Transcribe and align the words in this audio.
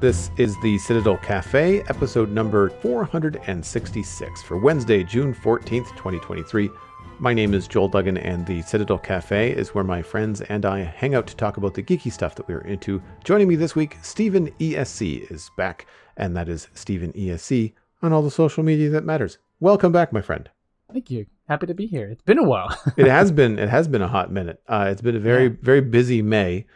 This 0.00 0.30
is 0.36 0.56
the 0.60 0.78
Citadel 0.78 1.16
Cafe, 1.16 1.80
episode 1.88 2.30
number 2.30 2.70
466 2.70 4.42
for 4.42 4.56
Wednesday, 4.56 5.02
June 5.02 5.34
14th, 5.34 5.88
2023. 5.96 6.70
My 7.18 7.34
name 7.34 7.52
is 7.52 7.66
Joel 7.66 7.88
Duggan, 7.88 8.16
and 8.16 8.46
the 8.46 8.62
Citadel 8.62 8.98
Cafe 8.98 9.50
is 9.50 9.74
where 9.74 9.82
my 9.82 10.00
friends 10.00 10.40
and 10.42 10.64
I 10.64 10.82
hang 10.82 11.16
out 11.16 11.26
to 11.26 11.34
talk 11.34 11.56
about 11.56 11.74
the 11.74 11.82
geeky 11.82 12.12
stuff 12.12 12.36
that 12.36 12.46
we're 12.46 12.60
into. 12.60 13.02
Joining 13.24 13.48
me 13.48 13.56
this 13.56 13.74
week, 13.74 13.96
Stephen 14.00 14.52
ESC 14.60 15.28
is 15.32 15.50
back, 15.56 15.88
and 16.16 16.36
that 16.36 16.48
is 16.48 16.68
Stephen 16.74 17.12
ESC 17.14 17.72
on 18.00 18.12
all 18.12 18.22
the 18.22 18.30
social 18.30 18.62
media 18.62 18.90
that 18.90 19.04
matters. 19.04 19.38
Welcome 19.58 19.90
back, 19.90 20.12
my 20.12 20.20
friend. 20.20 20.48
Thank 20.92 21.10
you. 21.10 21.26
Happy 21.48 21.66
to 21.66 21.74
be 21.74 21.86
here. 21.86 22.08
It's 22.08 22.22
been 22.22 22.38
a 22.38 22.44
while. 22.44 22.72
it 22.96 23.08
has 23.08 23.32
been. 23.32 23.58
It 23.58 23.68
has 23.68 23.88
been 23.88 24.02
a 24.02 24.06
hot 24.06 24.30
minute. 24.30 24.62
Uh, 24.68 24.90
it's 24.92 25.02
been 25.02 25.16
a 25.16 25.20
very, 25.20 25.48
yeah. 25.48 25.56
very 25.60 25.80
busy 25.80 26.22
May 26.22 26.66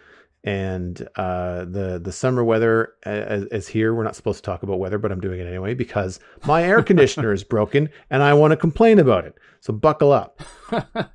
and 0.44 1.06
uh, 1.16 1.64
the 1.64 2.00
the 2.02 2.12
summer 2.12 2.42
weather 2.42 2.94
is, 3.06 3.44
is, 3.46 3.68
here. 3.68 3.94
We're 3.94 4.04
not 4.04 4.16
supposed 4.16 4.38
to 4.38 4.42
talk 4.42 4.62
about 4.62 4.78
weather, 4.78 4.98
but 4.98 5.12
I'm 5.12 5.20
doing 5.20 5.40
it 5.40 5.46
anyway 5.46 5.74
because 5.74 6.18
my 6.46 6.64
air 6.64 6.82
conditioner 6.82 7.32
is 7.32 7.44
broken 7.44 7.90
and 8.10 8.22
I 8.22 8.34
want 8.34 8.50
to 8.50 8.56
complain 8.56 8.98
about 8.98 9.24
it. 9.24 9.36
So 9.60 9.72
buckle 9.72 10.12
up. 10.12 10.40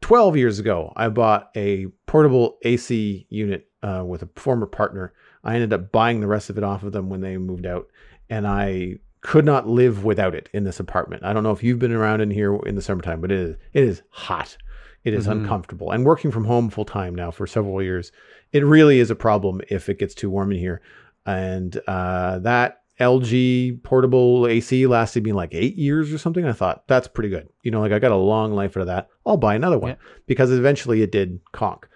Twelve 0.00 0.36
years 0.36 0.58
ago, 0.58 0.92
I 0.96 1.08
bought 1.08 1.50
a 1.54 1.86
portable 2.06 2.58
AC 2.62 3.26
unit 3.28 3.68
uh, 3.82 4.02
with 4.06 4.22
a 4.22 4.28
former 4.36 4.66
partner. 4.66 5.12
I 5.44 5.54
ended 5.54 5.72
up 5.72 5.92
buying 5.92 6.20
the 6.20 6.26
rest 6.26 6.50
of 6.50 6.58
it 6.58 6.64
off 6.64 6.82
of 6.82 6.92
them 6.92 7.10
when 7.10 7.20
they 7.20 7.36
moved 7.36 7.66
out, 7.66 7.88
and 8.28 8.46
I 8.46 8.96
could 9.20 9.44
not 9.44 9.68
live 9.68 10.04
without 10.04 10.34
it 10.34 10.48
in 10.54 10.64
this 10.64 10.80
apartment. 10.80 11.24
I 11.24 11.32
don't 11.32 11.42
know 11.42 11.50
if 11.50 11.62
you've 11.62 11.78
been 11.78 11.92
around 11.92 12.22
in 12.22 12.30
here 12.30 12.56
in 12.64 12.74
the 12.74 12.82
summertime, 12.82 13.20
but 13.20 13.30
it 13.30 13.38
is 13.38 13.56
it 13.74 13.84
is 13.84 14.02
hot. 14.08 14.56
It 15.04 15.14
is 15.14 15.26
mm-hmm. 15.26 15.40
uncomfortable. 15.40 15.90
And 15.90 16.04
working 16.04 16.30
from 16.30 16.44
home 16.44 16.68
full 16.70 16.84
time 16.84 17.14
now 17.14 17.30
for 17.30 17.46
several 17.46 17.82
years, 17.82 18.12
it 18.52 18.64
really 18.64 18.98
is 18.98 19.10
a 19.10 19.14
problem 19.14 19.60
if 19.68 19.88
it 19.88 19.98
gets 19.98 20.14
too 20.14 20.30
warm 20.30 20.52
in 20.52 20.58
here. 20.58 20.82
And 21.24 21.78
uh, 21.86 22.38
that 22.40 22.82
LG 23.00 23.82
portable 23.82 24.46
AC 24.46 24.86
lasted 24.86 25.24
me 25.24 25.32
like 25.32 25.54
eight 25.54 25.76
years 25.76 26.12
or 26.12 26.18
something. 26.18 26.44
I 26.44 26.52
thought 26.52 26.86
that's 26.86 27.08
pretty 27.08 27.30
good. 27.30 27.48
You 27.62 27.70
know, 27.70 27.80
like 27.80 27.92
I 27.92 27.98
got 27.98 28.12
a 28.12 28.16
long 28.16 28.52
life 28.52 28.76
out 28.76 28.82
of 28.82 28.86
that. 28.88 29.08
I'll 29.24 29.38
buy 29.38 29.54
another 29.54 29.78
one 29.78 29.92
yeah. 29.92 29.96
because 30.26 30.52
eventually 30.52 31.00
it 31.02 31.10
did 31.10 31.40
conk. 31.52 31.88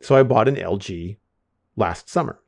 So 0.00 0.16
I 0.16 0.22
bought 0.22 0.48
an 0.48 0.56
LG 0.56 1.18
last 1.76 2.08
summer. 2.08 2.40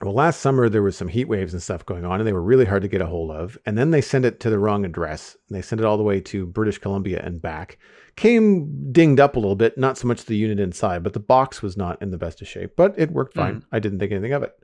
Well, 0.00 0.12
last 0.12 0.40
summer 0.40 0.68
there 0.68 0.82
was 0.82 0.96
some 0.96 1.08
heat 1.08 1.28
waves 1.28 1.52
and 1.52 1.62
stuff 1.62 1.86
going 1.86 2.04
on, 2.04 2.20
and 2.20 2.26
they 2.26 2.32
were 2.32 2.42
really 2.42 2.64
hard 2.64 2.82
to 2.82 2.88
get 2.88 3.00
a 3.00 3.06
hold 3.06 3.30
of. 3.30 3.56
And 3.64 3.78
then 3.78 3.90
they 3.90 4.00
sent 4.00 4.24
it 4.24 4.40
to 4.40 4.50
the 4.50 4.58
wrong 4.58 4.84
address. 4.84 5.36
They 5.50 5.62
sent 5.62 5.80
it 5.80 5.84
all 5.84 5.96
the 5.96 6.02
way 6.02 6.20
to 6.20 6.46
British 6.46 6.78
Columbia 6.78 7.22
and 7.24 7.40
back. 7.40 7.78
Came 8.16 8.92
dinged 8.92 9.20
up 9.20 9.36
a 9.36 9.38
little 9.38 9.56
bit, 9.56 9.78
not 9.78 9.96
so 9.96 10.08
much 10.08 10.24
the 10.24 10.36
unit 10.36 10.58
inside, 10.58 11.02
but 11.02 11.12
the 11.12 11.20
box 11.20 11.62
was 11.62 11.76
not 11.76 12.00
in 12.02 12.10
the 12.10 12.18
best 12.18 12.42
of 12.42 12.48
shape. 12.48 12.74
But 12.76 12.94
it 12.98 13.12
worked 13.12 13.34
fine. 13.34 13.60
Mm. 13.60 13.64
I 13.72 13.78
didn't 13.78 14.00
think 14.00 14.12
anything 14.12 14.32
of 14.32 14.42
it. 14.42 14.54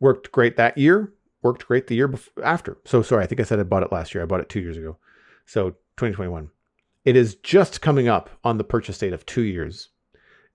Worked 0.00 0.32
great 0.32 0.56
that 0.56 0.76
year. 0.76 1.12
Worked 1.42 1.66
great 1.66 1.86
the 1.86 1.94
year 1.94 2.08
before, 2.08 2.44
after. 2.44 2.78
So 2.84 3.02
sorry, 3.02 3.24
I 3.24 3.26
think 3.26 3.40
I 3.40 3.44
said 3.44 3.60
I 3.60 3.64
bought 3.64 3.82
it 3.82 3.92
last 3.92 4.14
year. 4.14 4.22
I 4.22 4.26
bought 4.26 4.40
it 4.40 4.48
two 4.48 4.60
years 4.60 4.76
ago. 4.76 4.98
So 5.46 5.70
2021. 5.96 6.50
It 7.04 7.16
is 7.16 7.34
just 7.36 7.82
coming 7.82 8.08
up 8.08 8.30
on 8.44 8.56
the 8.56 8.64
purchase 8.64 8.96
date 8.96 9.12
of 9.12 9.26
two 9.26 9.42
years, 9.42 9.90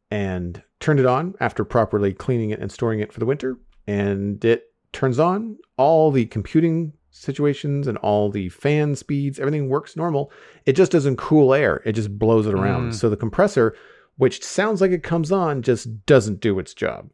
and 0.09 0.63
turned 0.79 0.99
it 0.99 1.05
on 1.05 1.35
after 1.39 1.63
properly 1.63 2.13
cleaning 2.13 2.49
it 2.49 2.59
and 2.59 2.71
storing 2.71 2.99
it 2.99 3.13
for 3.13 3.19
the 3.19 3.25
winter 3.25 3.57
and 3.89 4.45
it 4.45 4.71
turns 4.93 5.19
on 5.19 5.57
all 5.77 6.11
the 6.11 6.25
computing 6.27 6.93
situations 7.11 7.87
and 7.87 7.97
all 7.99 8.29
the 8.29 8.49
fan 8.49 8.95
speeds. 8.95 9.39
Everything 9.39 9.67
works 9.67 9.95
normal. 9.95 10.31
It 10.65 10.73
just 10.73 10.91
doesn't 10.91 11.17
cool 11.17 11.53
air. 11.53 11.81
It 11.85 11.93
just 11.93 12.17
blows 12.17 12.45
it 12.45 12.53
around. 12.53 12.91
Mm. 12.91 12.93
so 12.93 13.09
the 13.09 13.17
compressor 13.17 13.75
which 14.17 14.43
sounds 14.43 14.81
like 14.81 14.91
it 14.91 15.01
comes 15.01 15.31
on 15.31 15.61
just 15.61 16.05
doesn't 16.05 16.41
do 16.41 16.59
its 16.59 16.73
job. 16.73 17.09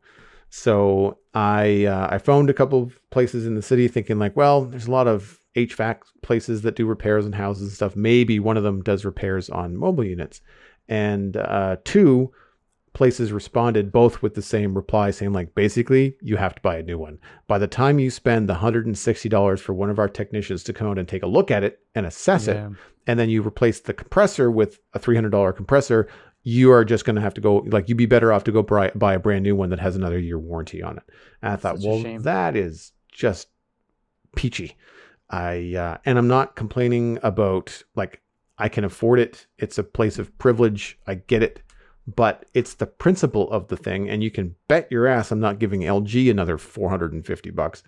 So 0.50 1.20
i 1.34 1.86
uh, 1.86 2.08
i 2.12 2.18
phoned 2.18 2.50
a 2.50 2.54
couple 2.54 2.82
of 2.84 3.00
places 3.10 3.46
in 3.46 3.56
the 3.56 3.62
city 3.62 3.88
thinking 3.88 4.20
like 4.20 4.36
well 4.36 4.66
there's 4.66 4.88
a 4.88 4.92
lot 4.92 5.08
of 5.08 5.40
hvac 5.56 6.00
places 6.24 6.62
that 6.64 6.76
do 6.76 6.86
repairs 6.86 7.26
on 7.26 7.32
houses 7.34 7.64
and 7.64 7.72
stuff. 7.72 7.96
Maybe 7.96 8.40
one 8.40 8.58
of 8.58 8.64
them 8.64 8.82
does 8.82 9.06
repairs 9.06 9.50
on 9.50 9.78
mobile 9.78 10.04
units. 10.04 10.42
And 10.90 11.38
uh, 11.38 11.78
two 11.86 12.32
places 12.96 13.34
responded 13.34 13.92
both 13.92 14.22
with 14.22 14.34
the 14.34 14.42
same 14.42 14.74
reply 14.74 15.12
saying 15.12 15.34
like 15.34 15.54
basically 15.54 16.16
you 16.22 16.38
have 16.38 16.56
to 16.56 16.62
buy 16.62 16.78
a 16.78 16.84
new 16.84 16.98
one. 16.98 17.20
By 17.46 17.60
the 17.60 17.68
time 17.68 18.00
you 18.00 18.10
spend 18.10 18.50
the 18.50 18.56
$160 18.56 19.60
for 19.60 19.74
one 19.74 19.90
of 19.92 20.00
our 20.00 20.08
technicians 20.10 20.64
to 20.64 20.74
come 20.74 20.88
out 20.88 20.98
and 20.98 21.08
take 21.08 21.22
a 21.22 21.28
look 21.28 21.52
at 21.52 21.64
it 21.64 21.82
and 21.94 22.06
assess 22.06 22.48
yeah. 22.48 22.68
it 22.68 22.72
and 23.06 23.20
then 23.20 23.30
you 23.30 23.46
replace 23.46 23.82
the 23.82 23.94
compressor 23.94 24.50
with 24.50 24.80
a 24.94 25.00
$300 25.00 25.56
compressor 25.56 26.08
you 26.44 26.72
are 26.72 26.86
just 26.86 27.06
going 27.06 27.16
to 27.16 27.22
have 27.22 27.34
to 27.34 27.42
go 27.42 27.58
like 27.68 27.90
you'd 27.90 27.98
be 27.98 28.06
better 28.06 28.32
off 28.32 28.46
to 28.46 28.52
go 28.52 28.64
buy, 28.64 28.92
buy 28.96 29.14
a 29.14 29.20
brand 29.20 29.44
new 29.44 29.56
one 29.56 29.70
that 29.70 29.80
has 29.80 29.96
another 29.96 30.18
year 30.18 30.40
warranty 30.40 30.82
on 30.82 30.98
it. 30.98 31.04
And 31.42 31.52
i 31.52 31.56
thought 31.58 31.80
well 31.82 32.02
that 32.22 32.56
is 32.56 32.94
just 33.12 33.50
peachy. 34.36 34.78
I 35.30 35.76
uh, 35.76 35.98
and 36.06 36.18
i'm 36.18 36.30
not 36.30 36.56
complaining 36.56 37.20
about 37.24 37.84
like 37.96 38.22
i 38.58 38.70
can 38.70 38.86
afford 38.86 39.20
it. 39.20 39.48
It's 39.58 39.78
a 39.78 39.84
place 39.84 40.18
of 40.18 40.38
privilege. 40.38 40.98
I 41.06 41.16
get 41.16 41.44
it 41.44 41.62
but 42.08 42.46
it's 42.54 42.76
the 42.76 42.86
principle 42.86 43.50
of 43.52 43.68
the 43.68 43.78
thing 43.78 44.10
and 44.10 44.24
you 44.24 44.32
can 44.32 44.56
bet 44.68 44.92
your 44.92 45.08
ass 45.08 45.32
i'm 45.32 45.40
not 45.40 45.60
giving 45.60 45.82
lg 45.82 46.30
another 46.30 46.58
450 46.58 47.50
bucks. 47.52 47.84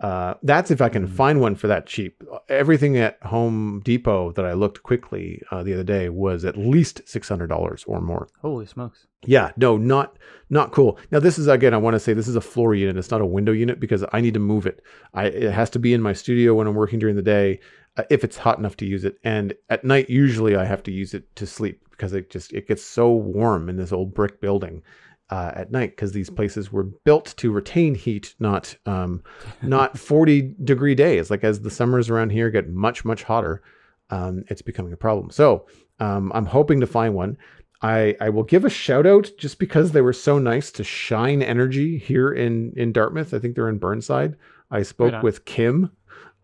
Uh, 0.00 0.34
that's 0.44 0.70
if 0.70 0.80
i 0.80 0.88
can 0.88 1.08
mm. 1.08 1.10
find 1.10 1.40
one 1.40 1.56
for 1.56 1.66
that 1.66 1.84
cheap. 1.84 2.22
Everything 2.48 2.96
at 2.98 3.20
home 3.24 3.80
depot 3.84 4.30
that 4.32 4.44
i 4.44 4.52
looked 4.52 4.84
quickly 4.84 5.42
uh, 5.50 5.64
the 5.64 5.74
other 5.74 5.82
day 5.82 6.08
was 6.08 6.44
at 6.44 6.56
least 6.56 7.04
$600 7.06 7.84
or 7.88 8.00
more. 8.00 8.28
Holy 8.40 8.64
smokes. 8.64 9.08
Yeah 9.26 9.50
no 9.56 9.76
not 9.76 10.16
not 10.50 10.70
cool. 10.70 10.98
Now 11.10 11.18
this 11.18 11.36
is 11.36 11.48
again 11.48 11.74
i 11.74 11.78
want 11.78 11.94
to 11.94 12.00
say 12.00 12.12
this 12.12 12.28
is 12.28 12.36
a 12.36 12.40
floor 12.40 12.76
unit. 12.76 12.96
It's 12.96 13.10
not 13.10 13.20
a 13.20 13.26
window 13.26 13.50
unit 13.50 13.80
because 13.80 14.04
i 14.12 14.20
need 14.20 14.34
to 14.34 14.40
move 14.40 14.66
it. 14.66 14.82
I, 15.14 15.24
it 15.24 15.52
has 15.52 15.68
to 15.70 15.80
be 15.80 15.92
in 15.92 16.00
my 16.00 16.12
studio 16.12 16.54
when 16.54 16.68
i'm 16.68 16.76
working 16.76 17.00
during 17.00 17.16
the 17.16 17.22
day 17.22 17.58
uh, 17.98 18.04
if 18.10 18.24
it's 18.24 18.38
hot 18.38 18.58
enough 18.58 18.76
to 18.76 18.86
use 18.86 19.04
it 19.04 19.18
and 19.24 19.54
at 19.68 19.84
night 19.84 20.08
usually 20.08 20.56
i 20.56 20.64
have 20.64 20.82
to 20.82 20.90
use 20.90 21.12
it 21.12 21.34
to 21.36 21.46
sleep 21.46 21.84
because 21.90 22.12
it 22.14 22.30
just 22.30 22.52
it 22.52 22.66
gets 22.66 22.82
so 22.82 23.12
warm 23.12 23.68
in 23.68 23.76
this 23.76 23.92
old 23.92 24.14
brick 24.14 24.40
building 24.40 24.82
uh, 25.30 25.52
at 25.54 25.70
night 25.70 25.90
because 25.90 26.12
these 26.12 26.30
places 26.30 26.72
were 26.72 26.84
built 26.84 27.34
to 27.36 27.52
retain 27.52 27.94
heat, 27.94 28.34
not 28.38 28.74
um, 28.86 29.22
not 29.62 29.98
40 29.98 30.54
degree 30.64 30.94
days. 30.94 31.30
Like 31.30 31.44
as 31.44 31.60
the 31.60 31.70
summers 31.70 32.08
around 32.08 32.30
here 32.30 32.50
get 32.50 32.70
much 32.70 33.04
much 33.04 33.24
hotter, 33.24 33.62
um, 34.10 34.44
it's 34.48 34.62
becoming 34.62 34.92
a 34.92 34.96
problem. 34.96 35.30
So 35.30 35.66
um, 36.00 36.32
I'm 36.34 36.46
hoping 36.46 36.80
to 36.80 36.86
find 36.86 37.14
one. 37.14 37.36
I, 37.80 38.16
I 38.20 38.30
will 38.30 38.42
give 38.42 38.64
a 38.64 38.70
shout 38.70 39.06
out 39.06 39.30
just 39.38 39.60
because 39.60 39.92
they 39.92 40.00
were 40.00 40.12
so 40.12 40.40
nice 40.40 40.72
to 40.72 40.84
Shine 40.84 41.42
Energy 41.42 41.98
here 41.98 42.32
in 42.32 42.72
in 42.76 42.92
Dartmouth. 42.92 43.34
I 43.34 43.38
think 43.38 43.54
they're 43.54 43.68
in 43.68 43.78
Burnside. 43.78 44.36
I 44.70 44.82
spoke 44.82 45.12
right 45.12 45.22
with 45.22 45.44
Kim. 45.44 45.90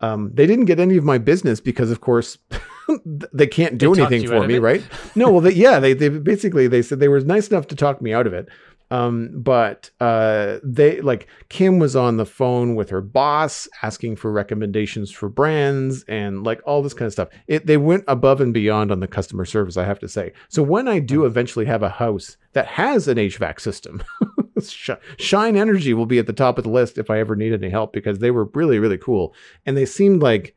Um, 0.01 0.31
they 0.33 0.45
didn't 0.45 0.65
get 0.65 0.79
any 0.79 0.97
of 0.97 1.03
my 1.03 1.17
business 1.17 1.59
because, 1.59 1.91
of 1.91 2.01
course. 2.01 2.37
they 3.33 3.47
can't 3.47 3.77
do 3.77 3.95
they 3.95 4.03
anything 4.03 4.27
for 4.27 4.45
me, 4.45 4.59
right? 4.59 4.83
no, 5.15 5.31
well, 5.31 5.41
they, 5.41 5.53
yeah, 5.53 5.79
they, 5.79 5.93
they 5.93 6.09
basically 6.09 6.67
they 6.67 6.81
said 6.81 6.99
they 6.99 7.07
were 7.07 7.19
nice 7.21 7.47
enough 7.47 7.67
to 7.67 7.75
talk 7.75 8.01
me 8.01 8.13
out 8.13 8.27
of 8.27 8.33
it. 8.33 8.47
Um, 8.91 9.31
but 9.41 9.89
uh, 9.99 10.59
they 10.63 11.01
like 11.01 11.27
Kim 11.49 11.79
was 11.79 11.95
on 11.95 12.17
the 12.17 12.25
phone 12.25 12.75
with 12.75 12.89
her 12.91 13.01
boss 13.01 13.67
asking 13.81 14.17
for 14.17 14.31
recommendations 14.31 15.11
for 15.11 15.27
brands 15.27 16.03
and 16.07 16.43
like 16.43 16.61
all 16.65 16.81
this 16.81 16.93
kind 16.93 17.07
of 17.07 17.13
stuff. 17.13 17.29
It 17.47 17.65
they 17.65 17.77
went 17.77 18.03
above 18.07 18.41
and 18.41 18.53
beyond 18.53 18.91
on 18.91 18.99
the 18.99 19.07
customer 19.07 19.45
service, 19.45 19.77
I 19.77 19.85
have 19.85 19.99
to 19.99 20.07
say. 20.07 20.33
So 20.49 20.61
when 20.61 20.87
I 20.87 20.99
do 20.99 21.25
eventually 21.25 21.65
have 21.65 21.83
a 21.83 21.89
house 21.89 22.37
that 22.53 22.67
has 22.67 23.07
an 23.07 23.17
HVAC 23.17 23.59
system, 23.59 24.03
Shine 25.17 25.55
Energy 25.55 25.93
will 25.93 26.05
be 26.05 26.19
at 26.19 26.27
the 26.27 26.33
top 26.33 26.57
of 26.57 26.63
the 26.63 26.69
list 26.69 26.97
if 26.97 27.09
I 27.09 27.19
ever 27.19 27.35
need 27.35 27.53
any 27.53 27.69
help 27.69 27.93
because 27.93 28.19
they 28.19 28.31
were 28.31 28.45
really 28.53 28.79
really 28.79 28.97
cool 28.97 29.33
and 29.65 29.75
they 29.75 29.85
seemed 29.85 30.21
like 30.21 30.55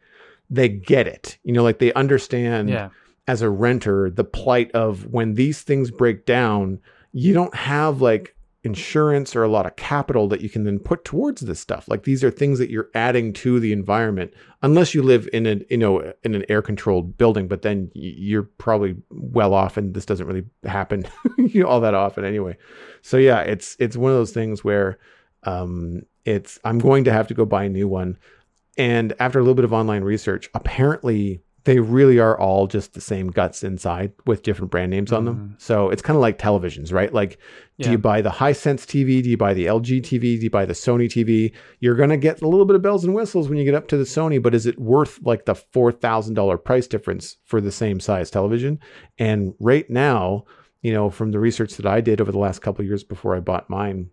they 0.50 0.68
get 0.68 1.06
it. 1.06 1.38
You 1.44 1.52
know, 1.52 1.62
like 1.62 1.78
they 1.78 1.92
understand 1.92 2.70
yeah. 2.70 2.90
as 3.26 3.42
a 3.42 3.50
renter 3.50 4.10
the 4.10 4.24
plight 4.24 4.70
of 4.72 5.06
when 5.06 5.34
these 5.34 5.62
things 5.62 5.90
break 5.90 6.24
down, 6.24 6.80
you 7.12 7.34
don't 7.34 7.54
have 7.54 8.00
like 8.00 8.34
insurance 8.64 9.37
or 9.37 9.43
a 9.43 9.49
lot 9.49 9.66
of 9.66 9.76
capital 9.76 10.26
that 10.28 10.40
you 10.40 10.49
can 10.49 10.64
then 10.64 10.78
put 10.78 11.05
towards 11.05 11.43
this 11.43 11.60
stuff. 11.60 11.87
Like 11.88 12.02
these 12.02 12.25
are 12.25 12.31
things 12.31 12.58
that 12.58 12.70
you're 12.70 12.90
adding 12.94 13.32
to 13.34 13.60
the 13.60 13.72
environment, 13.72 14.34
unless 14.62 14.94
you 14.94 15.02
live 15.02 15.28
in 15.32 15.46
a 15.46 15.60
you 15.70 15.76
know 15.76 16.12
in 16.25 16.34
an 16.34 16.44
air 16.49 16.62
controlled 16.62 17.16
building. 17.16 17.49
But 17.49 17.62
then 17.62 17.90
you're 17.94 18.43
probably 18.43 18.96
well 19.10 19.55
off, 19.55 19.76
and 19.76 19.94
this 19.94 20.06
doesn't 20.06 20.26
really 20.26 20.44
happen 20.64 21.06
all 21.64 21.81
that 21.81 21.94
often 21.94 22.25
anyway. 22.25 22.56
So 23.02 23.16
yeah, 23.16 23.40
it's 23.40 23.76
it's 23.78 23.96
one 23.96 24.10
of 24.10 24.19
those 24.19 24.32
things 24.32 24.64
where 24.64 24.99
um, 25.44 26.02
it's 26.25 26.58
I'm 26.64 26.78
going 26.78 27.04
to 27.04 27.12
have 27.12 27.28
to 27.28 27.34
go 27.34 27.44
buy 27.44 27.64
a 27.64 27.69
new 27.69 27.88
one. 27.88 28.19
And 28.76 29.12
after 29.19 29.38
a 29.38 29.43
little 29.43 29.54
bit 29.54 29.64
of 29.64 29.72
online 29.72 30.04
research, 30.04 30.49
apparently 30.54 31.43
they 31.64 31.81
really 31.81 32.19
are 32.19 32.38
all 32.38 32.66
just 32.66 32.94
the 32.94 33.00
same 33.00 33.28
guts 33.28 33.62
inside 33.62 34.12
with 34.26 34.43
different 34.43 34.70
brand 34.70 34.90
names 34.90 35.12
on 35.12 35.25
them. 35.25 35.37
Mm-hmm. 35.37 35.55
So 35.58 35.90
it's 35.90 36.02
kind 36.02 36.16
of 36.16 36.20
like 36.22 36.38
televisions, 36.38 36.93
right? 36.93 37.12
Like, 37.12 37.38
do 37.78 37.90
you 37.90 37.99
buy 37.99 38.22
the 38.22 38.31
Hisense 38.31 38.87
TV? 38.87 39.22
Do 39.22 39.31
you 39.31 39.37
buy 39.37 39.55
the 39.55 39.66
LG 39.66 40.02
TV? 40.02 40.20
Do 40.20 40.43
you 40.43 40.50
buy 40.50 40.64
the 40.64 40.72
Sony 40.72 41.06
TV? 41.06 41.52
You're 41.81 41.94
going 41.94 42.10
to 42.10 42.16
get 42.16 42.43
a 42.43 42.49
little 42.49 42.64
bit 42.64 42.75
of 42.75 42.82
bells 42.82 43.05
and 43.05 43.14
whistles 43.14 43.49
when 43.49 43.58
you 43.58 43.64
get 43.64 43.75
up 43.75 43.87
to 43.88 43.96
the 43.96 44.05
Sony, 44.05 44.43
but 44.43 44.55
is 44.55 44.66
it 44.66 44.78
worth 44.81 45.20
like 45.22 45.44
the 45.44 45.55
$4,000 45.55 46.64
price 46.64 46.87
difference 46.87 47.37
for 47.44 47.61
the 47.61 47.72
same 47.72 48.00
size 48.00 48.31
television? 48.31 48.81
And 49.19 49.54
right 49.61 49.88
now, 49.90 50.44
you 50.82 50.93
know, 50.93 51.11
from 51.11 51.32
the 51.32 51.40
research 51.40 51.75
that 51.76 51.87
I 51.87 52.00
did 52.00 52.20
over 52.20 52.32
the 52.32 52.38
last 52.38 52.61
couple 52.61 52.82
of 52.82 52.88
years 52.88 53.04
before 53.04 53.37
I 53.37 53.40
bought 53.40 53.69
mine, 53.69 54.11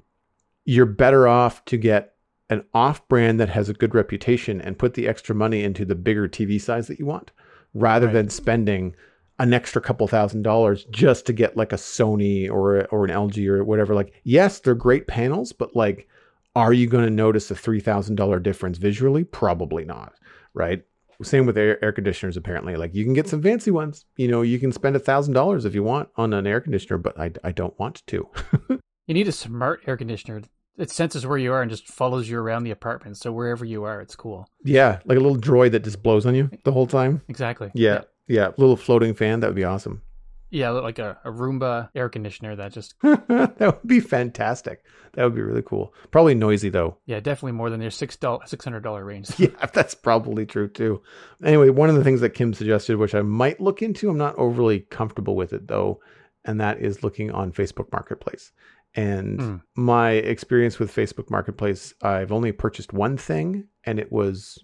you're 0.65 0.85
better 0.85 1.27
off 1.27 1.63
to 1.65 1.77
get 1.77 2.14
an 2.49 2.63
off 2.73 3.07
brand 3.07 3.39
that 3.39 3.49
has 3.49 3.69
a 3.69 3.73
good 3.73 3.95
reputation 3.95 4.61
and 4.61 4.77
put 4.77 4.93
the 4.93 5.07
extra 5.07 5.33
money 5.35 5.63
into 5.63 5.83
the 5.85 5.95
bigger 5.95 6.27
TV 6.27 6.61
size 6.61 6.87
that 6.87 6.99
you 6.99 7.05
want 7.05 7.31
rather 7.73 8.05
Right. 8.07 8.13
than 8.13 8.29
spending 8.29 8.95
an 9.39 9.53
extra 9.53 9.81
couple 9.81 10.07
thousand 10.07 10.43
dollars 10.43 10.85
just 10.91 11.25
to 11.25 11.33
get 11.33 11.57
like 11.57 11.73
a 11.73 11.77
Sony 11.77 12.49
or 12.49 12.85
or 12.85 13.03
an 13.05 13.11
LG 13.11 13.45
or 13.47 13.63
whatever. 13.63 13.93
Like 13.95 14.13
yes 14.23 14.59
they're 14.59 14.75
great 14.75 15.07
panels 15.07 15.51
but 15.51 15.75
like 15.75 16.07
are 16.55 16.71
you 16.71 16.87
going 16.87 17.03
to 17.03 17.09
notice 17.11 17.51
a 17.51 17.53
$3000 17.53 18.41
difference 18.41 18.77
visually? 18.77 19.23
Probably 19.25 19.83
not 19.83 20.13
right? 20.53 20.83
Same 21.21 21.45
with 21.45 21.57
air, 21.57 21.83
air 21.83 21.91
conditioners 21.91 22.37
apparently. 22.37 22.75
Like 22.77 22.93
you 22.95 23.03
can 23.03 23.13
get 23.13 23.27
some 23.27 23.41
fancy 23.41 23.71
ones. 23.71 24.05
You 24.17 24.27
know 24.29 24.41
you 24.41 24.59
can 24.59 24.71
spend 24.71 24.95
a 24.95 24.99
thousand 24.99 25.33
dollars 25.33 25.65
if 25.65 25.73
you 25.75 25.83
want 25.83 26.09
on 26.15 26.31
an 26.33 26.45
air 26.47 26.61
conditioner 26.61 26.97
but 26.99 27.19
I, 27.19 27.31
I 27.43 27.51
don't 27.51 27.77
want 27.79 28.03
to. 28.07 28.29
You 29.07 29.13
need 29.13 29.27
a 29.27 29.31
smart 29.31 29.83
air 29.85 29.97
conditioner. 29.97 30.41
It 30.77 30.91
senses 30.91 31.25
where 31.25 31.37
you 31.37 31.53
are 31.53 31.61
and 31.61 31.71
just 31.71 31.87
follows 31.87 32.29
you 32.29 32.37
around 32.37 32.63
the 32.63 32.71
apartment. 32.71 33.17
So 33.17 33.31
wherever 33.31 33.63
you 33.65 33.83
are, 33.85 34.01
it's 34.01 34.15
cool. 34.15 34.49
yeah 34.63 34.99
like 35.05 35.17
a 35.17 35.21
little 35.21 35.37
droid 35.37 35.71
that 35.71 35.83
just 35.83 36.03
blows 36.03 36.25
on 36.25 36.35
you 36.35 36.49
the 36.63 36.71
whole 36.71 36.87
time 36.87 37.21
Exactly. 37.29 37.71
yeah 37.73 38.01
yeah 38.27 38.49
little 38.57 38.75
floating 38.75 39.13
fan 39.13 39.39
that 39.39 39.47
would 39.47 39.55
be 39.55 39.63
awesome 39.63 40.01
Yeah, 40.49 40.69
like 40.71 40.99
a, 40.99 41.17
a 41.25 41.31
Roomba 41.31 41.89
air 41.95 42.09
conditioner 42.09 42.55
that 42.55 42.71
just 42.73 42.95
that 43.01 43.55
would 43.59 43.87
be 43.87 43.99
fantastic. 43.99 44.83
That 45.13 45.23
would 45.23 45.35
be 45.35 45.41
really 45.41 45.61
cool. 45.63 45.93
Probably 46.11 46.35
noisy 46.35 46.69
though. 46.69 46.97
yeah, 47.05 47.19
definitely 47.19 47.53
more 47.53 47.69
than 47.69 47.79
their 47.79 47.91
six 47.91 48.15
dollar 48.17 48.45
six 48.45 48.63
hundred 48.65 48.83
dollar 48.83 49.03
range. 49.05 49.29
Yeah, 49.39 49.65
that's 49.73 49.95
probably 49.95 50.45
true 50.45 50.67
too. 50.67 51.01
Anyway, 51.43 51.69
one 51.69 51.89
of 51.89 51.95
the 51.95 52.03
things 52.03 52.21
that 52.21 52.31
Kim 52.35 52.53
suggested, 52.53 52.97
which 52.97 53.15
I 53.15 53.21
might 53.21 53.59
look 53.61 53.81
into, 53.81 54.09
I'm 54.09 54.17
not 54.17 54.35
overly 54.37 54.81
comfortable 54.81 55.35
with 55.35 55.51
it 55.53 55.67
though, 55.67 55.99
and 56.45 56.59
that 56.59 56.79
is 56.79 57.01
looking 57.03 57.31
on 57.31 57.51
Facebook 57.53 57.91
Marketplace. 57.91 58.51
And 58.95 59.39
Mm. 59.39 59.61
my 59.75 60.11
experience 60.11 60.79
with 60.79 60.93
Facebook 60.95 61.29
Marketplace, 61.29 61.93
I've 62.01 62.31
only 62.31 62.51
purchased 62.51 62.93
one 62.93 63.17
thing, 63.17 63.65
and 63.83 63.99
it 63.99 64.11
was 64.11 64.63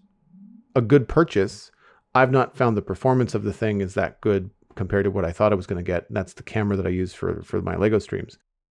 a 0.75 0.81
good 0.81 1.07
purchase. 1.07 1.71
I've 2.15 2.31
not 2.31 2.55
found 2.55 2.77
the 2.77 2.81
performance 2.81 3.35
of 3.35 3.43
the 3.43 3.53
thing 3.53 3.81
is 3.81 3.93
that 3.95 4.21
good 4.21 4.49
compared 4.75 5.03
to 5.05 5.11
what 5.11 5.25
I 5.25 5.31
thought 5.31 5.51
I 5.51 5.55
was 5.55 5.67
going 5.67 5.83
to 5.83 5.91
get. 5.91 6.07
And 6.07 6.15
that's 6.15 6.33
the 6.33 6.43
camera 6.43 6.77
that 6.77 6.85
I 6.85 6.89
use 6.89 7.13
for 7.13 7.41
for 7.43 7.61
my 7.61 7.75
Lego 7.75 7.99
streams. 7.99 8.37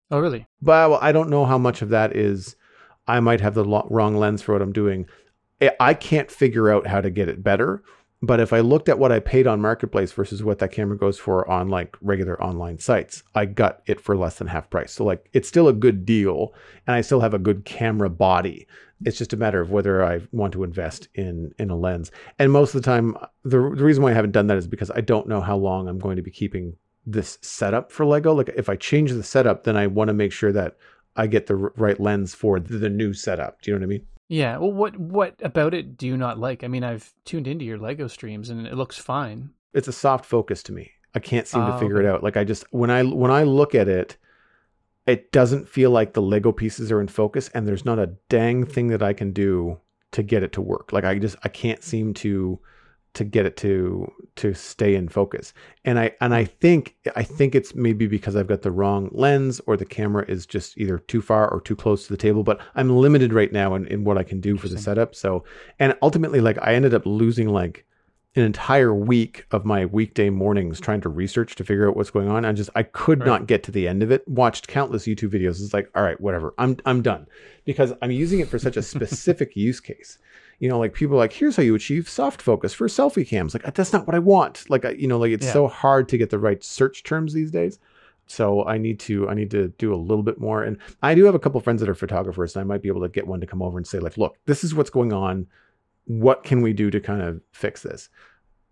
Oh, 0.10 0.20
really? 0.20 0.46
But 0.62 0.90
well, 0.90 1.00
I 1.02 1.12
don't 1.12 1.30
know 1.30 1.46
how 1.46 1.58
much 1.58 1.82
of 1.82 1.90
that 1.90 2.16
is 2.16 2.56
I 3.08 3.20
might 3.20 3.42
have 3.42 3.54
the 3.56 3.66
lo- 3.66 3.88
wrong 3.90 4.16
lens 4.16 4.42
for 4.42 4.54
what 4.54 4.62
I'm 4.62 4.72
doing. 4.74 5.06
I- 5.62 5.76
I 5.80 5.94
can't 5.94 6.32
figure 6.32 6.70
out 6.70 6.88
how 6.88 7.02
to 7.02 7.10
get 7.10 7.28
it 7.30 7.44
better. 7.44 7.84
But 8.24 8.40
if 8.40 8.54
I 8.54 8.60
looked 8.60 8.88
at 8.88 9.00
what 9.00 9.12
I 9.12 9.20
paid 9.20 9.48
on 9.48 9.62
Marketplace 9.62 10.12
versus 10.12 10.44
what 10.44 10.60
that 10.60 10.72
camera 10.72 10.96
goes 10.96 11.18
for 11.18 11.48
on 11.50 11.70
like 11.70 11.98
regular 12.02 12.42
online 12.42 12.78
sites, 12.78 13.24
I 13.34 13.46
got 13.46 13.82
it 13.88 14.00
for 14.00 14.16
less 14.16 14.38
than 14.38 14.48
half 14.48 14.70
price. 14.70 14.92
So 14.92 15.04
like 15.04 15.28
it's 15.34 15.48
still 15.48 15.68
a 15.68 15.74
good 15.74 16.06
deal 16.06 16.54
and 16.86 16.96
I 16.96 17.02
still 17.02 17.22
have 17.22 17.34
a 17.34 17.40
good 17.40 17.66
camera 17.66 18.10
body. 18.10 18.68
It's 19.04 19.18
just 19.18 19.34
a 19.34 19.38
matter 19.38 19.60
of 19.60 19.72
whether 19.72 20.06
I 20.06 20.22
want 20.32 20.54
to 20.54 20.64
invest 20.64 21.08
in 21.16 21.54
in 21.58 21.72
a 21.72 21.76
lens. 21.76 22.12
And 22.38 22.52
most 22.52 22.76
of 22.76 22.82
the 22.84 22.86
time 22.86 23.18
the, 23.44 23.58
the 23.58 23.84
reason 23.84 24.04
why 24.04 24.12
I 24.12 24.16
haven't 24.16 24.32
done 24.32 24.48
that 24.48 24.58
is 24.58 24.68
because 24.68 24.92
I 24.92 25.02
don't 25.02 25.28
know 25.28 25.42
how 25.42 25.58
long 25.58 25.88
I'm 25.88 26.00
going 26.00 26.18
to 26.18 26.22
be 26.22 26.32
keeping 26.32 26.76
this 27.08 27.40
setup 27.42 27.92
for 27.92 28.06
Lego. 28.06 28.34
Like 28.34 28.50
if 28.56 28.70
I 28.70 28.76
change 28.76 29.12
the 29.12 29.24
setup, 29.24 29.64
then 29.64 29.76
I 29.76 29.88
want 29.88 30.10
to 30.10 30.14
make 30.14 30.32
sure 30.32 30.52
that 30.52 30.78
I 31.16 31.26
get 31.26 31.48
the 31.48 31.56
right 31.56 32.00
lens 32.00 32.36
for 32.36 32.60
the, 32.60 32.78
the 32.78 32.90
new 32.90 33.14
setup. 33.14 33.62
Do 33.62 33.72
you 33.72 33.76
know 33.76 33.80
what 33.80 33.86
I 33.86 33.98
mean? 33.98 34.08
Yeah. 34.32 34.58
Well, 34.60 34.72
what 34.72 34.98
what 34.98 35.36
about 35.44 35.74
it 35.74 35.98
do 35.98 36.08
you 36.08 36.16
not 36.16 36.40
like? 36.40 36.64
I 36.64 36.70
mean, 36.70 36.86
I've 36.86 37.14
tuned 37.26 37.48
into 37.48 37.66
your 37.66 37.78
Lego 37.78 38.08
streams 38.08 38.50
and 38.50 38.66
it 38.66 38.76
looks 38.76 38.98
fine. 38.98 39.50
It's 39.74 39.90
a 39.90 39.94
soft 39.94 40.26
focus 40.26 40.64
to 40.64 40.72
me. 40.72 40.92
I 41.14 41.20
can't 41.20 41.46
seem 41.46 41.66
to 41.66 41.74
Ah, 41.74 41.78
figure 41.78 41.98
okay. 41.98 42.08
it 42.08 42.10
out. 42.10 42.24
Like 42.24 42.38
I 42.38 42.46
just 42.46 42.64
when 42.72 42.90
I 42.90 43.04
when 43.04 43.30
I 43.30 43.44
look 43.44 43.76
at 43.76 43.90
it, 43.90 44.16
it 45.06 45.34
doesn't 45.34 45.68
feel 45.68 45.92
like 45.92 46.14
the 46.14 46.22
Lego 46.22 46.54
pieces 46.54 46.94
are 46.94 47.02
in 47.02 47.10
focus, 47.10 47.50
and 47.54 47.68
there's 47.68 47.84
not 47.84 48.00
a 48.00 48.16
dang 48.30 48.66
thing 48.66 48.88
that 48.88 49.04
I 49.04 49.12
can 49.12 49.34
do 49.34 49.82
to 50.12 50.24
get 50.24 50.44
it 50.44 50.54
to 50.54 50.62
work. 50.62 50.94
Like 50.94 51.04
I 51.04 51.20
just 51.20 51.36
I 51.44 51.50
can't 51.50 51.84
seem 51.84 52.14
to 52.16 52.58
to 53.14 53.24
get 53.26 53.46
it 53.46 53.58
to 53.58 54.10
to 54.38 54.54
stay 54.54 54.96
in 54.96 55.10
focus. 55.10 55.54
And 55.84 56.00
I 56.00 56.12
and 56.22 56.34
I 56.34 56.46
think 56.46 56.96
I 57.16 57.24
think 57.24 57.56
it's 57.56 57.76
maybe 57.76 58.08
because 58.08 58.36
I've 58.36 58.48
got 58.48 58.62
the 58.62 58.72
wrong 58.72 59.10
lens 59.12 59.60
or 59.68 59.76
the 59.76 59.86
camera 59.86 60.24
is 60.30 60.46
just 60.46 60.78
either 60.78 60.98
too 60.98 61.22
far 61.22 61.50
or 61.52 61.60
too 61.60 61.76
close 61.76 62.08
to 62.08 62.14
the 62.14 62.18
table. 62.18 62.44
But 62.44 62.62
I'm 62.76 62.90
limited 62.90 63.34
right 63.34 63.52
now 63.52 63.76
in, 63.76 63.86
in 63.88 64.04
what 64.06 64.18
I 64.18 64.24
can 64.24 64.40
do 64.40 64.56
for 64.58 64.70
the 64.70 64.78
setup. 64.78 65.14
So 65.14 65.44
and 65.80 65.96
ultimately 66.02 66.40
like 66.40 66.58
I 66.62 66.74
ended 66.74 66.94
up 66.94 67.06
losing 67.06 67.50
like 67.50 67.86
an 68.38 68.44
entire 68.44 68.96
week 68.96 69.46
of 69.52 69.66
my 69.66 69.86
weekday 69.86 70.30
mornings 70.30 70.80
trying 70.80 71.02
to 71.02 71.10
research 71.10 71.56
to 71.56 71.66
figure 71.66 71.90
out 71.90 71.98
what's 71.98 72.12
going 72.12 72.30
on. 72.30 72.46
I 72.46 72.54
just 72.54 72.70
I 72.76 72.84
could 72.84 73.20
Right. 73.20 73.26
not 73.28 73.46
get 73.48 73.62
to 73.64 73.72
the 73.72 73.90
end 73.90 74.02
of 74.04 74.10
it. 74.10 74.26
Watched 74.26 74.70
countless 74.70 75.04
YouTube 75.06 75.32
videos. 75.34 75.62
It's 75.62 75.74
like, 75.74 75.90
all 75.96 76.04
right, 76.04 76.20
whatever. 76.22 76.54
I'm 76.58 76.78
I'm 76.86 77.02
done 77.02 77.28
because 77.66 77.92
I'm 78.02 78.12
using 78.12 78.40
it 78.40 78.48
for 78.48 78.58
such 78.58 78.78
a 78.78 78.82
specific 78.82 79.54
use 79.58 79.82
case. 79.82 80.18
You 80.62 80.70
know, 80.70 80.78
like 80.80 80.94
people 80.94 81.16
are 81.16 81.20
like, 81.20 81.34
here's 81.34 81.56
how 81.56 81.64
you 81.64 81.74
achieve 81.74 82.08
soft 82.08 82.40
focus 82.42 82.72
for 82.72 82.88
selfie 82.88 83.28
cams. 83.28 83.54
Like 83.56 83.74
that's 83.74 83.92
not 83.92 84.06
what 84.06 84.16
I 84.16 84.20
want. 84.20 84.70
Like 84.70 84.86
I, 84.86 84.92
you 84.92 85.08
know, 85.08 85.18
like 85.18 85.32
it's 85.32 85.46
Yeah. 85.48 85.54
so 85.54 85.68
hard 85.68 86.08
to 86.10 86.18
get 86.20 86.30
the 86.30 86.38
right 86.38 86.64
search 86.64 87.04
terms 87.04 87.34
these 87.34 87.50
days. 87.50 87.80
So 88.28 88.64
I 88.66 88.78
need 88.78 89.00
to 89.02 89.28
I 89.28 89.34
need 89.34 89.50
to 89.52 89.70
do 89.80 89.92
a 89.92 89.98
little 89.98 90.24
bit 90.24 90.40
more. 90.40 90.64
And 90.64 90.78
I 91.02 91.16
do 91.16 91.26
have 91.26 91.34
a 91.36 91.40
couple 91.40 91.60
friends 91.62 91.82
that 91.82 91.90
are 91.90 91.96
photographers, 91.96 92.56
and 92.56 92.62
I 92.62 92.64
might 92.64 92.84
be 92.84 92.90
able 92.90 93.02
to 93.02 93.10
get 93.10 93.26
one 93.26 93.42
to 93.42 93.48
come 93.48 93.62
over 93.64 93.78
and 93.78 93.86
say, 93.88 93.98
like, 94.00 94.18
look, 94.18 94.38
this 94.46 94.64
is 94.64 94.76
what's 94.76 94.92
going 94.92 95.12
on. 95.12 95.48
What 96.06 96.44
can 96.44 96.62
we 96.62 96.74
do 96.74 96.92
to 96.92 97.00
kind 97.00 97.22
of 97.24 97.42
fix 97.52 97.82
this? 97.82 98.10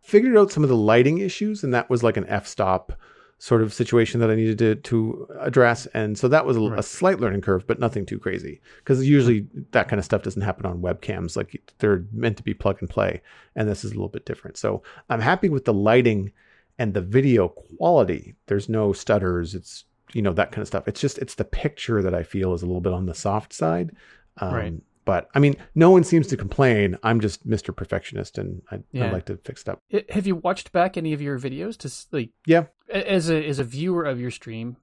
Figured 0.01 0.38
out 0.38 0.51
some 0.51 0.63
of 0.63 0.69
the 0.69 0.77
lighting 0.77 1.18
issues, 1.18 1.63
and 1.63 1.74
that 1.74 1.89
was 1.89 2.03
like 2.03 2.18
an 2.18 2.25
f-stop 2.27 2.94
sort 3.41 3.62
of 3.62 3.74
situation 3.74 4.19
that 4.19 4.30
I 4.30 4.36
needed 4.36 4.59
to 4.59 4.75
to 4.75 5.27
address. 5.39 5.86
And 5.88 6.18
so 6.18 6.27
that 6.27 6.45
was 6.45 6.57
a, 6.57 6.62
a 6.74 6.83
slight 6.83 7.19
learning 7.19 7.41
curve, 7.41 7.65
but 7.65 7.80
nothing 7.80 8.05
too 8.05 8.19
crazy. 8.19 8.62
Because 8.79 9.08
usually 9.08 9.48
that 9.72 9.88
kind 9.88 9.98
of 9.98 10.05
stuff 10.05 10.24
doesn't 10.24 10.41
happen 10.41 10.65
on 10.65 10.81
webcams. 10.81 11.36
Like 11.38 11.74
they're 11.79 12.05
meant 12.12 12.38
to 12.38 12.43
be 12.43 12.53
plug 12.53 12.77
and 12.81 12.89
play, 12.89 13.22
and 13.55 13.67
this 13.67 13.84
is 13.84 13.91
a 13.91 13.96
little 13.96 14.10
bit 14.10 14.25
different. 14.25 14.58
So 14.58 14.84
I'm 15.10 15.22
happy 15.22 15.50
with 15.50 15.65
the 15.65 15.74
lighting 15.74 16.34
and 16.77 16.93
the 16.93 17.01
video 17.01 17.48
quality. 17.48 18.36
There's 18.48 18.69
no 18.69 18.91
stutters. 18.93 19.55
It's 19.55 19.86
you 20.13 20.22
know 20.22 20.34
that 20.34 20.51
kind 20.51 20.62
of 20.62 20.67
stuff. 20.67 20.88
It's 20.88 21.01
just 21.01 21.17
it's 21.17 21.36
the 21.36 21.46
picture 21.46 22.01
that 22.01 22.13
I 22.13 22.24
feel 22.24 22.53
is 22.53 22.62
a 22.62 22.65
little 22.65 22.81
bit 22.81 22.93
on 22.93 23.05
the 23.05 23.15
soft 23.15 23.53
side. 23.53 23.96
Um, 24.38 24.53
Right. 24.53 24.74
But 25.10 25.28
I 25.34 25.39
mean, 25.39 25.56
no 25.74 25.89
one 25.89 26.04
seems 26.04 26.28
to 26.28 26.38
complain. 26.38 26.96
I'm 27.01 27.20
just 27.20 27.48
Mr. 27.50 27.75
Perfectionist, 27.75 28.38
and 28.38 28.62
I, 28.70 28.75
I 28.75 28.80
Yeah. 28.92 29.12
like 29.12 29.25
to 29.25 29.38
fix 29.38 29.63
it 29.63 29.70
up. 29.70 29.82
Have 30.12 30.28
you 30.28 30.36
watched 30.36 30.72
back 30.72 30.98
any 30.98 31.13
of 31.13 31.22
your 31.22 31.39
videos 31.39 31.75
to 31.80 32.16
like? 32.16 32.30
Yeah. 32.46 32.66
As 32.94 33.28
a 33.32 33.44
as 33.48 33.58
a 33.58 33.63
viewer 33.63 34.04
of 34.06 34.20
your 34.20 34.30
stream, 34.30 34.78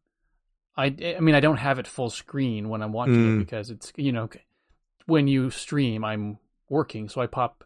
I 0.76 0.86
I 1.16 1.20
mean 1.20 1.36
I 1.36 1.40
don't 1.46 1.58
have 1.58 1.78
it 1.78 1.86
full 1.86 2.10
screen 2.10 2.68
when 2.68 2.82
I'm 2.82 2.92
watching 2.92 3.14
Mm. 3.14 3.36
it 3.36 3.38
because 3.44 3.70
it's 3.70 3.92
you 3.96 4.10
know 4.10 4.28
when 5.06 5.28
you 5.28 5.50
stream 5.50 6.04
I'm 6.04 6.38
working 6.68 7.08
so 7.08 7.20
I 7.20 7.28
pop 7.28 7.62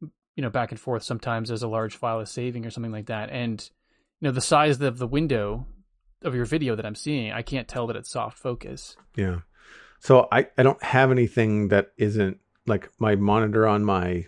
you 0.00 0.40
know 0.42 0.48
back 0.48 0.70
and 0.70 0.80
forth 0.80 1.02
sometimes 1.02 1.50
as 1.50 1.62
a 1.62 1.68
large 1.68 1.94
file 1.94 2.20
is 2.20 2.30
saving 2.30 2.64
or 2.64 2.70
something 2.70 2.90
like 2.92 3.06
that 3.06 3.28
and 3.28 3.60
you 4.20 4.28
know 4.28 4.32
the 4.32 4.40
size 4.40 4.80
of 4.80 4.96
the 4.96 5.06
window 5.06 5.66
of 6.22 6.34
your 6.34 6.46
video 6.46 6.74
that 6.74 6.86
I'm 6.86 6.94
seeing 6.94 7.32
I 7.32 7.42
can't 7.42 7.68
tell 7.68 7.86
that 7.88 7.96
it's 7.96 8.08
soft 8.10 8.38
focus. 8.38 8.96
Yeah. 9.14 9.40
So 10.00 10.28
I, 10.30 10.46
I 10.56 10.62
don't 10.62 10.82
have 10.82 11.10
anything 11.10 11.68
that 11.68 11.92
isn't 11.96 12.38
like 12.66 12.90
my 12.98 13.16
monitor 13.16 13.66
on 13.66 13.84
my 13.84 14.26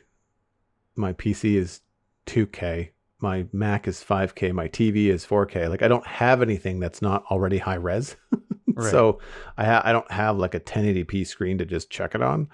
my 0.96 1.12
PC 1.12 1.54
is 1.54 1.80
2K, 2.26 2.90
my 3.20 3.46
Mac 3.52 3.86
is 3.88 4.04
5K, 4.04 4.52
my 4.52 4.68
TV 4.68 5.06
is 5.06 5.24
4K. 5.24 5.68
Like 5.68 5.82
I 5.82 5.88
don't 5.88 6.06
have 6.06 6.42
anything 6.42 6.80
that's 6.80 7.00
not 7.00 7.24
already 7.30 7.58
high 7.58 7.76
res. 7.76 8.16
Right. 8.72 8.90
So 8.90 9.18
I 9.58 9.64
ha- 9.64 9.82
I 9.84 9.92
don't 9.92 10.10
have 10.10 10.38
like 10.38 10.54
a 10.54 10.60
1080p 10.60 11.26
screen 11.26 11.58
to 11.58 11.66
just 11.66 11.90
check 11.90 12.14
it 12.14 12.22
on. 12.22 12.48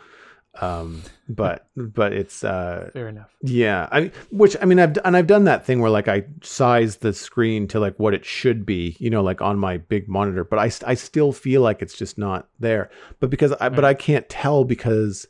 Um, 0.63 1.03
but 1.29 1.67
but 1.77 2.13
it's 2.13 2.45
uh, 2.45 2.91
Fair 2.93 3.09
enough. 3.09 3.31
yeah, 3.43 3.89
I 3.91 4.11
which 4.31 4.57
I 4.61 4.65
mean 4.65 4.79
I've 4.79 4.97
and 5.05 5.17
I've 5.17 5.27
done 5.27 5.45
that 5.45 5.67
thing 5.67 5.81
where 5.81 5.91
like 5.91 6.09
I 6.09 6.25
size 6.43 6.97
the 6.99 7.13
screen 7.13 7.67
to 7.69 7.81
like 7.81 7.99
what 7.99 8.15
it 8.15 8.25
should 8.25 8.65
be, 8.65 8.97
you 8.99 9.11
know, 9.11 9.23
like 9.23 9.41
on 9.41 9.59
my 9.59 9.79
big 9.79 10.09
monitor, 10.09 10.45
but 10.45 10.59
I 10.59 10.71
I 10.87 10.95
still 10.95 11.33
feel 11.33 11.63
like 11.63 11.83
it's 11.83 11.97
just 11.97 12.17
not 12.19 12.49
there. 12.61 12.91
But 13.21 13.31
because 13.31 13.53
I 13.61 13.69
but 13.69 13.85
I 13.85 13.95
can't 13.95 14.29
tell 14.29 14.65
because 14.65 15.27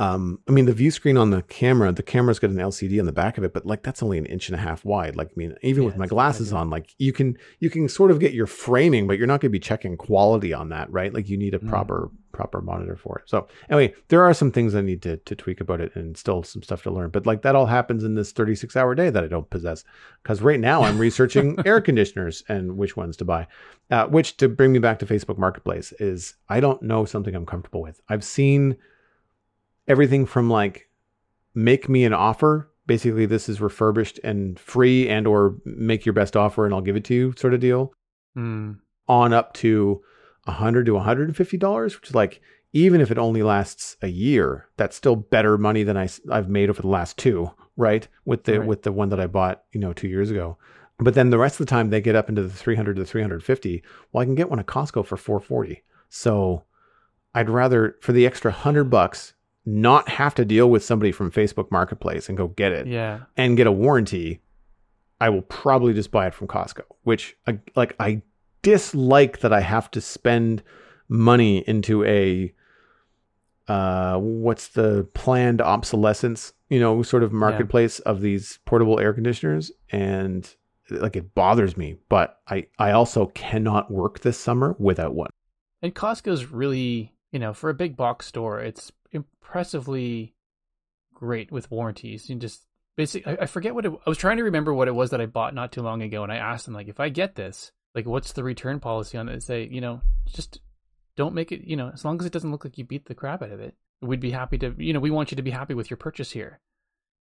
um 0.00 0.38
I 0.48 0.52
mean 0.52 0.66
the 0.66 0.72
view 0.72 0.90
screen 0.90 1.16
on 1.16 1.30
the 1.30 1.42
camera, 1.42 1.90
the 1.92 2.02
camera's 2.02 2.38
got 2.38 2.50
an 2.50 2.56
LCD 2.56 3.00
on 3.00 3.06
the 3.06 3.12
back 3.12 3.36
of 3.36 3.44
it, 3.44 3.52
but 3.52 3.66
like 3.66 3.82
that's 3.82 4.02
only 4.02 4.18
an 4.18 4.26
inch 4.26 4.48
and 4.48 4.54
a 4.54 4.62
half 4.62 4.84
wide. 4.84 5.16
Like 5.16 5.28
I 5.28 5.32
mean 5.36 5.54
even 5.62 5.82
Yeah, 5.82 5.86
with 5.88 5.96
my 5.96 6.06
glasses 6.06 6.52
on, 6.52 6.70
like 6.70 6.94
you 6.98 7.12
can 7.12 7.36
you 7.58 7.68
can 7.70 7.88
sort 7.88 8.10
of 8.10 8.20
get 8.20 8.32
your 8.32 8.46
framing, 8.46 9.06
but 9.08 9.18
you're 9.18 9.26
not 9.26 9.40
going 9.40 9.50
to 9.50 9.58
be 9.58 9.58
checking 9.58 9.96
quality 9.96 10.52
on 10.54 10.68
that, 10.68 10.90
right? 10.92 11.12
Like 11.12 11.28
you 11.28 11.36
need 11.36 11.54
a 11.54 11.58
Mm. 11.58 11.68
proper 11.68 12.10
proper 12.30 12.60
monitor 12.60 12.94
for 12.94 13.18
it. 13.18 13.28
So 13.28 13.48
anyway, 13.68 13.92
there 14.08 14.22
are 14.22 14.32
some 14.32 14.52
things 14.52 14.76
I 14.76 14.80
need 14.82 15.02
to 15.02 15.16
to 15.16 15.34
tweak 15.34 15.60
about 15.60 15.80
it 15.80 15.96
and 15.96 16.16
still 16.16 16.44
some 16.44 16.62
stuff 16.62 16.84
to 16.84 16.90
learn. 16.92 17.10
But 17.10 17.26
like 17.26 17.42
that 17.42 17.56
all 17.56 17.66
happens 17.66 18.04
in 18.04 18.14
this 18.14 18.30
36 18.30 18.76
hour 18.76 18.94
day 18.94 19.10
that 19.10 19.24
I 19.24 19.26
don't 19.26 19.50
possess. 19.50 19.82
Because 20.22 20.40
right 20.42 20.60
now 20.60 20.82
I'm 20.82 20.98
researching 20.98 21.58
air 21.66 21.80
conditioners 21.80 22.44
and 22.48 22.76
which 22.76 22.96
ones 22.96 23.16
to 23.16 23.24
buy. 23.24 23.48
Uh, 23.90 24.06
which 24.06 24.36
to 24.36 24.48
bring 24.48 24.72
me 24.72 24.78
back 24.78 25.00
to 25.00 25.06
Facebook 25.06 25.38
Marketplace 25.38 25.92
is 25.98 26.34
I 26.48 26.60
don't 26.60 26.80
know 26.82 27.04
something 27.04 27.34
I'm 27.34 27.46
comfortable 27.46 27.82
with. 27.82 28.00
I've 28.08 28.22
seen 28.22 28.76
everything 29.88 30.26
from 30.26 30.48
like 30.50 30.88
make 31.54 31.88
me 31.88 32.04
an 32.04 32.12
offer. 32.12 32.70
Basically, 32.86 33.26
this 33.26 33.48
is 33.48 33.60
refurbished 33.60 34.18
and 34.24 34.58
free 34.58 35.08
and 35.08 35.26
or 35.26 35.56
make 35.64 36.06
your 36.06 36.12
best 36.12 36.36
offer 36.36 36.64
and 36.64 36.72
I'll 36.74 36.80
give 36.80 36.96
it 36.96 37.04
to 37.04 37.14
you 37.14 37.34
sort 37.36 37.54
of 37.54 37.60
deal 37.60 37.92
Mm. 38.36 38.78
on 39.08 39.32
up 39.32 39.52
to 39.54 40.00
100 40.44 40.86
to 40.86 40.94
150 40.94 41.56
dollars 41.56 41.98
which 41.98 42.10
is 42.10 42.14
like 42.14 42.40
even 42.72 43.00
if 43.00 43.10
it 43.10 43.18
only 43.18 43.42
lasts 43.42 43.96
a 44.02 44.06
year 44.08 44.68
that's 44.76 44.94
still 44.96 45.16
better 45.16 45.58
money 45.58 45.82
than 45.82 45.96
I, 45.96 46.08
i've 46.30 46.48
made 46.48 46.70
over 46.70 46.80
the 46.82 46.88
last 46.88 47.16
two 47.16 47.50
right 47.76 48.06
with 48.26 48.44
the 48.44 48.60
Right. 48.60 48.68
with 48.68 48.82
the 48.82 48.92
one 48.92 49.08
that 49.08 49.18
i 49.18 49.26
bought 49.26 49.64
you 49.72 49.80
know 49.80 49.92
two 49.92 50.08
years 50.08 50.30
ago 50.30 50.56
but 50.98 51.14
then 51.14 51.30
the 51.30 51.38
rest 51.38 51.58
of 51.58 51.66
the 51.66 51.70
time 51.70 51.90
they 51.90 52.00
get 52.00 52.14
up 52.14 52.28
into 52.28 52.42
the 52.42 52.48
300 52.50 52.96
to 52.96 53.04
350 53.04 53.82
well 54.12 54.22
i 54.22 54.24
can 54.24 54.34
get 54.34 54.50
one 54.50 54.60
at 54.60 54.66
costco 54.66 55.04
for 55.04 55.16
440 55.16 55.82
so 56.08 56.62
i'd 57.34 57.50
rather 57.50 57.96
for 58.00 58.12
the 58.12 58.26
extra 58.26 58.50
100 58.52 58.84
bucks 58.84 59.32
not 59.70 60.08
have 60.08 60.34
to 60.34 60.44
deal 60.44 60.70
with 60.70 60.82
somebody 60.82 61.12
from 61.12 61.30
facebook 61.30 61.70
marketplace 61.70 62.28
and 62.28 62.38
go 62.38 62.48
get 62.48 62.72
it 62.72 62.86
Yeah. 62.86 63.20
and 63.36 63.56
get 63.56 63.66
a 63.66 63.72
warranty, 63.72 64.40
I 65.20 65.28
will 65.28 65.42
probably 65.42 65.92
just 65.92 66.10
buy 66.10 66.26
it 66.26 66.34
from 66.34 66.46
Costco, 66.48 66.82
which 67.02 67.36
I, 67.46 67.58
like 67.76 67.94
I 68.00 68.22
dislike 68.62 69.40
that 69.40 69.52
I 69.52 69.60
have 69.60 69.90
to 69.90 70.00
spend 70.00 70.62
money 71.08 71.58
into 71.68 72.04
a 72.04 72.52
uh 73.66 74.16
what's 74.18 74.68
the 74.68 75.06
planned 75.14 75.60
obsolescence, 75.60 76.52
you 76.70 76.80
know, 76.80 77.02
sort 77.02 77.22
of 77.22 77.32
marketplace 77.32 77.98
of 78.00 78.20
these 78.22 78.58
portable 78.64 78.98
air 78.98 79.12
conditioners 79.12 79.70
and 79.90 80.54
like 80.90 81.16
it 81.16 81.34
bothers 81.34 81.76
me, 81.76 81.96
but 82.08 82.40
I 82.48 82.66
I 82.78 82.92
also 82.92 83.26
cannot 83.26 83.90
work 83.90 84.20
this 84.20 84.38
summer 84.38 84.74
without 84.78 85.14
one. 85.14 85.28
And 85.82 85.94
Costco's 85.94 86.46
really, 86.50 87.12
you 87.30 87.38
know, 87.38 87.52
for 87.52 87.68
a 87.70 87.74
big 87.74 87.96
box 87.96 88.26
store, 88.26 88.58
it's 88.60 88.90
impressively 89.12 90.34
great 91.14 91.50
with 91.50 91.70
warranties. 91.70 92.28
You 92.28 92.36
just 92.36 92.62
basically, 92.96 93.38
I, 93.38 93.42
I 93.42 93.46
forget 93.46 93.74
what 93.74 93.86
it, 93.86 93.92
I 94.06 94.08
was 94.08 94.18
trying 94.18 94.36
to 94.38 94.44
remember 94.44 94.72
what 94.72 94.88
it 94.88 94.94
was 94.94 95.10
that 95.10 95.20
I 95.20 95.26
bought 95.26 95.54
not 95.54 95.72
too 95.72 95.82
long 95.82 96.02
ago, 96.02 96.22
and 96.22 96.32
I 96.32 96.36
asked 96.36 96.64
them 96.64 96.74
like, 96.74 96.88
if 96.88 97.00
I 97.00 97.08
get 97.08 97.34
this, 97.34 97.72
like, 97.94 98.06
what's 98.06 98.32
the 98.32 98.44
return 98.44 98.80
policy 98.80 99.18
on 99.18 99.28
it? 99.28 99.32
They 99.32 99.40
say, 99.40 99.68
you 99.70 99.80
know, 99.80 100.00
just 100.26 100.60
don't 101.16 101.34
make 101.34 101.52
it, 101.52 101.62
you 101.64 101.76
know, 101.76 101.90
as 101.92 102.04
long 102.04 102.20
as 102.20 102.26
it 102.26 102.32
doesn't 102.32 102.50
look 102.50 102.64
like 102.64 102.78
you 102.78 102.84
beat 102.84 103.06
the 103.06 103.14
crap 103.14 103.42
out 103.42 103.50
of 103.50 103.60
it, 103.60 103.74
we'd 104.00 104.20
be 104.20 104.30
happy 104.30 104.58
to, 104.58 104.74
you 104.78 104.92
know, 104.92 105.00
we 105.00 105.10
want 105.10 105.30
you 105.30 105.36
to 105.36 105.42
be 105.42 105.50
happy 105.50 105.74
with 105.74 105.90
your 105.90 105.96
purchase 105.96 106.30
here. 106.30 106.60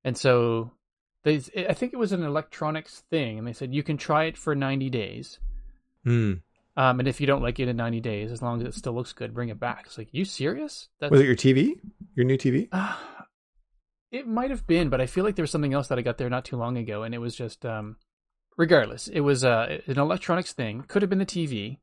And 0.03 0.17
so 0.17 0.71
they, 1.23 1.41
I 1.67 1.73
think 1.73 1.93
it 1.93 1.99
was 1.99 2.11
an 2.11 2.23
electronics 2.23 3.03
thing, 3.09 3.37
and 3.37 3.47
they 3.47 3.53
said 3.53 3.73
you 3.73 3.83
can 3.83 3.97
try 3.97 4.25
it 4.25 4.37
for 4.37 4.53
90 4.53 4.89
days. 4.89 5.39
Hmm. 6.03 6.33
Um, 6.77 6.99
and 6.99 7.07
if 7.07 7.21
you 7.21 7.27
don't 7.27 7.41
like 7.41 7.59
it 7.59 7.69
in 7.69 7.77
90 7.77 8.01
days, 8.01 8.31
as 8.31 8.41
long 8.41 8.61
as 8.61 8.67
it 8.67 8.73
still 8.73 8.93
looks 8.93 9.13
good, 9.13 9.33
bring 9.33 9.49
it 9.49 9.59
back. 9.59 9.83
It's 9.85 9.97
like, 9.97 10.09
you 10.11 10.25
serious? 10.25 10.89
That's, 10.99 11.11
Was 11.11 11.21
it 11.21 11.25
your 11.25 11.35
TV? 11.35 11.79
Your 12.15 12.25
new 12.25 12.37
TV? 12.37 12.67
Uh, 12.71 12.95
it 14.11 14.27
might 14.27 14.49
have 14.49 14.67
been, 14.67 14.89
but 14.89 14.99
I 14.99 15.05
feel 15.05 15.23
like 15.23 15.35
there 15.35 15.43
was 15.43 15.51
something 15.51 15.73
else 15.73 15.87
that 15.87 15.97
I 15.97 16.01
got 16.01 16.17
there 16.17 16.29
not 16.29 16.45
too 16.45 16.57
long 16.57 16.77
ago, 16.77 17.03
and 17.03 17.15
it 17.15 17.19
was 17.19 17.35
just, 17.35 17.65
um, 17.65 17.95
regardless, 18.57 19.07
it 19.07 19.21
was 19.21 19.45
uh, 19.45 19.79
an 19.87 19.99
electronics 19.99 20.51
thing. 20.51 20.83
Could 20.87 21.01
have 21.01 21.09
been 21.09 21.19
the 21.19 21.25
TV, 21.25 21.77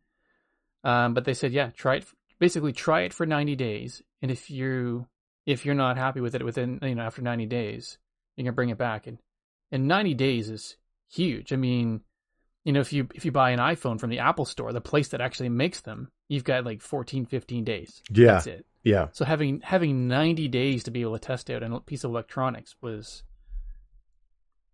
um, 0.85 1.15
but 1.15 1.25
they 1.25 1.35
said, 1.35 1.53
yeah, 1.53 1.71
try 1.71 1.97
it. 1.97 2.07
Basically, 2.39 2.73
try 2.73 3.03
it 3.03 3.15
for 3.15 3.25
90 3.25 3.55
days, 3.57 4.03
and 4.21 4.31
if 4.31 4.51
you 4.51 5.07
if 5.47 5.65
you're 5.65 5.75
not 5.75 5.97
happy 5.97 6.21
with 6.21 6.35
it 6.35 6.45
within 6.45 6.79
you 6.83 6.95
know 6.95 7.03
after 7.03 7.23
90 7.23 7.47
days, 7.47 7.99
you 8.37 8.45
can 8.45 8.55
bring 8.55 8.71
it 8.71 8.79
back. 8.79 9.07
And 9.07 9.19
and 9.71 9.89
90 9.89 10.15
days 10.15 10.51
is 10.51 10.77
huge. 11.11 11.53
I 11.53 11.57
mean, 11.57 12.03
you 12.65 12.73
know, 12.73 12.81
if 12.81 12.93
you 12.93 13.09
if 13.15 13.25
you 13.25 13.33
buy 13.33 13.51
an 13.51 13.59
iPhone 13.59 13.99
from 13.99 14.11
the 14.11 14.19
Apple 14.21 14.45
Store, 14.45 14.73
the 14.73 14.81
place 14.81 15.09
that 15.09 15.21
actually 15.21 15.49
makes 15.49 15.81
them, 15.81 16.11
you've 16.29 16.45
got 16.45 16.65
like 16.65 16.81
14, 16.81 17.27
15 17.27 17.65
days. 17.65 18.03
Yeah. 18.11 18.27
That's 18.35 18.47
it. 18.47 18.67
Yeah. 18.85 19.09
So 19.13 19.25
having 19.25 19.61
having 19.61 20.09
90 20.09 20.49
days 20.49 20.85
to 20.85 20.91
be 20.91 21.03
able 21.03 21.19
to 21.19 21.19
test 21.25 21.51
out 21.51 21.63
a 21.63 21.81
piece 21.81 22.05
of 22.05 22.11
electronics 22.11 22.75
was 22.81 23.23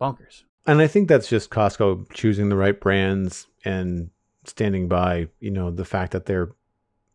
bonkers. 0.00 0.44
And 0.66 0.80
I 0.80 0.86
think 0.86 1.08
that's 1.08 1.28
just 1.28 1.50
Costco 1.50 2.12
choosing 2.12 2.48
the 2.48 2.56
right 2.56 2.78
brands 2.78 3.46
and 3.64 4.10
standing 4.44 4.88
by, 4.88 5.28
you 5.40 5.50
know, 5.50 5.70
the 5.70 5.84
fact 5.84 6.12
that 6.12 6.26
their 6.26 6.50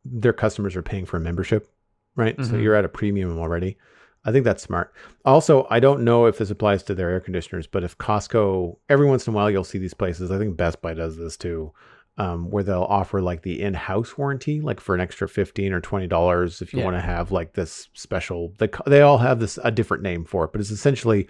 their 0.05 0.33
customers 0.33 0.75
are 0.75 0.81
paying 0.81 1.05
for 1.05 1.17
a 1.17 1.21
membership, 1.21 1.71
right? 2.15 2.35
So 2.43 2.53
Mhm. 2.53 2.61
you're 2.61 2.75
at 2.75 2.83
a 2.85 2.89
premium 2.89 3.37
already. 3.39 3.77
I 4.25 4.31
think 4.31 4.45
that's 4.45 4.63
smart. 4.63 4.93
Also, 5.25 5.67
I 5.69 5.79
don't 5.79 6.03
know 6.03 6.25
if 6.27 6.37
this 6.37 6.49
applies 6.49 6.81
to 6.83 6.95
their 6.95 7.09
air 7.09 7.19
conditioners, 7.19 7.67
but 7.67 7.83
if 7.83 7.97
Costco, 7.97 8.77
every 8.89 9.05
once 9.07 9.27
in 9.27 9.33
a 9.33 9.35
while, 9.35 9.51
you'll 9.51 9.63
see 9.65 9.79
these 9.79 9.93
places. 9.93 10.31
I 10.31 10.37
think 10.37 10.55
Best 10.55 10.81
Buy 10.81 10.93
does 10.93 11.17
this 11.17 11.35
too, 11.35 11.73
um, 12.17 12.49
where 12.49 12.63
they'll 12.63 12.83
offer 12.83 13.21
like 13.21 13.41
the 13.41 13.61
in-house 13.61 14.17
warranty, 14.17 14.61
like 14.61 14.79
for 14.79 14.95
an 14.95 15.01
extra 15.01 15.27
fifteen 15.27 15.73
or 15.73 15.81
twenty 15.81 16.07
dollars 16.07 16.61
if 16.61 16.71
you 16.73 16.79
Yeah. 16.79 16.85
want 16.85 16.95
to 16.97 17.01
have 17.01 17.31
like 17.33 17.53
this 17.53 17.89
special. 17.93 18.53
They 18.59 18.69
they 18.87 19.01
all 19.01 19.17
have 19.17 19.39
this 19.41 19.59
a 19.63 19.71
different 19.71 20.03
name 20.03 20.23
for 20.23 20.45
it, 20.45 20.51
but 20.53 20.61
it's 20.61 20.71
essentially 20.71 21.27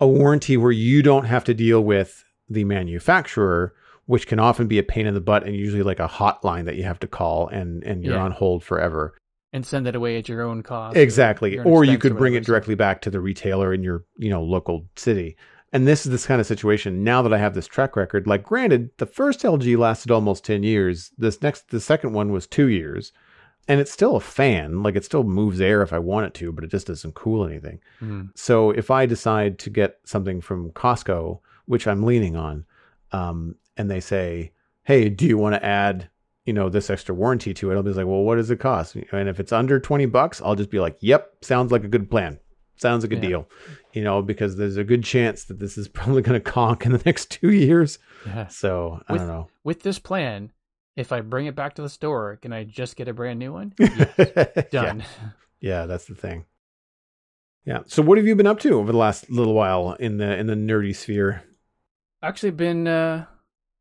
a 0.00 0.08
warranty 0.08 0.56
where 0.56 0.72
you 0.72 1.02
don't 1.02 1.26
have 1.26 1.44
to 1.44 1.54
deal 1.54 1.84
with 1.84 2.24
the 2.48 2.64
manufacturer, 2.64 3.74
which 4.06 4.26
can 4.26 4.40
often 4.40 4.66
be 4.66 4.78
a 4.78 4.82
pain 4.82 5.06
in 5.06 5.14
the 5.14 5.20
butt 5.20 5.44
and 5.46 5.54
usually 5.54 5.82
like 5.84 6.00
a 6.00 6.08
hotline 6.08 6.64
that 6.64 6.74
you 6.76 6.82
have 6.82 6.98
to 7.00 7.06
call 7.06 7.46
and 7.48 7.84
and 7.84 8.02
you're 8.04 8.14
Yeah. 8.16 8.22
on 8.24 8.32
hold 8.32 8.64
forever. 8.64 9.14
And 9.54 9.64
send 9.64 9.86
it 9.86 9.94
away 9.94 10.18
at 10.18 10.28
your 10.28 10.42
own 10.42 10.62
cost. 10.64 10.96
Exactly. 10.96 11.58
own 11.60 11.66
Or 11.66 11.84
you 11.84 11.96
could 11.96 12.16
bring 12.16 12.34
it 12.34 12.44
directly 12.44 12.74
back 12.74 13.00
to 13.02 13.10
the 13.10 13.20
retailer 13.20 13.72
in 13.72 13.84
your, 13.84 14.04
you 14.18 14.28
know, 14.28 14.42
local 14.42 14.84
city. 14.96 15.36
And 15.72 15.86
this 15.86 16.04
is 16.04 16.12
this 16.12 16.26
kind 16.26 16.40
of 16.40 16.46
situation. 16.46 17.04
Now 17.04 17.22
that 17.22 17.32
I 17.32 17.38
have 17.38 17.54
this 17.54 17.68
track 17.68 17.94
record, 17.94 18.26
like 18.26 18.42
granted, 18.42 18.90
the 18.98 19.06
first 19.06 19.40
LG 19.42 19.78
lasted 19.78 20.10
almost 20.10 20.44
10 20.44 20.64
years. 20.64 21.12
This 21.18 21.40
next 21.40 21.70
the 21.70 21.80
second 21.80 22.12
one 22.14 22.32
was 22.32 22.48
2 22.48 22.66
years. 22.66 23.12
And 23.68 23.80
it's 23.80 23.92
still 23.92 24.16
a 24.16 24.20
fan. 24.20 24.82
Like 24.82 24.96
it 24.96 25.04
still 25.04 25.22
moves 25.22 25.60
air 25.60 25.82
if 25.82 25.92
I 25.92 26.00
want 26.00 26.26
it 26.26 26.34
to, 26.34 26.50
but 26.50 26.64
it 26.64 26.70
just 26.72 26.88
doesn't 26.88 27.14
cool 27.14 27.46
anything. 27.46 27.78
Mhm. 28.02 28.30
So 28.34 28.70
if 28.72 28.90
I 28.90 29.06
decide 29.06 29.58
to 29.60 29.70
get 29.70 30.00
something 30.04 30.40
from 30.40 30.70
Costco, 30.72 31.38
which 31.66 31.86
I'm 31.86 32.02
leaning 32.02 32.34
on, 32.34 32.64
um, 33.12 33.54
and 33.76 33.88
they 33.88 34.00
say, 34.00 34.50
"Hey, 34.82 35.08
do 35.08 35.26
you 35.26 35.38
want 35.38 35.54
to 35.54 35.64
add, 35.64 36.08
you 36.44 36.52
know, 36.52 36.68
this 36.68 36.90
extra 36.90 37.14
warranty 37.14 37.54
to 37.54 37.70
it?" 37.70 37.74
I'll 37.74 37.82
be 37.82 37.90
like, 37.92 38.06
"Well, 38.06 38.22
what 38.22 38.36
does 38.36 38.50
it 38.50 38.60
cost?" 38.60 38.96
And 39.12 39.28
if 39.28 39.40
it's 39.40 39.52
under 39.52 39.78
twenty 39.80 40.06
bucks, 40.06 40.40
I'll 40.42 40.54
just 40.56 40.70
be 40.70 40.80
like, 40.80 40.96
"Yep, 41.00 41.44
sounds 41.44 41.72
like 41.72 41.84
a 41.84 41.88
good 41.88 42.10
plan. 42.10 42.38
Sounds 42.76 43.04
like 43.04 43.12
a 43.12 43.16
Yeah. 43.16 43.20
deal." 43.28 43.48
You 43.92 44.02
know, 44.02 44.22
because 44.22 44.56
there's 44.56 44.76
a 44.76 44.84
good 44.84 45.04
chance 45.04 45.44
that 45.44 45.58
this 45.60 45.78
is 45.78 45.88
probably 45.98 46.22
going 46.22 46.40
to 46.40 46.50
conk 46.50 46.84
in 46.86 46.92
the 46.92 47.02
next 47.06 47.30
two 47.30 47.50
years. 47.52 47.98
Yeah. 48.26 48.48
So 48.48 49.00
I 49.08 49.12
With- 49.12 49.20
don't 49.22 49.28
know. 49.28 49.48
With 49.62 49.82
this 49.82 49.98
plan, 49.98 50.50
if 50.96 51.10
I 51.12 51.20
bring 51.20 51.46
it 51.46 51.54
back 51.56 51.74
to 51.76 51.82
the 51.82 51.88
store, 51.88 52.36
can 52.42 52.52
I 52.52 52.64
just 52.64 52.96
get 52.96 53.08
a 53.08 53.12
brand 53.14 53.38
new 53.38 53.52
one? 53.52 53.72
Yeah. 53.78 54.62
Done. 54.70 55.04
Yeah, 55.60 55.86
that's 55.86 56.04
the 56.06 56.14
thing. 56.14 56.44
Yeah. 57.64 57.80
So 57.86 58.02
what 58.02 58.18
have 58.18 58.26
you 58.26 58.36
been 58.36 58.46
up 58.46 58.60
to 58.60 58.78
over 58.78 58.92
the 58.92 58.98
last 58.98 59.30
little 59.30 59.54
while 59.54 59.92
in 59.94 60.18
the 60.18 60.36
in 60.36 60.46
the 60.46 60.54
nerdy 60.54 60.94
sphere? 60.94 61.42
Actually, 62.22 62.50
been 62.52 62.86
uh, 62.86 63.24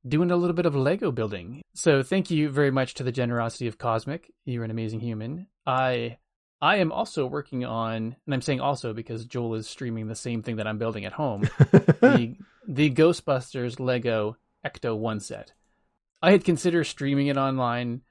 doing 0.07 0.31
a 0.31 0.35
little 0.35 0.55
bit 0.55 0.65
of 0.65 0.75
Lego 0.75 1.11
building. 1.11 1.61
So 1.73 2.03
thank 2.03 2.29
you 2.29 2.49
very 2.49 2.71
much 2.71 2.93
to 2.95 3.03
the 3.03 3.11
generosity 3.11 3.67
of 3.67 3.77
Cosmic. 3.77 4.31
You're 4.45 4.63
an 4.63 4.71
amazing 4.71 4.99
human. 4.99 5.47
I 5.65 6.17
I 6.61 6.77
am 6.77 6.91
also 6.91 7.25
working 7.25 7.65
on, 7.65 8.15
and 8.25 8.33
I'm 8.33 8.41
saying 8.41 8.61
also 8.61 8.93
because 8.93 9.25
Joel 9.25 9.55
is 9.55 9.67
streaming 9.67 10.07
the 10.07 10.15
same 10.15 10.41
thing 10.41 10.57
that 10.57 10.67
I'm 10.67 10.77
building 10.77 11.05
at 11.05 11.13
home. 11.13 11.41
the 11.69 12.37
the 12.67 12.89
Ghostbusters 12.89 13.79
Lego 13.79 14.37
Ecto 14.65 14.97
One 14.97 15.19
set. 15.19 15.53
I 16.21 16.31
had 16.31 16.45
considered 16.45 16.85
streaming 16.85 17.27
it 17.27 17.35
online, 17.35 18.01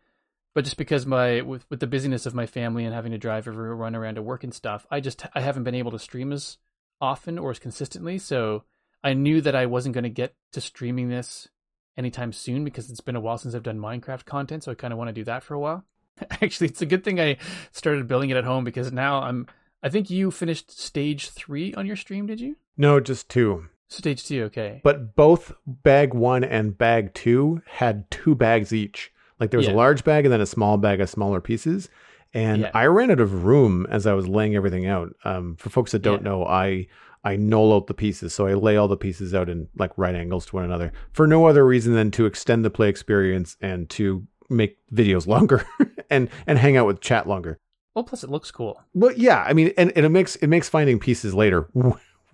but 0.55 0.65
just 0.65 0.77
because 0.77 1.07
my 1.07 1.41
with 1.41 1.65
with 1.71 1.81
the 1.81 1.87
busyness 1.87 2.27
of 2.27 2.35
my 2.35 2.47
family 2.47 2.85
and 2.85 2.95
having 2.95 3.13
to 3.13 3.19
drive 3.19 3.49
every 3.49 3.75
run 3.75 3.95
around 3.95 4.17
to 4.17 4.23
work 4.23 4.45
and 4.45 4.53
stuff, 4.53 4.87
I 4.91 5.01
just 5.01 5.25
I 5.35 5.41
haven't 5.41 5.65
been 5.65 5.75
able 5.75 5.93
to 5.93 5.99
stream 5.99 6.33
as 6.33 6.59
often 7.01 7.39
or 7.39 7.51
as 7.51 7.59
consistently. 7.59 8.19
So 8.19 8.65
I 9.03 9.15
knew 9.15 9.41
that 9.41 9.57
I 9.57 9.67
wasn't 9.67 9.95
going 9.95 10.05
to 10.05 10.11
get 10.11 10.35
to 10.53 10.61
streaming 10.61 11.09
this 11.09 11.49
anytime 11.97 12.33
soon 12.33 12.65
because 12.65 12.91
it's 12.91 13.01
been 13.01 13.17
a 13.17 13.21
while 13.21 13.39
since 13.39 13.55
I've 13.55 13.63
done 13.63 13.79
Minecraft 13.79 14.25
content. 14.25 14.65
So 14.65 14.73
I 14.73 14.75
kind 14.75 14.93
of 14.93 14.99
want 14.99 15.09
to 15.09 15.13
do 15.13 15.25
that 15.25 15.43
for 15.43 15.55
a 15.55 15.61
while. 15.61 15.85
Actually, 16.31 16.69
it's 16.69 16.83
a 16.83 16.87
good 16.87 17.05
thing 17.05 17.21
I 17.21 17.37
started 17.73 18.07
building 18.09 18.31
it 18.31 18.37
at 18.37 18.45
home 18.45 18.65
because 18.65 18.93
now 18.93 19.23
I'm. 19.23 19.47
I 19.83 19.89
think 19.89 20.11
you 20.11 20.31
finished 20.31 20.71
stage 20.79 21.31
three 21.31 21.75
on 21.75 21.87
your 21.87 21.97
stream, 21.97 22.27
did 22.27 22.41
you? 22.41 22.57
No, 22.77 23.01
just 23.01 23.29
two. 23.29 23.67
Stage 23.89 24.25
two, 24.25 24.45
okay. 24.45 24.81
But 24.85 25.17
both 25.17 25.53
bag 25.67 26.15
one 26.15 26.45
and 26.45 26.79
bag 26.79 27.13
two 27.15 27.61
had 27.67 28.11
two 28.11 28.35
bags 28.35 28.73
each. 28.73 29.13
Like 29.41 29.51
there 29.51 29.59
was 29.59 29.67
Yeah. 29.67 29.75
a 29.75 29.77
large 29.77 30.05
bag 30.05 30.25
and 30.25 30.33
then 30.33 30.41
a 30.41 30.47
small 30.47 30.79
bag 30.79 31.01
of 31.01 31.11
smaller 31.11 31.41
pieces. 31.41 31.91
And 32.33 32.63
Yeah. 32.63 32.71
I 32.73 32.87
ran 32.87 33.11
out 33.11 33.21
of 33.21 33.45
room 33.45 33.87
as 33.91 34.07
I 34.07 34.15
was 34.15 34.29
laying 34.29 34.55
everything 34.55 34.87
out. 34.87 35.15
Um, 35.25 35.57
for 35.57 35.69
folks 35.69 35.93
that 35.93 36.01
don't 36.03 36.23
Yeah. 36.23 36.31
know, 36.31 36.45
I 36.47 36.87
I 37.25 37.37
knoll 37.37 37.73
out 37.75 37.87
the 37.87 37.95
pieces, 37.95 38.35
so 38.35 38.47
I 38.47 38.55
lay 38.55 38.77
all 38.77 38.89
the 38.89 38.97
pieces 38.97 39.33
out 39.35 39.49
in 39.49 39.69
like 39.79 39.93
right 39.97 40.15
angles 40.15 40.47
to 40.47 40.57
one 40.57 40.65
another 40.65 40.93
for 41.13 41.27
no 41.27 41.47
other 41.47 41.65
reason 41.65 41.95
than 41.95 42.11
to 42.13 42.27
extend 42.27 42.65
the 42.65 42.71
play 42.71 42.89
experience 42.89 43.57
and 43.61 43.89
to 43.91 44.27
make 44.51 44.77
videos 44.93 45.27
longer 45.35 45.65
and 46.11 46.29
and 46.47 46.59
hang 46.59 46.77
out 46.77 46.87
with 46.87 47.01
chat 47.01 47.29
longer. 47.29 47.59
Well, 47.95 48.05
plus 48.05 48.25
it 48.25 48.31
looks 48.31 48.51
cool. 48.51 48.83
But 48.95 49.19
yeah, 49.19 49.45
I 49.47 49.53
mean, 49.53 49.73
and, 49.77 49.93
and 49.97 50.05
it 50.07 50.09
makes 50.09 50.37
it 50.37 50.47
makes 50.49 50.69
finding 50.69 50.99
pieces 50.99 51.35
later 51.35 51.69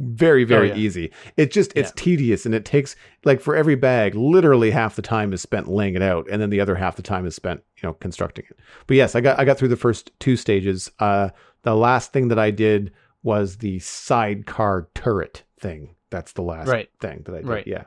very 0.01 0.45
very 0.45 0.71
Oh, 0.71 0.75
yeah. 0.75 0.81
easy. 0.81 1.13
It 1.37 1.51
just 1.51 1.73
it's 1.77 1.91
Yeah. 1.91 2.03
tedious 2.03 2.47
and 2.47 2.55
it 2.55 2.65
takes 2.65 2.97
like 3.25 3.41
for 3.41 3.57
every 3.57 3.75
bag, 3.75 4.15
literally 4.15 4.71
half 4.71 4.97
the 4.97 5.03
time 5.03 5.33
is 5.33 5.43
spent 5.43 5.69
laying 5.69 5.97
it 5.97 6.03
out, 6.03 6.27
and 6.31 6.41
then 6.41 6.51
the 6.51 6.61
other 6.61 6.77
half 6.77 6.97
the 6.97 7.03
time 7.03 7.27
is 7.27 7.35
spent 7.35 7.61
you 7.83 7.87
know 7.89 7.93
constructing 7.95 8.45
it. 8.49 8.57
But 8.87 8.97
yes, 8.97 9.15
I 9.15 9.21
got 9.21 9.39
I 9.39 9.45
got 9.45 9.59
through 9.59 9.69
the 9.69 9.77
first 9.77 10.13
two 10.21 10.37
stages. 10.37 10.91
Uh, 10.99 11.31
the 11.63 11.75
last 11.75 12.13
thing 12.13 12.29
that 12.29 12.39
I 12.39 12.51
did 12.53 12.93
was 13.29 13.59
the 13.59 13.79
sidecar 13.81 14.89
turret 14.95 15.45
thing. 15.61 15.95
That's 16.09 16.33
the 16.33 16.41
last 16.43 16.67
Right. 16.69 16.89
thing 16.99 17.23
that 17.27 17.35
I 17.35 17.39
did. 17.39 17.47
Right. 17.47 17.67
Yeah. 17.67 17.85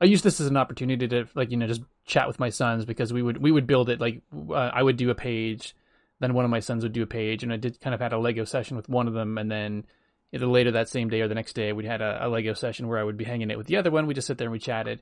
I 0.00 0.06
use 0.06 0.22
this 0.22 0.40
as 0.40 0.48
an 0.48 0.56
opportunity 0.56 1.06
to 1.06 1.26
like 1.36 1.52
you 1.52 1.56
know 1.56 1.68
just 1.68 1.82
chat 2.04 2.26
with 2.26 2.40
my 2.40 2.48
sons 2.50 2.84
because 2.84 3.12
we 3.12 3.22
would 3.22 3.38
we 3.38 3.52
would 3.52 3.68
build 3.68 3.88
it 3.88 4.00
like 4.00 4.22
uh, 4.50 4.54
I 4.54 4.82
would 4.82 4.96
do 4.96 5.10
a 5.10 5.14
page, 5.14 5.76
then 6.18 6.34
one 6.34 6.44
of 6.44 6.50
my 6.50 6.58
sons 6.58 6.82
would 6.82 6.92
do 6.92 7.04
a 7.04 7.06
page, 7.06 7.44
and 7.44 7.52
I 7.52 7.56
did 7.56 7.80
kind 7.80 7.94
of 7.94 8.00
had 8.00 8.12
a 8.12 8.18
Lego 8.18 8.44
session 8.44 8.76
with 8.76 8.88
one 8.88 9.06
of 9.06 9.14
them, 9.14 9.38
and 9.38 9.48
then 9.48 9.84
either 10.32 10.46
later 10.46 10.72
that 10.72 10.88
same 10.88 11.08
day 11.08 11.20
or 11.20 11.28
the 11.28 11.36
next 11.36 11.52
day 11.52 11.72
we 11.72 11.86
had 11.86 12.00
a, 12.02 12.26
a 12.26 12.28
Lego 12.28 12.52
session 12.54 12.88
where 12.88 12.98
I 12.98 13.04
would 13.04 13.16
be 13.16 13.24
hanging 13.24 13.50
it 13.52 13.58
with 13.58 13.68
the 13.68 13.76
other 13.76 13.92
one. 13.92 14.08
We 14.08 14.14
just 14.14 14.26
sit 14.26 14.38
there 14.38 14.48
and 14.48 14.52
we 14.52 14.58
chatted, 14.58 15.00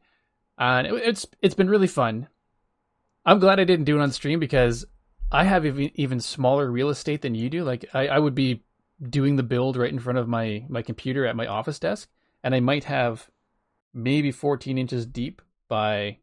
and 0.58 0.87
it, 0.87 0.92
it's 0.92 1.26
it's 1.40 1.54
been 1.54 1.70
really 1.70 1.88
fun. 1.88 2.28
I'm 3.25 3.38
glad 3.38 3.58
I 3.58 3.64
didn't 3.64 3.87
do 3.87 3.96
it 3.99 4.02
on 4.02 4.12
stream 4.12 4.38
because 4.38 4.84
I 5.32 5.44
have 5.44 5.64
even 5.64 5.90
even 5.94 6.20
smaller 6.20 6.70
real 6.70 6.90
estate 6.90 7.22
than 7.22 7.34
you 7.34 7.49
do. 7.49 7.64
Like 7.64 7.87
I, 7.94 8.08
I 8.08 8.18
would 8.18 8.34
be 8.34 8.64
doing 9.09 9.37
the 9.37 9.42
build 9.42 9.76
right 9.76 9.92
in 9.92 9.99
front 9.99 10.19
of 10.19 10.28
my 10.28 10.64
my 10.69 10.83
computer 10.83 11.26
at 11.26 11.37
my 11.37 11.47
office 11.47 11.78
desk, 11.78 12.09
and 12.42 12.54
I 12.54 12.61
might 12.61 12.85
have 12.85 13.30
maybe 13.92 14.30
14 14.30 14.78
inches 14.78 15.07
deep 15.07 15.42
by 15.69 16.19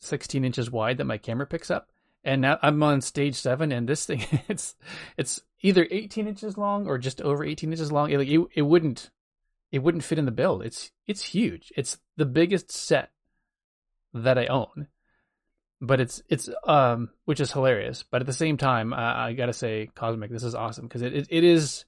16 0.00 0.44
inches 0.44 0.70
wide 0.70 0.98
that 0.98 1.04
my 1.04 1.18
camera 1.18 1.46
picks 1.46 1.70
up. 1.70 1.88
And 2.24 2.42
now 2.42 2.58
I'm 2.62 2.82
on 2.82 3.00
stage 3.00 3.34
seven, 3.34 3.72
and 3.72 3.88
this 3.88 4.06
thing 4.06 4.24
it's 4.48 4.74
it's 5.16 5.40
either 5.60 5.86
18 5.90 6.28
inches 6.28 6.56
long 6.56 6.86
or 6.86 6.98
just 6.98 7.20
over 7.20 7.44
18 7.44 7.72
inches 7.72 7.90
long. 7.90 8.10
It, 8.10 8.18
like, 8.18 8.28
it, 8.28 8.40
it 8.54 8.62
wouldn't 8.62 9.10
it 9.72 9.82
wouldn't 9.82 10.04
fit 10.04 10.18
in 10.18 10.26
the 10.26 10.30
build. 10.30 10.62
It's 10.62 10.92
it's 11.06 11.22
huge. 11.22 11.72
It's 11.76 11.98
the 12.16 12.26
biggest 12.26 12.70
set 12.70 13.10
that 14.14 14.38
I 14.38 14.46
own, 14.46 14.86
but 15.80 16.00
it's 16.00 16.22
it's 16.28 16.48
um 16.64 17.10
which 17.24 17.40
is 17.40 17.50
hilarious. 17.50 18.04
But 18.08 18.20
at 18.20 18.26
the 18.26 18.32
same 18.32 18.56
time, 18.56 18.94
I, 18.94 19.28
I 19.28 19.32
gotta 19.32 19.52
say, 19.52 19.90
Cosmic, 19.96 20.30
this 20.30 20.44
is 20.44 20.54
awesome 20.54 20.86
because 20.86 21.02
it, 21.02 21.14
it 21.14 21.26
it 21.28 21.42
is 21.42 21.86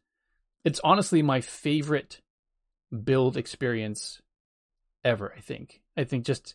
it's 0.64 0.80
honestly 0.83 1.23
my 1.23 1.40
favorite 1.40 2.21
build 3.04 3.37
experience 3.37 4.21
ever. 5.04 5.33
I 5.37 5.40
think. 5.40 5.80
I 5.97 6.04
think 6.04 6.25
just 6.25 6.54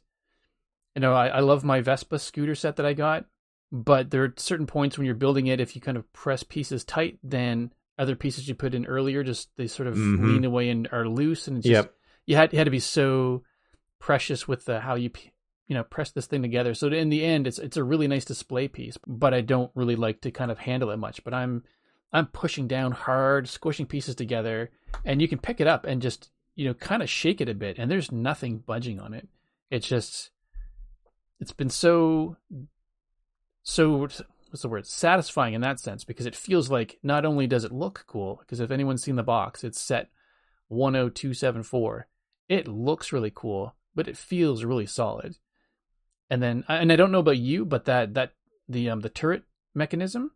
you 0.95 1.01
know 1.01 1.13
I, 1.13 1.27
I 1.27 1.39
love 1.39 1.63
my 1.63 1.81
Vespa 1.81 2.19
scooter 2.19 2.55
set 2.55 2.75
that 2.77 2.85
I 2.85 2.93
got, 2.93 3.25
but 3.71 4.09
there 4.11 4.23
are 4.23 4.33
certain 4.37 4.67
points 4.67 4.97
when 4.97 5.05
you're 5.05 5.15
building 5.15 5.47
it, 5.47 5.59
if 5.59 5.75
you 5.75 5.81
kind 5.81 5.97
of 5.97 6.11
press 6.13 6.43
pieces 6.43 6.83
tight, 6.83 7.19
then 7.23 7.71
other 7.97 8.15
pieces 8.15 8.47
you 8.47 8.55
put 8.55 8.73
in 8.73 8.85
earlier 8.85 9.23
just 9.23 9.49
they 9.57 9.67
sort 9.67 9.87
of 9.87 9.95
Mhm. 9.95 10.27
lean 10.27 10.45
away 10.45 10.69
and 10.69 10.87
are 10.91 11.07
loose, 11.07 11.47
and 11.47 11.57
it's 11.57 11.67
just, 11.67 11.85
Yep. 11.87 11.95
you 12.27 12.35
had 12.35 12.53
you 12.53 12.59
had 12.59 12.65
to 12.65 12.71
be 12.71 12.79
so 12.79 13.43
precious 13.99 14.47
with 14.47 14.65
the 14.65 14.79
how 14.79 14.95
you 14.95 15.11
you 15.67 15.75
know 15.75 15.83
press 15.83 16.11
this 16.11 16.25
thing 16.25 16.41
together. 16.41 16.73
So 16.73 16.87
in 16.87 17.09
the 17.09 17.23
end, 17.23 17.45
it's 17.45 17.59
it's 17.59 17.77
a 17.77 17.83
really 17.83 18.07
nice 18.07 18.25
display 18.25 18.67
piece, 18.67 18.97
but 19.05 19.33
I 19.33 19.41
don't 19.41 19.71
really 19.75 19.95
like 19.97 20.21
to 20.21 20.31
kind 20.31 20.49
of 20.49 20.59
handle 20.59 20.89
it 20.91 20.97
much. 20.97 21.23
But 21.23 21.33
I'm 21.33 21.63
I'm 22.11 22.27
pushing 22.27 22.67
down 22.67 22.91
hard, 22.91 23.47
squishing 23.47 23.85
pieces 23.85 24.15
together, 24.15 24.71
and 25.05 25.21
you 25.21 25.27
can 25.27 25.39
pick 25.39 25.61
it 25.61 25.67
up 25.67 25.85
and 25.85 26.01
just 26.01 26.31
you 26.55 26.65
know 26.65 26.73
kind 26.73 27.03
of 27.03 27.09
shake 27.09 27.41
it 27.41 27.49
a 27.49 27.53
bit, 27.53 27.77
and 27.77 27.89
there's 27.89 28.11
nothing 28.11 28.59
budging 28.59 28.99
on 28.99 29.13
it. 29.13 29.27
It's 29.69 29.87
just 29.87 30.31
it's 31.39 31.51
been 31.51 31.69
so 31.69 32.37
so 33.63 33.97
what's 33.97 34.21
the 34.61 34.69
word? 34.69 34.87
Satisfying 34.87 35.53
in 35.53 35.61
that 35.61 35.79
sense 35.79 36.03
because 36.03 36.25
it 36.25 36.35
feels 36.35 36.71
like 36.71 36.97
not 37.03 37.25
only 37.25 37.47
does 37.47 37.63
it 37.63 37.71
look 37.71 38.03
cool 38.07 38.37
because 38.39 38.59
if 38.59 38.71
anyone's 38.71 39.03
seen 39.03 39.15
the 39.15 39.23
box 39.23 39.63
it's 39.63 39.79
set 39.79 40.09
10274 40.69 42.07
it 42.47 42.67
looks 42.67 43.13
really 43.13 43.31
cool 43.33 43.75
but 43.93 44.07
it 44.07 44.17
feels 44.17 44.63
really 44.63 44.85
solid. 44.85 45.37
And 46.29 46.43
then 46.43 46.63
and 46.67 46.91
i 46.91 46.95
don't 46.95 47.11
know 47.11 47.19
about 47.19 47.37
you 47.37 47.65
but 47.65 47.85
that 47.85 48.13
that 48.15 48.33
the 48.67 48.89
um 48.89 49.01
the 49.01 49.09
turret 49.09 49.43
mechanism 49.73 50.31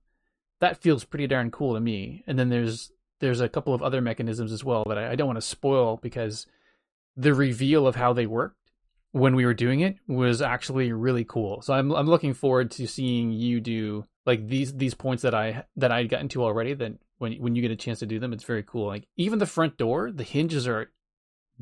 that 0.63 0.81
feels 0.81 1.05
pretty 1.05 1.27
darn 1.27 1.51
cool 1.51 1.73
to 1.75 1.79
me 1.79 2.23
and 2.25 2.39
then 2.39 2.49
there's 2.49 2.91
there's 3.19 3.41
a 3.41 3.49
couple 3.49 3.73
of 3.73 3.83
other 3.83 4.01
mechanisms 4.01 4.51
as 4.51 4.63
well 4.63 4.83
that 4.87 4.97
i, 4.97 5.11
I 5.11 5.15
don't 5.15 5.27
want 5.27 5.37
to 5.37 5.41
spoil 5.41 5.99
because 6.01 6.47
the 7.15 7.33
reveal 7.33 7.85
of 7.87 7.95
how 7.95 8.13
they 8.13 8.25
worked 8.25 8.57
when 9.13 9.35
we 9.35 9.45
were 9.45 9.53
doing 9.53 9.79
it 9.79 9.95
was 10.07 10.41
actually 10.41 10.91
really 10.91 11.23
cool. 11.23 11.61
So 11.61 11.73
I'm 11.73 11.91
I'm 11.91 12.07
looking 12.07 12.33
forward 12.33 12.71
to 12.71 12.87
seeing 12.87 13.31
you 13.31 13.61
do 13.61 14.05
like 14.25 14.47
these 14.47 14.73
these 14.73 14.95
points 14.95 15.23
that 15.23 15.33
I 15.33 15.65
that 15.77 15.91
I'd 15.91 16.09
gotten 16.09 16.27
to 16.29 16.43
already. 16.43 16.73
That 16.73 16.93
when 17.19 17.33
when 17.33 17.55
you 17.55 17.61
get 17.61 17.71
a 17.71 17.75
chance 17.75 17.99
to 17.99 18.05
do 18.05 18.19
them, 18.19 18.33
it's 18.33 18.43
very 18.43 18.63
cool. 18.63 18.87
Like 18.87 19.07
even 19.15 19.39
the 19.39 19.45
front 19.45 19.77
door, 19.77 20.11
the 20.11 20.23
hinges 20.23 20.67
are 20.67 20.91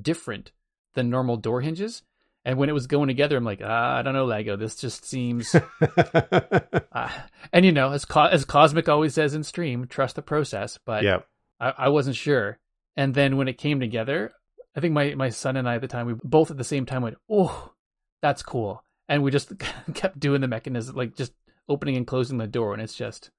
different 0.01 0.51
than 0.93 1.09
normal 1.09 1.37
door 1.37 1.61
hinges. 1.61 2.03
And 2.43 2.57
when 2.57 2.69
it 2.69 2.73
was 2.73 2.87
going 2.87 3.07
together, 3.07 3.37
I'm 3.37 3.43
like, 3.43 3.61
ah, 3.63 3.97
I 3.97 4.01
don't 4.01 4.13
know, 4.13 4.25
Lego. 4.25 4.55
This 4.55 4.75
just 4.75 5.05
seems. 5.05 5.53
uh, 5.53 7.09
and 7.53 7.65
you 7.65 7.71
know, 7.71 7.91
as 7.91 8.05
Co- 8.05 8.25
as 8.25 8.45
Cosmic 8.45 8.89
always 8.89 9.13
says 9.13 9.35
in 9.35 9.43
stream, 9.43 9.85
trust 9.85 10.15
the 10.15 10.23
process. 10.23 10.79
But 10.83 11.03
yep. 11.03 11.27
I, 11.59 11.73
I 11.77 11.89
wasn't 11.89 12.15
sure. 12.15 12.57
And 12.97 13.13
then 13.13 13.37
when 13.37 13.47
it 13.47 13.57
came 13.57 13.79
together, 13.79 14.33
I 14.75 14.79
think 14.79 14.93
my, 14.93 15.13
my 15.15 15.29
son 15.29 15.57
and 15.57 15.67
I 15.67 15.75
at 15.75 15.81
the 15.81 15.87
time, 15.87 16.07
we 16.07 16.15
both 16.23 16.51
at 16.51 16.57
the 16.57 16.63
same 16.63 16.85
time 16.85 17.03
went, 17.03 17.17
oh, 17.29 17.73
that's 18.21 18.43
cool. 18.43 18.83
And 19.07 19.23
we 19.23 19.31
just 19.31 19.51
kept 19.93 20.19
doing 20.19 20.41
the 20.41 20.47
mechanism, 20.47 20.95
like 20.95 21.15
just 21.15 21.33
opening 21.67 21.97
and 21.97 22.07
closing 22.07 22.37
the 22.37 22.47
door. 22.47 22.73
And 22.73 22.81
it's 22.81 22.95
just, 22.95 23.29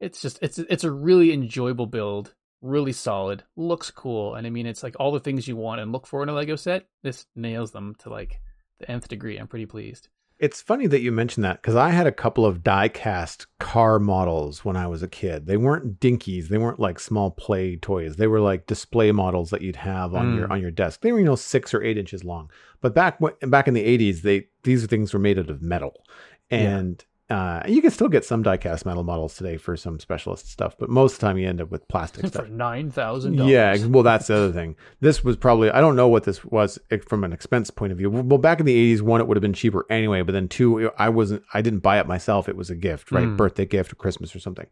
it's 0.00 0.20
just, 0.20 0.38
it's, 0.42 0.58
it's 0.58 0.84
a 0.84 0.90
really 0.90 1.32
enjoyable 1.32 1.86
build, 1.86 2.34
really 2.62 2.92
solid, 2.92 3.42
looks 3.56 3.90
cool. 3.90 4.34
And 4.34 4.46
I 4.46 4.50
mean, 4.50 4.66
it's 4.66 4.82
like 4.82 4.96
all 5.00 5.12
the 5.12 5.20
things 5.20 5.48
you 5.48 5.56
want 5.56 5.80
and 5.80 5.92
look 5.92 6.06
for 6.06 6.22
in 6.22 6.28
a 6.28 6.34
Lego 6.34 6.56
set. 6.56 6.86
This 7.02 7.26
nails 7.34 7.70
them 7.70 7.94
to 8.00 8.10
like 8.10 8.40
the 8.78 8.90
nth 8.90 9.08
degree. 9.08 9.36
I'm 9.38 9.48
pretty 9.48 9.66
pleased. 9.66 10.08
It's 10.38 10.62
funny 10.62 10.86
that 10.86 11.02
you 11.02 11.12
mentioned 11.12 11.44
that 11.44 11.60
because 11.60 11.76
I 11.76 11.90
had 11.90 12.06
a 12.06 12.12
couple 12.12 12.46
of 12.46 12.62
die 12.62 12.88
cast 12.88 13.46
car 13.58 13.98
models 13.98 14.64
when 14.64 14.74
I 14.74 14.86
was 14.86 15.02
a 15.02 15.08
kid. 15.08 15.44
They 15.46 15.58
weren't 15.58 16.00
dinkies. 16.00 16.48
They 16.48 16.56
weren't 16.56 16.80
like 16.80 16.98
small 16.98 17.30
play 17.30 17.76
toys. 17.76 18.16
They 18.16 18.26
were 18.26 18.40
like 18.40 18.66
display 18.66 19.12
models 19.12 19.50
that 19.50 19.60
you'd 19.60 19.76
have 19.76 20.14
on 20.14 20.32
Mm. 20.32 20.36
your 20.38 20.50
on 20.52 20.62
your 20.62 20.70
desk. 20.70 21.02
They 21.02 21.12
were 21.12 21.18
you 21.18 21.26
know 21.26 21.36
six 21.36 21.74
or 21.74 21.82
eight 21.82 21.98
inches 21.98 22.24
long. 22.24 22.50
But 22.80 22.94
back 22.94 23.20
when- 23.20 23.34
back 23.50 23.68
in 23.68 23.74
the 23.74 23.84
eighties, 23.84 24.22
they 24.22 24.48
these 24.62 24.86
things 24.86 25.12
were 25.12 25.20
made 25.20 25.38
out 25.38 25.50
of 25.50 25.60
metal, 25.60 26.04
and 26.50 27.04
uh, 27.30 27.62
you 27.68 27.80
can 27.80 27.90
still 27.92 28.08
get 28.08 28.24
some 28.24 28.42
die 28.42 28.56
cast 28.56 28.84
metal 28.84 29.04
models 29.04 29.36
today 29.36 29.56
for 29.56 29.76
some 29.76 30.00
specialist 30.00 30.50
stuff. 30.50 30.76
But 30.78 30.90
most 30.90 31.14
of 31.14 31.20
the 31.20 31.26
time, 31.26 31.38
you 31.38 31.48
end 31.48 31.60
up 31.60 31.70
with 31.70 31.86
plastic 31.88 32.22
For 32.22 32.28
stuff. 32.28 32.48
nine 32.48 32.90
thousand 32.90 33.34
Yeah, 33.34 33.76
well, 33.86 34.02
that's 34.02 34.26
the 34.26 34.36
other 34.36 34.52
thing. 34.52 34.76
This 35.00 35.22
was 35.22 35.36
probably 35.36 35.70
I 35.70 35.80
don't 35.80 35.94
know 35.96 36.08
what 36.08 36.24
this 36.24 36.44
was 36.44 36.78
from 37.06 37.22
an 37.24 37.32
expense 37.32 37.70
point 37.70 37.92
of 37.92 37.98
view. 37.98 38.10
Well, 38.10 38.38
back 38.38 38.58
in 38.60 38.66
the 38.66 38.74
eighties, 38.74 39.00
one 39.02 39.20
it 39.20 39.28
would 39.28 39.36
have 39.36 39.42
been 39.42 39.52
cheaper 39.52 39.86
anyway. 39.88 40.22
But 40.22 40.32
then 40.32 40.48
two, 40.48 40.90
I 40.98 41.08
wasn't. 41.08 41.42
I 41.54 41.62
didn't 41.62 41.80
buy 41.80 42.00
it 42.00 42.06
myself. 42.06 42.48
It 42.48 42.56
was 42.56 42.68
a 42.70 42.76
gift, 42.76 43.12
right? 43.12 43.26
Mm. 43.26 43.36
Birthday 43.36 43.64
gift 43.66 43.92
or 43.92 43.96
Christmas 43.96 44.34
or 44.34 44.40
something. 44.40 44.66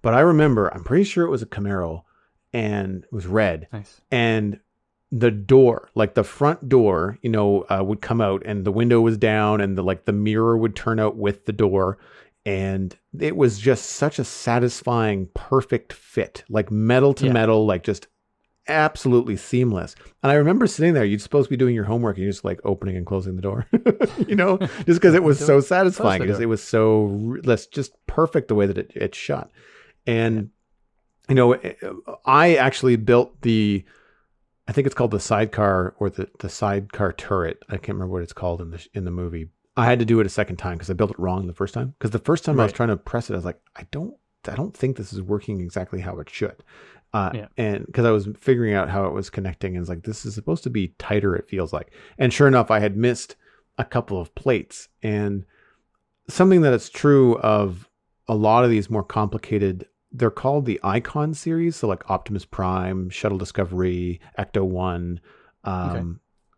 But 0.00 0.14
I 0.14 0.20
remember, 0.20 0.72
I'm 0.72 0.84
pretty 0.84 1.04
sure 1.04 1.26
it 1.26 1.30
was 1.30 1.42
a 1.42 1.46
Camaro, 1.46 2.04
and 2.52 3.02
it 3.04 3.12
was 3.12 3.26
red, 3.26 3.68
Nice. 3.72 4.00
and 4.10 4.60
the 5.10 5.30
door, 5.30 5.88
like 5.94 6.14
the 6.14 6.24
front 6.24 6.68
door, 6.68 7.18
you 7.22 7.30
know, 7.30 7.64
uh, 7.70 7.82
would 7.82 8.00
come 8.00 8.20
out, 8.20 8.42
and 8.44 8.64
the 8.64 8.72
window 8.72 9.00
was 9.00 9.16
down, 9.16 9.60
and 9.60 9.76
the 9.76 9.82
like 9.82 10.04
the 10.04 10.12
mirror 10.12 10.56
would 10.56 10.76
turn 10.76 11.00
out 11.00 11.16
with 11.16 11.46
the 11.46 11.52
door, 11.52 11.98
and 12.44 12.96
it 13.18 13.36
was 13.36 13.58
just 13.58 13.86
such 13.86 14.18
a 14.18 14.24
satisfying, 14.24 15.28
perfect 15.34 15.92
fit, 15.92 16.44
like 16.48 16.70
metal 16.70 17.14
to 17.14 17.26
Yeah. 17.26 17.32
metal, 17.32 17.66
like 17.66 17.82
just 17.84 18.06
absolutely 18.68 19.34
seamless. 19.36 19.94
And 20.22 20.30
I 20.30 20.34
remember 20.34 20.66
sitting 20.66 20.92
there, 20.92 21.04
you're 21.04 21.18
supposed 21.18 21.46
to 21.46 21.50
be 21.50 21.56
doing 21.56 21.74
your 21.74 21.84
homework 21.84 22.16
and 22.16 22.24
you're 22.24 22.32
just 22.32 22.44
like 22.44 22.60
opening 22.64 22.96
and 22.98 23.06
closing 23.06 23.34
the 23.34 23.40
door, 23.42 23.66
you 24.26 24.36
know, 24.36 24.58
just 24.58 25.00
because 25.00 25.14
it 25.14 25.22
was 25.22 25.38
so 25.38 25.60
satisfying. 25.60 26.20
Because 26.20 26.38
it 26.38 26.50
was 26.50 26.62
so, 26.62 27.38
that's 27.42 27.66
just 27.66 27.92
perfect 28.06 28.48
the 28.48 28.54
way 28.54 28.66
that 28.66 28.76
it, 28.76 28.92
it 28.94 29.14
shot. 29.14 29.50
And, 30.06 30.50
you 31.30 31.34
know, 31.34 31.52
eh, 31.52 31.74
I 32.26 32.56
actually 32.56 32.96
built 32.96 33.40
the, 33.40 33.84
I 34.68 34.72
think 34.72 34.86
it's 34.86 34.94
called 34.94 35.10
the 35.12 35.18
sidecar 35.20 35.94
or 35.98 36.10
the, 36.10 36.28
the 36.38 36.48
sidecar 36.48 37.12
turret. 37.12 37.62
I 37.68 37.78
can't 37.78 37.96
remember 37.96 38.12
what 38.12 38.22
it's 38.22 38.34
called 38.34 38.60
in 38.60 38.70
the, 38.70 38.86
in 38.92 39.04
the 39.04 39.10
movie. 39.10 39.48
I 39.76 39.86
had 39.86 39.98
to 40.00 40.04
do 40.04 40.20
it 40.20 40.26
a 40.26 40.30
second 40.30 40.56
time 40.56 40.74
because 40.74 40.90
I 40.90 40.92
built 40.94 41.10
it 41.12 41.18
wrong 41.18 41.46
the 41.46 41.54
first 41.54 41.72
time. 41.72 41.94
Because 41.98 42.10
the 42.10 42.18
first 42.18 42.44
time 42.44 42.60
I 42.60 42.64
was 42.64 42.72
trying 42.72 42.90
to 42.90 42.96
press 42.96 43.30
it, 43.30 43.32
I 43.32 43.36
was 43.36 43.44
like, 43.44 43.60
I 43.76 43.86
don't, 43.90 44.14
I 44.46 44.54
don't 44.54 44.76
think 44.76 44.96
this 44.96 45.12
is 45.12 45.22
working 45.22 45.60
exactly 45.60 46.00
how 46.00 46.18
it 46.18 46.28
should. 46.28 46.62
Uh, 47.14 47.30
Yeah. 47.32 47.46
And 47.56 47.86
because 47.86 48.04
I 48.04 48.10
was 48.10 48.28
figuring 48.38 48.74
out 48.74 48.90
how 48.90 49.06
it 49.06 49.12
was 49.12 49.30
connecting, 49.30 49.74
and 49.74 49.82
it's 49.82 49.88
like 49.88 50.02
this 50.02 50.26
is 50.26 50.34
supposed 50.34 50.64
to 50.64 50.70
be 50.70 50.88
tighter. 50.98 51.34
It 51.34 51.48
feels 51.48 51.72
like, 51.72 51.92
and 52.18 52.32
sure 52.32 52.48
enough, 52.48 52.70
I 52.70 52.80
had 52.80 52.96
missed 52.96 53.36
a 53.78 53.84
couple 53.84 54.20
of 54.20 54.34
plates. 54.34 54.88
And 55.02 55.44
something 56.28 56.60
that 56.62 56.74
is 56.74 56.90
true 56.90 57.38
of 57.38 57.88
a 58.26 58.34
lot 58.34 58.64
of 58.64 58.70
these 58.70 58.90
more 58.90 59.04
complicated. 59.04 59.86
They're 60.12 60.30
called 60.30 60.64
the 60.64 60.80
Icon 60.82 61.34
series, 61.34 61.76
so 61.76 61.88
like 61.88 62.08
Optimus 62.10 62.44
Prime, 62.44 63.10
Shuttle 63.10 63.38
Discovery, 63.38 64.20
Ecto 64.38 64.64
One. 64.64 65.20
Um, 65.64 65.90
Okay. 65.90 66.02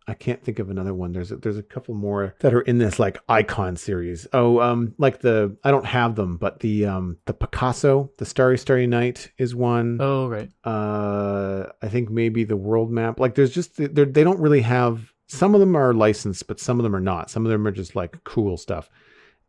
I 0.08 0.14
can't 0.14 0.42
think 0.42 0.58
of 0.58 0.70
another 0.70 0.92
one. 0.92 1.12
There's 1.12 1.30
a, 1.30 1.36
there's 1.36 1.58
a 1.58 1.62
couple 1.62 1.94
more 1.94 2.34
that 2.40 2.52
are 2.52 2.62
in 2.62 2.78
this 2.78 2.98
like 2.98 3.18
icon 3.28 3.76
series. 3.76 4.26
Oh, 4.32 4.58
um, 4.60 4.92
like 4.98 5.20
the 5.20 5.56
I 5.62 5.70
don't 5.70 5.86
have 5.86 6.16
them, 6.16 6.36
but 6.36 6.58
the 6.60 6.86
um 6.86 7.18
the 7.26 7.32
Picasso, 7.34 8.10
the 8.18 8.24
Starry 8.24 8.58
Starry 8.58 8.88
Night 8.88 9.30
is 9.38 9.54
one. 9.54 9.98
Oh, 10.00 10.26
right. 10.26 10.50
Uh, 10.64 11.66
I 11.80 11.88
think 11.88 12.10
maybe 12.10 12.42
the 12.42 12.56
world 12.56 12.90
map. 12.90 13.20
Like 13.20 13.36
there's 13.36 13.54
just 13.54 13.76
they're, 13.76 14.04
they 14.04 14.24
don't 14.24 14.40
really 14.40 14.62
have. 14.62 15.12
Some 15.28 15.54
of 15.54 15.60
them 15.60 15.76
are 15.76 15.94
licensed, 15.94 16.48
but 16.48 16.58
some 16.58 16.80
of 16.80 16.82
them 16.82 16.96
are 16.96 17.00
not. 17.00 17.30
Some 17.30 17.46
of 17.46 17.52
them 17.52 17.64
are 17.64 17.70
just 17.70 17.94
like 17.94 18.24
cool 18.24 18.56
stuff. 18.56 18.90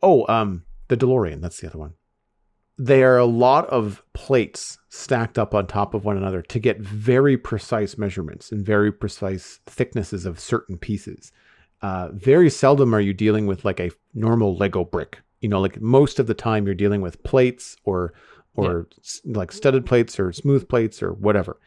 Oh, 0.03 0.27
um, 0.31 0.63
the 0.89 0.97
DeLorean. 0.97 1.41
That's 1.41 1.59
the 1.59 1.69
other 1.69 1.79
one. 1.79 1.93
They 2.81 3.03
are 3.03 3.19
a 3.19 3.25
lot 3.25 3.67
of 3.67 4.01
plates 4.13 4.79
stacked 4.89 5.37
up 5.37 5.53
on 5.53 5.67
top 5.67 5.93
of 5.93 6.03
one 6.03 6.17
another 6.17 6.41
to 6.41 6.57
get 6.57 6.79
very 6.79 7.37
precise 7.37 7.95
measurements 7.95 8.51
and 8.51 8.65
very 8.65 8.91
precise 8.91 9.59
thicknesses 9.67 10.25
of 10.25 10.39
certain 10.39 10.79
pieces. 10.79 11.31
Uh, 11.83 12.09
very 12.13 12.49
seldom 12.49 12.95
are 12.95 12.99
you 12.99 13.13
dealing 13.13 13.45
with 13.45 13.63
like 13.63 13.79
a 13.79 13.91
normal 14.15 14.57
Lego 14.57 14.83
brick. 14.83 15.19
You 15.41 15.49
know, 15.49 15.61
like 15.61 15.79
most 15.79 16.17
of 16.17 16.25
the 16.25 16.33
time 16.33 16.65
you're 16.65 16.73
dealing 16.73 17.01
with 17.01 17.21
plates 17.21 17.77
or 17.83 18.13
or 18.55 18.87
s 18.99 19.21
like 19.25 19.51
studded 19.51 19.85
plates 19.85 20.19
or 20.19 20.33
smooth 20.33 20.67
plates 20.67 21.03
or 21.03 21.13
whatever. 21.13 21.59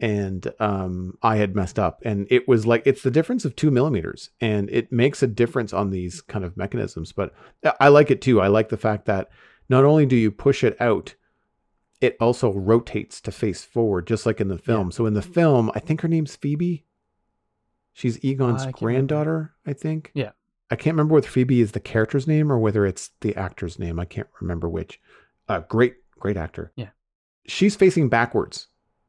And 0.00 0.52
um, 0.58 1.16
I 1.22 1.36
had 1.36 1.54
messed 1.54 1.78
up, 1.78 2.02
and 2.04 2.26
it 2.28 2.48
was 2.48 2.66
like 2.66 2.82
it's 2.84 3.02
the 3.02 3.10
difference 3.10 3.44
of 3.44 3.54
two 3.54 3.70
millimeters, 3.70 4.30
and 4.40 4.68
it 4.70 4.90
makes 4.90 5.22
a 5.22 5.28
difference 5.28 5.72
on 5.72 5.90
these 5.90 6.20
kind 6.22 6.44
of 6.44 6.56
mechanisms. 6.56 7.12
But 7.12 7.32
I 7.78 7.88
like 7.88 8.10
it 8.10 8.20
too. 8.20 8.40
I 8.40 8.48
like 8.48 8.68
the 8.68 8.76
fact 8.76 9.06
that 9.06 9.30
not 9.68 9.84
only 9.84 10.06
do 10.06 10.16
you 10.16 10.30
push 10.30 10.62
it 10.64 10.76
out, 10.80 11.14
it 12.00 12.16
also 12.20 12.52
rotates 12.52 13.20
to 13.22 13.32
face 13.32 13.64
forward, 13.64 14.06
just 14.06 14.26
like 14.26 14.40
in 14.40 14.48
the 14.48 14.58
film. 14.58 14.90
So 14.92 15.06
in 15.06 15.14
the 15.14 15.22
film, 15.22 15.70
I 15.74 15.80
think 15.80 16.02
her 16.02 16.08
name's 16.08 16.36
Phoebe. 16.36 16.84
She's 17.92 18.22
Egon's 18.22 18.62
I 18.62 18.66
can't 18.66 18.82
remember. 18.82 19.06
granddaughter, 19.14 19.54
I 19.66 19.72
think. 19.72 20.10
Yeah. 20.14 20.32
I 20.70 20.76
can't 20.76 20.94
remember 20.94 21.14
whether 21.14 21.28
Phoebe 21.28 21.60
is 21.60 21.72
the 21.72 21.80
character's 21.80 22.26
name 22.26 22.52
or 22.52 22.58
whether 22.58 22.84
it's 22.84 23.10
the 23.20 23.34
actor's 23.36 23.78
name. 23.78 23.98
I 23.98 24.04
can't 24.04 24.28
remember 24.40 24.68
which. 24.68 25.00
Uh, 25.48 25.60
great, 25.60 25.96
great 26.18 26.36
actor. 26.36 26.72
Yeah. 26.76 26.88
She's 27.46 27.76
facing 27.76 28.08
backwards 28.08 28.66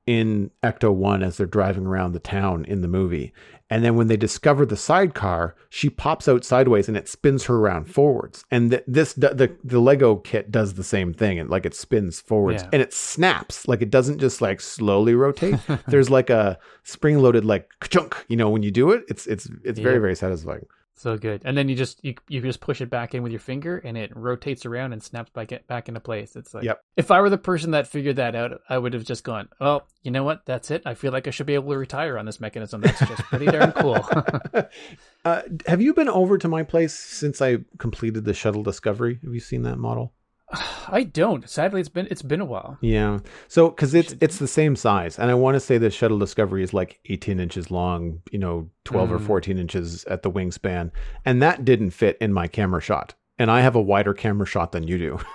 in 0.08 0.50
Ecto 0.64 0.92
1 0.94 1.22
as 1.22 1.38
they're 1.38 1.46
driving 1.46 1.86
around 1.86 2.14
the 2.14 2.20
town 2.20 2.66
in 2.66 2.82
the 2.82 2.88
movie. 2.88 3.34
And 3.70 3.84
then 3.84 3.98
when 3.98 4.08
they 4.08 4.16
discover 4.16 4.66
the 4.66 4.78
sidecar, 4.78 5.54
she 5.70 5.90
pops 5.90 6.30
out 6.30 6.46
sideways 6.46 6.88
and 6.88 6.96
it 6.96 7.10
spins 7.10 7.44
her 7.44 7.56
around 7.58 7.86
forwards. 7.94 8.46
And 8.50 8.72
th- 8.72 8.84
this 8.88 9.12
the 9.14 9.54
the 9.66 9.80
Lego 9.82 10.16
kit 10.16 10.50
does 10.50 10.76
the 10.76 10.86
same 10.86 11.14
thing 11.14 11.38
and 11.38 11.50
like 11.50 11.66
it 11.66 11.76
spins 11.76 12.22
forwards 12.22 12.64
Yeah. 12.64 12.70
and 12.72 12.82
it 12.82 12.94
snaps. 12.94 13.68
Like 13.68 13.82
it 13.82 13.90
doesn't 13.92 14.20
just 14.20 14.42
like 14.42 14.62
slowly 14.62 15.16
rotate. 15.16 15.60
There's 15.88 16.10
like 16.10 16.30
a 16.30 16.58
spring 16.84 17.20
loaded 17.20 17.44
like 17.44 17.70
chunk, 17.90 18.16
you 18.30 18.38
know, 18.38 18.50
when 18.50 18.64
you 18.64 18.72
do 18.72 18.92
it, 18.92 19.04
it's 19.10 19.28
it's 19.28 19.50
it's 19.66 19.80
very 19.80 20.00
very 20.00 20.16
satisfying. 20.16 20.66
So 20.98 21.16
good. 21.16 21.44
And 21.46 21.56
then 21.56 21.70
you 21.70 21.76
just 21.76 22.04
you 22.04 22.16
you 22.28 22.42
just 22.42 22.60
push 22.60 22.82
it 22.82 22.90
back 22.90 23.14
in 23.14 23.22
with 23.22 23.32
your 23.32 23.40
finger 23.40 23.78
and 23.78 23.96
it 23.96 24.12
rotates 24.16 24.66
around 24.66 24.94
and 24.94 25.04
snaps 25.04 25.30
back 25.30 25.52
back 25.68 25.88
into 25.88 26.00
place. 26.00 26.36
It's 26.36 26.56
like 26.56 26.64
Yep. 26.64 26.82
if 26.98 27.12
I 27.12 27.22
were 27.22 27.30
the 27.30 27.38
person 27.38 27.72
that 27.72 27.88
figured 27.88 28.16
that 28.16 28.36
out, 28.36 28.62
I 28.68 28.80
would 28.80 28.94
have 28.94 29.06
just 29.06 29.24
gone, 29.24 29.48
"Oh, 29.62 29.84
you 30.02 30.10
know 30.10 30.24
what? 30.24 30.46
That's 30.48 30.72
it. 30.72 30.82
I 30.88 30.96
feel 30.96 31.12
like 31.12 31.28
I 31.28 31.30
should 31.30 31.46
be 31.46 31.54
able 31.54 31.72
to 31.72 31.78
retire 31.78 32.18
on 32.18 32.26
this 32.26 32.40
mechanism. 32.40 32.82
That's 32.82 33.00
just 33.00 33.22
pretty 33.24 33.46
darn 33.46 33.74
cool." 33.74 34.04
uh, 35.26 35.42
have 35.68 35.82
you 35.82 35.94
been 35.94 36.10
over 36.10 36.40
to 36.40 36.48
my 36.48 36.64
place 36.64 36.96
since 36.96 37.44
I 37.44 37.60
completed 37.78 38.26
the 38.26 38.34
shuttle 38.34 38.64
discovery? 38.64 39.20
Have 39.24 39.34
you 39.34 39.40
seen 39.40 39.62
that 39.64 39.78
model? 39.78 40.14
I 40.52 41.04
don't. 41.04 41.48
Sadly, 41.50 41.82
it's 41.82 41.90
been 41.90 42.08
it's 42.10 42.22
been 42.22 42.40
a 42.40 42.46
while. 42.46 42.78
Yeah. 42.82 43.20
So 43.50 43.70
because 43.70 43.94
it's 43.94 44.16
it's 44.22 44.38
the 44.40 44.48
same 44.48 44.76
size, 44.76 45.20
and 45.20 45.30
I 45.30 45.34
want 45.34 45.56
to 45.56 45.60
say 45.60 45.78
the 45.78 45.90
shuttle 45.90 46.18
discovery 46.18 46.64
is 46.64 46.74
like 46.74 47.00
18 47.06 47.40
inches 47.40 47.70
long, 47.70 48.22
you 48.32 48.40
know, 48.40 48.70
12 48.86 49.12
or 49.12 49.20
Mm. 49.20 49.26
14 49.28 49.58
inches 49.58 50.06
at 50.06 50.24
the 50.24 50.32
wingspan, 50.32 50.92
and 51.26 51.42
that 51.42 51.66
didn't 51.66 51.90
fit 51.92 52.18
in 52.22 52.32
my 52.32 52.48
camera 52.48 52.80
shot. 52.82 53.14
And 53.38 53.52
I 53.52 53.60
have 53.62 53.76
a 53.76 53.82
wider 53.82 54.14
camera 54.14 54.48
shot 54.48 54.72
than 54.72 54.88
you 54.88 54.98
do. 54.98 55.20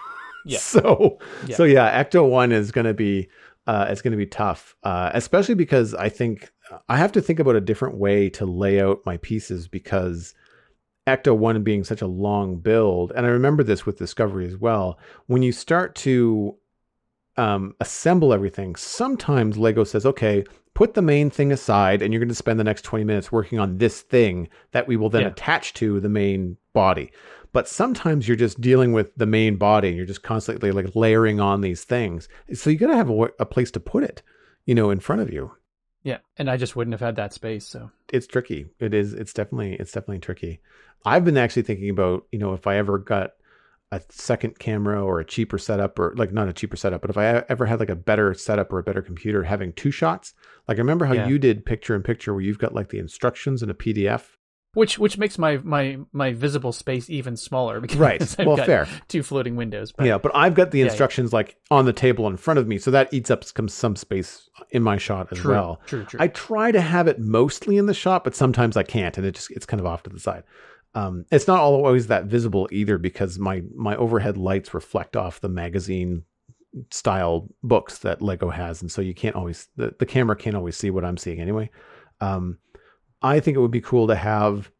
Yeah. 0.45 0.59
So 0.59 1.19
Yeah. 1.47 1.55
so 1.57 1.63
yeah, 1.63 2.03
Ecto 2.03 2.29
One 2.29 2.51
is 2.51 2.73
going 2.73 2.87
to 2.87 2.95
be 2.95 3.29
uh, 3.69 3.87
it's 3.91 4.03
going 4.03 4.11
to 4.11 4.17
be 4.17 4.27
tough, 4.27 4.75
uh, 4.83 5.09
especially 5.15 5.55
because 5.55 5.95
I 5.95 6.09
think 6.09 6.51
I 6.89 6.97
have 6.97 7.13
to 7.13 7.21
think 7.21 7.39
about 7.39 7.55
a 7.55 7.61
different 7.61 7.95
way 7.99 8.29
to 8.31 8.45
lay 8.45 8.81
out 8.81 8.99
my 9.07 9.19
pieces 9.19 9.69
because 9.69 10.35
Ecto 11.07 11.37
One 11.37 11.63
being 11.63 11.85
such 11.85 12.03
a 12.03 12.07
long 12.07 12.59
build, 12.59 13.13
and 13.17 13.27
I 13.27 13.31
remember 13.31 13.63
this 13.63 13.85
with 13.85 13.99
Discovery 13.99 14.47
as 14.47 14.57
well. 14.57 14.99
When 15.27 15.43
you 15.43 15.53
start 15.53 15.95
to 15.97 16.57
um, 17.37 17.75
assemble 17.81 18.33
everything, 18.33 18.77
sometimes 18.77 19.59
Lego 19.59 19.85
says, 19.85 20.07
"Okay, 20.07 20.45
put 20.75 20.95
the 20.95 21.03
main 21.03 21.29
thing 21.29 21.51
aside, 21.51 22.03
and 22.03 22.13
you're 22.13 22.21
going 22.21 22.29
to 22.29 22.35
spend 22.35 22.61
the 22.61 22.65
next 22.65 22.83
20 22.83 23.05
minutes 23.05 23.33
working 23.33 23.59
on 23.59 23.79
this 23.79 24.01
thing 24.03 24.49
that 24.71 24.87
we 24.87 24.97
will 24.97 25.09
then 25.11 25.23
Yeah. 25.23 25.29
attach 25.29 25.75
to 25.75 25.99
the 25.99 26.09
main 26.09 26.57
body." 26.73 27.11
But 27.53 27.69
sometimes 27.69 28.27
you're 28.29 28.37
just 28.37 28.61
dealing 28.61 28.93
with 28.93 29.15
the 29.17 29.27
main 29.27 29.57
body, 29.57 29.89
and 29.89 29.97
you're 29.97 30.07
just 30.07 30.23
constantly 30.23 30.71
like 30.71 30.95
layering 30.95 31.41
on 31.41 31.63
these 31.63 31.85
things. 31.85 32.29
So 32.55 32.71
you 32.71 32.77
got 32.79 32.87
to 32.89 32.97
have 32.97 33.11
a, 33.11 33.29
a 33.41 33.47
place 33.47 33.71
to 33.73 33.81
put 33.81 34.05
it, 34.05 34.23
you 34.67 34.75
know, 34.75 34.91
in 34.91 35.01
front 35.01 35.21
of 35.23 35.33
you 35.33 35.53
Yeah, 36.05 36.19
and 36.37 36.51
I 36.51 36.57
just 36.57 36.75
wouldn't 36.77 36.93
have 36.95 37.01
had 37.01 37.17
that 37.17 37.33
space. 37.33 37.67
So 37.67 37.91
it's 38.13 38.27
tricky. 38.27 38.67
It 38.81 38.93
is. 38.95 39.13
It's 39.15 39.33
definitely. 39.33 39.75
It's 39.75 39.93
definitely 39.93 40.19
tricky. 40.19 40.61
I've 41.05 41.25
been 41.25 41.37
actually 41.37 41.63
thinking 41.63 41.91
about 41.91 42.27
you 42.33 42.39
know 42.39 42.53
if 42.55 42.67
I 42.67 42.77
ever 42.77 42.99
got 42.99 43.33
a 43.93 44.01
second 44.09 44.59
camera 44.59 45.05
or 45.05 45.21
a 45.21 45.25
cheaper 45.25 45.59
setup 45.59 45.99
or 45.99 46.15
like 46.17 46.33
not 46.33 46.49
a 46.49 46.53
cheaper 46.53 46.77
setup, 46.77 47.03
but 47.03 47.11
if 47.11 47.19
I 47.19 47.45
ever 47.51 47.67
had 47.67 47.79
like 47.79 47.91
a 47.91 47.95
better 47.97 48.33
setup 48.35 48.73
or 48.73 48.79
a 48.79 48.83
better 48.83 49.03
computer, 49.03 49.43
having 49.43 49.73
two 49.75 49.91
shots. 49.91 50.33
Like 50.67 50.79
I 50.79 50.81
remember 50.81 51.05
how 51.05 51.13
Yeah. 51.15 51.29
you 51.29 51.39
did 51.39 51.67
picture 51.67 51.95
in 51.95 52.03
picture 52.03 52.33
where 52.33 52.43
you've 52.43 52.59
got 52.59 52.75
like 52.75 52.89
the 52.89 52.99
instructions 52.99 53.63
in 53.63 53.69
a 53.71 53.75
PDF. 53.75 54.23
Which 54.75 54.99
which 54.99 55.19
makes 55.19 55.39
my 55.39 55.59
my 55.59 55.99
my 56.13 56.33
visible 56.33 56.73
space 56.73 57.11
even 57.11 57.37
smaller 57.37 57.81
because 57.83 57.99
Right. 57.99 58.23
I've 58.41 58.47
Well, 58.47 58.57
got 58.57 58.67
fair. 58.67 58.89
two 59.09 59.23
floating 59.23 59.57
windows. 59.57 59.93
But 59.93 60.07
Yeah, 60.07 60.19
but 60.19 60.33
I've 60.35 60.55
got 60.55 60.71
the 60.71 60.79
Yeah, 60.79 60.85
yeah. 60.87 60.91
instructions 60.91 61.33
like 61.33 61.57
on 61.71 61.85
the 61.85 61.93
table 61.93 62.27
in 62.27 62.37
front 62.37 62.59
of 62.59 62.67
me, 62.67 62.79
so 62.79 62.91
that 62.91 63.13
eats 63.13 63.31
up 63.31 63.45
some 63.45 63.69
some 63.69 63.97
space 63.97 64.49
in 64.71 64.83
my 64.83 64.97
shot 64.97 65.29
as 65.33 65.39
true, 65.39 65.53
well. 65.55 65.81
true, 65.87 66.05
true. 66.05 66.21
I 66.21 66.29
try 66.29 66.73
to 66.73 66.81
have 66.81 67.07
it 67.09 67.19
mostly 67.19 67.77
in 67.77 67.87
the 67.87 67.95
shot, 67.95 68.25
but 68.25 68.35
sometimes 68.35 68.77
I 68.77 68.83
can't, 68.83 69.17
and 69.19 69.27
it 69.27 69.35
just 69.35 69.51
it's 69.51 69.67
kind 69.67 69.81
of 69.81 69.87
off 69.87 70.03
to 70.05 70.11
the 70.11 70.21
side. 70.21 70.45
Um, 70.95 71.25
it's 71.31 71.47
not 71.47 71.59
always 71.61 72.09
that 72.09 72.27
visible 72.27 72.69
either 72.71 72.99
because 72.99 73.39
my 73.39 73.63
my 73.75 73.97
overhead 73.97 74.37
lights 74.37 74.75
reflect 74.75 75.17
off 75.17 75.41
the 75.41 75.49
magazine 75.49 76.25
style 76.91 77.49
books 77.63 77.99
that 77.99 78.23
Lego 78.23 78.51
has, 78.51 78.81
and 78.83 78.91
so 78.91 79.01
you 79.03 79.15
can't 79.15 79.37
always 79.37 79.69
the, 79.77 79.95
the 79.99 80.07
camera 80.07 80.37
can't 80.37 80.57
always 80.57 80.77
see 80.77 80.91
what 80.91 81.05
I'm 81.05 81.17
seeing 81.17 81.41
anyway. 81.41 81.71
Um, 82.21 82.59
I 83.23 83.41
think 83.41 83.57
it 83.57 83.61
would 83.61 83.71
be 83.71 83.81
cool 83.81 84.07
to 84.09 84.15
have 84.15 84.71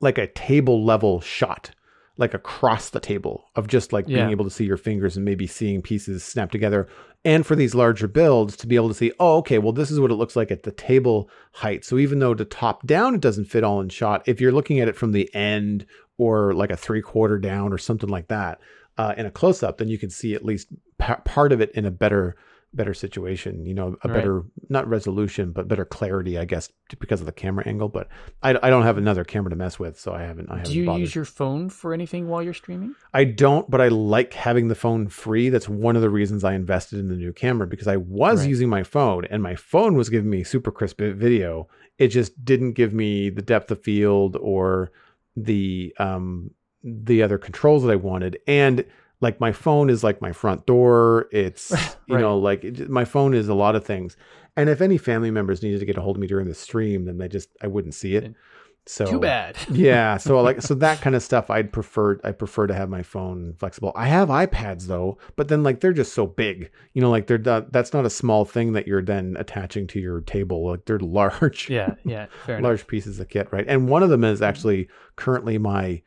like 0.00 0.18
a 0.18 0.28
table 0.28 0.84
level 0.84 1.20
shot, 1.20 1.70
like 2.16 2.34
across 2.34 2.90
the 2.90 3.00
table 3.00 3.50
of 3.56 3.66
just 3.66 3.92
like 3.92 4.06
being 4.06 4.30
able 4.30 4.44
to 4.44 4.50
see 4.50 4.64
your 4.64 4.76
fingers 4.76 5.16
and 5.16 5.24
maybe 5.24 5.46
seeing 5.46 5.82
pieces 5.82 6.24
snap 6.24 6.50
together. 6.50 6.88
And 7.24 7.44
for 7.44 7.56
these 7.56 7.74
larger 7.74 8.06
builds 8.06 8.56
to 8.58 8.66
be 8.66 8.76
able 8.76 8.88
to 8.88 8.94
see, 8.94 9.12
oh, 9.18 9.38
okay, 9.38 9.58
well, 9.58 9.72
this 9.72 9.90
is 9.90 9.98
what 9.98 10.10
it 10.10 10.14
looks 10.14 10.36
like 10.36 10.50
at 10.50 10.62
the 10.62 10.70
table 10.70 11.28
height. 11.52 11.84
So 11.84 11.98
even 11.98 12.20
though 12.20 12.34
the 12.34 12.44
top 12.44 12.86
down 12.86 13.16
it 13.16 13.20
doesn't 13.20 13.46
fit 13.46 13.64
all 13.64 13.80
in 13.80 13.88
shot, 13.88 14.22
if 14.26 14.40
you're 14.40 14.52
looking 14.52 14.78
at 14.80 14.88
it 14.88 14.96
from 14.96 15.12
the 15.12 15.32
end 15.34 15.84
or 16.16 16.54
like 16.54 16.70
a 16.70 16.76
three 16.76 17.02
quarter 17.02 17.38
down 17.38 17.72
or 17.72 17.78
something 17.78 18.08
like 18.08 18.28
that 18.28 18.60
uh, 18.98 19.14
in 19.16 19.26
a 19.26 19.30
close 19.30 19.62
up, 19.62 19.78
then 19.78 19.88
you 19.88 19.98
can 19.98 20.10
see 20.10 20.34
at 20.34 20.44
least 20.44 20.68
pa- 20.98 21.20
part 21.24 21.52
of 21.52 21.60
it 21.60 21.72
in 21.72 21.84
a 21.84 21.90
better 21.90 22.36
better 22.74 22.92
situation 22.92 23.64
you 23.64 23.72
know 23.72 23.96
a 24.02 24.08
Right. 24.08 24.14
better 24.14 24.42
not 24.68 24.86
resolution 24.86 25.52
but 25.52 25.68
better 25.68 25.86
clarity 25.86 26.36
i 26.38 26.44
guess 26.44 26.70
because 27.00 27.20
of 27.20 27.26
the 27.26 27.32
camera 27.32 27.66
angle 27.66 27.88
but 27.88 28.08
I, 28.42 28.50
I 28.62 28.68
don't 28.68 28.82
have 28.82 28.98
another 28.98 29.24
camera 29.24 29.48
to 29.50 29.56
mess 29.56 29.78
with 29.78 29.98
so 29.98 30.12
i 30.12 30.20
haven't 30.22 30.50
i 30.50 30.56
haven't 30.58 30.72
Do 30.72 30.78
you 30.78 30.84
bothered. 30.84 31.00
use 31.00 31.14
your 31.14 31.24
phone 31.24 31.70
for 31.70 31.94
anything 31.94 32.28
while 32.28 32.42
you're 32.42 32.52
streaming? 32.52 32.94
I 33.14 33.24
don't, 33.24 33.70
but 33.70 33.80
I 33.80 33.88
like 33.88 34.34
having 34.34 34.68
the 34.68 34.74
phone 34.74 35.08
free. 35.08 35.48
That's 35.48 35.68
one 35.68 35.96
of 35.96 36.02
the 36.02 36.10
reasons 36.10 36.44
I 36.44 36.52
invested 36.52 36.98
in 36.98 37.08
the 37.08 37.16
new 37.16 37.32
camera 37.32 37.66
because 37.66 37.88
I 37.88 37.96
was 37.96 38.40
Right. 38.40 38.48
using 38.50 38.68
my 38.68 38.82
phone 38.82 39.24
and 39.24 39.42
my 39.42 39.54
phone 39.54 39.94
was 39.94 40.10
giving 40.10 40.28
me 40.28 40.44
super 40.44 40.70
crisp 40.70 40.98
video. 41.00 41.68
It 41.96 42.08
just 42.08 42.44
didn't 42.44 42.72
give 42.72 42.92
me 42.92 43.30
the 43.30 43.40
depth 43.42 43.70
of 43.70 43.82
field 43.82 44.36
or 44.36 44.92
the 45.36 45.94
um 45.98 46.50
the 46.84 47.22
other 47.22 47.38
controls 47.38 47.82
that 47.82 47.90
I 47.92 47.96
wanted. 47.96 48.38
And 48.46 48.84
like 49.20 49.40
my 49.40 49.52
phone 49.52 49.90
is 49.90 50.04
like 50.04 50.20
my 50.22 50.32
front 50.32 50.66
door. 50.66 51.28
It's 51.32 51.70
you 52.06 52.14
Right. 52.16 52.20
know 52.20 52.38
like 52.38 52.64
it, 52.64 52.88
my 52.90 53.04
phone 53.04 53.34
is 53.34 53.48
a 53.48 53.54
lot 53.54 53.76
of 53.76 53.84
things. 53.84 54.16
And 54.56 54.68
if 54.68 54.80
any 54.80 54.98
family 54.98 55.30
members 55.30 55.62
needed 55.62 55.80
to 55.80 55.86
get 55.86 55.96
a 55.96 56.00
hold 56.00 56.16
of 56.16 56.20
me 56.20 56.26
during 56.26 56.48
the 56.48 56.54
stream, 56.54 57.04
then 57.04 57.18
they 57.18 57.28
just 57.28 57.48
I 57.62 57.66
wouldn't 57.66 57.94
see 57.94 58.16
it. 58.16 58.34
So 58.86 59.04
Too 59.04 59.20
bad. 59.20 59.56
yeah, 59.70 60.16
so 60.16 60.40
like 60.40 60.62
so 60.62 60.74
that 60.76 61.02
kind 61.02 61.14
of 61.14 61.22
stuff 61.22 61.50
I'd 61.50 61.72
prefer 61.74 62.18
I 62.24 62.32
prefer 62.32 62.66
to 62.66 62.72
have 62.74 62.88
my 62.88 63.02
phone 63.02 63.54
flexible. 63.58 63.92
I 63.94 64.06
have 64.08 64.28
iPads 64.30 64.86
though, 64.86 65.18
but 65.36 65.48
then 65.48 65.62
like 65.62 65.80
they're 65.80 65.92
just 65.92 66.14
so 66.14 66.26
big. 66.26 66.70
You 66.94 67.02
know, 67.02 67.10
like 67.10 67.26
they're 67.26 67.36
not, 67.36 67.70
that's 67.70 67.92
not 67.92 68.06
a 68.06 68.10
small 68.10 68.46
thing 68.46 68.72
that 68.72 68.86
you're 68.86 69.02
then 69.02 69.36
attaching 69.38 69.86
to 69.88 70.00
your 70.00 70.22
table. 70.22 70.66
Like 70.70 70.86
they're 70.86 70.98
large. 71.00 71.68
Yeah, 71.68 71.96
yeah, 72.06 72.26
fair 72.46 72.56
enough. 72.56 72.64
large 72.68 72.86
pieces 72.86 73.20
of 73.20 73.28
kit, 73.28 73.48
right? 73.52 73.66
And 73.68 73.88
one 73.90 74.02
of 74.02 74.08
them 74.08 74.24
is 74.24 74.40
actually 74.40 74.88
currently 75.16 75.58
my 75.58 76.00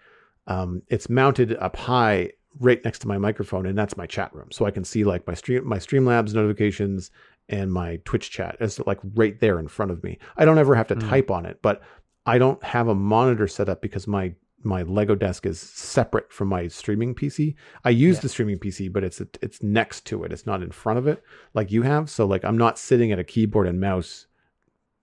um 0.47 0.81
it's 0.87 1.07
mounted 1.07 1.55
up 1.57 1.75
high 1.75 2.31
right 2.59 2.83
next 2.83 2.99
to 2.99 3.07
my 3.07 3.17
microphone 3.17 3.65
and 3.65 3.77
that's 3.77 3.95
my 3.97 4.05
chat 4.05 4.33
room. 4.35 4.49
So 4.51 4.65
I 4.65 4.71
can 4.71 4.83
see 4.83 5.03
like 5.03 5.25
my 5.27 5.33
stream 5.33 5.65
my 5.65 5.77
Streamlabs 5.77 6.33
notifications 6.33 7.11
and 7.49 7.71
my 7.71 7.97
Twitch 8.05 8.29
chat 8.31 8.57
is 8.59 8.79
like 8.85 8.99
right 9.15 9.39
there 9.39 9.59
in 9.59 9.67
front 9.67 9.91
of 9.91 10.03
me. 10.03 10.19
I 10.37 10.45
don't 10.45 10.57
ever 10.57 10.75
have 10.75 10.87
to 10.87 10.95
Mm. 10.95 11.09
type 11.09 11.31
on 11.31 11.45
it, 11.45 11.59
but 11.61 11.81
I 12.25 12.37
don't 12.37 12.61
have 12.63 12.87
a 12.87 12.95
monitor 12.95 13.47
set 13.47 13.69
up 13.69 13.81
because 13.81 14.07
my 14.07 14.35
my 14.63 14.83
Lego 14.83 15.15
desk 15.15 15.47
is 15.47 15.59
separate 15.59 16.31
from 16.31 16.47
my 16.49 16.67
streaming 16.67 17.15
PC. 17.15 17.55
I 17.83 17.89
use 17.89 18.17
Yeah. 18.17 18.21
the 18.21 18.29
streaming 18.29 18.59
PC, 18.59 18.89
but 18.93 19.03
it's 19.03 19.19
it's 19.41 19.63
next 19.63 20.05
to 20.07 20.23
it. 20.23 20.31
It's 20.31 20.45
not 20.45 20.61
in 20.61 20.69
front 20.71 20.99
of 20.99 21.07
it 21.07 21.23
like 21.55 21.71
you 21.71 21.81
have. 21.81 22.09
So 22.11 22.25
like 22.27 22.45
I'm 22.45 22.57
not 22.57 22.77
sitting 22.77 23.11
at 23.11 23.17
a 23.19 23.23
keyboard 23.23 23.67
and 23.67 23.79
mouse 23.79 24.27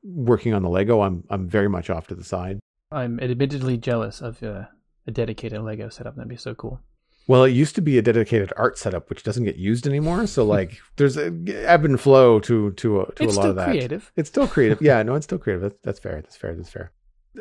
working 0.04 0.54
on 0.54 0.62
the 0.62 0.68
Lego. 0.68 1.00
I'm 1.00 1.24
I'm 1.30 1.48
very 1.48 1.68
much 1.68 1.90
off 1.90 2.06
to 2.08 2.14
the 2.14 2.24
side. 2.24 2.60
I'm 2.92 3.18
admittedly 3.20 3.76
jealous 3.78 4.20
of 4.22 4.42
uh, 4.42 4.66
a 5.06 5.10
dedicated 5.10 5.60
Lego 5.62 5.88
setup. 5.88 6.14
That'd 6.16 6.28
be 6.28 6.36
so 6.36 6.54
cool. 6.54 6.80
Well, 7.28 7.44
it 7.44 7.52
used 7.52 7.74
to 7.74 7.82
be 7.82 7.98
a 7.98 8.02
dedicated 8.02 8.54
art 8.56 8.78
setup, 8.78 9.10
which 9.10 9.22
doesn't 9.22 9.44
get 9.44 9.56
used 9.56 9.86
anymore. 9.86 10.26
So 10.26 10.44
like 10.44 10.80
there's 10.96 11.18
a 11.18 11.26
ebb 11.46 11.84
and 11.84 12.00
flow 12.00 12.40
to 12.40 12.72
to 12.72 13.02
a, 13.02 13.12
to 13.14 13.24
it's 13.24 13.36
a 13.36 13.38
lot 13.38 13.50
of 13.50 13.56
that. 13.56 13.68
creative. 13.68 14.10
It's 14.16 14.30
still 14.30 14.48
creative. 14.48 14.80
Yeah, 14.80 15.02
no, 15.02 15.14
it's 15.14 15.26
still 15.26 15.38
creative. 15.38 15.62
That's, 15.62 15.76
that's 15.84 16.00
fair. 16.00 16.22
That's 16.22 16.36
fair. 16.36 16.54
That's 16.54 16.70
fair. 16.70 16.90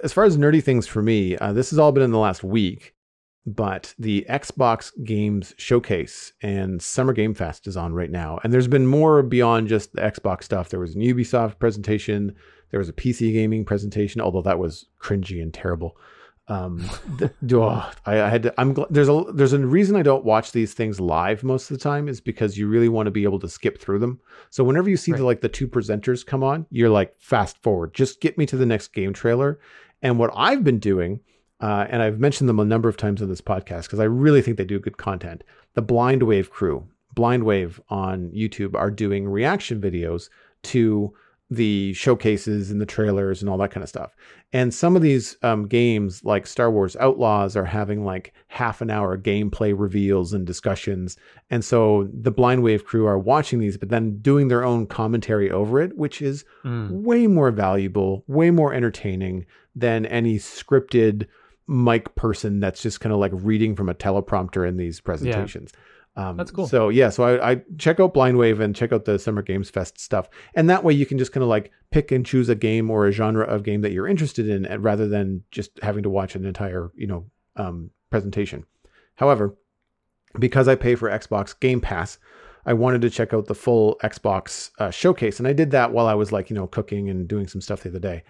As 0.03 0.13
far 0.13 0.25
as 0.25 0.37
nerdy 0.37 0.61
things 0.61 0.85
for 0.85 1.01
me, 1.01 1.37
uh, 1.37 1.53
this 1.53 1.69
has 1.71 1.79
all 1.79 1.93
been 1.93 2.03
in 2.03 2.11
the 2.11 2.19
last 2.19 2.43
week, 2.43 2.93
but 3.45 3.95
the 3.97 4.25
Xbox 4.29 4.91
Games 5.05 5.55
Showcase 5.57 6.33
and 6.41 6.81
Summer 6.81 7.13
Game 7.13 7.33
Fest 7.33 7.65
is 7.65 7.77
on 7.77 7.93
right 7.93 8.11
now. 8.11 8.39
And 8.43 8.51
there's 8.51 8.67
been 8.67 8.85
more 8.85 9.23
beyond 9.23 9.69
just 9.69 9.93
the 9.93 10.01
Xbox 10.01 10.43
stuff. 10.43 10.67
There 10.67 10.81
was 10.81 10.95
an 10.95 11.01
Ubisoft 11.01 11.57
presentation, 11.57 12.35
there 12.71 12.79
was 12.79 12.89
a 12.89 12.93
PC 12.93 13.31
gaming 13.31 13.63
presentation, 13.63 14.19
although 14.19 14.41
that 14.41 14.59
was 14.59 14.87
cringy 15.01 15.41
and 15.41 15.53
terrible. 15.53 15.95
Um, 16.49 16.77
the, 17.17 17.31
oh, 17.57 17.91
I, 18.05 18.21
I 18.21 18.29
had 18.29 18.43
to, 18.43 18.53
I'm 18.57 18.75
there's 18.89 19.09
a 19.09 19.25
there's 19.33 19.53
a 19.53 19.59
reason 19.59 19.95
I 19.95 20.01
don't 20.01 20.23
watch 20.23 20.51
these 20.51 20.73
things 20.73 20.99
live 20.99 21.43
most 21.43 21.69
of 21.69 21.77
the 21.77 21.83
time 21.83 22.07
is 22.07 22.21
because 22.21 22.57
you 22.57 22.67
really 22.67 22.89
want 22.89 23.07
to 23.07 23.11
be 23.11 23.23
able 23.23 23.39
to 23.39 23.49
skip 23.49 23.79
through 23.79 23.99
them. 23.99 24.19
So 24.49 24.63
whenever 24.63 24.89
you 24.89 24.97
see 24.97 25.11
the 25.11 25.23
like 25.23 25.41
the 25.41 25.49
two 25.49 25.67
presenters 25.67 26.25
come 26.25 26.43
on, 26.43 26.65
you're 26.69 26.89
like 26.89 27.15
fast 27.19 27.61
forward, 27.61 27.93
just 27.93 28.21
get 28.21 28.37
me 28.37 28.45
to 28.45 28.57
the 28.57 28.65
next 28.65 28.89
game 28.89 29.13
trailer. 29.13 29.59
And 30.01 30.19
what 30.19 30.31
I've 30.35 30.63
been 30.63 30.79
doing, 30.79 31.19
uh, 31.59 31.87
and 31.89 32.01
I've 32.01 32.19
mentioned 32.19 32.47
them 32.47 32.59
a 32.59 32.65
number 32.65 32.87
of 32.87 32.97
times 32.97 33.21
on 33.21 33.29
this 33.29 33.41
podcast 33.41 33.83
because 33.83 33.99
I 33.99 34.05
really 34.05 34.41
think 34.41 34.57
they 34.57 34.65
do 34.65 34.79
good 34.79 34.97
content. 34.97 35.43
The 35.73 35.81
Blind 35.81 36.23
Wave 36.23 36.49
crew, 36.49 36.87
Blind 37.13 37.43
Wave 37.43 37.81
on 37.89 38.29
YouTube, 38.29 38.75
are 38.75 38.91
doing 38.91 39.27
reaction 39.27 39.81
videos 39.81 40.29
to 40.63 41.13
the 41.49 41.93
showcases 41.93 42.71
and 42.71 42.81
the 42.81 42.85
trailers 42.85 43.41
and 43.41 43.49
all 43.49 43.57
that 43.57 43.71
kind 43.71 43.81
of 43.83 43.87
stuff. 43.87 44.15
And 44.51 44.73
some 44.73 44.95
of 44.97 45.01
these 45.01 45.37
um, 45.43 45.65
games, 45.65 46.23
like 46.25 46.45
Star 46.45 46.69
Wars 46.69 46.97
Outlaws, 46.97 47.55
are 47.55 47.63
having 47.65 48.03
like 48.03 48.33
half 48.47 48.81
an 48.81 48.89
hour 48.89 49.17
gameplay 49.17 49.73
reveals 49.77 50.33
and 50.33 50.45
discussions. 50.45 51.15
And 51.49 51.63
so 51.63 52.09
the 52.13 52.31
Blind 52.31 52.63
Wave 52.63 52.83
crew 52.83 53.05
are 53.05 53.17
watching 53.19 53.59
these, 53.59 53.77
but 53.77 53.87
then 53.89 54.17
doing 54.19 54.49
their 54.49 54.65
own 54.65 54.87
commentary 54.87 55.49
over 55.49 55.79
it, 55.79 55.97
which 55.97 56.21
is 56.21 56.43
Mm. 56.65 56.89
way 57.03 57.27
more 57.27 57.51
valuable, 57.51 58.25
way 58.27 58.51
more 58.51 58.73
entertaining 58.73 59.45
than 59.75 60.05
any 60.07 60.37
scripted 60.37 61.27
mic 61.67 62.13
person 62.15 62.59
that's 62.59 62.81
just 62.81 62.99
kind 62.99 63.13
of 63.13 63.19
like 63.19 63.31
reading 63.33 63.75
from 63.75 63.89
a 63.89 63.93
teleprompter 63.93 64.67
in 64.67 64.77
these 64.77 64.99
presentations. 65.01 65.71
Um, 66.17 66.35
That's 66.35 66.49
cool. 66.49 66.67
So 66.67 66.89
yeah, 66.89 67.09
so 67.09 67.23
I, 67.23 67.51
I 67.51 67.61
check 67.77 67.99
out 67.99 68.15
Blind 68.15 68.37
Wave 68.37 68.59
and 68.59 68.75
check 68.75 68.91
out 68.91 69.05
the 69.05 69.19
Summer 69.19 69.43
Games 69.43 69.69
Fest 69.69 69.99
stuff, 69.99 70.27
and 70.55 70.67
that 70.67 70.83
way 70.83 70.91
you 70.93 71.05
can 71.05 71.19
just 71.19 71.31
kind 71.31 71.43
of 71.43 71.47
like 71.47 71.71
pick 71.91 72.11
and 72.11 72.25
choose 72.25 72.49
a 72.49 72.55
game 72.55 72.89
or 72.89 73.05
a 73.05 73.11
genre 73.11 73.45
of 73.45 73.61
game 73.61 73.81
that 73.81 73.91
you're 73.91 74.07
interested 74.07 74.49
in, 74.49 74.65
and 74.65 74.83
rather 74.83 75.07
than 75.07 75.43
just 75.51 75.79
having 75.83 76.01
to 76.01 76.09
watch 76.09 76.35
an 76.35 76.43
entire 76.43 76.91
you 76.95 77.05
know 77.05 77.25
um, 77.55 77.91
presentation. 78.09 78.65
However, 79.15 79.55
because 80.39 80.67
I 80.67 80.73
pay 80.73 80.95
for 80.95 81.07
Xbox 81.07 81.57
Game 81.59 81.79
Pass, 81.79 82.17
I 82.65 82.73
wanted 82.73 83.01
to 83.01 83.11
check 83.11 83.31
out 83.31 83.45
the 83.45 83.53
full 83.53 83.97
Xbox 84.03 84.71
uh, 84.79 84.89
showcase, 84.89 85.37
and 85.37 85.47
I 85.47 85.53
did 85.53 85.69
that 85.69 85.91
while 85.91 86.07
I 86.07 86.15
was 86.15 86.31
like 86.31 86.49
you 86.49 86.55
know 86.55 86.65
cooking 86.65 87.11
and 87.11 87.27
doing 87.27 87.47
some 87.47 87.61
stuff 87.61 87.83
the 87.83 87.89
other 87.89 87.99
day. 87.99 88.23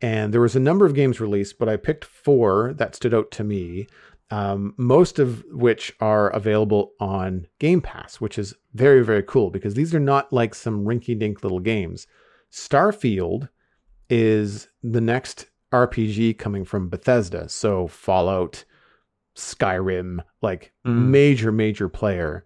And 0.00 0.32
there 0.32 0.40
was 0.40 0.56
a 0.56 0.60
number 0.60 0.84
of 0.84 0.94
games 0.94 1.20
released, 1.20 1.58
but 1.58 1.68
I 1.68 1.76
picked 1.76 2.04
four 2.04 2.72
that 2.74 2.94
stood 2.94 3.14
out 3.14 3.30
to 3.32 3.44
me. 3.44 3.86
Um, 4.32 4.72
most 4.78 5.18
of 5.18 5.44
which 5.50 5.94
are 6.00 6.30
available 6.30 6.92
on 6.98 7.46
Game 7.58 7.82
Pass, 7.82 8.20
which 8.20 8.38
is 8.38 8.54
very 8.72 9.04
very 9.04 9.22
cool 9.22 9.50
because 9.50 9.74
these 9.74 9.94
are 9.94 10.00
not 10.00 10.32
like 10.32 10.54
some 10.54 10.84
rinky-dink 10.86 11.42
little 11.42 11.60
games. 11.60 12.06
Starfield 12.50 13.48
is 14.08 14.68
the 14.82 15.00
next 15.00 15.46
RPG 15.72 16.38
coming 16.38 16.64
from 16.64 16.88
Bethesda, 16.88 17.48
so 17.48 17.86
Fallout, 17.88 18.64
Skyrim, 19.36 20.20
like 20.40 20.72
Mm. 20.86 21.08
major 21.08 21.52
major 21.52 21.88
player 21.88 22.44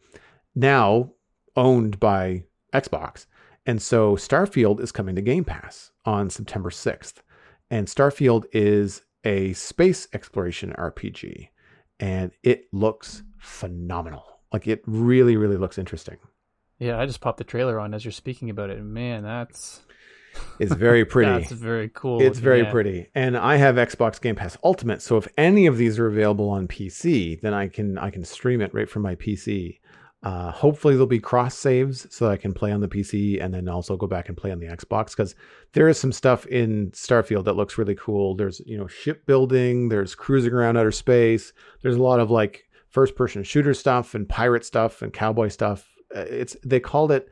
now 0.55 1.13
owned 1.57 1.99
by 2.01 2.45
Xbox. 2.73 3.27
And 3.65 3.81
so 3.83 4.15
Starfield 4.17 4.81
is 4.81 4.93
coming 4.93 5.15
to 5.17 5.23
Game 5.23 5.45
Pass 5.45 5.91
on 6.05 6.31
September 6.31 6.71
6th. 6.71 7.23
And 7.71 7.89
Starfield 7.89 8.45
is 8.53 9.03
a 9.25 9.53
space 9.55 10.07
exploration 10.13 10.73
RPG 10.79 11.49
and 12.01 12.33
it 12.43 12.67
looks 12.73 13.23
phenomenal. 13.39 14.25
Like 14.53 14.67
it 14.67 14.83
really 14.87 15.37
really 15.37 15.57
looks 15.57 15.79
interesting. 15.79 16.17
Yeah, 16.79 17.01
I 17.01 17.07
just 17.07 17.21
popped 17.21 17.39
the 17.39 17.45
trailer 17.45 17.81
on 17.81 17.95
as 17.95 18.05
you're 18.05 18.13
speaking 18.13 18.51
about 18.51 18.71
it. 18.71 18.83
Man, 18.83 19.23
that's 19.23 19.83
It's 20.59 20.75
very 20.75 21.05
pretty. 21.05 21.31
that's 21.31 21.53
very 21.53 21.91
cool. 21.93 22.21
It's 22.21 22.39
very 22.39 22.63
yeah. 22.63 22.71
pretty. 22.71 23.07
And 23.15 23.37
I 23.37 23.57
have 23.57 23.77
Xbox 23.77 24.21
Game 24.21 24.37
Pass 24.37 24.57
Ultimate, 24.65 25.03
so 25.03 25.17
if 25.17 25.29
any 25.37 25.67
of 25.67 25.79
these 25.79 25.99
are 25.99 26.07
available 26.07 26.49
on 26.49 26.69
PC, 26.69 27.41
then 27.41 27.55
I 27.55 27.69
can 27.69 27.99
I 27.99 28.11
can 28.11 28.25
stream 28.25 28.61
it 28.61 28.75
right 28.75 28.89
from 28.89 29.03
my 29.03 29.15
PC. 29.15 29.79
Uh, 30.23 30.51
hopefully 30.51 30.95
there'll 30.95 31.07
be 31.07 31.21
cross 31.21 31.55
saves 31.55 32.07
so 32.13 32.29
I 32.29 32.37
can 32.37 32.53
play 32.53 32.73
on 32.73 32.81
the 32.81 32.89
PC 32.89 33.43
and 33.43 33.53
then 33.53 33.69
also 33.69 33.97
go 33.97 34.07
back 34.07 34.29
and 34.29 34.37
play 34.37 34.51
on 34.51 34.59
the 34.59 34.67
Xbox 34.67 35.11
because 35.11 35.35
there 35.73 35.89
is 35.89 36.01
some 36.01 36.11
stuff 36.11 36.47
in 36.47 36.91
Starfield 36.93 37.45
that 37.45 37.57
looks 37.57 37.79
really 37.79 37.95
cool. 37.95 38.35
There's 38.35 38.61
you 38.67 38.77
know 38.79 38.87
shipbuilding, 38.87 39.89
there's 39.89 40.15
cruising 40.15 40.53
around 40.53 40.79
outer 40.79 40.91
space, 40.91 41.53
there's 41.83 41.97
a 41.97 42.03
lot 42.03 42.19
of 42.19 42.31
like 42.31 42.65
first 42.89 43.15
person 43.15 43.43
shooter 43.43 43.75
stuff 43.75 44.15
and 44.15 44.29
pirate 44.29 44.65
stuff 44.65 45.03
and 45.03 45.13
cowboy 45.13 45.49
stuff. 45.49 45.87
Uh, 46.15 46.21
It's 46.21 46.57
they 46.65 46.81
called 46.81 47.13
it 47.13 47.29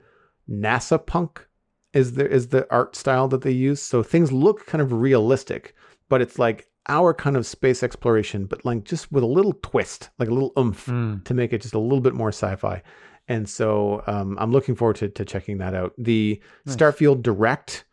NASA 0.49 1.05
punk 1.05 1.49
is 1.95 2.13
the 2.13 2.31
is 2.31 2.49
the 2.49 2.67
art 2.71 2.95
style 2.97 3.29
that 3.29 3.43
they 3.43 3.53
use. 3.53 3.81
So 3.81 4.03
things 4.03 4.31
look 4.31 4.67
kind 4.67 4.83
of 4.83 4.93
realistic, 4.93 5.75
but 6.09 6.21
it's 6.21 6.39
like 6.39 6.69
our 6.89 7.15
kind 7.15 7.37
of 7.37 7.47
space 7.47 7.83
exploration, 7.83 8.45
but 8.47 8.65
like 8.65 8.85
just 8.85 9.11
with 9.11 9.23
a 9.25 9.27
little 9.27 9.55
twist, 9.63 10.11
like 10.19 10.29
a 10.29 10.35
little 10.35 10.53
oomph 10.59 10.87
Mm. 10.87 11.25
to 11.25 11.35
make 11.35 11.53
it 11.53 11.63
just 11.63 11.75
a 11.75 11.79
little 11.79 12.01
bit 12.01 12.15
more 12.15 12.29
sci-fi. 12.29 12.83
And 13.29 13.49
so 13.49 14.03
um, 14.07 14.37
I'm 14.39 14.53
looking 14.53 14.75
forward 14.75 14.97
to, 14.97 15.09
to 15.09 15.25
checking 15.25 15.59
that 15.59 15.75
out. 15.75 15.93
The 15.97 16.41
Nice. 16.67 16.77
Starfield 16.77 17.23
Direct 17.23 17.85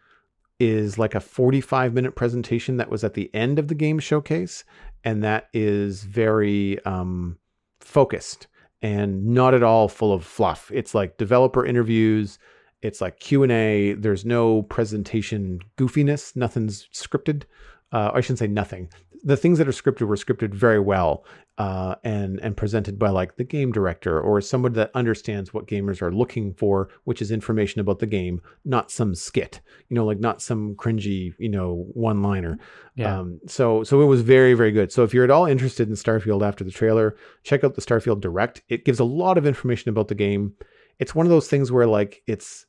is 0.60 0.98
like 1.00 1.16
a 1.16 1.20
45 1.22 1.94
minute 1.94 2.16
presentation 2.16 2.78
that 2.78 2.90
was 2.90 3.04
at 3.04 3.14
the 3.14 3.34
end 3.34 3.58
of 3.60 3.68
the 3.70 3.76
game 3.76 3.98
showcase, 4.00 4.64
and 5.04 5.24
that 5.24 5.48
is 5.54 6.04
very 6.04 6.84
um, 6.86 7.38
focused 7.80 8.48
and 8.82 9.26
not 9.28 9.54
at 9.54 9.64
all 9.64 9.88
full 9.88 10.12
of 10.14 10.26
fluff. 10.26 10.70
It's 10.74 10.94
like 10.94 11.18
developer 11.18 11.66
interviews. 11.66 12.38
It's 12.82 13.00
like 13.00 13.20
Q 13.20 13.44
and 13.44 13.52
A. 13.52 13.94
There's 13.94 14.26
no 14.26 14.64
presentation 14.64 15.60
goofiness. 15.78 16.36
Nothing's 16.36 16.88
scripted. 16.94 17.44
Uh, 17.92 18.12
I 18.14 18.22
shouldn't 18.22 18.40
say 18.40 18.48
nothing. 18.48 18.90
The 19.24 19.38
things 19.38 19.60
that 19.60 19.68
are 19.68 19.72
scripted 19.72 20.08
were 20.08 20.16
scripted 20.16 20.54
very 20.54 20.80
well 20.80 21.26
uh, 21.58 21.96
and 22.04 22.40
and 22.40 22.58
presented 22.58 22.98
by 22.98 23.10
like 23.10 23.36
the 23.36 23.44
game 23.44 23.72
director 23.72 24.20
or 24.20 24.42
someone 24.42 24.74
that 24.74 24.90
understands 24.96 25.54
what 25.54 25.68
gamers 25.68 26.02
are 26.02 26.12
looking 26.12 26.54
for, 26.54 26.90
which 27.04 27.22
is 27.22 27.30
information 27.30 27.82
about 27.82 28.00
the 28.00 28.08
game, 28.08 28.42
not 28.66 28.90
some 28.90 29.14
skit. 29.14 29.62
You 29.90 29.96
know, 29.96 30.06
like 30.06 30.20
not 30.20 30.42
some 30.42 30.76
cringy 30.76 31.36
you 31.38 31.50
know 31.50 31.86
one 31.94 32.24
liner. 32.24 32.58
Yeah. 32.96 33.20
Um, 33.20 33.40
so 33.46 33.84
so 33.84 34.02
it 34.02 34.06
was 34.06 34.22
very 34.22 34.56
very 34.56 34.72
good. 34.72 34.92
So 34.92 35.04
if 35.04 35.14
you're 35.14 35.26
at 35.26 35.30
all 35.30 35.46
interested 35.46 35.88
in 35.88 35.94
Starfield 35.94 36.48
after 36.48 36.64
the 36.64 36.72
trailer, 36.72 37.16
check 37.44 37.64
out 37.64 37.76
the 37.76 37.82
Starfield 37.82 38.22
Direct. 38.22 38.64
It 38.70 38.86
gives 38.86 39.00
a 39.00 39.04
lot 39.06 39.38
of 39.38 39.46
information 39.46 39.90
about 39.90 40.08
the 40.08 40.16
game. 40.16 40.56
It's 40.98 41.14
one 41.14 41.28
of 41.28 41.30
those 41.30 41.48
things 41.48 41.72
where 41.72 41.88
like 41.88 42.24
it's 42.26 42.66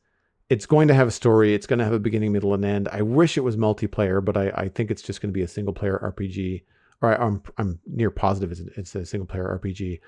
it's 0.52 0.66
going 0.66 0.86
to 0.88 0.94
have 0.94 1.08
a 1.08 1.12
story. 1.12 1.54
It's 1.54 1.66
going 1.66 1.78
to 1.78 1.84
have 1.84 1.94
a 1.94 1.98
beginning, 1.98 2.30
middle, 2.32 2.52
and 2.52 2.62
end. 2.62 2.86
I 2.92 3.00
wish 3.00 3.38
it 3.38 3.40
was 3.40 3.56
multiplayer, 3.56 4.22
but 4.22 4.36
I, 4.36 4.50
I 4.54 4.68
think 4.68 4.90
it's 4.90 5.00
just 5.00 5.22
going 5.22 5.32
to 5.32 5.38
be 5.40 5.40
a 5.42 5.48
single 5.48 5.72
player 5.72 5.98
RPG. 6.16 6.62
Or 7.00 7.10
I, 7.10 7.24
I'm 7.24 7.42
I'm 7.56 7.80
near 7.86 8.10
positive 8.10 8.52
it's, 8.52 8.60
it's 8.76 8.94
a 8.94 9.06
single 9.06 9.26
player 9.26 9.58
RPG, 9.58 10.00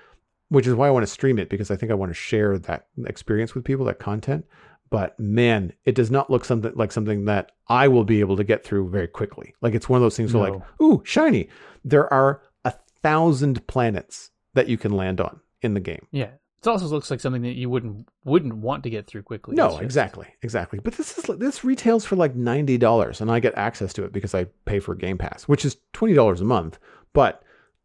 which 0.49 0.67
is 0.67 0.75
why 0.75 0.87
I 0.87 0.91
want 0.91 1.03
to 1.03 1.11
stream 1.11 1.39
it 1.39 1.49
because 1.49 1.71
I 1.71 1.75
think 1.75 1.91
I 1.91 1.95
want 1.95 2.11
to 2.11 2.13
share 2.13 2.59
that 2.59 2.85
experience 3.05 3.55
with 3.55 3.65
people, 3.65 3.85
that 3.85 3.97
content. 3.97 4.45
but 4.89 5.19
man, 5.19 5.73
it 5.85 5.95
does 5.95 6.11
not 6.11 6.29
look 6.29 6.45
something 6.45 6.71
like 6.75 6.91
something 6.91 7.25
that 7.25 7.51
I 7.67 7.87
will 7.87 8.03
be 8.03 8.19
able 8.19 8.37
to 8.37 8.43
get 8.43 8.63
through 8.63 8.89
very 8.89 9.07
quickly. 9.07 9.55
Like 9.61 9.73
it's 9.73 9.89
one 9.89 9.97
of 9.97 10.03
those 10.03 10.15
things 10.15 10.33
where 10.33 10.51
like, 10.51 10.61
ooh, 10.81 11.01
shiny. 11.05 11.49
There 11.83 12.11
are 12.13 12.41
a 12.63 12.73
thousand 13.01 13.65
planets 13.67 14.31
that 14.53 14.69
you 14.69 14.77
can 14.77 14.91
land 14.91 15.19
on 15.19 15.41
in 15.61 15.73
the 15.73 15.79
game. 15.79 16.07
Yeah. 16.11 16.29
It 16.65 16.69
also 16.69 16.85
looks 16.87 17.11
like 17.11 17.19
something 17.19 17.41
that 17.43 17.53
you 17.55 17.69
wouldn't 17.69 18.07
wouldn't 18.23 18.55
want 18.55 18.83
to 18.83 18.89
get 18.89 19.07
through 19.07 19.23
quickly. 19.23 19.55
No, 19.55 19.69
just- 19.71 19.81
exactly, 19.83 20.27
exactly. 20.41 20.79
But 20.79 20.95
this 20.95 21.17
is 21.17 21.23
this 21.37 21.63
retails 21.63 22.05
for 22.05 22.15
like 22.15 22.35
ninety 22.35 22.77
dollars, 22.77 23.21
and 23.21 23.31
I 23.31 23.39
get 23.39 23.53
access 23.55 23.93
to 23.93 24.03
it 24.03 24.11
because 24.13 24.33
I 24.35 24.45
pay 24.65 24.79
for 24.79 24.95
Game 24.95 25.17
Pass, 25.17 25.43
which 25.43 25.65
is 25.65 25.77
twenty 25.93 26.13
dollars 26.13 26.41
a 26.41 26.45
month. 26.45 26.79
But 27.13 27.43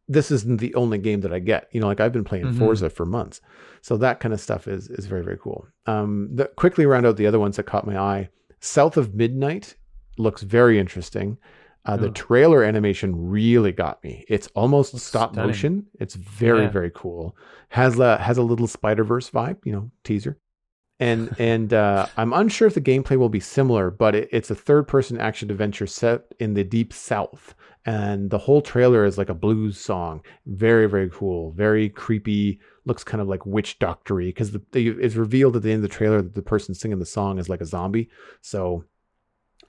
this 0.08 0.30
isn't 0.32 0.58
the 0.60 0.74
only 0.74 0.98
game 0.98 1.20
that 1.20 1.32
I 1.32 1.38
get. 1.38 1.68
You 1.72 1.80
know, 1.80 1.86
like 1.86 2.00
I've 2.00 2.12
been 2.12 2.24
playing 2.24 2.46
Mhm. 2.46 2.58
Forza 2.58 2.90
for 2.90 3.06
months, 3.06 3.40
so 3.80 3.96
that 3.98 4.18
kind 4.20 4.34
of 4.34 4.40
stuff 4.40 4.66
is 4.66 4.88
is 4.88 5.06
very 5.06 5.22
very 5.22 5.38
cool. 5.38 5.66
Um, 5.86 6.28
the, 6.34 6.46
quickly 6.56 6.86
round 6.86 7.06
out 7.06 7.16
the 7.16 7.26
other 7.26 7.38
ones 7.38 7.56
that 7.56 7.64
caught 7.64 7.86
my 7.86 7.98
eye. 7.98 8.28
South 8.60 8.96
of 8.96 9.14
Midnight 9.14 9.76
looks 10.18 10.42
very 10.42 10.78
interesting. 10.78 11.38
Uh, 11.86 11.96
the 11.96 12.10
trailer 12.10 12.62
animation 12.62 13.28
really 13.30 13.72
got 13.72 14.02
me. 14.04 14.24
It's 14.28 14.48
almost 14.48 14.96
stop 14.98 15.32
stunning. 15.32 15.48
motion. 15.48 15.86
It's 15.98 16.14
very 16.14 16.62
Yeah. 16.64 16.70
very 16.70 16.90
cool. 16.94 17.36
Has 17.70 17.98
a 17.98 18.18
has 18.18 18.36
a 18.38 18.42
little 18.42 18.66
Spider 18.66 19.02
Verse 19.04 19.30
vibe. 19.30 19.58
You 19.64 19.72
know, 19.72 19.90
teaser 20.04 20.38
and 20.98 21.34
and 21.38 21.72
uh, 21.72 22.06
I'm 22.16 22.32
unsure 22.34 22.68
if 22.68 22.74
the 22.74 22.80
gameplay 22.82 23.16
will 23.16 23.30
be 23.30 23.40
similar, 23.40 23.90
but 23.90 24.14
it, 24.14 24.28
it's 24.30 24.50
a 24.50 24.54
third 24.54 24.86
person 24.88 25.18
action 25.18 25.50
adventure 25.50 25.86
set 25.86 26.24
in 26.38 26.52
the 26.54 26.64
deep 26.64 26.92
south, 26.92 27.54
and 27.86 28.28
the 28.28 28.38
whole 28.38 28.60
trailer 28.60 29.06
is 29.06 29.16
like 29.16 29.30
a 29.30 29.34
blues 29.34 29.80
song. 29.80 30.22
Very 30.46 30.86
very 30.86 31.08
cool, 31.10 31.52
very 31.52 31.88
creepy. 31.88 32.60
Looks 32.84 33.04
kind 33.04 33.20
of 33.20 33.28
like 33.28 33.46
witch 33.46 33.78
doctory 33.78 34.26
because 34.28 34.56
it's 34.74 35.14
revealed 35.14 35.56
at 35.56 35.62
the 35.62 35.70
end 35.72 35.84
of 35.84 35.90
the 35.90 35.96
trailer 35.96 36.20
that 36.22 36.34
the 36.34 36.42
person 36.42 36.74
singing 36.74 36.98
the 36.98 37.06
song 37.06 37.38
is 37.38 37.48
like 37.48 37.60
a 37.60 37.66
zombie. 37.66 38.08
So 38.42 38.84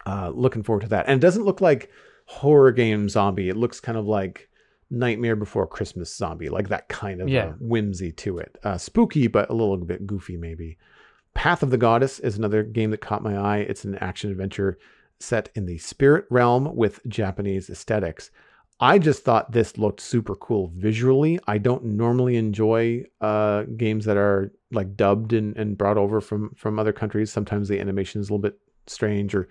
uh, 0.05 0.31
looking 0.33 0.63
forward 0.63 0.81
to 0.81 0.89
that. 0.89 1.05
And 1.07 1.17
it 1.17 1.21
doesn't 1.25 1.43
look 1.45 1.61
like 1.61 1.89
horror 2.25 2.71
game 2.71 3.09
zombie. 3.09 3.49
It 3.49 3.57
looks 3.57 3.79
kind 3.79 3.97
of 3.97 4.05
like 4.07 4.49
Nightmare 4.89 5.35
Before 5.35 5.67
Christmas 5.67 6.15
zombie, 6.15 6.49
like 6.49 6.69
that 6.69 6.87
kind 6.89 7.21
of 7.21 7.29
Yeah. 7.29 7.53
whimsy 7.59 8.11
to 8.13 8.39
it. 8.39 8.57
Uh, 8.63 8.77
spooky, 8.77 9.27
but 9.27 9.49
a 9.49 9.53
little 9.53 9.77
bit 9.77 10.05
goofy 10.07 10.37
maybe. 10.37 10.77
Path 11.33 11.63
of 11.63 11.69
the 11.69 11.77
Goddess 11.77 12.19
is 12.19 12.37
another 12.37 12.61
game 12.63 12.91
that 12.91 12.99
caught 13.01 13.23
my 13.23 13.37
eye. 13.37 13.59
It's 13.59 13.85
an 13.85 13.95
action 13.95 14.31
adventure 14.31 14.77
set 15.19 15.49
in 15.55 15.65
the 15.65 15.77
spirit 15.77 16.25
realm 16.29 16.75
with 16.75 16.99
Japanese 17.07 17.69
aesthetics. 17.69 18.31
I 18.81 18.97
just 18.97 19.23
thought 19.23 19.51
this 19.51 19.77
looked 19.77 20.01
super 20.01 20.35
cool 20.35 20.71
visually. 20.75 21.39
I 21.47 21.59
don't 21.59 21.85
normally 21.85 22.35
enjoy 22.35 23.05
uh, 23.21 23.63
games 23.77 24.05
that 24.05 24.17
are 24.17 24.51
like 24.71 24.97
dubbed 24.97 25.33
and, 25.33 25.55
and 25.55 25.77
brought 25.77 25.97
over 25.97 26.19
from 26.19 26.49
from 26.55 26.79
other 26.79 26.91
countries. 26.91 27.31
Sometimes 27.31 27.67
the 27.69 27.79
animation 27.79 28.19
is 28.19 28.29
a 28.29 28.33
little 28.33 28.41
bit 28.41 28.57
strange 28.87 29.35
or 29.35 29.47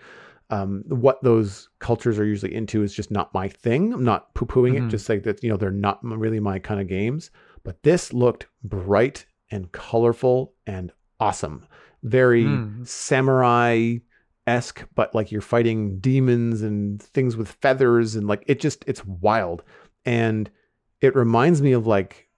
um, 0.51 0.83
what 0.89 1.23
those 1.23 1.69
cultures 1.79 2.19
are 2.19 2.25
usually 2.25 2.55
into 2.55 2.83
is 2.83 2.93
just 2.95 3.11
not 3.11 3.33
my 3.33 3.49
thing. 3.49 3.93
I'm 3.93 4.05
not 4.05 4.35
poo 4.35 4.47
pooing 4.47 4.77
it, 4.77 4.83
Mhm. 4.85 4.91
just 4.91 5.09
like 5.09 5.23
that, 5.25 5.43
you 5.43 5.49
know, 5.51 5.57
they're 5.57 5.71
not 5.71 6.01
really 6.03 6.41
my 6.41 6.59
kind 6.59 6.81
of 6.81 6.89
games. 6.89 7.31
But 7.63 7.83
this 7.83 8.13
looked 8.13 8.47
bright 8.65 9.27
and 9.51 9.71
colorful 9.73 10.55
and 10.67 10.93
awesome. 11.19 11.67
Very 12.03 12.45
Mm. 12.45 12.87
samurai 12.87 13.97
esque, 14.47 14.85
but 14.95 15.15
like 15.15 15.31
you're 15.31 15.41
fighting 15.43 15.99
demons 16.01 16.63
and 16.63 17.01
things 17.03 17.37
with 17.37 17.49
feathers 17.61 18.17
and 18.17 18.27
like 18.27 18.43
it 18.47 18.59
just, 18.61 18.85
it's 18.87 19.05
wild. 19.05 19.63
And 20.05 20.51
it 21.01 21.15
reminds 21.15 21.61
me 21.63 21.73
of 21.73 21.87
like 21.87 22.29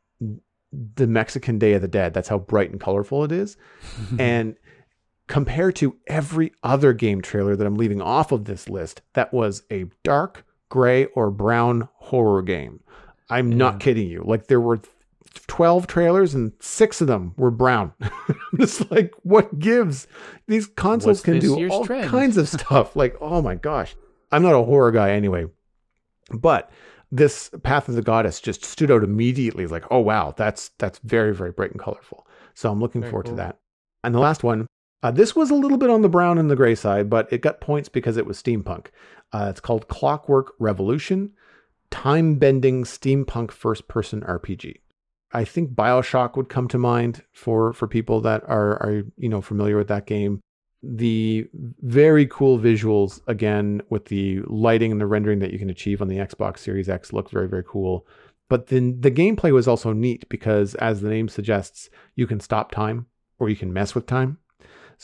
the 0.97 1.07
Mexican 1.07 1.59
Day 1.59 1.75
of 1.75 1.83
the 1.83 1.89
Dead. 1.89 2.15
That's 2.15 2.29
how 2.29 2.39
bright 2.39 2.71
and 2.71 2.81
colorful 2.81 3.25
it 3.25 3.33
is 3.33 3.57
and 4.19 4.57
compared 5.33 5.75
to 5.75 5.97
every 6.09 6.53
other 6.63 6.93
game 6.93 7.23
trailer 7.23 7.57
that 7.57 7.67
I'm 7.67 7.77
leaving 7.77 8.03
off 8.03 8.33
of 8.33 8.45
this 8.45 8.69
list, 8.69 9.01
that 9.15 9.33
was 9.33 9.63
a 9.71 9.87
dark 10.05 10.45
gray 10.69 11.07
or 11.07 11.31
brown 11.31 11.89
horror 11.95 12.43
game. 12.43 12.81
I'm 13.31 13.51
Yeah. 13.51 13.57
not 13.57 13.81
kidding 13.81 14.09
you. 14.11 14.23
Like 14.27 14.49
there 14.49 14.61
were 14.61 14.81
12 15.47 15.87
trailers 15.87 16.35
and 16.35 16.53
six 16.61 17.01
of 17.01 17.07
them 17.07 17.33
were 17.39 17.51
brown. 17.51 17.95
I'm 18.03 18.59
just 18.59 18.91
like, 18.91 19.15
what 19.23 19.59
gives? 19.59 20.07
These 20.49 20.67
consoles 20.67 21.19
What's 21.19 21.21
can 21.23 21.39
do 21.39 21.71
all 21.71 21.87
trend? 21.87 22.11
kinds 22.11 22.37
of 22.37 22.47
stuff. 22.61 22.95
Like, 22.95 23.17
oh 23.23 23.41
my 23.41 23.55
gosh. 23.55 23.97
I'm 24.31 24.43
not 24.43 24.55
a 24.55 24.63
horror 24.63 24.91
guy 24.93 25.13
anyway. 25.13 25.47
But 26.31 26.71
this 27.11 27.51
Path 27.63 27.89
of 27.89 27.95
the 27.95 28.03
Goddess 28.03 28.39
just 28.39 28.67
stood 28.67 28.91
out 28.91 29.03
immediately. 29.03 29.67
Like, 29.67 29.85
oh 29.91 30.01
wow, 30.01 30.35
that's 30.37 30.73
that's 30.79 30.99
very, 30.99 31.35
very 31.35 31.53
bright 31.53 31.71
and 31.71 31.81
colorful. 31.81 32.27
So 32.53 32.71
I'm 32.71 32.81
looking 32.81 33.01
Very 33.01 33.11
forward 33.11 33.27
cool. 33.27 33.37
to 33.37 33.43
that. 33.43 33.59
And 34.05 34.15
the 34.15 34.19
last 34.19 34.43
one, 34.45 34.67
uh, 35.03 35.11
this 35.11 35.35
was 35.35 35.51
a 35.51 35.55
little 35.55 35.79
bit 35.79 35.91
on 35.91 36.03
the 36.03 36.09
brown 36.09 36.39
and 36.39 36.51
the 36.51 36.57
gray 36.57 36.75
side, 36.75 37.11
but 37.11 37.33
it 37.33 37.41
got 37.41 37.61
points 37.61 37.89
because 37.89 38.17
it 38.17 38.27
was 38.27 38.41
steampunk. 38.41 38.89
Uh, 39.33 39.47
it's 39.51 39.61
called 39.61 39.89
Clockwork 39.89 40.53
Revolution, 40.59 41.33
time 41.91 42.37
bending 42.37 42.85
steampunk 42.85 43.51
first 43.51 43.89
person 43.89 44.21
RPG. 44.23 44.77
I 45.33 45.45
think 45.45 45.71
Bioshock 45.71 46.37
would 46.37 46.49
come 46.49 46.69
to 46.69 46.79
mind 46.79 47.23
for 47.33 47.73
for 47.73 47.89
people 47.89 48.21
that 48.21 48.43
are 48.45 48.75
are 48.83 49.03
you 49.17 49.29
know 49.29 49.41
familiar 49.41 49.77
with 49.77 49.89
that 49.89 50.07
game. 50.07 50.41
The 50.83 51.49
very 51.53 52.27
cool 52.27 52.59
visuals 52.59 53.21
again 53.27 53.83
with 53.89 54.07
the 54.07 54.41
lighting 54.47 54.93
and 54.93 55.01
the 55.01 55.07
rendering 55.07 55.39
that 55.39 55.53
you 55.53 55.59
can 55.59 55.71
achieve 55.71 56.03
on 56.03 56.09
the 56.09 56.19
Xbox 56.19 56.59
Series 56.59 56.89
X 56.89 57.13
look 57.13 57.31
very 57.31 57.49
very 57.49 57.65
cool. 57.67 58.07
But 58.49 58.67
then 58.67 59.01
the 59.01 59.11
gameplay 59.11 59.53
was 59.53 59.67
also 59.67 59.93
neat 59.93 60.29
because 60.29 60.75
as 60.75 61.01
the 61.01 61.09
name 61.09 61.29
suggests, 61.29 61.89
you 62.15 62.27
can 62.27 62.39
stop 62.39 62.71
time 62.71 63.07
or 63.39 63.49
you 63.49 63.57
can 63.57 63.73
mess 63.73 63.95
with 63.95 64.07
time. 64.07 64.39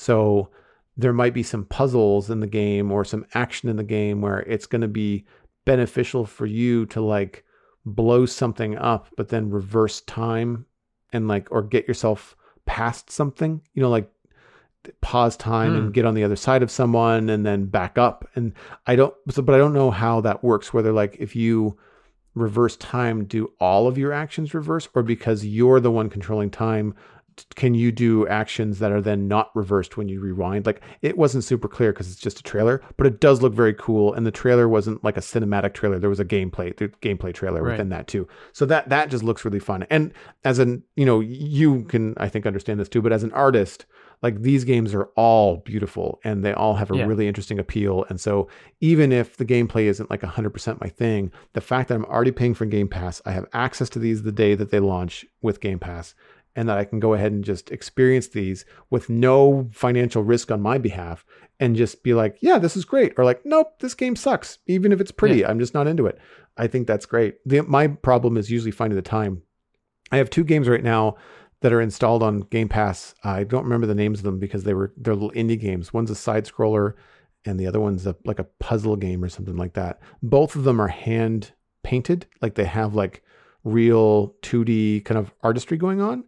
So 0.01 0.51
there 0.97 1.13
might 1.13 1.35
be 1.35 1.43
some 1.43 1.65
puzzles 1.65 2.31
in 2.31 2.39
the 2.39 2.47
game 2.47 2.93
or 2.93 3.05
some 3.05 3.27
action 3.35 3.69
in 3.69 3.75
the 3.75 3.83
game 3.83 4.21
where 4.21 4.41
it's 4.43 4.65
going 4.67 4.83
to 4.83 4.87
be 4.87 5.25
beneficial 5.65 6.25
for 6.25 6.47
you 6.47 6.87
to 6.87 7.01
like 7.01 7.45
blow 7.85 8.25
something 8.25 8.79
up 8.79 9.09
but 9.17 9.29
then 9.29 9.51
reverse 9.51 10.01
time 10.03 10.67
and 11.13 11.27
like 11.27 11.51
or 11.51 11.63
get 11.63 11.89
yourself 11.89 12.37
past 12.65 13.11
something 13.11 13.61
you 13.75 13.83
know 13.83 13.91
like 13.91 14.09
pause 15.01 15.37
time 15.37 15.73
Hmm. 15.73 15.79
and 15.79 15.95
get 15.95 16.05
on 16.05 16.15
the 16.15 16.23
other 16.23 16.37
side 16.37 16.63
of 16.63 16.71
someone 16.71 17.29
and 17.29 17.45
then 17.45 17.65
back 17.67 17.99
up 17.99 18.29
and 18.37 18.53
i 18.87 18.95
don't 18.95 19.15
so, 19.31 19.43
but 19.43 19.55
i 19.57 19.59
don't 19.59 19.75
know 19.75 19.91
how 19.91 20.21
that 20.21 20.45
works 20.45 20.73
whether 20.73 20.93
like 20.93 21.17
if 21.19 21.35
you 21.35 21.77
reverse 22.35 22.77
time 22.77 23.25
do 23.25 23.53
all 23.59 23.89
of 23.89 23.99
your 23.99 24.13
actions 24.13 24.55
reverse 24.55 24.89
or 24.95 25.03
because 25.03 25.45
you're 25.45 25.81
the 25.81 25.91
one 25.91 26.09
controlling 26.09 26.51
time 26.51 26.95
can 27.55 27.75
you 27.75 27.91
do 27.93 28.27
actions 28.29 28.79
that 28.79 28.93
are 28.93 29.01
then 29.01 29.29
not 29.29 29.51
reversed 29.55 29.97
when 29.97 30.09
you 30.09 30.21
rewind? 30.21 30.67
Like 30.67 30.81
it 31.03 31.17
wasn't 31.19 31.45
super 31.45 31.69
clear 31.69 31.93
because 31.93 32.11
it's 32.11 32.21
just 32.21 32.41
a 32.41 32.43
trailer 32.43 32.83
but 32.97 33.07
it 33.07 33.21
does 33.21 33.43
look 33.43 33.55
very 33.55 33.75
cool 33.75 34.13
and 34.15 34.27
the 34.27 34.31
trailer 34.31 34.69
wasn't 34.69 35.03
like 35.05 35.17
a 35.17 35.21
cinematic 35.21 35.75
trailer. 35.75 35.99
There 35.99 36.11
was 36.11 36.21
a 36.21 36.25
gameplay 36.25 36.77
the 36.77 36.89
gameplay 36.89 37.33
trailer 37.35 37.63
Right. 37.63 37.73
within 37.73 37.89
that 37.91 38.07
too. 38.09 38.27
So 38.53 38.67
that 38.67 38.89
that 38.89 39.11
just 39.11 39.25
looks 39.25 39.45
really 39.45 39.61
fun. 39.61 39.87
And 39.91 40.13
as 40.45 40.59
an 40.59 40.83
you 40.97 41.05
know 41.07 41.21
you 41.21 41.85
can 41.85 42.15
i 42.19 42.29
think 42.29 42.47
understand 42.47 42.79
this 42.81 42.89
too 42.89 43.03
but 43.03 43.13
as 43.13 43.23
an 43.23 43.33
artist 43.33 43.87
like 44.21 44.43
these 44.43 44.65
games 44.65 44.95
are 44.95 45.05
all 45.15 45.59
beautiful 45.59 46.19
and 46.25 46.45
they 46.45 46.53
all 46.53 46.75
have 46.75 46.91
a 46.91 46.97
Yeah. 46.97 47.07
really 47.07 47.29
interesting 47.29 47.61
appeal. 47.61 48.05
And 48.09 48.21
so 48.21 48.49
even 48.81 49.13
if 49.13 49.37
the 49.37 49.45
gameplay 49.45 49.85
isn't 49.85 50.11
like 50.11 50.23
100% 50.23 50.81
my 50.81 50.89
thing 50.89 51.31
the 51.53 51.61
fact 51.61 51.89
that 51.89 51.95
i'm 51.95 52.05
already 52.07 52.33
paying 52.33 52.55
for 52.55 52.67
game 52.67 52.89
pass 52.89 53.23
i 53.25 53.31
have 53.31 53.47
access 53.53 53.89
to 53.91 53.99
these 54.01 54.23
the 54.25 54.33
day 54.33 54.55
that 54.57 54.71
they 54.71 54.81
launch 54.81 55.25
with 55.41 55.61
game 55.61 55.79
pass 55.79 56.15
and 56.57 56.69
that 56.69 56.79
i 56.79 56.85
can 56.85 57.01
go 57.01 57.15
ahead 57.15 57.33
and 57.33 57.45
just 57.45 57.71
experience 57.71 58.29
these 58.29 58.65
with 58.91 59.09
no 59.09 59.69
financial 59.73 60.23
risk 60.23 60.51
on 60.51 60.61
my 60.61 60.79
behalf 60.79 61.25
and 61.61 61.77
just 61.77 62.03
be 62.03 62.15
like 62.15 62.37
yeah 62.41 62.59
this 62.59 62.77
is 62.77 62.85
great 62.85 63.13
or 63.17 63.25
like 63.25 63.45
nope 63.45 63.79
this 63.81 63.95
game 63.95 64.17
sucks 64.17 64.59
even 64.67 64.93
if 64.93 65.01
it's 65.01 65.11
pretty 65.11 65.45
i'm 65.45 65.59
just 65.59 65.75
not 65.75 65.87
into 65.87 66.07
it 66.07 66.19
i 66.57 66.67
think 66.67 66.87
that's 66.87 67.07
great 67.07 67.37
the, 67.47 67.63
my 67.63 67.87
problem 67.87 68.37
is 68.37 68.51
usually 68.51 68.71
finding 68.71 68.97
the 68.97 69.03
time 69.03 69.43
i 70.13 70.17
have 70.17 70.31
two 70.31 70.45
games 70.45 70.69
right 70.69 70.85
now 70.85 71.17
that 71.61 71.73
are 71.73 71.81
installed 71.81 72.23
on 72.23 72.41
Game 72.41 72.69
Pass. 72.69 73.15
I 73.25 73.45
don't 73.45 73.65
remember 73.65 73.87
the 73.87 73.95
names 73.95 74.21
of 74.21 74.25
them 74.25 74.39
because 74.39 74.65
they 74.65 74.75
were 74.75 74.93
they're 74.97 75.15
little 75.15 75.33
indie 75.33 75.59
games. 75.59 75.93
One's 75.93 76.11
a 76.11 76.15
side 76.15 76.47
scroller, 76.47 76.95
and 77.45 77.59
the 77.59 77.67
other 77.67 77.81
one's 77.81 78.07
a, 78.07 78.17
like 78.25 78.39
a 78.39 78.45
puzzle 78.45 78.97
game 78.97 79.25
or 79.25 79.29
something 79.29 79.57
like 79.57 79.75
that. 79.75 80.01
Both 80.23 80.57
of 80.57 80.65
them 80.65 80.81
are 80.81 80.89
hand 80.89 81.53
painted, 81.83 82.27
like 82.41 82.55
they 82.55 82.65
have 82.65 82.95
like 82.95 83.23
real 83.65 84.35
2D 84.43 85.05
kind 85.05 85.19
of 85.19 85.33
artistry 85.43 85.77
going 85.77 86.01
on. 86.01 86.25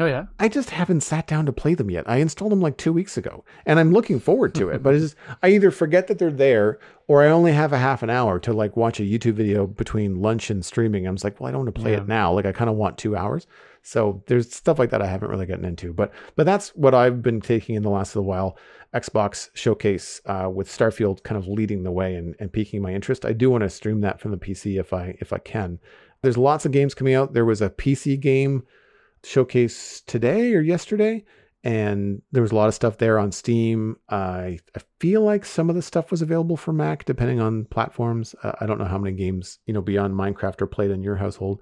Oh 0.00 0.06
yeah. 0.06 0.26
I 0.38 0.48
just 0.48 0.70
haven't 0.70 1.02
sat 1.02 1.26
down 1.26 1.44
to 1.46 1.52
play 1.52 1.74
them 1.74 1.90
yet. 1.90 2.08
I 2.08 2.16
installed 2.16 2.52
them 2.52 2.60
like 2.62 2.76
two 2.78 2.92
weeks 2.92 3.16
ago, 3.18 3.44
and 3.66 3.78
I'm 3.78 3.92
looking 3.92 4.18
forward 4.18 4.54
to 4.54 4.70
it. 4.70 4.82
but 4.82 4.94
it's 4.94 5.02
just, 5.12 5.16
I 5.42 5.50
either 5.50 5.70
forget 5.70 6.06
that 6.06 6.18
they're 6.18 6.30
there, 6.32 6.78
or 7.06 7.22
I 7.22 7.28
only 7.28 7.52
have 7.52 7.72
a 7.72 7.78
half 7.78 8.02
an 8.02 8.08
hour 8.10 8.38
to 8.40 8.52
like 8.52 8.76
watch 8.76 8.98
a 8.98 9.02
YouTube 9.02 9.34
video 9.34 9.66
between 9.66 10.22
lunch 10.22 10.48
and 10.50 10.64
streaming. 10.64 11.06
I'm 11.06 11.16
just 11.16 11.24
like, 11.24 11.38
well, 11.38 11.48
I 11.48 11.52
don't 11.52 11.64
want 11.66 11.74
to 11.74 11.80
play 11.80 11.92
Yeah. 11.92 11.98
it 11.98 12.08
now. 12.08 12.32
Like 12.32 12.46
I 12.46 12.52
kind 12.52 12.70
of 12.70 12.76
want 12.76 12.96
two 12.98 13.14
hours. 13.14 13.46
So 13.82 14.22
there's 14.26 14.50
stuff 14.54 14.78
like 14.78 14.90
that 14.90 15.02
I 15.02 15.06
haven't 15.06 15.30
really 15.30 15.46
gotten 15.46 15.64
into. 15.64 15.92
But 15.92 16.12
but 16.34 16.46
that's 16.46 16.70
what 16.70 16.94
I've 16.94 17.22
been 17.22 17.40
taking 17.40 17.74
in 17.74 17.82
the 17.82 17.90
last 17.90 18.16
little 18.16 18.28
while. 18.28 18.56
Xbox 18.94 19.50
showcase 19.54 20.20
uh, 20.26 20.50
with 20.52 20.68
Starfield 20.68 21.22
kind 21.22 21.38
of 21.38 21.46
leading 21.46 21.82
the 21.84 21.92
way 21.92 22.14
and, 22.16 22.34
and 22.40 22.52
piquing 22.52 22.82
my 22.82 22.92
interest. 22.92 23.24
I 23.24 23.32
do 23.32 23.48
want 23.50 23.62
to 23.62 23.70
stream 23.70 24.00
that 24.00 24.18
from 24.20 24.30
the 24.32 24.36
PC 24.36 24.80
if 24.80 24.92
I 24.92 25.16
if 25.20 25.32
I 25.32 25.38
can. 25.38 25.78
There's 26.22 26.36
lots 26.38 26.64
of 26.66 26.72
games 26.72 26.94
coming 26.94 27.14
out. 27.14 27.32
There 27.34 27.44
was 27.44 27.62
a 27.62 27.70
PC 27.70 28.18
game 28.18 28.64
showcase 29.24 30.02
today 30.06 30.54
or 30.54 30.60
yesterday, 30.60 31.24
and 31.62 32.22
there 32.32 32.42
was 32.42 32.52
a 32.52 32.54
lot 32.54 32.68
of 32.68 32.74
stuff 32.74 32.98
there 32.98 33.18
on 33.18 33.32
Steam. 33.32 33.96
I 34.08 34.58
I 34.76 34.80
feel 34.98 35.22
like 35.22 35.44
some 35.44 35.68
of 35.68 35.76
the 35.76 35.82
stuff 35.82 36.10
was 36.10 36.22
available 36.22 36.56
for 36.56 36.72
Mac, 36.72 37.04
depending 37.04 37.40
on 37.40 37.66
platforms. 37.66 38.34
Uh, 38.42 38.52
I 38.60 38.66
don't 38.66 38.78
know 38.78 38.86
how 38.86 38.98
many 38.98 39.16
games 39.16 39.58
you 39.66 39.74
know 39.74 39.82
beyond 39.82 40.14
Minecraft 40.14 40.62
are 40.62 40.66
played 40.66 40.90
in 40.90 41.02
your 41.02 41.16
household, 41.16 41.60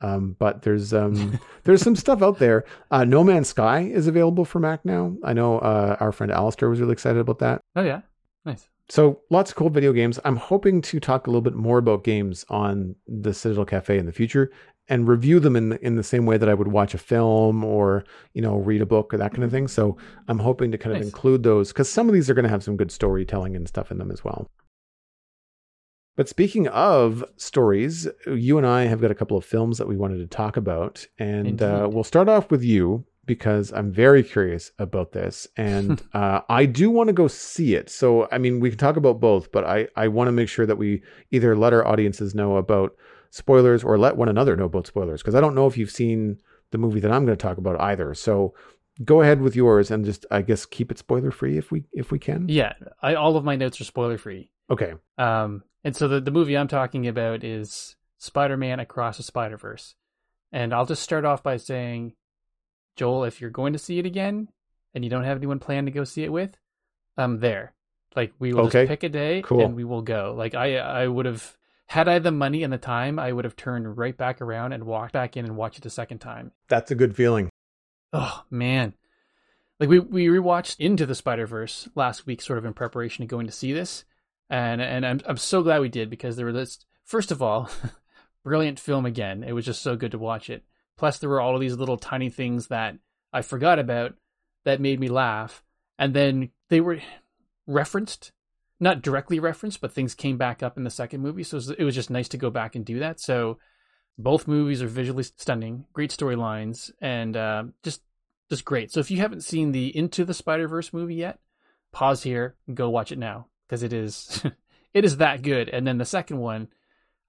um, 0.00 0.36
but 0.38 0.62
there's 0.62 0.94
um, 0.94 1.38
there's 1.64 1.82
some 1.82 1.96
stuff 1.96 2.22
out 2.22 2.38
there. 2.38 2.64
Uh, 2.90 3.04
no 3.04 3.24
Man's 3.24 3.48
Sky 3.48 3.80
is 3.80 4.06
available 4.06 4.44
for 4.44 4.60
Mac 4.60 4.84
now. 4.84 5.16
I 5.24 5.32
know 5.32 5.58
uh, 5.58 5.96
our 6.00 6.12
friend 6.12 6.32
Alistair 6.32 6.70
was 6.70 6.80
really 6.80 6.92
excited 6.92 7.20
about 7.20 7.40
that. 7.40 7.60
Oh 7.76 7.82
yeah, 7.82 8.02
nice. 8.44 8.68
So 8.88 9.20
lots 9.30 9.52
of 9.52 9.56
cool 9.56 9.70
video 9.70 9.92
games. 9.92 10.18
I'm 10.24 10.36
hoping 10.36 10.82
to 10.82 10.98
talk 10.98 11.26
a 11.26 11.30
little 11.30 11.42
bit 11.42 11.54
more 11.54 11.78
about 11.78 12.02
games 12.02 12.44
on 12.48 12.96
the 13.06 13.32
Citadel 13.32 13.64
Cafe 13.64 13.96
in 13.96 14.04
the 14.04 14.12
future 14.12 14.50
and 14.90 15.08
review 15.08 15.40
them 15.40 15.56
in 15.56 15.72
in 15.80 15.94
the 15.94 16.02
same 16.02 16.26
way 16.26 16.36
that 16.36 16.48
I 16.48 16.54
would 16.54 16.68
watch 16.68 16.92
a 16.92 16.98
film 16.98 17.64
or 17.64 18.04
you 18.34 18.42
know 18.42 18.56
read 18.56 18.82
a 18.82 18.86
book 18.86 19.14
or 19.14 19.16
that 19.16 19.32
kind 19.32 19.44
of 19.44 19.50
thing. 19.50 19.68
So 19.68 19.96
I'm 20.28 20.40
hoping 20.40 20.72
to 20.72 20.78
kind 20.78 20.92
nice. 20.92 21.02
of 21.02 21.06
include 21.06 21.44
those 21.44 21.68
because 21.68 21.88
some 21.88 22.08
of 22.08 22.14
these 22.14 22.28
are 22.28 22.34
going 22.34 22.42
to 22.42 22.50
have 22.50 22.64
some 22.64 22.76
good 22.76 22.90
storytelling 22.90 23.56
and 23.56 23.66
stuff 23.66 23.90
in 23.90 23.98
them 23.98 24.10
as 24.10 24.22
well. 24.22 24.50
But 26.16 26.28
speaking 26.28 26.68
of 26.68 27.24
stories, 27.36 28.06
you 28.26 28.58
and 28.58 28.66
I 28.66 28.82
have 28.82 29.00
got 29.00 29.10
a 29.10 29.14
couple 29.14 29.38
of 29.38 29.44
films 29.44 29.78
that 29.78 29.88
we 29.88 29.96
wanted 29.96 30.18
to 30.18 30.26
talk 30.26 30.58
about, 30.58 31.06
and 31.18 31.62
uh, 31.62 31.88
we'll 31.90 32.04
start 32.04 32.28
off 32.28 32.50
with 32.50 32.62
you 32.62 33.06
because 33.24 33.72
I'm 33.72 33.92
very 33.92 34.24
curious 34.24 34.72
about 34.78 35.12
this, 35.12 35.46
and 35.56 36.02
uh, 36.12 36.40
I 36.48 36.66
do 36.66 36.90
want 36.90 37.06
to 37.06 37.12
go 37.12 37.28
see 37.28 37.74
it. 37.74 37.88
So 37.88 38.28
I 38.32 38.38
mean, 38.38 38.58
we 38.60 38.70
can 38.70 38.78
talk 38.78 38.96
about 38.96 39.20
both, 39.20 39.52
but 39.52 39.64
I 39.64 39.86
I 39.96 40.08
want 40.08 40.28
to 40.28 40.32
make 40.32 40.48
sure 40.48 40.66
that 40.66 40.76
we 40.76 41.02
either 41.30 41.56
let 41.56 41.72
our 41.72 41.86
audiences 41.86 42.34
know 42.34 42.56
about 42.56 42.96
spoilers 43.30 43.82
or 43.82 43.98
let 43.98 44.16
one 44.16 44.28
another 44.28 44.56
know 44.56 44.64
about 44.64 44.86
spoilers 44.86 45.22
because 45.22 45.34
I 45.34 45.40
don't 45.40 45.54
know 45.54 45.66
if 45.66 45.78
you've 45.78 45.90
seen 45.90 46.38
the 46.70 46.78
movie 46.78 47.00
that 47.00 47.10
I'm 47.10 47.24
going 47.24 47.36
to 47.36 47.42
talk 47.42 47.58
about 47.58 47.80
either. 47.80 48.14
So 48.14 48.54
go 49.04 49.22
ahead 49.22 49.40
with 49.40 49.56
yours 49.56 49.90
and 49.90 50.04
just 50.04 50.26
I 50.30 50.42
guess 50.42 50.66
keep 50.66 50.90
it 50.90 50.98
spoiler 50.98 51.30
free 51.30 51.56
if 51.56 51.70
we 51.70 51.84
if 51.92 52.10
we 52.10 52.18
can. 52.18 52.46
Yeah, 52.48 52.74
I, 53.02 53.14
all 53.14 53.36
of 53.36 53.44
my 53.44 53.56
notes 53.56 53.80
are 53.80 53.84
spoiler 53.84 54.18
free. 54.18 54.50
Okay. 54.70 54.94
Um, 55.18 55.62
and 55.84 55.96
so 55.96 56.08
the 56.08 56.20
the 56.20 56.30
movie 56.30 56.56
I'm 56.56 56.68
talking 56.68 57.06
about 57.06 57.42
is 57.44 57.96
Spider-Man 58.18 58.80
Across 58.80 59.16
the 59.16 59.22
Spider-Verse, 59.22 59.94
and 60.52 60.74
I'll 60.74 60.86
just 60.86 61.02
start 61.02 61.24
off 61.24 61.42
by 61.42 61.56
saying, 61.56 62.14
Joel, 62.96 63.24
if 63.24 63.40
you're 63.40 63.50
going 63.50 63.72
to 63.72 63.78
see 63.78 63.98
it 63.98 64.06
again 64.06 64.48
and 64.94 65.04
you 65.04 65.10
don't 65.10 65.24
have 65.24 65.38
anyone 65.38 65.58
planned 65.58 65.86
to 65.86 65.92
go 65.92 66.04
see 66.04 66.24
it 66.24 66.32
with, 66.32 66.56
I'm 67.16 67.40
there. 67.40 67.74
Like 68.14 68.32
we 68.38 68.52
will 68.52 68.66
okay. 68.66 68.82
just 68.82 68.88
pick 68.88 69.02
a 69.04 69.08
day 69.08 69.42
cool. 69.42 69.64
and 69.64 69.76
we 69.76 69.84
will 69.84 70.02
go. 70.02 70.34
Like 70.36 70.54
I 70.54 70.76
I 70.76 71.06
would 71.06 71.26
have 71.26 71.56
had 71.90 72.06
I 72.06 72.20
the 72.20 72.30
money 72.30 72.62
and 72.62 72.72
the 72.72 72.78
time, 72.78 73.18
I 73.18 73.32
would 73.32 73.44
have 73.44 73.56
turned 73.56 73.98
right 73.98 74.16
back 74.16 74.40
around 74.40 74.72
and 74.72 74.84
walked 74.84 75.12
back 75.12 75.36
in 75.36 75.44
and 75.44 75.56
watched 75.56 75.78
it 75.78 75.86
a 75.86 75.90
second 75.90 76.18
time. 76.18 76.52
That's 76.68 76.92
a 76.92 76.94
good 76.94 77.16
feeling. 77.16 77.50
Oh 78.12 78.44
man. 78.48 78.94
Like 79.80 79.88
we 79.88 79.98
we 79.98 80.26
rewatched 80.28 80.78
Into 80.78 81.04
the 81.04 81.16
Spider-Verse 81.16 81.88
last 81.96 82.26
week 82.26 82.42
sort 82.42 82.60
of 82.60 82.64
in 82.64 82.74
preparation 82.74 83.24
to 83.24 83.26
going 83.26 83.46
to 83.46 83.52
see 83.52 83.72
this. 83.72 84.04
And 84.48 84.80
and 84.80 85.04
I'm 85.04 85.20
I'm 85.26 85.36
so 85.36 85.64
glad 85.64 85.80
we 85.80 85.88
did 85.88 86.10
because 86.10 86.36
there 86.36 86.46
were 86.46 86.52
this 86.52 86.78
first 87.04 87.32
of 87.32 87.42
all, 87.42 87.68
brilliant 88.44 88.78
film 88.78 89.04
again. 89.04 89.42
It 89.42 89.52
was 89.52 89.64
just 89.64 89.82
so 89.82 89.96
good 89.96 90.12
to 90.12 90.18
watch 90.18 90.48
it. 90.48 90.62
Plus 90.96 91.18
there 91.18 91.28
were 91.28 91.40
all 91.40 91.56
of 91.56 91.60
these 91.60 91.76
little 91.76 91.96
tiny 91.96 92.30
things 92.30 92.68
that 92.68 92.98
I 93.32 93.42
forgot 93.42 93.80
about 93.80 94.14
that 94.64 94.80
made 94.80 95.00
me 95.00 95.08
laugh. 95.08 95.64
And 95.98 96.14
then 96.14 96.50
they 96.68 96.80
were 96.80 97.00
referenced 97.66 98.30
not 98.80 99.02
directly 99.02 99.38
referenced, 99.38 99.80
but 99.80 99.92
things 99.92 100.14
came 100.14 100.38
back 100.38 100.62
up 100.62 100.76
in 100.76 100.84
the 100.84 100.90
second 100.90 101.20
movie. 101.20 101.42
So 101.42 101.60
it 101.78 101.84
was 101.84 101.94
just 101.94 102.10
nice 102.10 102.28
to 102.28 102.38
go 102.38 102.50
back 102.50 102.74
and 102.74 102.84
do 102.84 102.98
that. 103.00 103.20
So 103.20 103.58
both 104.18 104.48
movies 104.48 104.82
are 104.82 104.88
visually 104.88 105.22
stunning, 105.22 105.84
great 105.92 106.10
storylines, 106.10 106.90
and 107.00 107.36
uh, 107.36 107.64
just 107.82 108.02
just 108.48 108.64
great. 108.64 108.90
So 108.90 109.00
if 109.00 109.10
you 109.10 109.18
haven't 109.18 109.44
seen 109.44 109.72
the 109.72 109.96
Into 109.96 110.24
the 110.24 110.34
Spider 110.34 110.66
Verse 110.66 110.92
movie 110.92 111.14
yet, 111.14 111.38
pause 111.92 112.22
here, 112.22 112.56
and 112.66 112.76
go 112.76 112.90
watch 112.90 113.12
it 113.12 113.18
now 113.18 113.46
because 113.66 113.82
it 113.82 113.92
is 113.92 114.42
it 114.94 115.04
is 115.04 115.18
that 115.18 115.42
good. 115.42 115.68
And 115.68 115.86
then 115.86 115.98
the 115.98 116.04
second 116.04 116.38
one, 116.38 116.68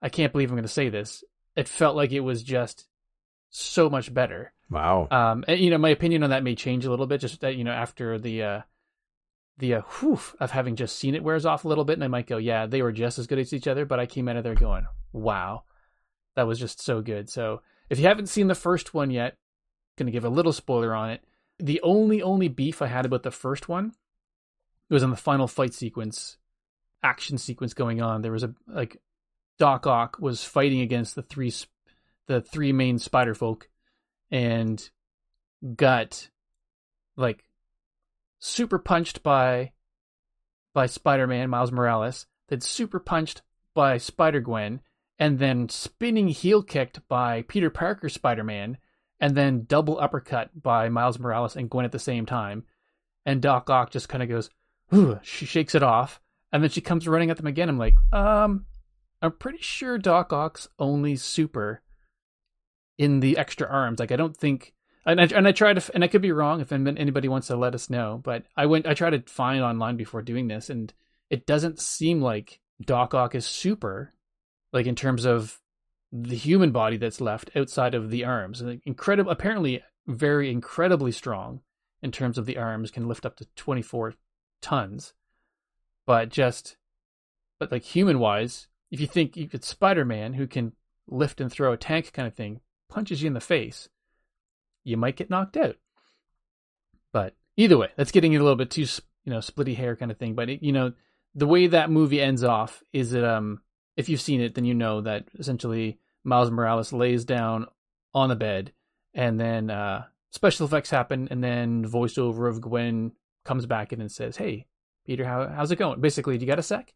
I 0.02 0.10
can't 0.10 0.32
believe 0.32 0.50
I'm 0.50 0.56
going 0.56 0.64
to 0.64 0.70
say 0.70 0.90
this. 0.90 1.24
It 1.56 1.68
felt 1.68 1.96
like 1.96 2.12
it 2.12 2.22
was 2.22 2.44
just 2.44 2.88
so 3.50 3.90
much 3.90 4.14
better. 4.14 4.54
Wow. 4.70 5.08
Um, 5.12 5.44
and 5.48 5.60
you 5.60 5.70
know, 5.70 5.78
my 5.78 5.90
opinion 5.90 6.24
on 6.24 6.30
that 6.30 6.44
may 6.44 6.56
change 6.56 6.86
a 6.86 6.90
little 6.90 7.08
bit. 7.08 7.22
Just 7.22 7.42
that 7.42 7.56
you 7.56 7.64
know, 7.64 7.72
after 7.72 8.18
the 8.18 8.44
uh, 8.44 8.62
the 9.58 9.76
uh, 9.76 9.82
whew 10.00 10.20
of 10.40 10.52
having 10.52 10.76
just 10.76 10.98
seen 10.98 11.16
it 11.16 11.24
wears 11.24 11.46
off 11.46 11.66
a 11.66 11.68
little 11.68 11.86
bit, 11.86 11.94
and 11.94 12.04
I 12.04 12.08
might 12.08 12.28
go, 12.28 12.38
yeah, 12.38 12.66
they 12.66 12.82
were 12.82 12.92
just 12.92 13.20
as 13.20 13.28
good 13.28 13.40
as 13.40 13.54
each 13.54 13.68
other, 13.68 13.86
but 13.86 14.00
I 14.00 14.06
came 14.06 14.28
out 14.28 14.38
of 14.38 14.44
there 14.44 14.56
going, 14.56 14.86
wow, 15.14 15.64
that 16.36 16.48
was 16.48 16.60
just 16.60 16.82
so 16.82 17.02
good. 17.02 17.30
So 17.30 17.62
if 17.90 18.00
you 18.00 18.08
haven't 18.08 18.30
seen 18.30 18.48
the 18.48 18.56
first 18.56 18.94
one 18.94 19.12
yet, 19.12 19.38
going 19.98 20.08
to 20.08 20.12
give 20.12 20.26
a 20.26 20.30
little 20.30 20.54
spoiler 20.54 20.96
on 20.96 21.12
it. 21.12 21.24
The 21.60 21.82
only 21.82 22.22
only 22.22 22.48
beef 22.48 22.82
I 22.82 22.88
had 22.88 23.06
about 23.06 23.24
the 23.24 23.32
first 23.32 23.70
one 23.70 23.94
was 24.90 25.04
in 25.04 25.10
the 25.10 25.16
final 25.16 25.48
fight 25.48 25.74
sequence, 25.74 26.38
action 27.04 27.38
sequence 27.38 27.74
going 27.74 28.02
on. 28.02 28.22
There 28.22 28.32
was 28.32 28.44
a 28.44 28.54
like 28.68 28.98
Doc 29.60 29.86
Ock 29.86 30.18
was 30.20 30.44
fighting 30.44 30.82
against 30.82 31.16
the 31.16 31.22
three 31.22 31.54
the 32.28 32.42
three 32.42 32.72
main 32.72 32.98
spider 32.98 33.36
folk 33.36 33.70
and 34.32 34.90
got 35.76 36.30
like 37.16 37.44
super 38.42 38.80
punched 38.80 39.24
by 39.24 39.72
by 40.74 40.88
Spider-Man 40.88 41.50
Miles 41.50 41.72
Morales, 41.72 42.26
then 42.50 42.60
super 42.60 43.00
punched 43.00 43.42
by 43.74 43.98
Spider-Gwen, 43.98 44.82
and 45.20 45.40
then 45.40 45.70
spinning 45.70 46.28
heel 46.28 46.64
kicked 46.64 47.08
by 47.08 47.44
Peter 47.44 47.70
Parker 47.70 48.10
Spider-Man, 48.10 48.78
and 49.20 49.36
then 49.36 49.66
double 49.68 50.00
uppercut 50.00 50.50
by 50.60 50.90
Miles 50.90 51.20
Morales 51.20 51.56
and 51.56 51.70
Gwen 51.70 51.86
at 51.86 51.92
the 51.92 52.00
same 52.00 52.26
time. 52.26 52.64
And 53.26 53.42
Doc 53.42 53.70
Ock 53.70 53.92
just 53.92 54.10
kind 54.10 54.24
of 54.24 54.30
goes, 54.30 54.50
she 55.22 55.46
shakes 55.46 55.76
it 55.76 55.84
off, 55.84 56.20
and 56.52 56.64
then 56.64 56.70
she 56.70 56.82
comes 56.82 57.08
running 57.08 57.30
at 57.30 57.38
them 57.38 57.48
again. 57.48 57.70
I'm 57.70 57.78
like, 57.78 57.96
um, 58.12 58.66
I'm 59.22 59.34
pretty 59.34 59.62
sure 59.62 59.98
Doc 59.98 60.34
Ock's 60.34 60.68
only 60.80 61.16
super 61.16 61.82
in 62.98 63.20
the 63.20 63.38
extra 63.38 63.68
arms. 63.68 64.00
Like, 64.00 64.12
I 64.12 64.16
don't 64.16 64.36
think 64.36 64.74
and 65.06 65.20
I, 65.20 65.26
and 65.26 65.48
I 65.48 65.52
tried 65.52 65.80
to, 65.80 65.94
and 65.94 66.04
I 66.04 66.08
could 66.08 66.22
be 66.22 66.32
wrong 66.32 66.62
if 66.62 66.72
anybody 66.72 67.28
wants 67.28 67.48
to 67.48 67.56
let 67.56 67.74
us 67.74 67.90
know, 67.90 68.22
but 68.24 68.44
I 68.56 68.68
went, 68.68 68.86
I 68.86 68.94
tried 68.94 69.12
to 69.12 69.32
find 69.32 69.64
online 69.64 69.98
before 69.98 70.22
doing 70.22 70.48
this, 70.48 70.70
and 70.70 70.94
it 71.30 71.46
doesn't 71.46 71.80
seem 71.80 72.22
like 72.22 72.60
Doc 72.86 73.14
Ock 73.14 73.34
is 73.34 73.46
super, 73.46 74.14
like 74.72 74.86
in 74.86 74.96
terms 74.96 75.26
of 75.26 75.60
the 76.12 76.36
human 76.36 76.72
body 76.72 76.98
that's 76.98 77.22
left 77.22 77.50
outside 77.56 77.96
of 77.96 78.10
the 78.10 78.26
arms. 78.26 78.62
Incredible, 78.86 79.32
apparently 79.32 79.82
very 80.08 80.52
incredibly 80.52 81.12
strong 81.12 81.62
in 82.02 82.12
terms 82.12 82.38
of 82.38 82.46
the 82.46 82.58
arms, 82.58 82.92
can 82.92 83.08
lift 83.08 83.26
up 83.26 83.38
to 83.38 83.46
24 83.56 84.14
tons, 84.62 85.14
but 86.06 86.30
just, 86.30 86.78
but 87.60 87.72
like 87.72 87.84
human 87.84 88.20
wise, 88.20 88.68
if 88.92 89.00
you 89.00 89.08
think 89.08 89.38
you 89.38 89.48
could 89.48 89.64
Spider 89.64 90.06
Man 90.06 90.34
who 90.34 90.46
can 90.46 90.74
lift 91.08 91.42
and 91.42 91.52
throw 91.52 91.72
a 91.72 91.78
tank 91.78 92.12
kind 92.14 92.28
of 92.28 92.36
thing, 92.36 92.62
punches 92.90 93.24
you 93.24 93.28
in 93.28 93.34
the 93.34 93.40
face 93.40 93.90
you 94.84 94.98
might 94.98 95.16
get 95.16 95.30
knocked 95.30 95.58
out. 95.58 95.76
But 97.12 97.36
either 97.58 97.78
way, 97.78 97.90
that's 97.96 98.12
getting 98.12 98.36
a 98.36 98.40
little 98.40 98.56
bit 98.56 98.72
too, 98.72 98.86
you 99.26 99.32
know, 99.32 99.40
splitty 99.40 99.76
hair 99.76 99.96
kind 99.96 100.12
of 100.12 100.18
thing. 100.18 100.36
But 100.36 100.50
it, 100.50 100.64
you 100.64 100.72
know, 100.72 100.94
the 101.36 101.48
way 101.48 101.68
that 101.68 101.90
movie 101.90 102.22
ends 102.22 102.44
off 102.44 102.84
is 102.94 103.12
that 103.12 103.24
um, 103.24 103.62
if 103.98 104.10
you've 104.10 104.22
seen 104.22 104.42
it, 104.42 104.56
then 104.56 104.66
you 104.66 104.74
know 104.74 105.02
that 105.02 105.26
essentially 105.38 106.00
Miles 106.24 106.52
Morales 106.52 106.94
lays 106.94 107.26
down 107.26 107.68
on 108.14 108.30
the 108.30 108.36
bed, 108.36 108.74
and 109.14 109.40
then 109.40 109.70
uh, 109.70 110.06
special 110.32 110.66
effects 110.66 110.90
happen, 110.90 111.28
and 111.32 111.44
then 111.44 111.86
voiceover 111.86 112.50
of 112.50 112.62
Gwen 112.62 113.14
comes 113.46 113.66
back 113.66 113.94
in 113.94 114.02
and 114.02 114.12
says, 114.12 114.38
"Hey, 114.38 114.68
Peter, 115.06 115.26
how 115.26 115.48
how's 115.48 115.72
it 115.72 115.78
going?" 115.78 116.02
Basically, 116.02 116.38
do 116.38 116.46
you 116.46 116.52
got 116.52 116.60
a 116.60 116.64
sec? 116.64 116.94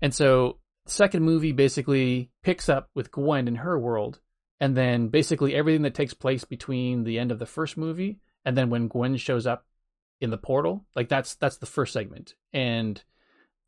And 0.00 0.14
so, 0.14 0.58
second 0.86 1.24
movie 1.24 1.52
basically 1.52 2.30
picks 2.42 2.68
up 2.68 2.90
with 2.94 3.10
Gwen 3.10 3.48
in 3.48 3.56
her 3.56 3.78
world, 3.78 4.20
and 4.60 4.76
then 4.76 5.08
basically 5.08 5.54
everything 5.54 5.82
that 5.82 5.94
takes 5.94 6.14
place 6.14 6.44
between 6.44 7.04
the 7.04 7.18
end 7.18 7.30
of 7.30 7.38
the 7.38 7.46
first 7.46 7.76
movie 7.76 8.18
and 8.44 8.56
then 8.56 8.70
when 8.70 8.88
Gwen 8.88 9.16
shows 9.16 9.46
up 9.46 9.66
in 10.20 10.30
the 10.30 10.38
portal, 10.38 10.84
like 10.96 11.08
that's 11.08 11.34
that's 11.34 11.58
the 11.58 11.66
first 11.66 11.92
segment, 11.92 12.34
and 12.52 13.02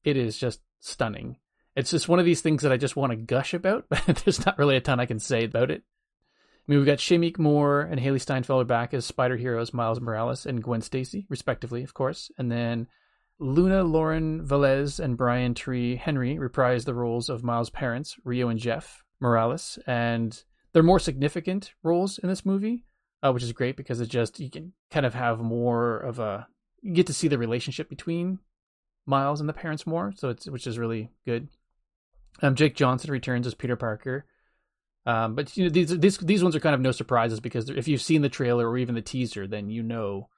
it 0.05 0.17
is 0.17 0.39
just 0.39 0.61
stunning. 0.81 1.37
It's 1.77 1.91
just 1.91 2.09
one 2.09 2.19
of 2.19 2.25
these 2.25 2.41
things 2.41 2.63
that 2.63 2.73
I 2.73 2.77
just 2.77 2.97
want 2.97 3.11
to 3.11 3.17
gush 3.17 3.55
about, 3.55 3.87
but 3.91 4.23
there's 4.25 4.45
not 4.45 4.59
really 4.59 4.77
a 4.77 4.81
ton 4.81 4.99
I 4.99 5.07
can 5.07 5.21
say 5.21 5.45
about 5.45 5.71
it. 5.71 5.83
I 5.83 6.63
mean, 6.67 6.79
we've 6.79 6.87
got 6.87 6.99
Shameik 6.99 7.39
Moore 7.39 7.83
and 7.83 8.01
Hailee 8.01 8.21
Steinfeld 8.21 8.67
back 8.67 8.95
as 8.95 9.05
Spider 9.05 9.37
Heroes 9.37 9.75
Miles 9.75 10.01
Morales 10.01 10.47
and 10.47 10.63
Gwen 10.63 10.83
Stacy, 10.83 11.27
respectively, 11.29 11.83
of 11.83 11.95
course, 11.95 12.31
and 12.39 12.51
then 12.51 12.87
Luna 13.39 13.83
Lauren 13.83 14.47
Velez 14.47 14.99
and 14.99 15.17
Brian 15.17 15.55
Tyree 15.55 15.97
Henry 15.97 16.39
reprise 16.39 16.85
the 16.85 16.95
roles 16.95 17.29
of 17.29 17.45
Miles' 17.45 17.71
parents, 17.71 18.17
Rio 18.25 18.49
and 18.49 18.59
Jeff 18.59 19.03
Morales, 19.21 19.79
and 19.87 20.43
they're 20.73 20.83
more 20.83 20.99
significant 20.99 21.73
roles 21.83 22.19
in 22.19 22.29
this 22.29 22.47
movie, 22.47 22.85
uh, 23.23 23.33
which 23.33 23.43
is 23.43 23.53
great 23.53 23.77
because 23.77 24.01
it 24.01 24.09
just 24.09 24.41
you 24.41 24.51
can 24.51 24.73
kind 24.91 25.07
of 25.07 25.15
have 25.15 25.41
more 25.41 25.99
of 25.99 26.19
a 26.19 26.47
you 26.83 26.95
get 26.95 27.07
to 27.09 27.15
see 27.15 27.29
the 27.29 27.39
relationship 27.39 27.89
between 27.89 28.39
Miles 29.07 29.41
and 29.41 29.49
the 29.49 29.55
parents 29.55 29.87
more, 29.87 30.13
so 30.17 30.29
it's 30.29 30.49
which 30.49 30.67
is 30.67 30.79
really 30.79 31.11
good. 31.25 31.49
Um, 32.43 32.55
Jake 32.55 32.77
Johnson 32.77 33.11
returns 33.11 33.47
as 33.47 33.55
Peter 33.55 33.77
Parker. 33.77 34.27
Um, 35.07 35.35
but 35.35 35.57
you 35.57 35.65
know 35.65 35.71
these 35.71 35.99
these 35.99 36.19
these 36.19 36.43
ones 36.43 36.55
are 36.55 36.61
kind 36.61 36.75
of 36.75 36.81
no 36.81 36.93
surprises 36.93 37.41
because 37.41 37.71
if 37.71 37.89
you've 37.89 38.03
seen 38.03 38.23
the 38.23 38.29
trailer 38.29 38.69
or 38.69 38.79
even 38.79 38.95
the 38.95 39.03
teaser, 39.03 39.47
then 39.47 39.71
you 39.71 39.83
know 39.83 40.29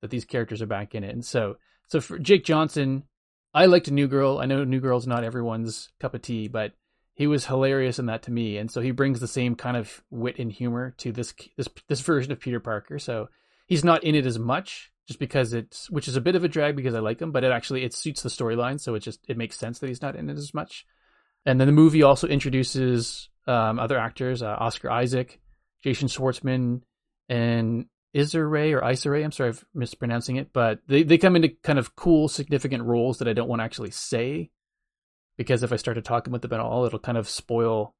that 0.00 0.10
these 0.10 0.24
characters 0.24 0.62
are 0.62 0.66
back 0.66 0.94
in 0.94 1.04
it. 1.04 1.10
And 1.10 1.24
so, 1.24 1.56
so 1.86 2.00
for 2.00 2.18
Jake 2.18 2.44
Johnson, 2.44 3.04
I 3.52 3.66
liked 3.66 3.90
New 3.90 4.08
Girl. 4.08 4.38
I 4.38 4.46
know 4.46 4.64
New 4.64 4.80
Girl's 4.80 5.06
not 5.06 5.24
everyone's 5.24 5.90
cup 6.00 6.14
of 6.14 6.22
tea, 6.22 6.48
but 6.48 6.72
he 7.20 7.26
was 7.26 7.44
hilarious 7.44 7.98
in 7.98 8.06
that 8.06 8.22
to 8.22 8.30
me. 8.30 8.56
And 8.56 8.70
so 8.70 8.80
he 8.80 8.92
brings 8.92 9.20
the 9.20 9.28
same 9.28 9.54
kind 9.54 9.76
of 9.76 10.02
wit 10.08 10.38
and 10.38 10.50
humor 10.50 10.94
to 10.96 11.12
this 11.12 11.34
this 11.54 11.68
this 11.86 12.00
version 12.00 12.32
of 12.32 12.40
Peter 12.40 12.60
Parker. 12.60 12.98
So 12.98 13.28
he's 13.66 13.84
not 13.84 14.04
in 14.04 14.14
it 14.14 14.24
as 14.24 14.38
much 14.38 14.90
just 15.06 15.20
because 15.20 15.52
it's 15.52 15.90
which 15.90 16.08
is 16.08 16.16
a 16.16 16.22
bit 16.22 16.34
of 16.34 16.44
a 16.44 16.48
drag 16.48 16.76
because 16.76 16.94
I 16.94 17.00
like 17.00 17.20
him, 17.20 17.30
but 17.30 17.44
it 17.44 17.52
actually 17.52 17.84
it 17.84 17.92
suits 17.92 18.22
the 18.22 18.30
storyline, 18.30 18.80
so 18.80 18.94
it 18.94 19.00
just 19.00 19.20
it 19.28 19.36
makes 19.36 19.58
sense 19.58 19.80
that 19.80 19.88
he's 19.88 20.00
not 20.00 20.16
in 20.16 20.30
it 20.30 20.38
as 20.38 20.54
much. 20.54 20.86
And 21.44 21.60
then 21.60 21.66
the 21.66 21.72
movie 21.72 22.02
also 22.02 22.26
introduces 22.26 23.28
um, 23.46 23.78
other 23.78 23.98
actors, 23.98 24.42
uh, 24.42 24.56
Oscar 24.58 24.90
Isaac, 24.90 25.42
Jason 25.84 26.08
Schwartzman, 26.08 26.80
and 27.28 27.84
Rae 28.14 28.72
or 28.72 28.88
Rae. 29.10 29.24
I'm 29.24 29.32
sorry 29.32 29.50
if 29.50 29.62
mispronouncing 29.74 30.36
it, 30.36 30.54
but 30.54 30.78
they, 30.88 31.02
they 31.02 31.18
come 31.18 31.36
into 31.36 31.50
kind 31.62 31.78
of 31.78 31.94
cool, 31.96 32.28
significant 32.28 32.84
roles 32.84 33.18
that 33.18 33.28
I 33.28 33.34
don't 33.34 33.48
want 33.48 33.60
to 33.60 33.64
actually 33.64 33.90
say 33.90 34.52
because 35.40 35.62
if 35.62 35.72
I 35.72 35.76
start 35.76 35.94
to 35.94 36.02
talk 36.02 36.26
about 36.26 36.42
them 36.42 36.52
at 36.52 36.60
all, 36.60 36.84
it'll 36.84 36.98
kind 36.98 37.16
of 37.16 37.26
spoil 37.26 37.94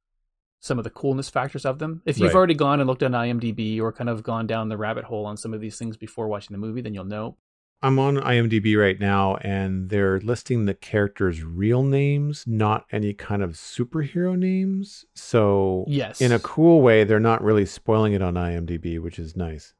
some 0.60 0.76
of 0.76 0.84
the 0.84 0.90
coolness 0.90 1.30
factors 1.30 1.64
of 1.64 1.78
them. 1.78 2.02
If 2.04 2.18
you've 2.18 2.26
Right. 2.34 2.36
already 2.36 2.52
gone 2.52 2.80
and 2.80 2.86
looked 2.86 3.02
on 3.02 3.12
IMDb 3.12 3.80
or 3.80 3.92
kind 3.94 4.10
of 4.10 4.22
gone 4.22 4.46
down 4.46 4.68
the 4.68 4.76
rabbit 4.76 5.04
hole 5.04 5.24
on 5.24 5.38
some 5.38 5.54
of 5.54 5.60
these 5.62 5.78
things 5.78 5.96
before 5.96 6.28
watching 6.28 6.52
the 6.52 6.58
movie, 6.58 6.82
then 6.82 6.92
you'll 6.92 7.06
know. 7.06 7.38
I'm 7.80 7.98
on 7.98 8.16
IMDb 8.18 8.76
right 8.78 9.00
now, 9.00 9.36
and 9.36 9.88
they're 9.88 10.20
listing 10.20 10.66
the 10.66 10.74
characters' 10.74 11.42
real 11.42 11.82
names, 11.82 12.44
not 12.46 12.84
any 12.92 13.14
kind 13.14 13.42
of 13.42 13.52
superhero 13.52 14.38
names. 14.38 15.06
So, 15.14 15.86
Yes. 15.88 16.20
in 16.20 16.30
a 16.32 16.38
cool 16.38 16.82
way, 16.82 17.04
they're 17.04 17.18
not 17.18 17.42
really 17.42 17.64
spoiling 17.64 18.12
it 18.12 18.20
on 18.20 18.34
IMDb, 18.34 18.98
which 18.98 19.18
is 19.18 19.34
nice. 19.34 19.72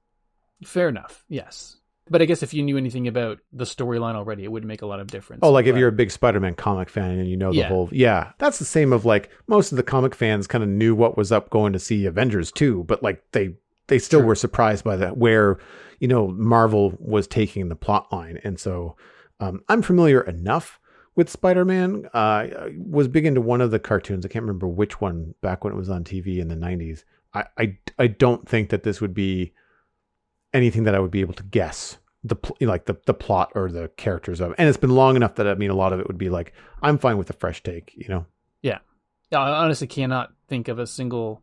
Fair 0.64 0.88
enough. 0.88 1.26
Yes. 1.28 1.76
But 2.10 2.20
I 2.20 2.24
guess 2.24 2.42
if 2.42 2.52
you 2.52 2.62
knew 2.64 2.76
anything 2.76 3.06
about 3.06 3.38
the 3.52 3.62
storyline 3.64 4.16
already, 4.16 4.42
it 4.42 4.50
would 4.50 4.64
make 4.64 4.82
a 4.82 4.86
lot 4.86 4.98
of 4.98 5.06
difference. 5.06 5.40
Oh, 5.44 5.52
like 5.52 5.66
if 5.66 5.76
you're 5.76 5.88
a 5.88 5.92
big 5.92 6.10
Spider-Man 6.10 6.54
comic 6.54 6.90
fan 6.90 7.12
and 7.12 7.28
you 7.28 7.36
know 7.36 7.52
the 7.52 7.58
Yeah. 7.58 7.68
whole, 7.68 7.88
yeah, 7.92 8.32
that's 8.38 8.58
the 8.58 8.64
same. 8.64 8.92
Of 8.92 9.04
like 9.04 9.30
most 9.46 9.70
of 9.72 9.76
the 9.76 9.82
comic 9.84 10.14
fans 10.16 10.46
kind 10.48 10.64
of 10.64 10.68
knew 10.70 10.94
what 10.94 11.16
was 11.16 11.30
up 11.30 11.50
going 11.50 11.72
to 11.72 11.78
see 11.78 12.06
Avengers 12.06 12.50
too, 12.50 12.84
but 12.88 13.02
like 13.02 13.22
they 13.32 13.54
they 13.86 13.98
still 14.00 14.22
were 14.22 14.34
surprised 14.34 14.84
by 14.84 14.96
that 14.96 15.16
where 15.18 15.58
you 16.00 16.08
know 16.08 16.28
Marvel 16.28 16.94
was 16.98 17.26
taking 17.28 17.68
the 17.68 17.76
plot 17.76 18.12
line, 18.12 18.40
and 18.42 18.58
so 18.58 18.96
um, 19.38 19.60
I'm 19.68 19.80
familiar 19.80 20.20
enough 20.20 20.80
with 21.14 21.30
Spider-Man. 21.30 22.06
Uh, 22.12 22.18
I 22.18 22.74
was 22.76 23.06
big 23.08 23.24
into 23.24 23.40
one 23.40 23.60
of 23.60 23.70
the 23.70 23.78
cartoons. 23.78 24.24
I 24.26 24.28
can't 24.28 24.42
remember 24.42 24.66
which 24.68 25.00
one 25.00 25.34
back 25.42 25.62
when 25.64 25.72
it 25.72 25.76
was 25.76 25.88
on 25.90 26.02
TV 26.04 26.38
in 26.40 26.48
the 26.48 26.56
'90s. 26.56 27.04
I 27.34 27.44
I, 27.56 27.78
I 28.00 28.06
don't 28.08 28.48
think 28.48 28.70
that 28.70 28.82
this 28.82 29.00
would 29.00 29.14
be 29.14 29.52
anything 30.52 30.84
that 30.84 30.94
I 30.94 30.98
would 30.98 31.10
be 31.10 31.20
able 31.20 31.34
to 31.34 31.42
guess 31.42 31.98
the 32.22 32.36
pl- 32.36 32.56
like 32.60 32.86
the 32.86 32.96
the 33.06 33.14
plot 33.14 33.52
or 33.54 33.70
the 33.70 33.88
characters 33.96 34.40
of. 34.40 34.50
it. 34.50 34.56
And 34.58 34.68
it's 34.68 34.78
been 34.78 34.94
long 34.94 35.16
enough 35.16 35.36
that 35.36 35.46
I 35.46 35.54
mean 35.54 35.70
a 35.70 35.74
lot 35.74 35.92
of 35.92 36.00
it 36.00 36.06
would 36.06 36.18
be 36.18 36.28
like 36.28 36.52
I'm 36.82 36.98
fine 36.98 37.18
with 37.18 37.30
a 37.30 37.34
fresh 37.34 37.62
take, 37.62 37.92
you 37.96 38.08
know. 38.08 38.26
Yeah, 38.62 39.38
I 39.38 39.64
honestly 39.64 39.86
cannot 39.86 40.32
think 40.48 40.66
of 40.68 40.78
a 40.78 40.86
single 40.86 41.42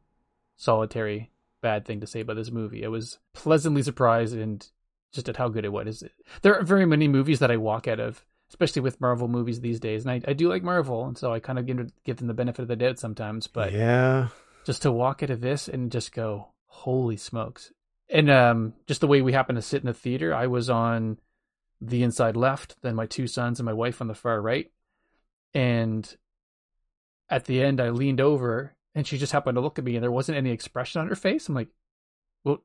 solitary 0.58 1.32
bad 1.62 1.86
thing 1.86 2.01
to 2.01 2.08
say 2.08 2.20
about 2.20 2.36
this 2.36 2.51
movie. 2.51 2.86
I 2.86 2.89
was 2.89 3.20
pleasantly 3.34 3.82
surprised 3.82 4.36
and 4.36 4.66
just 5.14 5.30
at 5.30 5.38
how 5.38 5.47
good 5.47 5.64
it 5.64 5.72
was. 5.72 6.03
There 6.41 6.60
are 6.60 6.64
very 6.64 6.86
many 6.86 7.08
movies 7.08 7.39
that 7.39 7.49
I 7.51 7.58
walk 7.58 7.88
out 7.88 8.01
of, 8.01 8.26
especially 8.49 8.82
with 8.82 8.99
Marvel 8.99 9.30
movies 9.30 9.62
these 9.62 9.80
days, 9.80 10.05
and 10.05 10.12
I, 10.12 10.30
I 10.30 10.34
do 10.34 10.49
like 10.49 10.64
Marvel, 10.64 11.05
and 11.05 11.18
so 11.18 11.34
I 11.34 11.39
kind 11.39 11.58
of 11.58 11.66
give, 11.66 11.91
give 12.03 12.18
them 12.18 12.28
the 12.28 12.34
benefit 12.34 12.64
of 12.64 12.68
the 12.68 12.76
doubt 12.76 12.99
sometimes. 12.99 13.47
But 13.47 13.72
yeah, 13.72 14.28
just 14.66 14.82
to 14.82 14.91
walk 14.91 15.24
out 15.24 15.30
of 15.30 15.39
this 15.41 15.70
and 15.70 15.91
just 15.91 16.12
go, 16.12 16.49
holy 16.66 17.16
smokes! 17.16 17.72
And 18.10 18.30
um, 18.30 18.74
just 18.88 19.01
the 19.01 19.08
way 19.08 19.22
we 19.22 19.34
happened 19.34 19.58
to 19.58 19.62
sit 19.62 19.82
in 19.82 19.88
the 19.88 19.93
theater, 19.93 20.34
I 20.34 20.47
was 20.47 20.70
on 20.70 21.18
the 21.82 22.03
inside 22.03 22.36
left, 22.36 22.76
then 22.82 22.95
my 22.95 23.05
two 23.05 23.28
sons 23.28 23.60
and 23.60 23.66
my 23.66 23.74
wife 23.74 24.01
on 24.01 24.08
the 24.08 24.16
far 24.16 24.41
right, 24.41 24.72
and 25.53 26.16
at 27.30 27.45
the 27.45 27.62
end, 27.62 27.80
I 27.82 27.89
leaned 27.89 28.22
over 28.22 28.76
and 28.95 29.05
she 29.05 29.18
just 29.18 29.32
happened 29.34 29.55
to 29.55 29.62
look 29.62 29.78
at 29.78 29.86
me, 29.86 29.95
and 29.95 30.03
there 30.03 30.12
wasn't 30.12 30.38
any 30.38 30.51
expression 30.51 31.01
on 31.01 31.08
her 31.08 31.16
face. 31.16 31.47
I'm 31.47 31.53
like, 31.55 31.68
"Well, 32.43 32.64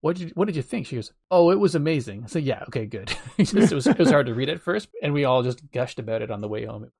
what 0.00 0.16
did 0.16 0.28
you, 0.30 0.32
what 0.34 0.46
did 0.46 0.56
you 0.56 0.62
think?" 0.62 0.86
She 0.86 0.96
goes, 0.96 1.12
"Oh, 1.30 1.50
it 1.52 1.60
was 1.60 1.74
amazing." 1.76 2.26
So 2.26 2.38
yeah, 2.40 2.64
okay, 2.68 2.86
good. 2.86 3.12
It 3.38 3.52
was 3.72 3.86
it 3.86 3.98
was 3.98 4.10
hard 4.10 4.26
to 4.26 4.34
read 4.34 4.48
at 4.48 4.60
first, 4.60 4.88
and 5.02 5.12
we 5.12 5.24
all 5.24 5.42
just 5.44 5.70
gushed 5.70 5.98
about 6.00 6.22
it 6.22 6.30
on 6.32 6.40
the 6.40 6.48
way 6.48 6.64
home. 6.64 6.90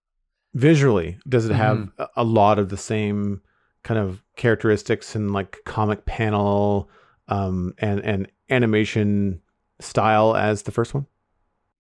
visually, 0.54 1.18
does 1.28 1.46
it 1.48 1.54
have 1.54 1.78
Mm-hmm. 1.78 2.02
a- 2.02 2.08
a 2.18 2.24
lot 2.24 2.58
of 2.60 2.68
the 2.68 2.76
same 2.76 3.40
kind 3.82 3.98
of 3.98 4.22
characteristics 4.36 5.16
and 5.16 5.32
like 5.32 5.58
comic 5.64 6.04
panel 6.04 6.88
um 7.28 7.74
and 7.78 8.00
and 8.00 8.30
animation 8.50 9.40
style 9.80 10.36
as 10.36 10.62
the 10.62 10.72
first 10.72 10.94
one? 10.94 11.06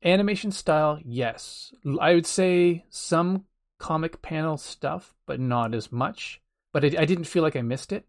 Animation 0.04 0.50
style, 0.50 0.98
yes. 1.04 1.72
I 2.00 2.14
would 2.14 2.26
say 2.26 2.84
some 2.90 3.44
comic 3.78 4.20
panel 4.20 4.56
stuff, 4.56 5.14
but 5.26 5.38
not 5.38 5.74
as 5.74 5.92
much. 5.92 6.40
But 6.72 6.84
I, 6.84 6.88
I 7.02 7.04
didn't 7.04 7.24
feel 7.24 7.42
like 7.42 7.56
I 7.56 7.62
missed 7.62 7.92
it. 7.92 8.06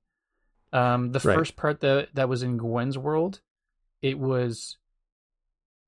Um, 0.72 1.12
the 1.12 1.20
Right. 1.20 1.36
first 1.36 1.56
part 1.56 1.82
that 1.82 2.16
that 2.16 2.30
was 2.30 2.42
in 2.42 2.58
Gwen's 2.58 2.98
world, 2.98 3.42
it 4.02 4.18
was 4.18 4.78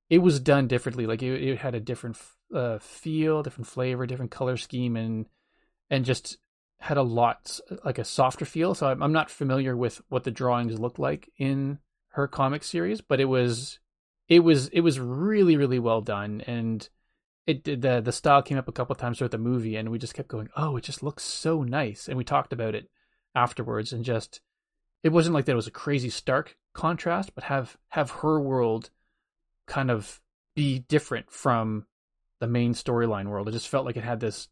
it 0.09 0.19
was 0.19 0.39
done 0.39 0.67
differently. 0.67 1.07
Like 1.07 1.23
it, 1.23 1.41
it 1.41 1.57
had 1.57 1.73
a 1.73 1.79
different 1.79 2.17
uh, 2.53 2.77
feel, 2.79 3.41
different 3.41 3.67
flavor, 3.67 4.05
different 4.05 4.31
color 4.31 4.57
scheme, 4.57 4.95
and 4.95 5.25
and 5.89 6.05
just 6.05 6.37
had 6.79 6.97
a 6.97 7.03
lot 7.03 7.59
like 7.83 7.97
a 7.97 8.03
softer 8.03 8.45
feel. 8.45 8.75
So 8.75 8.87
I'm, 8.87 9.11
not 9.13 9.29
familiar 9.29 9.75
with 9.75 10.01
what 10.09 10.23
the 10.23 10.31
drawings 10.31 10.79
looked 10.79 10.99
like 10.99 11.31
in 11.37 11.79
her 12.09 12.27
comic 12.27 12.63
series, 12.63 13.01
but 13.01 13.19
it 13.19 13.25
was 13.25 13.79
it 14.27 14.39
was 14.39 14.67
it 14.69 14.81
was 14.81 14.99
really 14.99 15.57
really 15.57 15.79
well 15.79 16.01
done 16.01 16.41
and 16.47 16.89
it 17.45 17.63
did 17.63 17.81
the 17.81 18.01
the 18.01 18.11
style 18.11 18.41
came 18.41 18.57
up 18.57 18.67
a 18.67 18.71
couple 18.71 18.95
times 18.95 19.17
throughout 19.17 19.31
the 19.31 19.37
movie 19.37 19.75
and 19.75 19.89
we 19.89 19.99
just 19.99 20.13
kept 20.13 20.27
going 20.27 20.49
oh 20.55 20.75
it 20.77 20.83
just 20.83 21.03
looks 21.03 21.23
so 21.23 21.63
nice 21.63 22.07
and 22.07 22.17
we 22.17 22.23
talked 22.23 22.53
about 22.53 22.75
it 22.75 22.89
afterwards 23.35 23.93
and 23.93 24.03
just 24.03 24.41
it 25.03 25.09
wasn't 25.09 25.33
like 25.33 25.45
that 25.45 25.51
it 25.51 25.55
was 25.55 25.67
a 25.67 25.71
crazy 25.71 26.09
stark 26.09 26.57
contrast 26.73 27.35
but 27.35 27.43
have 27.45 27.77
have 27.89 28.09
her 28.09 28.39
world 28.39 28.89
kind 29.67 29.91
of 29.91 30.21
be 30.55 30.79
different 30.79 31.29
from 31.31 31.85
the 32.39 32.47
main 32.47 32.73
storyline 32.73 33.27
world 33.27 33.47
it 33.47 33.51
just 33.51 33.69
felt 33.69 33.85
like 33.85 33.97
it 33.97 34.03
had 34.03 34.19
this 34.19 34.47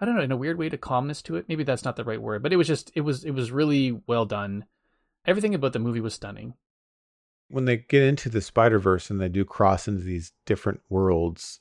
i 0.00 0.04
don't 0.04 0.16
know 0.16 0.22
in 0.22 0.32
a 0.32 0.36
weird 0.36 0.58
way 0.58 0.68
to 0.68 0.78
calmness 0.78 1.22
to 1.22 1.36
it 1.36 1.46
maybe 1.48 1.64
that's 1.64 1.84
not 1.84 1.96
the 1.96 2.04
right 2.04 2.22
word 2.22 2.42
but 2.42 2.52
it 2.52 2.56
was 2.56 2.66
just 2.66 2.90
it 2.94 3.00
was 3.02 3.24
it 3.24 3.32
was 3.32 3.50
really 3.50 4.00
well 4.06 4.24
done 4.26 4.64
everything 5.26 5.54
about 5.54 5.72
the 5.72 5.78
movie 5.78 6.00
was 6.00 6.14
stunning 6.14 6.54
When 7.48 7.64
they 7.64 7.78
get 7.78 8.02
into 8.02 8.28
the 8.28 8.40
Spider 8.40 8.78
Verse 8.78 9.10
and 9.10 9.20
they 9.20 9.28
do 9.28 9.44
cross 9.44 9.88
into 9.88 10.02
these 10.02 10.32
different 10.44 10.80
worlds, 10.90 11.60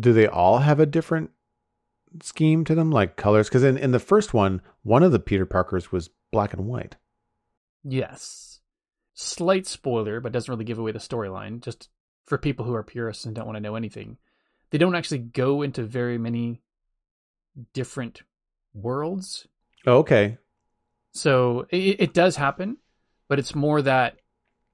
do 0.00 0.12
they 0.14 0.26
all 0.26 0.58
have 0.60 0.80
a 0.80 0.86
different 0.86 1.30
scheme 2.22 2.64
to 2.64 2.74
them, 2.74 2.90
like 2.90 3.16
colors? 3.16 3.48
Because 3.48 3.64
in 3.64 3.76
in 3.76 3.90
the 3.92 3.98
first 3.98 4.32
one, 4.34 4.62
one 4.82 5.02
of 5.02 5.12
the 5.12 5.18
Peter 5.18 5.44
Parkers 5.46 5.92
was 5.92 6.10
black 6.32 6.52
and 6.54 6.66
white. 6.66 6.96
Yes. 7.84 8.60
Slight 9.14 9.66
spoiler, 9.66 10.20
but 10.20 10.32
doesn't 10.32 10.50
really 10.50 10.64
give 10.64 10.78
away 10.78 10.92
the 10.92 10.98
storyline. 10.98 11.60
Just 11.60 11.88
for 12.24 12.38
people 12.38 12.64
who 12.64 12.74
are 12.74 12.82
purists 12.82 13.24
and 13.26 13.34
don't 13.34 13.46
want 13.46 13.56
to 13.56 13.60
know 13.62 13.76
anything, 13.76 14.16
they 14.70 14.78
don't 14.78 14.94
actually 14.96 15.18
go 15.18 15.62
into 15.62 15.84
very 15.84 16.18
many 16.18 16.62
different 17.72 18.22
worlds. 18.72 19.46
Oh, 19.86 19.98
okay. 19.98 20.38
So 21.12 21.66
it, 21.70 22.00
it 22.00 22.14
does 22.14 22.36
happen, 22.36 22.78
but 23.28 23.38
it's 23.38 23.54
more 23.54 23.82
that 23.82 24.16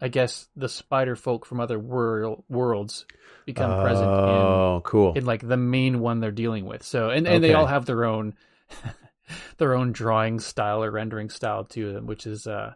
I 0.01 0.09
guess 0.09 0.49
the 0.57 0.69
spider 0.69 1.15
folk 1.17 1.45
from 1.45 1.61
other 1.61 1.79
world, 1.79 2.45
worlds 2.49 3.05
become 3.45 3.83
present 3.83 4.09
Oh, 4.09 4.81
cool. 4.85 5.13
in 5.15 5.27
like 5.27 5.47
the 5.47 5.57
main 5.59 6.01
one 6.01 6.21
they're 6.21 6.31
dealing 6.31 6.65
with. 6.65 6.83
So 6.83 7.11
and, 7.11 7.27
and 7.29 7.45
they 7.45 7.53
all 7.55 7.67
have 7.67 7.85
their 7.87 8.05
own 8.05 8.35
their 9.59 9.75
own 9.75 9.93
drawing 9.93 10.41
style 10.41 10.83
or 10.83 10.91
rendering 10.91 11.29
style 11.31 11.65
to 11.65 11.93
them, 11.93 12.07
which 12.07 12.27
is 12.27 12.47
uh 12.47 12.75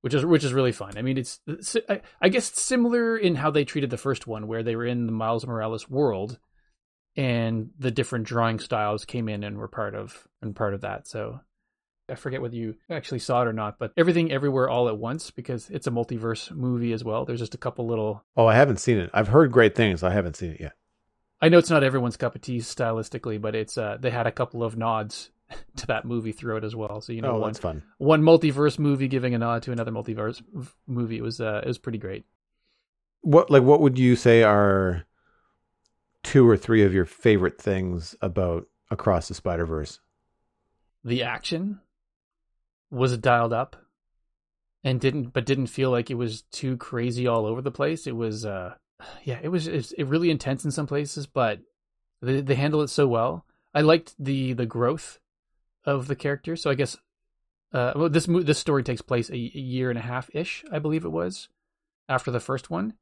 which 0.00 0.14
is 0.14 0.24
which 0.24 0.44
is 0.44 0.52
really 0.52 0.72
fun. 0.72 0.96
I 0.96 1.02
mean, 1.02 1.18
it's, 1.18 1.40
it's 1.46 1.76
I, 1.88 2.00
I 2.20 2.28
guess 2.28 2.48
it's 2.50 2.62
similar 2.62 3.16
in 3.16 3.34
how 3.36 3.50
they 3.50 3.64
treated 3.64 3.90
the 3.90 3.96
first 3.98 4.26
one, 4.26 4.46
where 4.48 4.62
they 4.62 4.74
were 4.74 4.86
in 4.86 5.06
the 5.06 5.12
Miles 5.12 5.46
Morales 5.46 5.88
world, 5.88 6.38
and 7.16 7.70
the 7.78 7.90
different 7.90 8.26
drawing 8.26 8.58
styles 8.58 9.04
came 9.04 9.28
in 9.28 9.44
and 9.44 9.58
were 9.58 9.68
part 9.68 9.94
of 9.94 10.26
and 10.40 10.56
part 10.56 10.74
of 10.74 10.80
that. 10.82 11.06
So 11.06 11.40
I 12.08 12.14
forget 12.14 12.42
whether 12.42 12.56
you 12.56 12.76
actually 12.90 13.20
saw 13.20 13.42
it 13.42 13.48
or 13.48 13.52
not, 13.52 13.78
but 13.78 13.92
everything 13.96 14.32
everywhere 14.32 14.68
all 14.68 14.88
at 14.88 14.98
once 14.98 15.30
because 15.30 15.70
it's 15.70 15.86
a 15.86 15.90
multiverse 15.90 16.50
movie 16.50 16.92
as 16.92 17.04
well. 17.04 17.24
There's 17.24 17.40
just 17.40 17.54
a 17.54 17.58
couple 17.58 17.86
little 17.86 18.24
Oh, 18.36 18.46
I 18.46 18.54
haven't 18.54 18.80
seen 18.80 18.98
it. 18.98 19.10
I've 19.12 19.28
heard 19.28 19.52
great 19.52 19.74
things. 19.74 20.02
I 20.02 20.10
haven't 20.10 20.36
seen 20.36 20.52
it 20.52 20.60
yet. 20.60 20.72
I 21.40 21.48
know 21.48 21.58
it's 21.58 21.70
not 21.70 21.84
everyone's 21.84 22.16
cup 22.16 22.34
of 22.34 22.40
tea 22.40 22.58
stylistically, 22.58 23.40
but 23.40 23.54
it's 23.54 23.76
uh 23.76 23.98
they 24.00 24.10
had 24.10 24.26
a 24.26 24.32
couple 24.32 24.62
of 24.62 24.76
nods 24.76 25.30
to 25.76 25.86
that 25.86 26.04
movie 26.04 26.32
throughout 26.32 26.64
as 26.64 26.74
well. 26.74 27.00
So 27.00 27.12
you 27.12 27.20
know 27.20 27.32
oh, 27.32 27.38
one 27.38 27.54
fun. 27.54 27.82
one 27.98 28.22
multiverse 28.22 28.78
movie 28.78 29.08
giving 29.08 29.34
a 29.34 29.38
nod 29.38 29.62
to 29.64 29.72
another 29.72 29.92
multiverse 29.92 30.42
v- 30.52 30.70
movie. 30.86 31.18
It 31.18 31.22
was 31.22 31.40
uh 31.40 31.60
it 31.64 31.68
was 31.68 31.78
pretty 31.78 31.98
great. 31.98 32.24
What 33.22 33.50
like 33.50 33.62
what 33.62 33.80
would 33.80 33.98
you 33.98 34.16
say 34.16 34.42
are 34.42 35.04
two 36.22 36.48
or 36.48 36.56
three 36.56 36.82
of 36.82 36.92
your 36.92 37.04
favorite 37.04 37.60
things 37.60 38.14
about 38.20 38.66
Across 38.90 39.28
the 39.28 39.34
Spider 39.34 39.66
Verse? 39.66 40.00
The 41.04 41.22
action 41.22 41.80
was 42.90 43.16
dialed 43.18 43.52
up 43.52 43.76
and 44.84 45.00
didn't 45.00 45.32
but 45.32 45.46
didn't 45.46 45.68
feel 45.68 45.90
like 45.90 46.10
it 46.10 46.14
was 46.14 46.42
too 46.42 46.76
crazy 46.76 47.26
all 47.26 47.46
over 47.46 47.62
the 47.62 47.70
place. 47.70 48.06
It 48.06 48.16
was 48.16 48.44
uh 48.44 48.74
yeah, 49.24 49.38
it 49.42 49.48
was 49.48 49.66
it's 49.66 49.92
it 49.92 50.04
really 50.04 50.30
intense 50.30 50.64
in 50.64 50.70
some 50.70 50.86
places, 50.86 51.26
but 51.26 51.60
they 52.20 52.40
they 52.40 52.54
handle 52.54 52.82
it 52.82 52.88
so 52.88 53.06
well. 53.06 53.46
I 53.74 53.80
liked 53.80 54.14
the 54.18 54.52
the 54.52 54.66
growth 54.66 55.18
of 55.84 56.06
the 56.06 56.16
character. 56.16 56.54
So 56.56 56.70
I 56.70 56.74
guess 56.74 56.96
uh, 57.72 57.92
well, 57.96 58.08
this 58.08 58.26
this 58.26 58.58
story 58.58 58.82
takes 58.82 59.00
place 59.00 59.30
a, 59.30 59.34
a 59.34 59.36
year 59.36 59.88
and 59.88 59.98
a 59.98 60.02
half 60.02 60.30
ish, 60.34 60.64
I 60.70 60.78
believe 60.78 61.04
it 61.04 61.10
was, 61.12 61.48
after 62.08 62.30
the 62.30 62.40
first 62.40 62.68
one. 62.70 62.94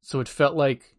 So 0.00 0.20
it 0.20 0.28
felt 0.28 0.56
like 0.56 0.95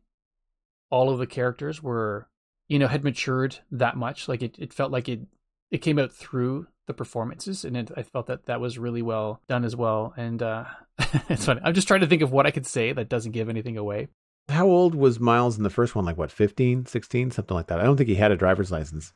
all 0.90 1.10
of 1.10 1.20
the 1.20 1.28
characters 1.28 1.82
were, 1.82 2.28
you 2.68 2.80
know, 2.80 2.88
had 2.88 3.04
matured 3.04 3.60
that 3.72 3.98
much. 3.98 4.28
Like 4.28 4.42
it, 4.42 4.56
it 4.58 4.74
felt 4.74 4.92
like 4.92 5.10
it 5.10 5.22
it 5.70 5.80
came 5.80 6.00
out 6.00 6.12
through 6.12 6.68
the 6.88 6.94
performances, 6.94 7.66
and 7.66 7.76
it, 7.76 7.92
I 7.96 8.04
felt 8.04 8.28
that 8.28 8.46
that 8.46 8.62
was 8.62 8.78
really 8.78 9.02
well 9.02 9.42
done 9.48 9.66
as 9.66 9.76
well. 9.76 10.14
And 10.18 10.42
uh, 10.42 10.66
it's 11.30 11.46
funny. 11.46 11.62
I'm 11.64 11.74
just 11.74 11.88
trying 11.88 12.02
to 12.02 12.08
think 12.08 12.22
of 12.22 12.32
what 12.32 12.46
I 12.46 12.52
could 12.52 12.66
say 12.66 12.94
that 12.94 13.10
doesn't 13.10 13.34
give 13.34 13.50
anything 13.50 13.78
away. 13.78 14.08
How 14.50 14.68
old 14.68 14.96
was 14.96 15.20
Miles 15.20 15.58
in 15.58 15.64
the 15.64 15.70
first 15.70 15.94
one? 15.94 16.06
Like 16.06 16.18
what, 16.18 16.32
15, 16.32 16.86
16, 16.86 17.32
something 17.32 17.56
like 17.56 17.68
that? 17.68 17.80
I 17.80 17.84
don't 17.84 17.98
think 17.98 18.08
he 18.08 18.16
had 18.16 18.32
a 18.32 18.38
driver's 18.38 18.72
license. 18.72 19.12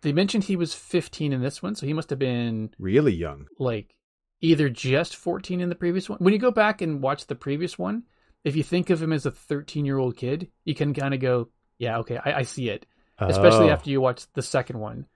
They 0.00 0.12
mentioned 0.12 0.44
he 0.44 0.56
was 0.56 0.74
15 0.74 1.32
in 1.32 1.42
this 1.42 1.62
one, 1.62 1.74
so 1.74 1.86
he 1.86 1.92
must 1.92 2.10
have 2.10 2.18
been 2.18 2.70
really 2.78 3.12
young. 3.12 3.46
Like 3.58 3.94
either 4.40 4.68
just 4.68 5.14
14 5.14 5.60
in 5.60 5.68
the 5.68 5.74
previous 5.74 6.08
one. 6.08 6.18
When 6.18 6.32
you 6.32 6.38
go 6.38 6.50
back 6.50 6.80
and 6.80 7.02
watch 7.02 7.26
the 7.26 7.34
previous 7.34 7.78
one, 7.78 8.04
if 8.44 8.56
you 8.56 8.62
think 8.62 8.90
of 8.90 9.02
him 9.02 9.12
as 9.12 9.26
a 9.26 9.30
13 9.30 9.84
year 9.84 9.98
old 9.98 10.16
kid, 10.16 10.48
you 10.64 10.74
can 10.74 10.94
kind 10.94 11.14
of 11.14 11.20
go, 11.20 11.48
yeah, 11.78 11.98
okay, 11.98 12.18
I, 12.24 12.38
I 12.38 12.42
see 12.42 12.68
it. 12.68 12.86
Oh. 13.18 13.26
Especially 13.26 13.70
after 13.70 13.90
you 13.90 14.00
watch 14.00 14.24
the 14.34 14.42
second 14.42 14.78
one. 14.78 15.06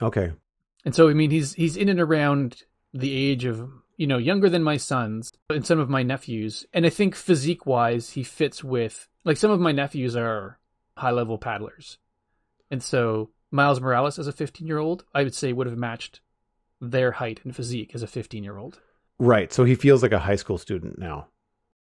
Okay. 0.00 0.32
And 0.84 0.94
so, 0.94 1.08
I 1.08 1.14
mean, 1.14 1.30
he's 1.30 1.54
he's 1.54 1.76
in 1.76 1.88
and 1.88 2.00
around 2.00 2.62
the 2.94 3.12
age 3.12 3.44
of 3.44 3.68
you 3.96 4.06
know 4.06 4.18
younger 4.18 4.48
than 4.48 4.62
my 4.62 4.76
sons 4.76 5.32
and 5.50 5.66
some 5.66 5.78
of 5.78 5.90
my 5.90 6.02
nephews, 6.02 6.64
and 6.72 6.86
I 6.86 6.90
think 6.90 7.14
physique 7.14 7.66
wise, 7.66 8.10
he 8.10 8.22
fits 8.22 8.62
with 8.62 9.08
like 9.24 9.36
some 9.36 9.50
of 9.50 9.60
my 9.60 9.72
nephews 9.72 10.16
are 10.16 10.58
high 10.96 11.10
level 11.10 11.36
paddlers, 11.36 11.98
and 12.70 12.82
so 12.82 13.30
Miles 13.50 13.80
Morales 13.80 14.18
as 14.18 14.26
a 14.26 14.32
15 14.32 14.66
year 14.66 14.78
old, 14.78 15.04
I 15.14 15.24
would 15.24 15.34
say 15.34 15.52
would 15.52 15.66
have 15.66 15.76
matched 15.76 16.20
their 16.80 17.12
height 17.12 17.40
and 17.44 17.54
physique 17.54 17.92
as 17.94 18.02
a 18.02 18.06
15 18.06 18.44
year 18.44 18.56
old. 18.56 18.80
Right. 19.18 19.52
So 19.52 19.64
he 19.64 19.74
feels 19.74 20.02
like 20.02 20.12
a 20.12 20.18
high 20.18 20.36
school 20.36 20.58
student 20.58 20.98
now. 20.98 21.26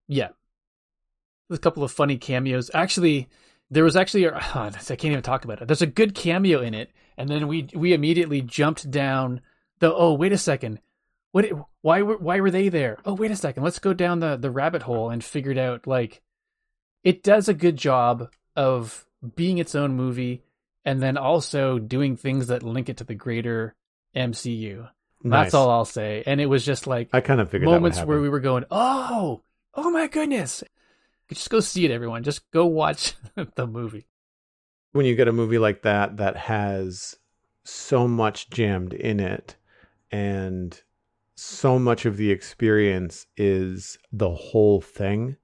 Yeah. 0.07 0.29
There's 1.47 1.59
a 1.59 1.61
couple 1.61 1.83
of 1.83 1.91
funny 1.91 2.17
cameos. 2.17 2.71
Actually, 2.73 3.29
there 3.69 3.83
was 3.83 3.95
actually 3.95 4.27
oh, 4.27 4.33
I 4.55 4.69
can't 4.71 5.05
even 5.05 5.21
talk 5.21 5.45
about 5.45 5.61
it. 5.61 5.67
There's 5.67 5.81
a 5.81 5.87
good 5.87 6.15
cameo 6.15 6.61
in 6.61 6.73
it, 6.73 6.91
and 7.17 7.29
then 7.29 7.47
we 7.47 7.67
we 7.73 7.93
immediately 7.93 8.41
jumped 8.41 8.89
down 8.89 9.41
the 9.79 9.93
oh 9.93 10.13
wait 10.13 10.31
a 10.31 10.37
second, 10.37 10.79
what 11.31 11.45
why 11.81 12.01
were 12.01 12.17
why 12.17 12.39
were 12.39 12.49
they 12.49 12.69
there? 12.69 12.97
Oh 13.05 13.13
wait 13.13 13.31
a 13.31 13.35
second, 13.35 13.63
let's 13.63 13.79
go 13.79 13.93
down 13.93 14.19
the 14.19 14.37
the 14.37 14.49
rabbit 14.49 14.83
hole 14.83 15.09
and 15.09 15.23
figure 15.23 15.51
it 15.51 15.57
out. 15.57 15.85
Like 15.85 16.21
it 17.03 17.23
does 17.23 17.49
a 17.49 17.53
good 17.53 17.75
job 17.75 18.29
of 18.55 19.05
being 19.35 19.57
its 19.57 19.75
own 19.75 19.95
movie 19.95 20.43
and 20.85 21.01
then 21.01 21.17
also 21.17 21.77
doing 21.77 22.15
things 22.15 22.47
that 22.47 22.63
link 22.63 22.87
it 22.87 22.97
to 22.97 23.03
the 23.03 23.15
greater 23.15 23.75
MCU. 24.15 24.89
Nice. 25.23 25.45
That's 25.47 25.53
all 25.55 25.69
I'll 25.69 25.83
say. 25.83 26.23
And 26.25 26.39
it 26.39 26.45
was 26.45 26.63
just 26.63 26.87
like 26.87 27.09
I 27.11 27.19
kind 27.19 27.41
of 27.41 27.49
figured 27.49 27.69
moments 27.69 28.01
where 28.01 28.21
we 28.21 28.29
were 28.29 28.39
going, 28.39 28.63
oh, 28.71 29.41
oh 29.73 29.91
my 29.91 30.07
goodness. 30.07 30.63
Just 31.29 31.49
go 31.49 31.59
see 31.59 31.85
it, 31.85 31.91
everyone. 31.91 32.23
Just 32.23 32.49
go 32.51 32.65
watch 32.65 33.15
the 33.55 33.67
movie. 33.67 34.05
When 34.91 35.05
you 35.05 35.15
get 35.15 35.27
a 35.27 35.33
movie 35.33 35.57
like 35.57 35.81
that 35.81 36.17
that 36.17 36.37
has 36.37 37.15
so 37.63 38.07
much 38.07 38.49
jammed 38.49 38.93
in 38.93 39.19
it 39.19 39.55
and 40.11 40.81
so 41.35 41.77
much 41.77 42.05
of 42.05 42.17
the 42.17 42.31
experience 42.31 43.25
is 43.35 43.97
the 44.11 44.31
whole 44.31 44.79
thing 44.79 45.35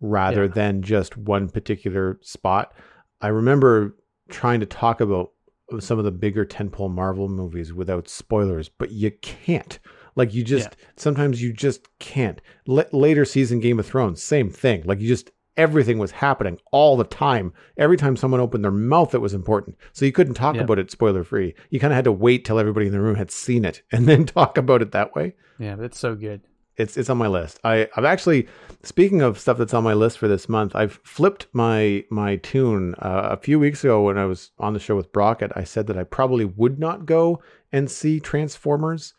rather 0.00 0.44
yeah. 0.44 0.52
than 0.52 0.82
just 0.82 1.16
one 1.16 1.48
particular 1.48 2.18
spot. 2.22 2.72
I 3.20 3.28
remember 3.28 3.96
trying 4.28 4.60
to 4.60 4.66
talk 4.66 5.00
about 5.00 5.32
some 5.80 5.98
of 5.98 6.04
the 6.04 6.12
bigger 6.12 6.44
tentpole 6.44 6.90
Marvel 6.90 7.28
movies 7.28 7.72
without 7.72 8.08
spoilers, 8.08 8.68
but 8.68 8.90
you 8.90 9.10
can't. 9.10 9.78
Like 10.16 10.34
you 10.34 10.44
just 10.44 10.70
yeah. 10.70 10.86
sometimes 10.96 11.42
you 11.42 11.52
just 11.52 11.86
can't. 11.98 12.40
L- 12.68 12.84
later 12.92 13.24
season 13.24 13.60
Game 13.60 13.78
of 13.78 13.86
Thrones, 13.86 14.22
same 14.22 14.50
thing. 14.50 14.82
Like 14.84 15.00
you 15.00 15.08
just 15.08 15.30
everything 15.56 15.98
was 15.98 16.10
happening 16.10 16.58
all 16.72 16.96
the 16.96 17.04
time. 17.04 17.52
Every 17.76 17.96
time 17.96 18.16
someone 18.16 18.40
opened 18.40 18.64
their 18.64 18.70
mouth, 18.70 19.14
it 19.14 19.20
was 19.20 19.34
important. 19.34 19.76
So 19.92 20.04
you 20.04 20.12
couldn't 20.12 20.34
talk 20.34 20.56
yeah. 20.56 20.62
about 20.62 20.78
it 20.78 20.90
spoiler 20.90 21.24
free. 21.24 21.54
You 21.70 21.80
kind 21.80 21.92
of 21.92 21.96
had 21.96 22.04
to 22.04 22.12
wait 22.12 22.44
till 22.44 22.58
everybody 22.58 22.86
in 22.86 22.92
the 22.92 23.00
room 23.00 23.16
had 23.16 23.30
seen 23.30 23.64
it 23.64 23.82
and 23.92 24.08
then 24.08 24.26
talk 24.26 24.58
about 24.58 24.82
it 24.82 24.92
that 24.92 25.14
way. 25.14 25.34
Yeah, 25.58 25.76
that's 25.76 25.98
so 25.98 26.14
good. 26.14 26.42
It's 26.76 26.96
it's 26.96 27.08
on 27.08 27.18
my 27.18 27.28
list. 27.28 27.60
I 27.62 27.88
I've 27.96 28.04
actually 28.04 28.48
speaking 28.82 29.22
of 29.22 29.38
stuff 29.38 29.58
that's 29.58 29.74
on 29.74 29.84
my 29.84 29.94
list 29.94 30.18
for 30.18 30.26
this 30.26 30.48
month. 30.48 30.74
I've 30.74 30.98
flipped 31.04 31.46
my 31.52 32.04
my 32.10 32.36
tune 32.36 32.96
uh, 32.98 33.28
a 33.30 33.36
few 33.36 33.60
weeks 33.60 33.84
ago 33.84 34.02
when 34.02 34.18
I 34.18 34.24
was 34.24 34.50
on 34.58 34.72
the 34.72 34.80
show 34.80 34.96
with 34.96 35.12
Brockett. 35.12 35.52
I 35.54 35.62
said 35.62 35.86
that 35.86 35.96
I 35.96 36.02
probably 36.02 36.44
would 36.44 36.80
not 36.80 37.06
go 37.06 37.40
and 37.70 37.88
see 37.88 38.18
Transformers 38.18 39.14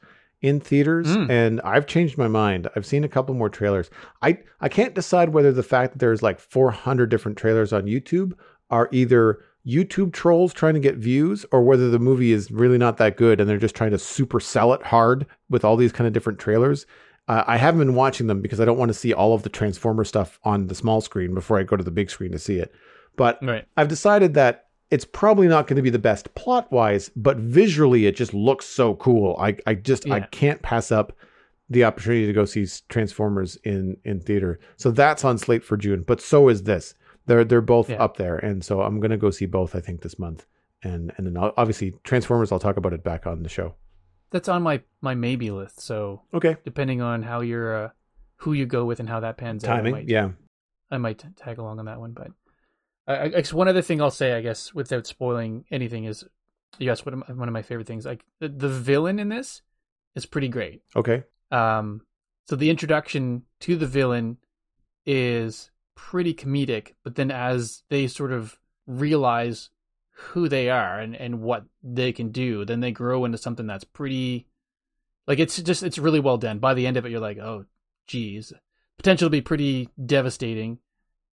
in 0.46 0.60
theaters 0.60 1.08
mm. 1.08 1.30
and 1.30 1.60
I've 1.62 1.88
changed 1.88 2.18
my 2.18 2.28
mind. 2.28 2.68
I've 2.76 2.86
seen 2.86 3.04
a 3.04 3.10
couple 3.10 3.36
more 3.36 3.50
trailers. 3.50 3.90
I 4.22 4.40
I 4.62 4.70
can't 4.70 4.96
decide 4.96 5.30
whether 5.30 5.52
the 5.52 5.64
fact 5.64 5.94
that 5.94 6.00
there's 6.00 6.24
like 6.24 6.40
400 6.40 7.10
different 7.10 7.38
trailers 7.38 7.74
on 7.74 7.84
YouTube 7.84 8.34
are 8.70 8.90
either 8.92 9.40
YouTube 9.66 10.14
trolls 10.14 10.54
trying 10.54 10.76
to 10.76 10.80
get 10.80 10.96
views 10.96 11.46
or 11.52 11.64
whether 11.64 11.90
the 11.90 12.00
movie 12.00 12.32
is 12.32 12.52
really 12.52 12.78
not 12.78 12.98
that 12.98 13.18
good 13.18 13.40
and 13.40 13.50
they're 13.50 13.58
just 13.58 13.76
trying 13.76 13.92
to 13.92 13.98
super 13.98 14.40
sell 14.40 14.74
it 14.74 14.84
hard 14.84 15.26
with 15.50 15.66
all 15.66 15.76
these 15.76 15.92
kind 15.92 16.08
of 16.08 16.14
different 16.14 16.40
trailers. 16.40 16.86
Uh, 17.28 17.44
I 17.48 17.58
haven't 17.58 17.80
been 17.80 17.96
watching 17.96 18.28
them 18.28 18.42
because 18.42 18.60
I 18.60 18.66
don't 18.66 18.78
want 18.78 18.90
to 18.90 18.94
see 18.94 19.12
all 19.12 19.34
of 19.34 19.42
the 19.42 19.50
Transformer 19.50 20.04
stuff 20.04 20.40
on 20.44 20.68
the 20.68 20.76
small 20.76 21.02
screen 21.02 21.34
before 21.34 21.60
I 21.60 21.64
go 21.64 21.76
to 21.76 21.84
the 21.84 21.90
big 21.90 22.12
screen 22.12 22.32
to 22.32 22.40
see 22.40 22.60
it. 22.60 22.72
But 23.16 23.40
right. 23.42 23.66
I've 23.76 23.88
decided 23.88 24.36
that 24.36 24.65
it's 24.92 25.06
probably 25.06 25.48
not 25.48 25.68
going 25.68 25.78
to 25.78 25.82
be 25.82 25.90
the 25.90 26.00
best 26.00 26.34
plot 26.36 26.72
wise, 26.72 27.10
but 27.16 27.38
visually 27.38 28.06
it 28.06 28.16
just 28.16 28.34
looks 28.34 28.66
so 28.66 28.96
cool. 28.96 29.36
I, 29.40 29.58
I 29.66 29.76
just 29.76 30.06
yeah. 30.06 30.16
I 30.16 30.20
can't 30.22 30.62
pass 30.62 30.92
up 30.92 31.14
the 31.70 31.84
opportunity 31.84 32.28
to 32.28 32.34
go 32.34 32.46
see 32.46 32.68
Transformers 32.90 33.58
in 33.64 33.98
in 34.04 34.20
theater. 34.20 34.60
So 34.78 34.92
that's 34.92 35.26
on 35.26 35.38
slate 35.38 35.64
for 35.64 35.78
June, 35.78 36.04
but 36.06 36.22
so 36.22 36.50
is 36.50 36.64
this. 36.64 36.94
They're 37.26 37.44
they're 37.44 37.62
both 37.62 37.90
yeah. 37.90 38.04
up 38.04 38.18
there, 38.18 38.38
and 38.38 38.64
so 38.64 38.82
I'm 38.82 39.00
gonna 39.00 39.18
go 39.18 39.32
see 39.32 39.48
both. 39.48 39.76
I 39.76 39.80
think 39.80 40.02
this 40.02 40.20
month, 40.20 40.46
and 40.84 41.12
and 41.18 41.26
then 41.26 41.38
obviously 41.38 41.94
Transformers. 42.04 42.52
I'll 42.52 42.60
talk 42.60 42.78
about 42.78 42.94
it 42.94 43.04
back 43.04 43.26
on 43.26 43.42
the 43.42 43.50
show 43.50 43.76
that's 44.36 44.50
on 44.50 44.62
my 44.64 44.82
my 45.02 45.16
maybe 45.16 45.50
list. 45.50 45.82
So 45.82 46.22
okay, 46.34 46.58
depending 46.66 47.02
on 47.02 47.24
how 47.24 47.42
you're 47.42 47.86
uh, 47.86 47.90
who 48.38 48.54
you 48.54 48.66
go 48.66 48.86
with 48.86 49.00
and 49.00 49.10
how 49.10 49.22
that 49.22 49.38
pans 49.38 49.64
Timing, 49.64 49.94
out, 49.94 49.98
timing, 49.98 50.10
yeah, 50.10 50.30
I 50.92 50.98
might 50.98 51.24
tag 51.38 51.58
along 51.58 51.80
on 51.80 51.86
that 51.86 52.00
one. 52.00 52.12
But 52.12 52.32
I, 53.08 53.20
I 53.20 53.28
guess 53.30 53.54
one 53.54 53.68
other 53.68 53.82
thing 53.82 54.02
I'll 54.02 54.12
say, 54.12 54.34
I 54.34 54.42
guess, 54.42 54.74
without 54.74 55.08
spoiling 55.08 55.66
anything, 55.72 56.06
is 56.06 56.24
yes, 56.80 57.06
one 57.06 57.24
of 57.28 57.38
my 57.38 57.62
favorite 57.62 57.88
things. 57.88 58.06
Like 58.06 58.26
the, 58.40 58.50
the 58.50 58.70
villain 58.70 59.20
in 59.20 59.30
this 59.30 59.62
is 60.16 60.26
pretty 60.26 60.48
great. 60.48 60.82
Okay. 60.96 61.24
Um, 61.52 62.02
so 62.48 62.56
the 62.56 62.70
introduction 62.70 63.44
to 63.62 63.76
the 63.76 63.88
villain 63.88 64.38
is 65.06 65.72
pretty 65.96 66.34
comedic, 66.34 66.94
but 67.04 67.16
then 67.16 67.32
as 67.32 67.84
they 67.90 68.08
sort 68.08 68.32
of 68.32 68.60
realize 68.88 69.70
who 70.18 70.48
they 70.48 70.70
are 70.70 71.00
and, 71.00 71.16
and 71.16 71.42
what 71.42 71.66
they 71.84 72.12
can 72.12 72.32
do, 72.32 72.66
then 72.66 72.80
they 72.80 72.92
grow 72.92 73.26
into 73.26 73.38
something 73.38 73.68
that's 73.68 73.84
pretty 73.84 74.48
like 75.28 75.40
it's 75.40 75.62
just 75.62 75.84
it's 75.84 75.98
really 75.98 76.20
well 76.20 76.38
done. 76.38 76.60
By 76.60 76.74
the 76.74 76.88
end 76.88 76.98
of 76.98 77.06
it, 77.06 77.12
you're 77.12 77.20
like, 77.20 77.38
oh, 77.38 77.66
geez, 78.08 78.54
potential 78.98 79.28
to 79.28 79.32
be 79.32 79.42
pretty 79.42 79.90
devastating, 80.04 80.80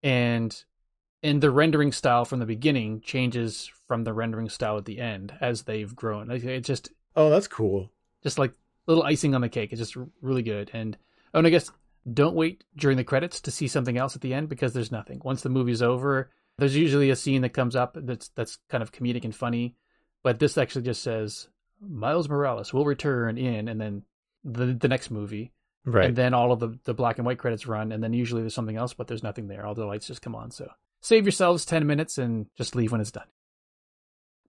and 0.02 0.64
and 1.24 1.42
the 1.42 1.52
rendering 1.52 1.92
style 1.92 2.26
from 2.26 2.40
the 2.40 2.46
beginning 2.46 3.02
changes 3.02 3.72
from 3.88 4.04
the 4.04 4.14
rendering 4.14 4.50
style 4.50 4.78
at 4.78 4.86
the 4.86 5.00
end 5.00 5.34
as 5.42 5.64
they've 5.64 5.96
grown. 5.96 6.30
It 6.32 6.62
just 6.62 6.90
oh, 7.16 7.30
that's 7.30 7.48
cool. 7.48 7.92
Just 8.24 8.40
like 8.40 8.54
little 8.88 9.04
icing 9.04 9.36
on 9.36 9.42
the 9.42 9.50
cake. 9.50 9.72
It's 9.72 9.80
just 9.80 9.98
really 10.22 10.44
good. 10.44 10.70
And 10.74 10.98
oh, 11.34 11.40
and 11.40 11.48
I 11.48 11.50
guess 11.50 11.72
don't 12.12 12.36
wait 12.36 12.64
during 12.76 12.98
the 12.98 13.04
credits 13.04 13.42
to 13.42 13.52
see 13.52 13.68
something 13.68 13.98
else 13.98 14.16
at 14.16 14.22
the 14.22 14.34
end 14.34 14.50
because 14.50 14.74
there's 14.74 14.92
nothing. 14.92 15.22
Once 15.24 15.42
the 15.42 15.50
movie's 15.50 15.82
over, 15.82 16.30
there's 16.58 16.76
usually 16.76 17.10
a 17.10 17.16
scene 17.16 17.42
that 17.42 17.50
comes 17.50 17.76
up 17.76 17.98
that's 18.00 18.30
that's 18.30 18.60
kind 18.70 18.82
of 18.82 18.92
comedic 18.92 19.26
and 19.26 19.36
funny, 19.36 19.76
but 20.24 20.40
this 20.40 20.58
actually 20.58 20.84
just 20.84 21.04
says 21.04 21.48
Miles 21.82 22.30
Morales 22.30 22.74
will 22.74 22.86
return 22.86 23.38
in, 23.38 23.68
and 23.68 23.80
then 23.80 24.04
the 24.44 24.68
the 24.68 24.88
next 24.88 25.12
movie, 25.12 25.52
right? 25.84 26.08
And 26.08 26.16
then 26.16 26.34
all 26.34 26.52
of 26.52 26.60
the 26.60 26.78
the 26.84 26.94
black 26.94 27.18
and 27.18 27.26
white 27.26 27.40
credits 27.40 27.68
run, 27.68 27.92
and 27.92 28.04
then 28.04 28.14
usually 28.14 28.42
there's 28.42 28.54
something 28.54 28.78
else, 28.78 28.94
but 28.94 29.08
there's 29.08 29.24
nothing 29.24 29.48
there. 29.48 29.66
All 29.66 29.76
the 29.76 29.86
lights 29.86 30.08
just 30.08 30.22
come 30.22 30.36
on. 30.36 30.52
So 30.52 30.70
save 31.06 31.26
yourselves 31.26 31.66
ten 31.66 31.86
minutes 31.86 32.18
and 32.18 32.48
just 32.58 32.76
leave 32.76 32.92
when 32.92 33.02
it's 33.02 33.12
done. 33.12 33.28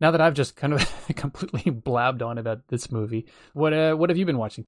Now 0.01 0.11
that 0.11 0.21
I've 0.21 0.35
just 0.35 0.57
kind 0.57 0.73
of 0.73 1.07
completely 1.17 1.71
blabbed 1.71 2.23
on 2.23 2.39
about 2.39 2.69
this 2.69 2.91
movie, 2.91 3.27
what 3.53 3.73
uh, 3.73 3.95
what 3.95 4.11
have 4.11 4.17
you 4.17 4.27
been 4.27 4.39
watching? 4.39 4.65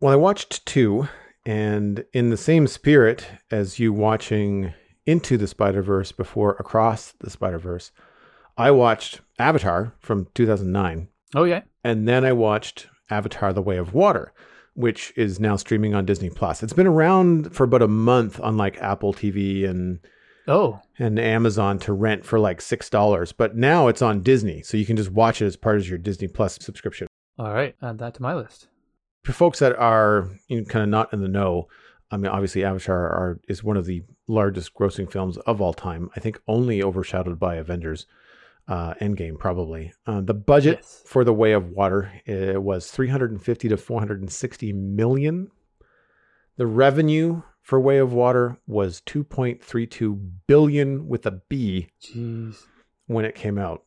Well, 0.00 0.12
I 0.12 0.16
watched 0.16 0.64
two, 0.66 1.08
and 1.44 2.04
in 2.12 2.30
the 2.30 2.36
same 2.36 2.66
spirit 2.66 3.26
as 3.50 3.78
you 3.78 3.92
watching 3.92 4.72
into 5.06 5.36
the 5.36 5.46
Spider 5.46 5.82
Verse 5.82 6.12
before 6.12 6.52
Across 6.58 7.12
the 7.20 7.30
Spider 7.30 7.58
Verse, 7.58 7.90
I 8.56 8.70
watched 8.70 9.20
Avatar 9.38 9.94
from 9.98 10.28
2009. 10.34 11.08
Oh, 11.34 11.44
yeah. 11.44 11.62
And 11.82 12.06
then 12.06 12.24
I 12.24 12.32
watched 12.32 12.88
Avatar 13.10 13.52
The 13.52 13.62
Way 13.62 13.76
of 13.76 13.94
Water, 13.94 14.32
which 14.74 15.12
is 15.16 15.40
now 15.40 15.56
streaming 15.56 15.94
on 15.94 16.06
Disney 16.06 16.30
Plus. 16.30 16.62
It's 16.62 16.72
been 16.72 16.86
around 16.86 17.54
for 17.54 17.64
about 17.64 17.82
a 17.82 17.88
month 17.88 18.40
on 18.40 18.56
like 18.56 18.80
Apple 18.80 19.12
TV 19.12 19.68
and 19.68 20.00
Oh, 20.48 20.80
and 20.98 21.18
Amazon 21.18 21.78
to 21.80 21.92
rent 21.92 22.24
for 22.24 22.38
like 22.38 22.60
six 22.60 22.88
dollars. 22.90 23.32
But 23.32 23.56
now 23.56 23.88
it's 23.88 24.02
on 24.02 24.22
Disney, 24.22 24.62
so 24.62 24.76
you 24.76 24.86
can 24.86 24.96
just 24.96 25.10
watch 25.10 25.40
it 25.42 25.46
as 25.46 25.56
part 25.56 25.76
of 25.78 25.88
your 25.88 25.98
Disney 25.98 26.28
Plus 26.28 26.56
subscription. 26.60 27.06
all 27.38 27.52
right. 27.52 27.76
Add 27.82 27.98
that 27.98 28.14
to 28.14 28.22
my 28.22 28.34
list. 28.34 28.68
For 29.24 29.32
folks 29.32 29.58
that 29.58 29.76
are 29.76 30.28
you 30.48 30.58
know, 30.60 30.64
kind 30.64 30.82
of 30.82 30.88
not 30.88 31.12
in 31.12 31.20
the 31.20 31.28
know, 31.28 31.68
I 32.10 32.16
mean, 32.16 32.32
obviously 32.32 32.64
Avatar 32.64 32.98
are, 32.98 33.40
is 33.48 33.62
one 33.62 33.76
of 33.76 33.84
the 33.84 34.02
largest 34.26 34.74
grossing 34.74 35.10
films 35.12 35.36
of 35.38 35.60
all 35.60 35.74
time. 35.74 36.10
I 36.16 36.20
think 36.20 36.40
only 36.48 36.82
overshadowed 36.82 37.38
by 37.38 37.56
Avengers 37.56 38.06
uh, 38.66 38.94
Endgame, 38.94 39.38
probably. 39.38 39.92
Uh, 40.06 40.20
the 40.22 40.32
budget 40.34 40.78
Yes. 40.80 41.02
for 41.06 41.22
The 41.24 41.34
Way 41.34 41.52
of 41.52 41.68
Water 41.70 42.10
uh, 42.28 42.60
was 42.60 42.90
350 42.90 43.68
to 43.68 43.76
460 43.76 44.72
million. 44.72 45.50
The 46.56 46.66
revenue 46.66 47.42
for 47.62 47.80
Way 47.80 47.98
of 47.98 48.12
Water 48.12 48.58
was 48.66 49.02
2.32 49.02 50.30
billion 50.46 51.08
with 51.08 51.26
a 51.26 51.40
B 51.48 51.88
Jeez. 52.02 52.56
when 53.06 53.24
it 53.24 53.34
came 53.34 53.58
out. 53.58 53.84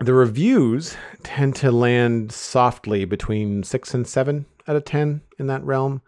The 0.00 0.14
reviews 0.14 0.96
tend 1.22 1.54
to 1.56 1.70
land 1.70 2.32
softly 2.32 3.04
between 3.04 3.62
6 3.62 3.94
and 3.94 4.06
7 4.06 4.46
out 4.66 4.76
of 4.76 4.84
10 4.84 5.20
in 5.38 5.46
that 5.46 5.64
realm. 5.64 6.02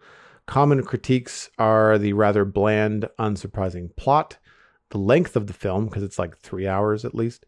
Common 0.47 0.83
critiques 0.83 1.49
are 1.57 1.97
the 1.97 2.13
rather 2.13 2.45
bland, 2.45 3.07
unsurprising 3.17 3.95
plot, 3.95 4.37
the 4.89 4.97
length 4.97 5.35
of 5.35 5.47
the 5.47 5.53
film, 5.53 5.85
because 5.85 6.03
it's 6.03 6.19
like 6.19 6.37
three 6.37 6.67
hours 6.67 7.05
at 7.05 7.15
least, 7.15 7.45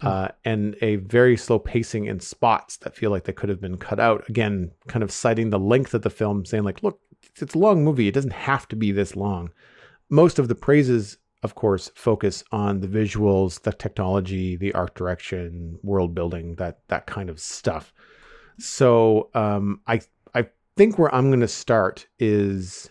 uh, 0.00 0.28
and 0.44 0.76
a 0.80 0.96
very 0.96 1.36
slow 1.36 1.58
pacing 1.58 2.06
in 2.06 2.18
spots 2.18 2.78
that 2.78 2.96
feel 2.96 3.10
like 3.10 3.24
they 3.24 3.32
could 3.32 3.50
have 3.50 3.60
been 3.60 3.76
cut 3.76 4.00
out. 4.00 4.28
Again, 4.28 4.72
kind 4.88 5.02
of 5.02 5.12
citing 5.12 5.50
the 5.50 5.58
length 5.58 5.94
of 5.94 6.02
the 6.02 6.10
film, 6.10 6.44
saying, 6.44 6.64
like, 6.64 6.82
look, 6.82 7.00
it's, 7.22 7.42
it's 7.42 7.54
a 7.54 7.58
long 7.58 7.84
movie. 7.84 8.08
It 8.08 8.14
doesn't 8.14 8.32
have 8.32 8.68
to 8.68 8.76
be 8.76 8.92
this 8.92 9.16
long. 9.16 9.50
Most 10.08 10.38
of 10.38 10.48
the 10.48 10.54
praises, 10.54 11.18
of 11.42 11.54
course, 11.54 11.90
focus 11.94 12.42
on 12.52 12.80
the 12.80 12.88
visuals, 12.88 13.62
the 13.62 13.72
technology, 13.72 14.56
the 14.56 14.72
art 14.74 14.94
direction, 14.94 15.78
world 15.82 16.14
building, 16.14 16.56
that 16.56 16.80
that 16.88 17.06
kind 17.06 17.30
of 17.30 17.40
stuff. 17.40 17.92
So 18.58 19.30
um, 19.34 19.80
I 19.86 20.00
I 20.34 20.48
think 20.76 20.98
where 20.98 21.14
I'm 21.14 21.28
going 21.30 21.40
to 21.40 21.48
start 21.48 22.06
is 22.18 22.90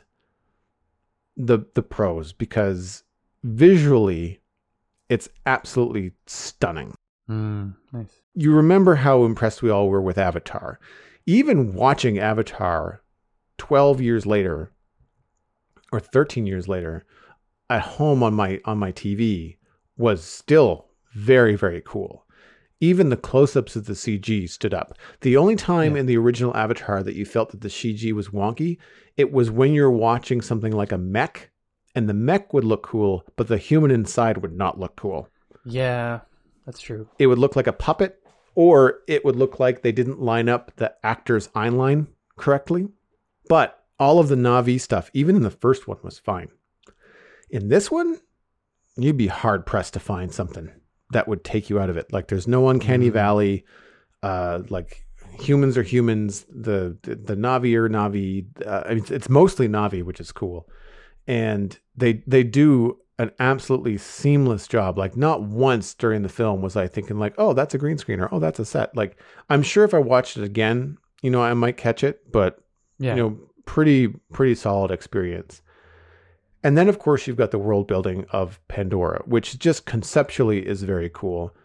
the 1.37 1.59
the 1.73 1.83
pros 1.83 2.33
because 2.33 3.03
visually 3.43 4.41
it's 5.09 5.29
absolutely 5.45 6.13
stunning. 6.27 6.93
Mm, 7.29 7.75
nice. 7.91 8.21
You 8.35 8.53
remember 8.53 8.95
how 8.95 9.23
impressed 9.23 9.61
we 9.61 9.69
all 9.69 9.89
were 9.89 10.01
with 10.01 10.17
Avatar. 10.17 10.79
Even 11.25 11.73
watching 11.73 12.17
Avatar 12.17 13.01
12 13.59 14.01
years 14.01 14.25
later 14.25 14.71
or 15.91 15.99
13 15.99 16.45
years 16.47 16.67
later 16.67 17.05
at 17.69 17.81
home 17.81 18.23
on 18.23 18.33
my 18.33 18.59
on 18.65 18.77
my 18.79 18.91
TV 18.91 19.57
was 19.97 20.23
still 20.23 20.87
very 21.13 21.55
very 21.55 21.81
cool. 21.85 22.25
Even 22.81 23.09
the 23.09 23.17
close-ups 23.17 23.75
of 23.75 23.85
the 23.87 23.93
CG 23.93 24.49
stood 24.49 24.73
up. 24.73 24.93
The 25.21 25.35
only 25.35 25.57
time 25.57 25.95
Yeah. 25.95 25.99
in 26.01 26.05
the 26.05 26.17
original 26.17 26.55
Avatar 26.55 27.03
that 27.03 27.15
you 27.15 27.25
felt 27.25 27.49
that 27.51 27.59
the 27.59 27.67
CG 27.69 28.13
was 28.13 28.29
wonky, 28.29 28.77
it 29.17 29.33
was 29.33 29.51
when 29.51 29.73
you're 29.73 29.91
watching 29.91 30.39
something 30.41 30.71
like 30.71 30.93
a 30.93 30.97
mech 30.97 31.51
and 31.93 32.07
the 32.07 32.13
mech 32.13 32.53
would 32.53 32.63
look 32.63 32.83
cool, 32.83 33.25
but 33.35 33.49
the 33.49 33.57
human 33.57 33.91
inside 33.91 34.37
would 34.37 34.53
not 34.55 34.79
look 34.79 34.95
cool 34.95 35.27
Yeah, 35.65 36.21
that's 36.65 36.79
true. 36.79 37.09
it 37.19 37.27
would 37.27 37.39
look 37.39 37.57
like 37.57 37.67
a 37.67 37.73
puppet 37.73 38.21
or 38.55 38.99
it 39.07 39.25
would 39.25 39.35
look 39.35 39.59
like 39.59 39.81
they 39.81 39.91
didn't 39.91 40.21
line 40.21 40.47
up 40.47 40.71
the 40.77 40.93
actor's 41.03 41.49
eye 41.53 41.67
line 41.69 42.07
correctly. 42.37 42.87
But 43.49 43.83
all 43.99 44.19
of 44.19 44.29
the 44.29 44.35
Navi 44.35 44.79
stuff, 44.79 45.09
even 45.13 45.35
in 45.35 45.43
the 45.43 45.49
first 45.51 45.85
one, 45.87 45.97
was 46.03 46.17
fine. 46.17 46.47
In 47.49 47.67
this 47.67 47.91
one, 47.91 48.19
you'd 48.95 49.17
be 49.17 49.27
hard 49.27 49.65
pressed 49.65 49.93
to 49.95 49.99
find 49.99 50.33
something 50.33 50.71
that 51.11 51.27
would 51.27 51.43
take 51.43 51.69
you 51.69 51.79
out 51.79 51.89
of 51.89 51.97
it. 51.97 52.13
Like 52.13 52.27
there's 52.29 52.47
no 52.47 52.69
uncanny 52.69 53.09
Mhm. 53.09 53.13
valley. 53.13 53.65
Uh, 54.23 54.59
like 54.69 55.05
humans 55.39 55.77
are 55.77 55.83
humans. 55.83 56.45
The 56.49 56.97
the, 57.01 57.15
the 57.15 57.35
Navi 57.35 57.73
are 57.75 57.89
Navi. 57.89 58.45
Uh, 58.65 58.83
I 58.85 58.89
mean, 58.89 58.99
it's, 58.99 59.11
it's 59.11 59.29
mostly 59.29 59.67
Navi, 59.67 60.03
which 60.03 60.19
is 60.19 60.31
cool. 60.31 60.69
And 61.27 61.77
they 61.95 62.23
they 62.27 62.43
do 62.43 62.99
an 63.17 63.31
absolutely 63.39 63.97
seamless 63.97 64.67
job. 64.67 64.97
Like 64.97 65.17
not 65.17 65.41
once 65.41 65.93
during 65.93 66.21
the 66.21 66.29
film 66.29 66.61
was 66.61 66.75
I 66.77 66.87
thinking 66.87 67.17
like, 67.19 67.33
oh, 67.37 67.53
that's 67.53 67.73
a 67.73 67.77
green 67.77 67.97
screen 67.97 68.21
or 68.21 68.29
oh, 68.31 68.39
that's 68.39 68.59
a 68.59 68.65
set. 68.65 68.95
Like 68.95 69.17
I'm 69.49 69.63
sure 69.63 69.83
if 69.83 69.93
I 69.93 69.99
watched 69.99 70.37
it 70.37 70.43
again, 70.43 70.97
you 71.21 71.31
know, 71.31 71.41
I 71.41 71.53
might 71.55 71.77
catch 71.77 72.03
it, 72.03 72.31
but 72.31 72.59
Yeah. 72.99 73.15
you 73.15 73.21
know, 73.21 73.37
pretty 73.65 74.07
pretty 74.31 74.55
solid 74.55 74.91
experience. 74.91 75.61
And 76.63 76.77
then 76.77 76.89
of 76.89 76.99
course 76.99 77.25
you've 77.25 77.37
got 77.37 77.51
the 77.51 77.59
world 77.59 77.87
building 77.87 78.25
of 78.31 78.59
Pandora, 78.67 79.21
which 79.25 79.57
just 79.59 79.85
conceptually 79.85 80.67
is 80.67 80.83
very 80.83 81.09
cool. 81.13 81.55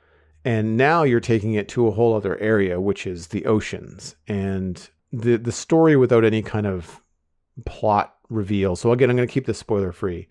And 0.45 0.77
now 0.77 1.03
you're 1.03 1.21
taking 1.21 1.55
it 1.55 1.69
to 1.69 1.89
a 1.89 1.91
whole 1.91 2.15
other 2.15 2.39
area, 2.39 2.81
which 2.81 3.07
is 3.07 3.29
the 3.29 3.47
oceans 3.47 4.15
and 4.29 4.89
the 5.13 5.37
the 5.37 5.53
story 5.53 5.97
without 5.97 6.25
any 6.25 6.43
kind 6.43 6.67
of 6.67 7.01
plot 7.65 8.17
reveal. 8.29 8.77
So 8.77 8.93
again, 8.93 9.11
I'm 9.11 9.17
going 9.17 9.29
to 9.29 9.33
keep 9.33 9.47
this 9.47 9.59
spoiler 9.59 9.93
free. 9.93 10.29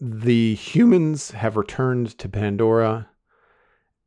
The 0.00 0.54
humans 0.54 1.30
have 1.30 1.56
returned 1.56 2.18
to 2.18 2.28
Pandora 2.28 3.08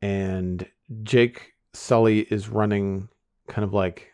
and 0.02 0.68
Jake 1.04 1.54
Sully 1.74 2.22
is 2.30 2.50
running 2.50 3.10
kind 3.48 3.64
of 3.64 3.74
like 3.74 4.12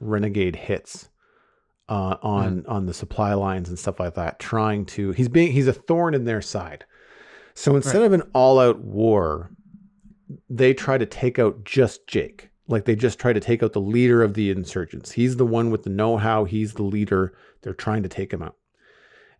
renegade 0.00 0.56
hits 0.56 1.08
uh, 1.88 2.16
on 2.22 2.64
on 2.66 2.86
the 2.86 2.94
supply 2.94 3.34
lines 3.34 3.68
and 3.68 3.78
stuff 3.78 4.00
like 4.00 4.14
that, 4.14 4.38
trying 4.38 4.84
to 4.86 5.12
he's 5.12 5.28
being 5.28 5.52
he's 5.52 5.68
a 5.68 5.72
thorn 5.72 6.14
in 6.14 6.24
their 6.24 6.42
side. 6.42 6.84
So 7.54 7.74
instead 7.76 8.00
Right. 8.00 8.06
of 8.06 8.12
an 8.12 8.22
all 8.34 8.58
out 8.58 8.80
war, 8.80 9.50
they 10.50 10.74
try 10.74 10.98
to 10.98 11.06
take 11.06 11.38
out 11.38 11.64
just 11.64 12.06
Jake. 12.06 12.50
Like 12.68 12.84
they 12.84 12.96
just 12.96 13.18
try 13.20 13.32
to 13.32 13.40
take 13.40 13.62
out 13.62 13.72
the 13.72 13.80
leader 13.80 14.22
of 14.22 14.34
the 14.34 14.50
insurgents. 14.50 15.12
He's 15.12 15.36
the 15.36 15.46
one 15.46 15.70
with 15.70 15.84
the 15.84 15.90
know 15.90 16.16
how. 16.16 16.44
He's 16.44 16.74
the 16.74 16.82
leader. 16.82 17.32
They're 17.62 17.72
trying 17.72 18.02
to 18.02 18.08
take 18.08 18.32
him 18.32 18.42
out. 18.42 18.56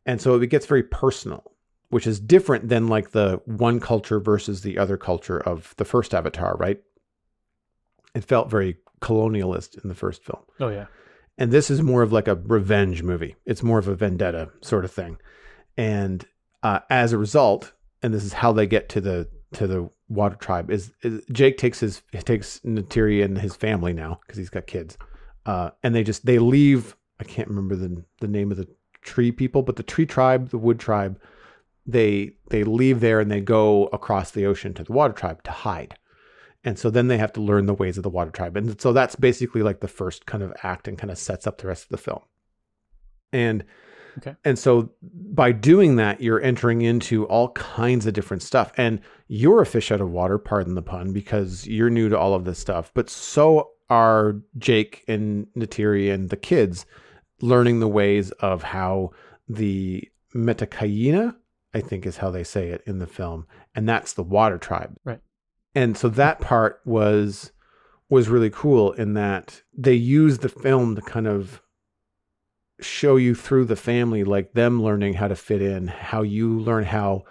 And 0.06 0.20
so 0.20 0.40
it 0.40 0.46
gets 0.46 0.66
very 0.66 0.84
personal, 0.84 1.42
which 1.90 2.06
is 2.06 2.20
different 2.20 2.68
than 2.68 2.86
like 2.86 3.10
the 3.10 3.40
one 3.44 3.80
culture 3.80 4.20
versus 4.20 4.60
the 4.62 4.78
other 4.78 4.96
culture 4.96 5.38
of 5.40 5.74
the 5.76 5.84
first 5.84 6.14
Avatar, 6.14 6.56
right? 6.56 6.80
It 8.14 8.22
felt 8.24 8.48
very 8.48 8.76
colonialist 9.00 9.82
in 9.82 9.88
the 9.88 9.94
first 9.96 10.24
film. 10.24 10.42
oh 10.60 10.68
yeah. 10.68 10.86
And 11.38 11.52
this 11.52 11.70
is 11.70 11.82
more 11.82 12.02
of 12.02 12.12
like 12.12 12.28
a 12.28 12.34
revenge 12.34 13.02
movie. 13.02 13.36
It's 13.44 13.62
more 13.62 13.78
of 13.78 13.88
a 13.88 13.94
vendetta 13.94 14.50
sort 14.62 14.84
of 14.84 14.90
thing. 14.90 15.18
And 15.76 16.24
uh, 16.62 16.80
as 16.88 17.12
a 17.12 17.18
result, 17.18 17.72
and 18.02 18.14
this 18.14 18.24
is 18.24 18.32
how 18.32 18.52
they 18.52 18.66
get 18.66 18.88
to 18.90 19.00
the 19.00 19.28
to 19.52 19.66
the 19.66 19.88
water 20.08 20.36
tribe 20.36 20.70
is, 20.70 20.92
is 21.02 21.24
Jake 21.32 21.56
takes 21.58 21.80
his 21.80 22.02
takes 22.24 22.60
Neytiri 22.60 23.24
and 23.24 23.38
his 23.38 23.54
family 23.54 23.92
now 23.92 24.20
because 24.22 24.38
he's 24.38 24.50
got 24.50 24.66
kids, 24.66 24.98
uh, 25.44 25.70
and 25.82 25.94
they 25.94 26.02
just 26.02 26.26
they 26.26 26.38
leave. 26.38 26.96
I 27.20 27.24
can't 27.24 27.48
remember 27.48 27.76
the 27.76 28.04
the 28.20 28.28
name 28.28 28.50
of 28.50 28.56
the 28.56 28.68
tree 29.02 29.32
people, 29.32 29.62
but 29.62 29.76
the 29.76 29.82
tree 29.82 30.06
tribe, 30.06 30.50
the 30.50 30.58
wood 30.58 30.78
tribe, 30.78 31.20
they 31.86 32.32
they 32.50 32.64
leave 32.64 33.00
there 33.00 33.20
and 33.20 33.30
they 33.30 33.40
go 33.40 33.86
across 33.86 34.30
the 34.30 34.46
ocean 34.46 34.74
to 34.74 34.84
the 34.84 34.92
water 34.92 35.14
tribe 35.14 35.42
to 35.44 35.50
hide. 35.50 35.96
And 36.64 36.78
so 36.78 36.90
then 36.90 37.08
they 37.08 37.18
have 37.18 37.32
to 37.34 37.40
learn 37.40 37.66
the 37.66 37.74
ways 37.74 37.96
of 37.96 38.02
the 38.02 38.10
water 38.10 38.30
tribe. 38.30 38.56
And 38.56 38.80
so 38.80 38.92
that's 38.92 39.16
basically 39.16 39.62
like 39.62 39.80
the 39.80 39.88
first 39.88 40.26
kind 40.26 40.42
of 40.42 40.52
act 40.62 40.88
and 40.88 40.98
kind 40.98 41.10
of 41.10 41.18
sets 41.18 41.46
up 41.46 41.58
the 41.58 41.68
rest 41.68 41.84
of 41.84 41.90
the 41.90 41.98
film. 41.98 42.22
And 43.32 43.64
Okay. 44.18 44.34
and 44.44 44.58
so 44.58 44.90
by 45.02 45.52
doing 45.52 45.96
that, 45.96 46.22
you're 46.22 46.40
entering 46.40 46.80
into 46.80 47.26
all 47.26 47.50
kinds 47.50 48.06
of 48.06 48.14
different 48.14 48.42
stuff. 48.42 48.72
And 48.78 49.00
you're 49.28 49.60
a 49.60 49.66
fish 49.66 49.92
out 49.92 50.00
of 50.00 50.10
water, 50.10 50.38
pardon 50.38 50.74
the 50.74 50.82
pun, 50.82 51.12
because 51.12 51.66
you're 51.66 51.90
new 51.90 52.08
to 52.08 52.18
all 52.18 52.32
of 52.32 52.44
this 52.44 52.58
stuff. 52.58 52.90
But 52.94 53.10
so 53.10 53.72
are 53.90 54.36
Jake 54.58 55.04
and 55.06 55.46
Neytiri 55.56 56.12
and 56.12 56.30
the 56.30 56.36
kids 56.36 56.86
learning 57.42 57.80
the 57.80 57.88
ways 57.88 58.30
of 58.32 58.62
how 58.62 59.10
the 59.48 60.08
Metkayina, 60.34 61.36
I 61.74 61.80
think 61.80 62.06
is 62.06 62.16
how 62.16 62.30
they 62.30 62.44
say 62.44 62.70
it 62.70 62.82
in 62.86 62.98
the 62.98 63.06
film, 63.06 63.46
and 63.74 63.88
that's 63.88 64.14
the 64.14 64.22
water 64.22 64.58
tribe. 64.58 64.96
Right. 65.04 65.20
And 65.76 65.94
so 65.94 66.08
that 66.08 66.40
part 66.40 66.80
was 66.86 67.52
was 68.08 68.28
really 68.30 68.50
cool 68.50 68.92
in 68.92 69.12
that 69.14 69.62
they 69.76 69.94
used 69.94 70.40
the 70.40 70.48
film 70.48 70.94
to 70.94 71.02
kind 71.02 71.26
of 71.26 71.60
show 72.80 73.16
you 73.16 73.34
through 73.34 73.66
the 73.66 73.76
family 73.76 74.24
like 74.24 74.54
them 74.54 74.82
learning 74.82 75.14
how 75.14 75.28
to 75.28 75.34
fit 75.34 75.60
in 75.60 75.88
how 75.88 76.22
you 76.22 76.58
learn 76.58 76.84
how 76.84 77.24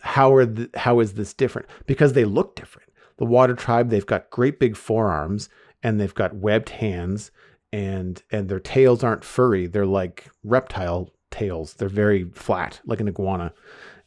how 0.00 0.32
are 0.34 0.46
the, 0.46 0.70
how 0.74 1.00
is 1.00 1.14
this 1.14 1.34
different? 1.34 1.68
Because 1.86 2.14
they 2.14 2.24
look 2.24 2.56
different. 2.56 2.88
The 3.18 3.26
water 3.26 3.54
tribe 3.54 3.90
they've 3.90 4.06
got 4.06 4.30
great 4.30 4.58
big 4.58 4.74
forearms 4.74 5.50
and 5.82 6.00
they've 6.00 6.14
got 6.14 6.34
webbed 6.34 6.70
hands 6.70 7.30
and 7.74 8.22
and 8.32 8.48
their 8.48 8.60
tails 8.60 9.04
aren't 9.04 9.22
furry. 9.22 9.66
They're 9.66 9.84
like 9.84 10.30
reptile 10.42 11.10
tails. 11.30 11.74
They're 11.74 11.90
very 11.90 12.24
flat 12.24 12.80
like 12.86 13.00
an 13.00 13.08
iguana 13.08 13.52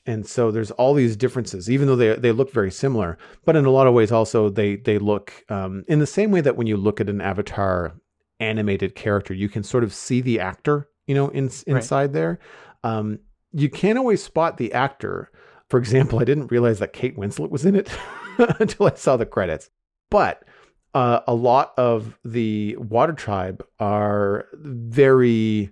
and 0.05 0.27
so 0.27 0.51
there's 0.51 0.71
all 0.71 0.93
these 0.93 1.15
differences 1.15 1.69
even 1.69 1.87
though 1.87 1.95
they 1.95 2.15
they 2.15 2.31
look 2.31 2.51
very 2.51 2.71
similar 2.71 3.17
but 3.43 3.55
in 3.55 3.65
a 3.65 3.71
lot 3.71 3.87
of 3.87 3.93
ways 3.93 4.11
also 4.11 4.49
they 4.49 4.75
they 4.75 4.97
look 4.97 5.43
um, 5.49 5.83
in 5.87 5.99
the 5.99 6.07
same 6.07 6.31
way 6.31 6.41
that 6.41 6.55
when 6.55 6.67
you 6.67 6.77
look 6.77 7.01
at 7.01 7.09
an 7.09 7.21
avatar 7.21 7.93
animated 8.39 8.95
character 8.95 9.33
you 9.33 9.49
can 9.49 9.63
sort 9.63 9.83
of 9.83 9.93
see 9.93 10.21
the 10.21 10.39
actor 10.39 10.89
you 11.07 11.15
know 11.15 11.29
in, 11.29 11.49
inside 11.67 12.13
there. 12.13 12.39
Um, 12.83 13.19
you 13.51 13.69
can't 13.69 13.97
always 13.97 14.23
spot 14.23 14.57
the 14.57 14.73
actor. 14.73 15.31
For 15.69 15.79
example, 15.79 16.19
I 16.21 16.23
didn't 16.23 16.51
realize 16.51 16.79
that 16.79 16.93
Kate 16.93 17.17
Winslet 17.17 17.49
was 17.49 17.65
in 17.65 17.75
it 17.75 17.89
until 18.59 18.87
I 18.87 18.95
saw 18.95 19.17
the 19.17 19.25
credits. 19.25 19.69
But 20.09 20.43
uh, 20.93 21.21
a 21.27 21.33
lot 21.33 21.73
of 21.77 22.17
the 22.23 22.75
water 22.77 23.13
tribe 23.13 23.65
are 23.79 24.45
very 24.53 25.71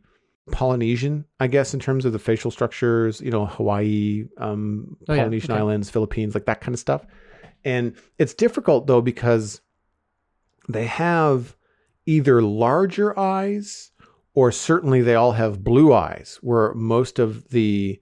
Polynesian, 0.52 1.26
I 1.39 1.48
guess, 1.48 1.74
in 1.74 1.80
terms 1.80 2.06
of 2.06 2.12
the 2.14 2.20
facial 2.20 2.52
structures, 2.52 3.22
you 3.22 3.32
know, 3.32 3.46
Hawaii, 3.46 4.26
um, 4.38 4.98
Oh, 5.08 5.14
yeah. 5.14 5.22
Polynesian 5.22 5.52
Okay. 5.52 5.60
islands, 5.60 5.89
Philippines, 5.89 6.34
like 6.36 6.46
that 6.46 6.62
kind 6.62 6.74
of 6.76 6.80
stuff. 6.80 7.06
And 7.64 7.96
it's 8.18 8.34
difficult 8.34 8.88
though 8.88 9.02
because 9.02 9.62
they 10.68 10.86
have 10.86 11.56
either 12.06 12.41
larger 12.41 13.18
eyes 13.18 13.91
or 14.34 14.52
certainly 14.52 15.02
they 15.02 15.16
all 15.16 15.32
have 15.34 15.64
blue 15.64 15.94
eyes, 15.94 16.39
where 16.41 16.74
most 16.74 17.20
of 17.20 17.48
the 17.50 18.02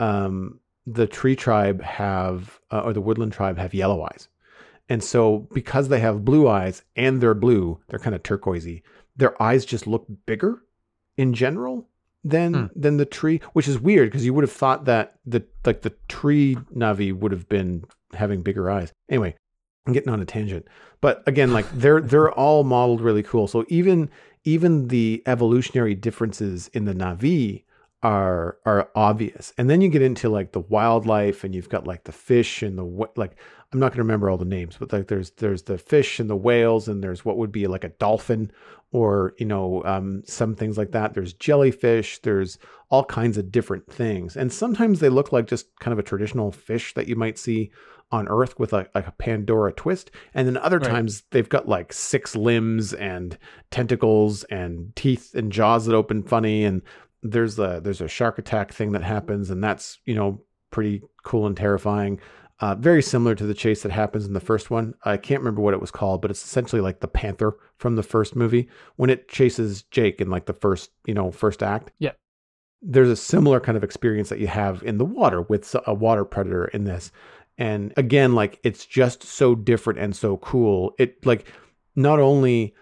um, 0.00 0.60
the 0.86 1.06
tree 1.06 1.36
tribe 1.36 1.82
have 1.82 2.58
uh, 2.70 2.80
or 2.80 2.92
the 2.92 3.00
woodland 3.00 3.32
tribe 3.32 3.58
have 3.58 3.74
yellow 3.74 4.02
eyes. 4.04 4.28
And 4.88 5.02
so 5.02 5.48
because 5.52 5.88
they 5.88 6.00
have 6.00 6.24
blue 6.24 6.48
eyes 6.48 6.82
and 6.96 7.20
they're 7.20 7.34
blue, 7.34 7.80
they're 7.88 7.98
kind 7.98 8.14
of 8.16 8.22
turquoisey. 8.22 8.82
Their 9.16 9.40
eyes 9.42 9.64
just 9.64 9.86
look 9.86 10.06
bigger 10.26 10.62
in 11.16 11.34
general 11.34 11.88
than 12.24 12.54
Hmm. 12.54 12.66
than 12.74 12.96
the 12.98 13.04
tree, 13.06 13.40
which 13.52 13.66
is 13.68 13.78
weird 13.80 14.10
because 14.10 14.24
you 14.24 14.32
would 14.34 14.44
have 14.44 14.52
thought 14.52 14.84
that 14.84 15.18
the 15.26 15.42
like 15.66 15.82
the 15.82 15.92
tree 16.08 16.56
Navi 16.74 17.12
would 17.12 17.32
have 17.32 17.48
been 17.48 17.84
having 18.14 18.42
bigger 18.42 18.70
eyes. 18.70 18.92
Anyway, 19.08 19.34
I'm 19.86 19.92
getting 19.92 20.12
on 20.12 20.20
a 20.20 20.24
tangent. 20.24 20.66
But 21.00 21.22
again, 21.26 21.52
like 21.52 21.66
they're 21.72 22.00
they're 22.10 22.30
all 22.30 22.62
modeled 22.64 23.00
really 23.00 23.22
cool. 23.24 23.46
So 23.48 23.64
even 23.68 24.08
even 24.44 24.88
the 24.88 25.22
evolutionary 25.26 25.94
differences 25.94 26.68
in 26.72 26.84
the 26.84 26.94
Navi 26.94 27.64
are 28.02 28.58
are 28.66 28.90
obvious. 28.94 29.52
And 29.58 29.70
then 29.70 29.80
you 29.80 29.88
get 29.88 30.02
into 30.02 30.28
like 30.28 30.52
the 30.52 30.60
wildlife 30.60 31.44
and 31.44 31.54
you've 31.54 31.68
got 31.68 31.86
like 31.86 32.04
the 32.04 32.12
fish 32.12 32.62
and 32.62 32.76
the 32.78 33.08
like 33.16 33.36
I'm 33.72 33.78
not 33.80 33.88
going 33.92 33.98
to 33.98 34.02
remember 34.02 34.28
all 34.28 34.36
the 34.36 34.44
names, 34.44 34.76
but 34.78 34.92
like 34.92 35.08
there's 35.08 35.30
there's 35.32 35.62
the 35.62 35.78
fish 35.78 36.20
and 36.20 36.28
the 36.28 36.36
whales 36.36 36.88
and 36.88 37.02
there's 37.02 37.24
what 37.24 37.38
would 37.38 37.52
be 37.52 37.66
like 37.66 37.84
a 37.84 37.88
dolphin 37.90 38.50
or 38.90 39.34
you 39.38 39.46
know 39.46 39.82
um, 39.84 40.22
some 40.26 40.54
things 40.54 40.76
like 40.76 40.90
that. 40.92 41.14
There's 41.14 41.32
jellyfish. 41.32 42.18
There's 42.18 42.58
all 42.90 43.04
kinds 43.04 43.38
of 43.38 43.50
different 43.50 43.90
things, 43.90 44.36
and 44.36 44.52
sometimes 44.52 45.00
they 45.00 45.08
look 45.08 45.32
like 45.32 45.46
just 45.46 45.74
kind 45.78 45.92
of 45.92 45.98
a 45.98 46.02
traditional 46.02 46.52
fish 46.52 46.92
that 46.94 47.08
you 47.08 47.16
might 47.16 47.38
see 47.38 47.70
on 48.10 48.28
Earth 48.28 48.58
with 48.58 48.74
a, 48.74 48.86
like 48.94 49.06
a 49.06 49.12
Pandora 49.12 49.72
twist, 49.72 50.10
and 50.34 50.46
then 50.46 50.58
other 50.58 50.78
Right. 50.78 50.90
times 50.90 51.22
they've 51.30 51.48
got 51.48 51.66
like 51.66 51.94
six 51.94 52.36
limbs 52.36 52.92
and 52.92 53.38
tentacles 53.70 54.44
and 54.44 54.94
teeth 54.94 55.34
and 55.34 55.50
jaws 55.50 55.86
that 55.86 55.94
open 55.94 56.22
funny, 56.22 56.62
and 56.64 56.82
there's 57.22 57.58
a 57.58 57.80
there's 57.82 58.00
a 58.00 58.08
shark 58.08 58.38
attack 58.38 58.72
thing 58.72 58.92
that 58.92 59.02
happens, 59.02 59.50
and 59.50 59.62
that's 59.62 59.98
you 60.04 60.14
know 60.14 60.42
pretty 60.70 61.02
cool 61.22 61.46
and 61.46 61.56
terrifying. 61.56 62.20
Uh, 62.60 62.76
very 62.76 63.02
similar 63.02 63.34
to 63.34 63.44
the 63.44 63.54
chase 63.54 63.82
that 63.82 63.90
happens 63.90 64.24
in 64.24 64.34
the 64.34 64.40
first 64.40 64.70
one. 64.70 64.94
I 65.04 65.16
can't 65.16 65.40
remember 65.40 65.60
what 65.60 65.74
it 65.74 65.80
was 65.80 65.90
called, 65.90 66.22
but 66.22 66.30
it's 66.30 66.44
essentially 66.44 66.80
like 66.80 67.00
the 67.00 67.08
panther 67.08 67.56
from 67.78 67.96
the 67.96 68.04
first 68.04 68.36
movie 68.36 68.68
when 68.96 69.10
it 69.10 69.28
chases 69.28 69.82
Jake 69.84 70.20
in 70.20 70.30
like 70.30 70.46
the 70.46 70.52
first, 70.52 70.92
you 71.04 71.12
know, 71.12 71.32
first 71.32 71.60
act. 71.62 71.90
Yeah. 71.98 72.12
There's 72.80 73.08
a 73.08 73.16
similar 73.16 73.58
kind 73.58 73.76
of 73.76 73.82
experience 73.82 74.28
that 74.28 74.38
you 74.38 74.46
have 74.46 74.80
in 74.84 74.98
the 74.98 75.04
water 75.04 75.42
with 75.42 75.74
a 75.88 75.94
water 75.94 76.24
predator 76.24 76.66
in 76.66 76.84
this. 76.84 77.10
And 77.58 77.92
again, 77.96 78.36
like 78.36 78.60
it's 78.62 78.86
just 78.86 79.24
so 79.24 79.56
different 79.56 79.98
and 79.98 80.14
so 80.14 80.36
cool. 80.36 80.94
It 81.00 81.26
like 81.26 81.46
not 81.96 82.20
only 82.20 82.74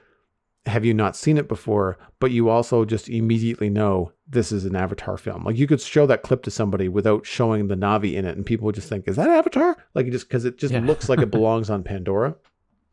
have 0.67 0.85
you 0.85 0.93
not 0.93 1.17
seen 1.17 1.39
it 1.39 1.49
before, 1.49 1.99
but 2.19 2.31
you 2.31 2.49
also 2.51 2.85
just 2.85 3.09
immediately 3.09 3.71
know 3.71 4.13
this 4.29 4.53
is 4.53 4.65
an 4.65 4.77
Avatar 4.77 5.17
film. 5.17 5.45
Like 5.45 5.57
you 5.57 5.67
could 5.67 5.81
show 5.81 6.07
that 6.07 6.23
clip 6.23 6.43
to 6.45 6.51
somebody 6.51 6.89
without 6.89 7.25
showing 7.27 7.69
the 7.69 7.75
Navi 7.77 8.15
in 8.15 8.25
it, 8.27 8.37
and 8.37 8.45
people 8.45 8.67
would 8.67 8.75
just 8.75 8.89
think, 8.89 9.09
"Is 9.09 9.17
that 9.17 9.31
Avatar?" 9.31 9.77
Like 9.95 10.11
just 10.11 10.29
because 10.29 10.45
it 10.45 10.59
just 10.59 10.75
Yeah. 10.75 10.81
looks 10.81 11.09
like 11.09 11.21
it 11.21 11.31
belongs 11.31 11.71
on 11.71 11.83
Pandora. 11.83 12.37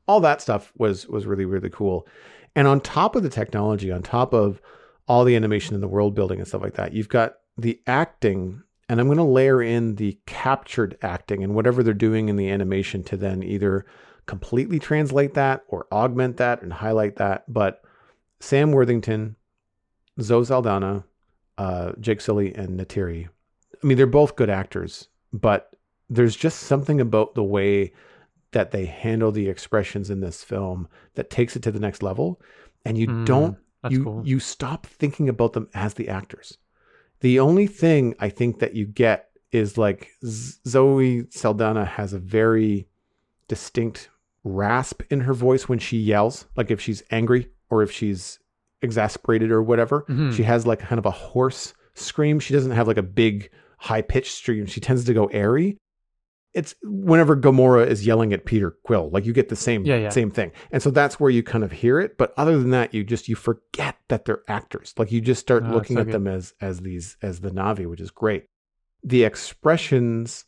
All 0.07 0.21
that 0.21 0.41
stuff 0.41 0.71
was 0.77 1.07
was 1.07 1.25
really 1.25 1.45
really 1.45 1.69
cool. 1.69 2.07
And 2.55 2.67
on 2.67 2.79
top 2.81 3.15
of 3.15 3.23
the 3.23 3.29
technology, 3.29 3.91
on 3.91 4.01
top 4.01 4.33
of 4.33 4.61
all 5.07 5.23
the 5.25 5.35
animation 5.35 5.73
and 5.75 5.83
the 5.83 5.87
world 5.87 6.15
building 6.15 6.39
and 6.39 6.47
stuff 6.47 6.61
like 6.61 6.73
that, 6.75 6.93
you've 6.93 7.09
got 7.09 7.35
the 7.57 7.79
acting. 7.85 8.63
And 8.89 9.01
I'm 9.01 9.07
going 9.07 9.17
to 9.17 9.23
layer 9.23 9.61
in 9.61 9.95
the 9.95 10.17
captured 10.25 10.97
acting 11.01 11.43
and 11.43 11.53
whatever 11.53 11.83
they're 11.83 11.93
doing 11.93 12.29
in 12.29 12.37
the 12.37 12.49
animation 12.49 13.03
to 13.03 13.17
then 13.17 13.43
either 13.43 13.85
completely 14.27 14.77
translate 14.79 15.33
that 15.33 15.63
or 15.67 15.87
augment 15.91 16.37
that 16.37 16.61
and 16.61 16.71
highlight 16.71 17.15
that. 17.15 17.51
But 17.51 17.81
Sam 18.39 18.71
Worthington, 18.71 19.35
Zoe 20.21 20.45
Saldana, 20.45 21.03
uh, 21.57 21.93
Jake 21.99 22.21
Sully, 22.21 22.53
and 22.53 22.79
Neytiri, 22.79 23.27
I 23.27 23.87
mean, 23.87 23.97
they're 23.97 24.05
both 24.07 24.35
good 24.35 24.49
actors, 24.49 25.07
but 25.33 25.71
there's 26.09 26.35
just 26.35 26.59
something 26.61 27.01
about 27.01 27.35
the 27.35 27.43
way 27.43 27.93
that 28.51 28.71
they 28.71 28.85
handle 28.85 29.31
the 29.31 29.49
expressions 29.49 30.09
in 30.09 30.19
this 30.21 30.43
film 30.43 30.87
that 31.15 31.29
takes 31.29 31.55
it 31.55 31.63
to 31.63 31.71
the 31.71 31.79
next 31.79 32.01
level. 32.03 32.39
And 32.85 32.97
you 32.97 33.07
Mm, 33.07 33.25
don't, 33.25 33.57
you, 33.89 34.03
cool. 34.03 34.21
you 34.25 34.39
stop 34.39 34.85
thinking 34.85 35.27
about 35.29 35.53
them 35.53 35.67
as 35.73 35.95
the 35.95 36.09
actors. 36.09 36.57
The 37.19 37.39
only 37.39 37.67
thing 37.67 38.15
I 38.19 38.29
think 38.29 38.59
that 38.59 38.73
you 38.75 38.85
get 38.85 39.29
is 39.51 39.77
like 39.77 40.11
Zoe 40.25 41.25
Saldana 41.29 41.85
has 41.85 42.13
a 42.13 42.19
very 42.19 42.87
distinct 43.47 44.09
rasp 44.47 45.01
in 45.09 45.21
her 45.21 45.33
voice 45.33 45.67
when 45.69 45.79
she 45.79 45.97
yells, 45.97 46.45
like 46.55 46.71
if 46.71 46.81
she's 46.81 47.03
angry 47.11 47.49
or 47.69 47.83
if 47.83 47.91
she's 47.91 48.39
exasperated 48.81 49.51
or 49.51 49.61
whatever. 49.61 50.05
Mhm. 50.09 50.33
She 50.33 50.43
has 50.43 50.65
like 50.67 50.79
kind 50.79 50.99
of 50.99 51.05
a 51.05 51.11
hoarse 51.11 51.73
scream. 51.95 52.39
She 52.39 52.53
doesn't 52.53 52.71
have 52.71 52.87
like 52.87 52.97
a 52.97 53.03
big 53.03 53.49
high 53.79 54.01
pitched 54.01 54.33
scream. 54.35 54.65
She 54.65 54.79
tends 54.79 55.03
to 55.05 55.13
go 55.13 55.25
airy. 55.27 55.77
It's 56.53 56.73
whenever 56.83 57.35
Gamora 57.35 57.85
is 57.85 58.05
yelling 58.07 58.33
at 58.33 58.45
Peter 58.45 58.71
Quill, 58.83 59.09
like 59.11 59.25
you 59.25 59.33
get 59.33 59.49
the 59.49 59.55
same 59.55 59.85
Yeah, 59.85 59.97
yeah. 59.97 60.09
same 60.09 60.31
thing. 60.31 60.51
And 60.71 60.81
so 60.81 60.89
that's 60.89 61.19
where 61.19 61.29
you 61.29 61.43
kind 61.43 61.63
of 61.63 61.71
hear 61.71 61.99
it. 61.99 62.17
But 62.17 62.33
other 62.37 62.57
than 62.57 62.71
that, 62.71 62.93
you 62.93 63.03
just 63.03 63.27
you 63.27 63.35
forget 63.35 63.95
that 64.07 64.25
they're 64.25 64.41
actors. 64.47 64.93
Like 64.97 65.11
you 65.11 65.21
just 65.21 65.41
start 65.41 65.63
Oh, 65.67 65.71
looking 65.73 65.97
so 65.97 66.01
at 66.01 66.05
good. 66.07 66.13
them 66.15 66.27
as 66.27 66.53
as 66.61 66.79
these 66.79 67.15
as 67.21 67.41
the 67.41 67.51
Navi, 67.51 67.87
which 67.87 68.01
is 68.01 68.09
great. 68.11 68.45
The 69.03 69.23
expressions 69.23 70.45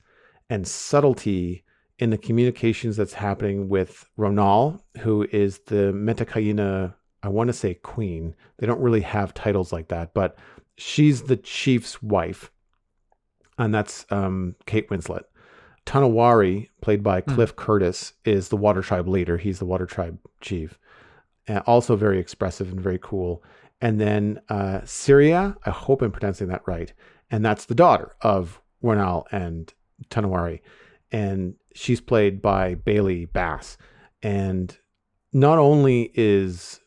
and 0.50 0.68
subtlety 0.68 1.64
in 2.00 2.10
the 2.10 2.18
communications 2.18 2.98
that's 2.98 3.14
happening 3.14 3.70
with 3.70 4.06
Ronal, 4.18 4.82
who 5.00 5.28
is 5.32 5.60
the 5.68 5.92
Metkayina, 5.94 6.94
I 7.22 7.28
want 7.28 7.50
to 7.50 7.54
say 7.54 7.74
queen. 7.74 8.36
They 8.58 8.66
don't 8.66 8.82
really 8.82 9.02
have 9.02 9.34
titles 9.34 9.74
like 9.74 9.90
that, 9.90 10.14
but 10.14 10.38
she's 10.78 11.24
the 11.24 11.36
chief's 11.38 12.02
wife. 12.02 12.52
And 13.58 13.76
that's 13.76 14.06
um, 14.10 14.56
Kate 14.66 14.90
Winslet. 14.90 15.24
Tonowari, 15.86 16.70
played 16.82 17.04
by 17.04 17.20
Hmm. 17.22 17.36
Cliff 17.36 17.56
Curtis, 17.56 18.14
is 18.24 18.48
the 18.48 18.58
water 18.58 18.82
tribe 18.82 19.08
leader. 19.08 19.38
He's 19.38 19.60
the 19.60 19.66
water 19.66 19.86
tribe 19.86 20.18
chief. 20.40 20.80
Uh, 21.50 21.62
also 21.66 21.98
very 21.98 22.20
expressive 22.20 22.72
and 22.72 22.80
very 22.80 23.00
cool. 23.02 23.44
And 23.82 24.00
then 24.00 24.40
uh, 24.50 24.82
Tsireya, 24.82 25.58
I 25.66 25.70
hope 25.70 26.02
I'm 26.02 26.12
pronouncing 26.12 26.48
that 26.48 26.62
right. 26.66 26.94
And 27.32 27.44
that's 27.44 27.66
the 27.66 27.76
daughter 27.76 28.16
of 28.22 28.62
Ronal 28.84 29.26
and 29.32 29.74
Tonowari. 30.10 30.62
And 31.12 31.56
she's 31.80 32.02
played 32.02 32.42
by 32.42 32.76
Bailey 32.76 33.26
Bass. 33.26 33.78
And 34.22 34.78
not 35.32 35.58
only 35.58 36.12
is 36.14 36.80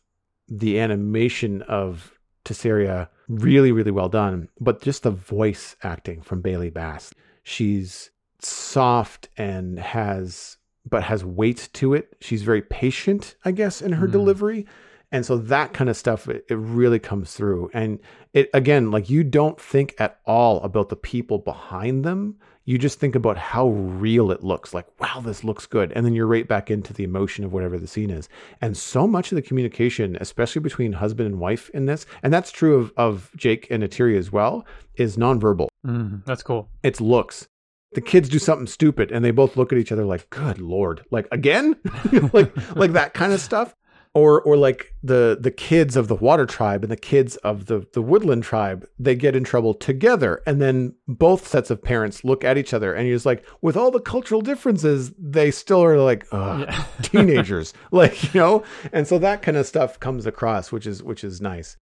the 0.48 0.78
animation 0.78 1.62
of 1.62 2.12
Tsireya 2.44 3.08
really, 3.28 3.72
really 3.72 3.90
well 3.90 4.08
done, 4.08 4.48
but 4.60 4.82
just 4.82 5.02
the 5.04 5.10
voice 5.10 5.76
acting 5.82 6.20
from 6.20 6.42
Bailey 6.42 6.70
Bass. 6.70 7.14
She's 7.42 8.10
soft 8.40 9.28
and 9.36 9.78
has, 9.78 10.58
but 10.88 11.04
has 11.04 11.24
weight 11.24 11.68
to 11.74 11.94
it. 11.94 12.16
She's 12.20 12.42
very 12.42 12.60
patient, 12.62 13.36
I 13.44 13.52
guess, 13.52 13.80
in 13.80 13.92
her 13.92 14.08
Mm. 14.08 14.12
delivery. 14.12 14.66
And 15.10 15.24
so 15.24 15.36
that 15.36 15.72
kind 15.72 15.88
of 15.90 15.96
stuff, 15.96 16.28
it, 16.28 16.44
it 16.48 16.54
really 16.56 16.98
comes 16.98 17.34
through. 17.34 17.70
And 17.72 17.98
it, 18.32 18.50
again, 18.52 18.90
like 18.90 19.08
you 19.10 19.22
don't 19.24 19.60
think 19.60 19.94
at 19.98 20.18
all 20.26 20.60
about 20.62 20.88
the 20.88 20.96
people 20.96 21.38
behind 21.38 22.04
them. 22.04 22.36
You 22.64 22.78
just 22.78 23.00
think 23.00 23.14
about 23.14 23.36
how 23.36 23.68
real 23.70 24.30
it 24.30 24.44
looks 24.44 24.72
like, 24.72 24.86
wow, 25.00 25.20
this 25.20 25.42
looks 25.42 25.66
good. 25.66 25.92
And 25.96 26.06
then 26.06 26.14
you're 26.14 26.26
right 26.28 26.46
back 26.46 26.70
into 26.70 26.92
the 26.92 27.02
emotion 27.04 27.44
of 27.44 27.52
whatever 27.52 27.76
the 27.78 27.86
scene 27.88 28.10
is. 28.10 28.28
And 28.60 28.76
so 28.76 29.06
much 29.06 29.32
of 29.32 29.36
the 29.36 29.42
communication, 29.42 30.16
especially 30.20 30.60
between 30.60 30.92
husband 30.92 31.26
and 31.26 31.40
wife 31.40 31.70
in 31.70 31.86
this, 31.86 32.06
and 32.22 32.32
that's 32.32 32.52
true 32.52 32.76
of, 32.76 32.92
of 32.96 33.30
Jake 33.36 33.66
and 33.70 33.82
Atiri 33.82 34.16
as 34.16 34.30
well, 34.30 34.64
is 34.94 35.16
nonverbal. 35.16 35.66
Mhm. 35.84 36.24
That's 36.24 36.42
cool. 36.44 36.68
It's 36.84 37.00
looks. 37.00 37.48
The 37.94 38.00
kids 38.00 38.28
do 38.28 38.38
something 38.38 38.66
stupid 38.68 39.10
and 39.12 39.24
they 39.24 39.32
both 39.32 39.56
look 39.56 39.72
at 39.72 39.78
each 39.78 39.92
other 39.92 40.04
like, 40.04 40.30
good 40.30 40.58
Lord, 40.60 41.04
like 41.10 41.26
again? 41.32 41.76
like 42.32 42.56
like 42.76 42.92
that 42.92 43.12
kind 43.12 43.32
of 43.32 43.40
stuff. 43.40 43.74
Or 44.14 44.42
or 44.42 44.58
like 44.58 44.94
the 45.02 45.38
the 45.40 45.50
kids 45.50 45.96
of 45.96 46.08
the 46.08 46.14
water 46.14 46.44
tribe 46.44 46.82
and 46.82 46.92
the 46.92 46.96
kids 46.98 47.36
of 47.36 47.64
the, 47.64 47.86
the 47.94 48.02
woodland 48.02 48.44
tribe, 48.44 48.86
they 48.98 49.14
get 49.14 49.34
in 49.34 49.42
trouble 49.42 49.72
together. 49.72 50.42
And 50.46 50.60
then 50.60 50.94
both 51.08 51.48
sets 51.48 51.70
of 51.70 51.82
parents 51.82 52.22
look 52.22 52.44
at 52.44 52.58
each 52.58 52.74
other 52.74 52.92
and 52.92 53.08
you're 53.08 53.16
just 53.16 53.24
like, 53.24 53.46
with 53.62 53.74
all 53.74 53.90
the 53.90 54.00
cultural 54.00 54.42
differences, 54.42 55.12
they 55.18 55.50
still 55.50 55.82
are 55.82 55.96
like, 55.98 56.26
Yeah. 56.30 56.84
teenagers. 57.02 57.72
Like 57.90 58.34
you 58.34 58.40
know? 58.40 58.64
And 58.92 59.06
so 59.08 59.18
that 59.18 59.40
kind 59.40 59.56
of 59.56 59.66
stuff 59.66 59.98
comes 59.98 60.26
across 60.26 60.70
which 60.70 60.86
is 60.86 61.02
which 61.02 61.24
is 61.24 61.40
nice. 61.40 61.78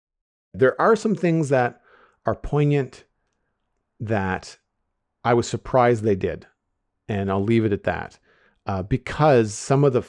There 0.54 0.80
are 0.80 0.96
some 0.96 1.14
things 1.14 1.50
that 1.50 1.82
are 2.24 2.34
poignant 2.34 3.04
that 4.00 4.56
I 5.24 5.34
was 5.34 5.46
surprised 5.46 6.04
they 6.04 6.16
did, 6.16 6.46
and 7.08 7.30
I'll 7.30 7.42
leave 7.42 7.64
it 7.64 7.72
at 7.72 7.84
that, 7.84 8.18
uh, 8.66 8.82
because 8.82 9.52
some 9.52 9.84
of 9.84 9.92
the 9.92 10.02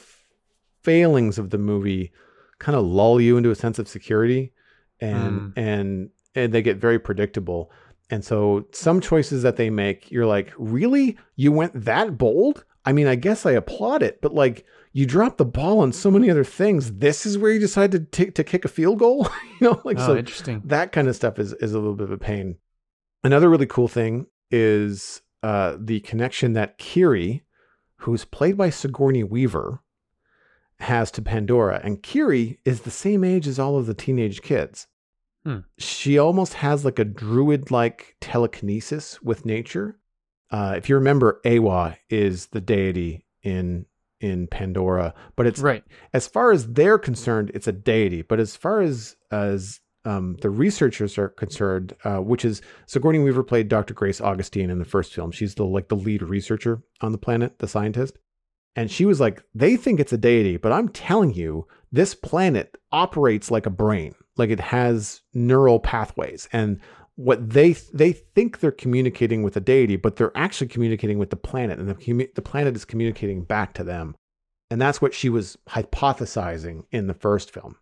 failings 0.86 1.38
of 1.38 1.50
the 1.50 1.58
movie 1.58 2.12
kind 2.58 2.76
of 2.78 2.84
lull 2.84 3.20
you 3.20 3.36
into 3.36 3.50
a 3.50 3.54
sense 3.64 3.78
of 3.78 3.88
security, 3.88 4.52
and 5.00 5.40
Mm. 5.40 5.52
and 5.56 6.10
and 6.34 6.52
they 6.52 6.62
get 6.62 6.76
very 6.86 6.98
predictable. 6.98 7.70
And 8.10 8.24
so 8.24 8.66
some 8.72 9.00
choices 9.00 9.42
that 9.42 9.56
they 9.56 9.68
make, 9.70 10.10
you're 10.12 10.26
like, 10.36 10.52
really? 10.58 11.16
You 11.34 11.50
went 11.52 11.72
that 11.84 12.16
bold? 12.18 12.64
I 12.84 12.92
mean, 12.92 13.08
I 13.08 13.16
guess 13.16 13.44
I 13.44 13.52
applaud 13.52 14.02
it, 14.02 14.20
but 14.22 14.32
like 14.32 14.64
you 14.92 15.04
dropped 15.06 15.38
the 15.38 15.44
ball 15.58 15.80
on 15.80 15.92
so 15.92 16.10
many 16.10 16.30
other 16.30 16.44
things. 16.44 16.92
This 17.06 17.26
is 17.26 17.36
where 17.36 17.50
you 17.52 17.58
decide 17.58 17.90
to, 18.12 18.30
to 18.30 18.44
kick 18.44 18.64
a 18.64 18.68
field 18.68 18.98
goal, 19.00 19.28
you 19.60 19.66
know, 19.66 19.80
like 19.84 19.98
oh, 19.98 20.06
so 20.06 20.16
interesting. 20.16 20.62
that 20.66 20.92
kind 20.92 21.08
of 21.08 21.16
stuff 21.16 21.38
is 21.38 21.52
is 21.54 21.72
a 21.74 21.78
little 21.78 21.96
bit 21.96 22.04
of 22.04 22.12
a 22.12 22.18
pain. 22.18 22.56
Another 23.24 23.48
really 23.50 23.66
cool 23.66 23.88
thing 23.88 24.26
is 24.52 25.20
uh, 25.42 25.76
the 25.90 26.00
connection 26.00 26.52
that 26.52 26.78
Kiri, 26.78 27.42
who's 28.02 28.24
played 28.24 28.56
by 28.56 28.70
Sigourney 28.70 29.24
Weaver, 29.24 29.80
has 30.80 31.10
to 31.12 31.22
Pandora, 31.22 31.80
and 31.82 32.02
Kiri 32.02 32.58
is 32.64 32.82
the 32.82 32.90
same 32.90 33.24
age 33.24 33.46
as 33.48 33.58
all 33.58 33.76
of 33.78 33.86
the 33.86 33.94
teenage 33.94 34.42
kids. 34.42 34.86
Hmm. 35.44 35.58
She 35.78 36.18
almost 36.18 36.54
has 36.54 36.84
like 36.84 36.98
a 36.98 37.04
druid-like 37.04 38.16
telekinesis 38.20 39.22
with 39.22 39.46
nature. 39.46 39.98
Uh, 40.50 40.74
if 40.76 40.88
you 40.88 40.94
remember, 40.96 41.40
Eywa 41.44 41.96
is 42.10 42.46
the 42.48 42.60
deity 42.60 43.26
in 43.42 43.86
in 44.18 44.46
Pandora, 44.46 45.12
but 45.36 45.46
it's 45.46 45.60
Right. 45.60 45.84
as 46.14 46.26
far 46.26 46.50
as 46.50 46.72
they're 46.72 46.98
concerned, 46.98 47.50
it's 47.52 47.68
a 47.68 47.72
deity. 47.72 48.22
But 48.22 48.40
as 48.40 48.56
far 48.56 48.80
as 48.80 49.16
as 49.30 49.80
um, 50.06 50.36
the 50.40 50.50
researchers 50.50 51.18
are 51.18 51.28
concerned, 51.28 51.94
uh, 52.04 52.18
which 52.18 52.44
is 52.44 52.62
Sigourney 52.86 53.18
Weaver 53.18 53.42
played 53.42 53.68
Dr. 53.68 53.92
Grace 53.92 54.20
Augustine 54.20 54.70
in 54.70 54.78
the 54.78 54.84
first 54.84 55.12
film. 55.12 55.32
She's 55.32 55.54
the 55.56 55.64
like 55.64 55.88
the 55.88 55.96
lead 55.96 56.22
researcher 56.22 56.82
on 57.00 57.12
the 57.12 57.18
planet, 57.18 57.58
the 57.58 57.68
scientist, 57.68 58.18
and 58.76 58.90
she 58.90 59.06
was 59.06 59.18
like, 59.18 59.42
they 59.54 59.76
think 59.76 59.98
it's 59.98 60.12
a 60.12 60.18
deity, 60.18 60.58
but 60.58 60.70
I'm 60.70 60.90
telling 60.90 61.32
you, 61.32 61.66
this 61.90 62.14
planet 62.14 62.76
operates 62.92 63.50
like 63.50 63.64
a 63.64 63.70
brain, 63.70 64.14
like 64.36 64.50
it 64.50 64.60
has 64.60 65.22
neural 65.32 65.80
pathways, 65.80 66.48
and 66.52 66.78
what 67.14 67.48
they 67.48 67.72
they 67.94 68.12
think 68.12 68.60
they're 68.60 68.70
communicating 68.70 69.42
with 69.42 69.56
a 69.56 69.60
deity, 69.60 69.96
but 69.96 70.16
they're 70.16 70.36
actually 70.36 70.68
communicating 70.68 71.18
with 71.18 71.30
the 71.30 71.36
planet, 71.36 71.78
and 71.78 71.88
the 71.88 72.30
the 72.34 72.42
planet 72.42 72.76
is 72.76 72.84
communicating 72.84 73.42
back 73.42 73.72
to 73.74 73.84
them. 73.84 74.14
And 74.70 74.80
that's 74.80 75.00
what 75.00 75.14
she 75.14 75.28
was 75.28 75.56
hypothesizing 75.68 76.84
in 76.90 77.06
the 77.06 77.14
first 77.14 77.52
film. 77.52 77.76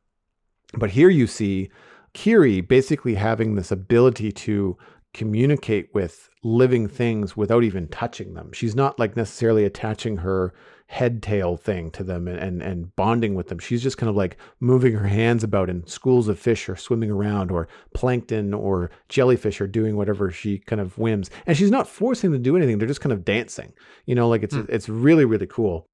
But 0.75 0.91
here 0.91 1.09
you 1.09 1.27
see 1.27 1.71
Kiri 2.13 2.61
basically 2.61 3.15
having 3.15 3.55
this 3.55 3.73
ability 3.73 4.31
to 4.33 4.77
communicate 5.15 5.89
with 5.95 6.29
living 6.43 6.89
things 6.89 7.37
without 7.37 7.65
even 7.65 7.89
touching 7.89 8.35
them. 8.35 8.53
She's 8.53 8.77
not 8.77 8.99
like 8.99 9.17
necessarily 9.17 9.65
attaching 9.65 10.19
her 10.19 10.53
head 10.87 11.23
tail 11.23 11.57
thing 11.57 11.91
to 11.91 12.05
them 12.05 12.29
and, 12.29 12.39
and, 12.39 12.63
and 12.63 12.95
bonding 12.95 13.35
with 13.35 13.49
them. 13.49 13.59
She's 13.59 13.83
just 13.83 13.97
kind 13.97 14.11
of 14.11 14.17
like 14.17 14.37
moving 14.61 14.93
her 14.93 15.07
hands 15.07 15.43
about 15.43 15.71
and 15.71 15.89
schools 15.89 16.29
of 16.29 16.39
fish 16.39 16.69
are 16.69 16.77
swimming 16.77 17.11
around 17.11 17.51
or 17.51 17.69
plankton 17.95 18.53
or 18.53 18.91
jellyfish 19.09 19.61
are 19.61 19.67
doing 19.67 19.97
whatever 19.97 20.31
she 20.31 20.59
kind 20.59 20.81
of 20.81 20.99
whims. 20.99 21.31
And 21.47 21.57
she's 21.57 21.71
not 21.71 21.89
forcing 21.89 22.31
them 22.31 22.41
to 22.41 22.51
do 22.51 22.57
anything. 22.57 22.79
They're 22.79 22.89
just 22.89 23.01
kind 23.01 23.13
of 23.13 23.25
dancing. 23.25 23.73
You 24.07 24.15
know, 24.15 24.29
like 24.29 24.43
it's 24.43 24.55
Hmm. 24.55 24.65
it's 24.69 24.89
really, 24.89 25.25
really 25.25 25.47
cool. 25.47 25.89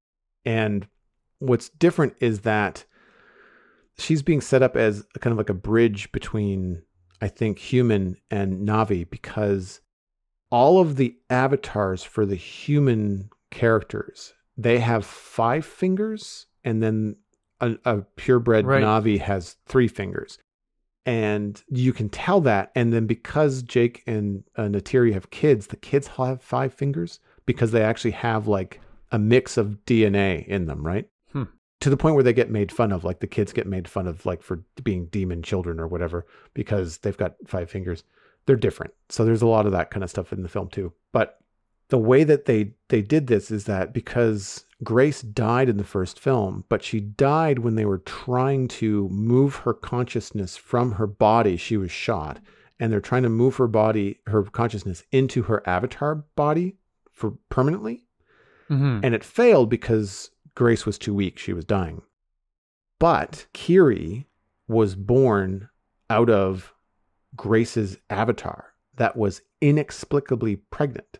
And 0.45 0.87
what's 1.39 1.69
different 1.69 2.15
is 2.19 2.41
that 2.41 2.85
she's 3.97 4.21
being 4.21 4.41
set 4.41 4.61
up 4.61 4.75
as 4.75 5.05
a 5.15 5.19
kind 5.19 5.31
of 5.31 5.37
like 5.37 5.49
a 5.49 5.55
bridge 5.55 6.11
between 6.11 6.81
I 7.21 7.27
think 7.27 7.59
human 7.59 8.17
and 8.29 8.67
Navi 8.67 9.09
because 9.09 9.79
all 10.49 10.81
of 10.81 10.97
the 10.97 11.15
avatars 11.29 12.03
for 12.03 12.25
the 12.25 12.35
human 12.35 13.29
characters 13.51 14.33
they 14.57 14.79
have 14.79 15.05
five 15.05 15.65
fingers 15.65 16.47
and 16.63 16.81
then 16.81 17.15
a, 17.59 17.75
a 17.85 18.01
purebred 18.15 18.65
Right. 18.65 18.83
Navi 18.83 19.19
has 19.19 19.55
three 19.67 19.87
fingers. 19.87 20.37
And 21.05 21.61
you 21.69 21.93
can 21.93 22.09
tell 22.09 22.41
that. 22.41 22.71
And 22.75 22.93
then 22.93 23.07
because 23.07 23.63
Jake 23.63 24.03
and 24.05 24.43
uh, 24.55 24.63
Neytiri 24.63 25.13
have 25.13 25.31
kids, 25.31 25.67
the 25.67 25.75
kids 25.75 26.07
have 26.07 26.41
five 26.41 26.73
fingers 26.73 27.19
because 27.45 27.71
they 27.71 27.81
actually 27.81 28.11
have 28.11 28.47
like 28.47 28.79
a 29.11 29.17
mix 29.17 29.57
of 29.57 29.79
DNA 29.85 30.45
in 30.47 30.65
them, 30.65 30.85
right? 30.85 31.07
Hmm. 31.31 31.43
To 31.81 31.89
the 31.89 31.97
point 31.97 32.13
where 32.15 32.23
they 32.23 32.33
get 32.33 32.51
made 32.51 32.71
fun 32.71 32.91
of, 32.91 33.03
like 33.03 33.19
the 33.19 33.27
kids 33.27 33.51
get 33.51 33.65
made 33.65 33.87
fun 33.87 34.07
of, 34.07 34.25
like 34.27 34.43
for 34.43 34.63
being 34.83 35.07
demon 35.07 35.41
children 35.41 35.79
or 35.79 35.87
whatever, 35.87 36.27
because 36.53 36.99
they've 36.99 37.17
got 37.17 37.33
five 37.47 37.69
fingers. 37.69 38.03
They're 38.45 38.55
different. 38.55 38.93
So 39.09 39.25
there's 39.25 39.41
a 39.41 39.47
lot 39.47 39.65
of 39.65 39.71
that 39.71 39.89
kind 39.89 40.03
of 40.03 40.09
stuff 40.09 40.31
in 40.31 40.43
the 40.43 40.49
film 40.49 40.69
too. 40.69 40.93
But 41.11 41.39
the 41.91 41.99
way 41.99 42.23
that 42.23 42.45
they 42.45 42.71
they 42.89 43.01
did 43.01 43.27
this 43.27 43.51
is 43.51 43.65
that 43.65 43.93
because 43.93 44.65
Grace 44.83 45.21
died 45.21 45.69
in 45.69 45.77
the 45.77 45.83
first 45.83 46.19
film, 46.19 46.63
but 46.67 46.83
she 46.83 46.99
died 46.99 47.59
when 47.59 47.75
they 47.75 47.85
were 47.85 47.99
trying 47.99 48.67
to 48.69 49.07
move 49.09 49.57
her 49.57 49.73
consciousness 49.73 50.57
from 50.57 50.93
her 50.93 51.05
body. 51.05 51.55
She 51.57 51.77
was 51.77 51.91
shot, 51.91 52.39
and 52.79 52.91
they're 52.91 52.99
trying 52.99 53.23
to 53.23 53.29
move 53.29 53.57
her 53.57 53.67
body, 53.67 54.19
her 54.25 54.41
consciousness, 54.43 55.03
into 55.11 55.43
her 55.43 55.61
avatar 55.69 56.15
body 56.35 56.77
for 57.11 57.31
permanently. 57.49 58.05
hmm 58.67 58.99
And 59.03 59.13
it 59.13 59.23
failed 59.23 59.69
because 59.69 60.31
Grace 60.55 60.85
was 60.85 60.97
too 60.97 61.13
weak. 61.13 61.37
She 61.37 61.53
was 61.53 61.65
dying. 61.65 62.01
But 62.99 63.45
Kiri 63.53 64.27
was 64.67 64.95
born 64.95 65.69
out 66.09 66.29
of 66.29 66.73
Grace's 67.35 67.97
avatar 68.09 68.73
that 68.95 69.15
was 69.15 69.41
inexplicably 69.61 70.55
pregnant. 70.55 71.19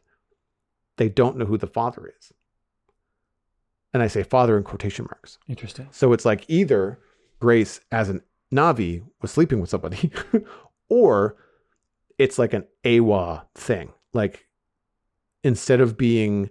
They 0.98 1.10
don't 1.10 1.38
know 1.38 1.46
who 1.46 1.58
the 1.58 1.68
father 1.68 2.12
is. 2.20 2.34
And 3.94 4.02
I 4.02 4.08
say 4.08 4.24
father 4.24 4.58
in 4.58 4.64
quotation 4.64 5.06
marks. 5.06 5.38
Interesting. 5.48 5.88
So 5.92 6.14
it's 6.14 6.26
like 6.26 6.46
either 6.48 7.00
Grace 7.40 7.82
as 7.92 8.10
an 8.10 8.22
Navi 8.54 9.04
was 9.22 9.32
sleeping 9.32 9.60
with 9.60 9.70
somebody, 9.70 10.12
or 10.90 11.36
it's 12.18 12.38
like 12.40 12.54
an 12.54 12.66
Eywa 12.84 13.44
thing. 13.56 13.92
Like 14.14 14.46
instead 15.44 15.82
of 15.82 15.98
being 15.98 16.50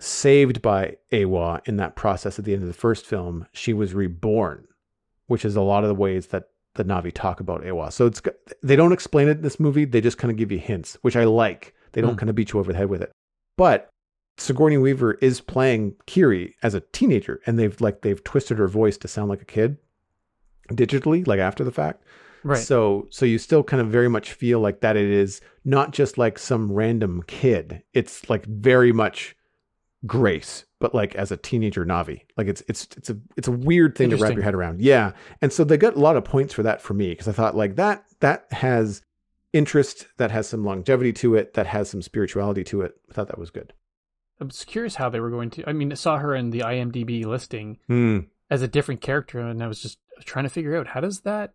saved 0.00 0.62
by 0.62 0.96
Eywa 1.12 1.60
in 1.66 1.76
that 1.76 1.96
process 1.96 2.38
at 2.38 2.44
the 2.44 2.52
end 2.52 2.62
of 2.62 2.68
the 2.68 2.74
first 2.74 3.06
film, 3.06 3.46
she 3.52 3.72
was 3.72 3.94
reborn, 3.94 4.66
which 5.26 5.44
is 5.44 5.56
a 5.56 5.60
lot 5.62 5.82
of 5.84 5.88
the 5.88 5.94
ways 5.94 6.28
that 6.28 6.50
the 6.74 6.84
Navi 6.84 7.12
talk 7.12 7.40
about 7.40 7.62
Eywa. 7.62 7.92
So 7.92 8.06
it's 8.06 8.22
they 8.62 8.76
don't 8.76 8.92
explain 8.92 9.28
it 9.28 9.38
in 9.38 9.42
this 9.42 9.58
movie, 9.58 9.84
they 9.84 10.00
just 10.00 10.18
kind 10.18 10.30
of 10.30 10.36
give 10.36 10.52
you 10.52 10.58
hints, 10.58 10.98
which 11.02 11.16
I 11.16 11.24
like. 11.24 11.74
They 11.92 12.00
don't 12.00 12.12
Hmm. 12.12 12.18
kind 12.18 12.30
of 12.30 12.36
beat 12.36 12.52
you 12.52 12.60
over 12.60 12.72
the 12.72 12.78
head 12.78 12.90
with 12.90 13.02
it. 13.02 13.10
But 13.58 13.90
Sigourney 14.38 14.78
Weaver 14.78 15.14
is 15.14 15.40
playing 15.40 15.96
Kiri 16.06 16.54
as 16.62 16.74
a 16.74 16.80
teenager, 16.80 17.40
and 17.44 17.58
they've 17.58 17.78
like 17.80 18.00
they've 18.00 18.22
twisted 18.22 18.56
her 18.56 18.68
voice 18.68 18.96
to 18.98 19.08
sound 19.08 19.28
like 19.28 19.42
a 19.42 19.44
kid 19.44 19.76
digitally, 20.70 21.26
like 21.26 21.40
after 21.40 21.64
the 21.64 21.72
fact. 21.72 22.04
Right. 22.44 22.58
So 22.58 23.08
so 23.10 23.26
you 23.26 23.36
still 23.36 23.64
kind 23.64 23.82
of 23.82 23.88
very 23.88 24.08
much 24.08 24.32
feel 24.32 24.60
like 24.60 24.80
that 24.80 24.96
it 24.96 25.10
is 25.10 25.40
not 25.64 25.92
just 25.92 26.16
like 26.16 26.38
some 26.38 26.72
random 26.72 27.24
kid. 27.26 27.82
It's 27.92 28.30
like 28.30 28.46
very 28.46 28.92
much 28.92 29.34
Grace, 30.06 30.64
but 30.78 30.94
like 30.94 31.16
as 31.16 31.32
a 31.32 31.36
teenager 31.36 31.84
Navi. 31.84 32.20
Like 32.36 32.46
it's 32.46 32.62
it's 32.68 32.86
it's 32.96 33.10
a 33.10 33.18
it's 33.36 33.48
a 33.48 33.52
weird 33.52 33.98
thing 33.98 34.10
to 34.10 34.16
wrap 34.16 34.34
your 34.34 34.44
head 34.44 34.54
around. 34.54 34.80
Yeah. 34.80 35.12
And 35.42 35.52
so 35.52 35.64
they 35.64 35.76
got 35.76 35.96
a 35.96 36.00
lot 36.00 36.16
of 36.16 36.24
points 36.24 36.54
for 36.54 36.62
that 36.62 36.80
for 36.80 36.94
me 36.94 37.10
because 37.10 37.26
I 37.26 37.32
thought 37.32 37.56
like 37.56 37.74
that 37.74 38.04
that 38.20 38.46
has 38.52 39.02
interest, 39.52 40.06
that 40.18 40.30
has 40.30 40.48
some 40.48 40.64
longevity 40.64 41.12
to 41.14 41.34
it, 41.34 41.54
that 41.54 41.66
has 41.66 41.90
some 41.90 42.02
spirituality 42.02 42.64
to 42.64 42.82
it. 42.82 42.92
I 43.10 43.14
thought 43.14 43.28
that 43.28 43.38
was 43.38 43.50
good. 43.50 43.72
I 44.40 44.44
was 44.44 44.64
curious 44.64 44.94
how 44.96 45.08
they 45.08 45.20
were 45.20 45.30
going 45.30 45.50
to. 45.50 45.68
I 45.68 45.72
mean, 45.72 45.90
I 45.90 45.96
saw 45.96 46.18
her 46.18 46.34
in 46.34 46.50
the 46.50 46.60
IMDb 46.60 47.24
listing 47.24 47.78
Hmm. 47.88 48.18
as 48.50 48.62
a 48.62 48.68
different 48.68 49.00
character, 49.00 49.40
and 49.40 49.62
I 49.62 49.66
was 49.66 49.82
just 49.82 49.98
trying 50.24 50.44
to 50.44 50.48
figure 50.50 50.76
out 50.76 50.88
how 50.88 51.00
does 51.00 51.20
that, 51.22 51.54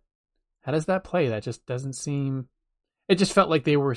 how 0.62 0.72
does 0.72 0.86
that 0.86 1.04
play? 1.04 1.28
That 1.28 1.42
just 1.42 1.64
doesn't 1.66 1.94
seem. 1.94 2.48
It 3.08 3.16
just 3.16 3.32
felt 3.32 3.48
like 3.50 3.64
they 3.64 3.76
were, 3.76 3.96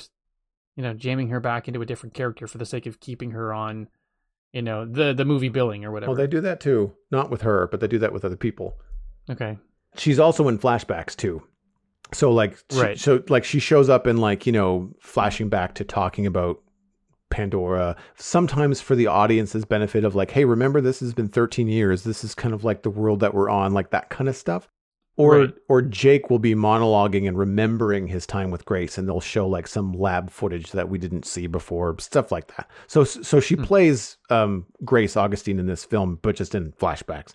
you 0.76 0.84
know, 0.84 0.94
jamming 0.94 1.30
her 1.30 1.40
back 1.40 1.68
into 1.68 1.82
a 1.82 1.86
different 1.86 2.14
character 2.14 2.48
for 2.48 2.58
the 2.60 2.66
sake 2.66 2.86
of 2.86 3.00
keeping 3.00 3.32
her 3.32 3.54
on, 3.54 3.88
you 4.54 4.62
know, 4.62 4.86
the 4.86 5.14
the 5.14 5.26
movie 5.26 5.50
billing 5.50 5.84
or 5.84 5.92
whatever. 5.92 6.12
Well, 6.12 6.18
they 6.18 6.28
do 6.28 6.42
that 6.42 6.60
too. 6.62 6.94
Not 7.12 7.30
with 7.30 7.42
her, 7.42 7.68
but 7.68 7.80
they 7.82 7.88
do 7.88 8.00
that 8.00 8.14
with 8.14 8.24
other 8.26 8.38
people. 8.38 8.80
okay. 9.30 9.58
she's 9.98 10.20
also 10.20 10.48
in 10.48 10.60
flashbacks 10.60 11.16
too. 11.16 11.44
So 12.14 12.32
like, 12.32 12.58
she- 12.72 12.80
Right. 12.80 13.00
so 13.00 13.24
like 13.30 13.44
she 13.44 13.60
shows 13.60 13.90
up 13.90 14.08
in 14.08 14.18
like 14.18 14.46
you 14.46 14.52
know 14.54 14.92
flashing 15.02 15.50
back 15.50 15.76
to 15.76 15.84
talking 15.84 16.26
about 16.26 16.60
Pandora. 17.30 17.96
Sometimes 18.16 18.80
for 18.80 18.96
the 18.96 19.08
audience's 19.08 19.66
benefit 19.66 20.04
of 20.06 20.16
like, 20.16 20.32
hey, 20.32 20.46
remember 20.46 20.80
this 20.82 21.02
has 21.02 21.14
been 21.14 21.28
13 21.28 21.68
years. 21.68 22.04
This 22.04 22.24
is 22.24 22.34
kind 22.34 22.54
of 22.54 22.64
like 22.64 22.84
the 22.84 22.90
world 22.90 23.20
that 23.20 23.34
we're 23.34 23.50
on, 23.50 23.74
like 23.74 23.90
that 23.92 24.10
kind 24.10 24.30
of 24.30 24.36
stuff. 24.36 24.70
Or 25.18 25.40
Right. 25.40 25.54
or 25.68 25.82
Jake 25.82 26.30
will 26.30 26.38
be 26.40 26.54
monologuing 26.54 27.28
and 27.28 27.38
remembering 27.38 28.08
his 28.08 28.28
time 28.28 28.52
with 28.52 28.66
Grace, 28.66 28.98
and 29.00 29.08
they'll 29.08 29.20
show 29.20 29.48
like 29.48 29.68
some 29.68 29.92
lab 29.94 30.30
footage 30.30 30.72
that 30.74 30.90
we 30.90 31.00
didn't 31.00 31.26
see 31.26 31.48
before, 31.48 31.98
stuff 32.00 32.32
like 32.32 32.56
that. 32.56 32.70
So 32.86 33.04
so 33.04 33.40
she 33.40 33.56
Hmm. 33.56 33.64
plays 33.64 34.18
um, 34.30 34.68
Grace 34.86 35.18
Augustine 35.18 35.60
in 35.60 35.66
this 35.66 35.84
film, 35.84 36.20
but 36.22 36.36
just 36.36 36.54
in 36.56 36.72
flashbacks 36.74 37.34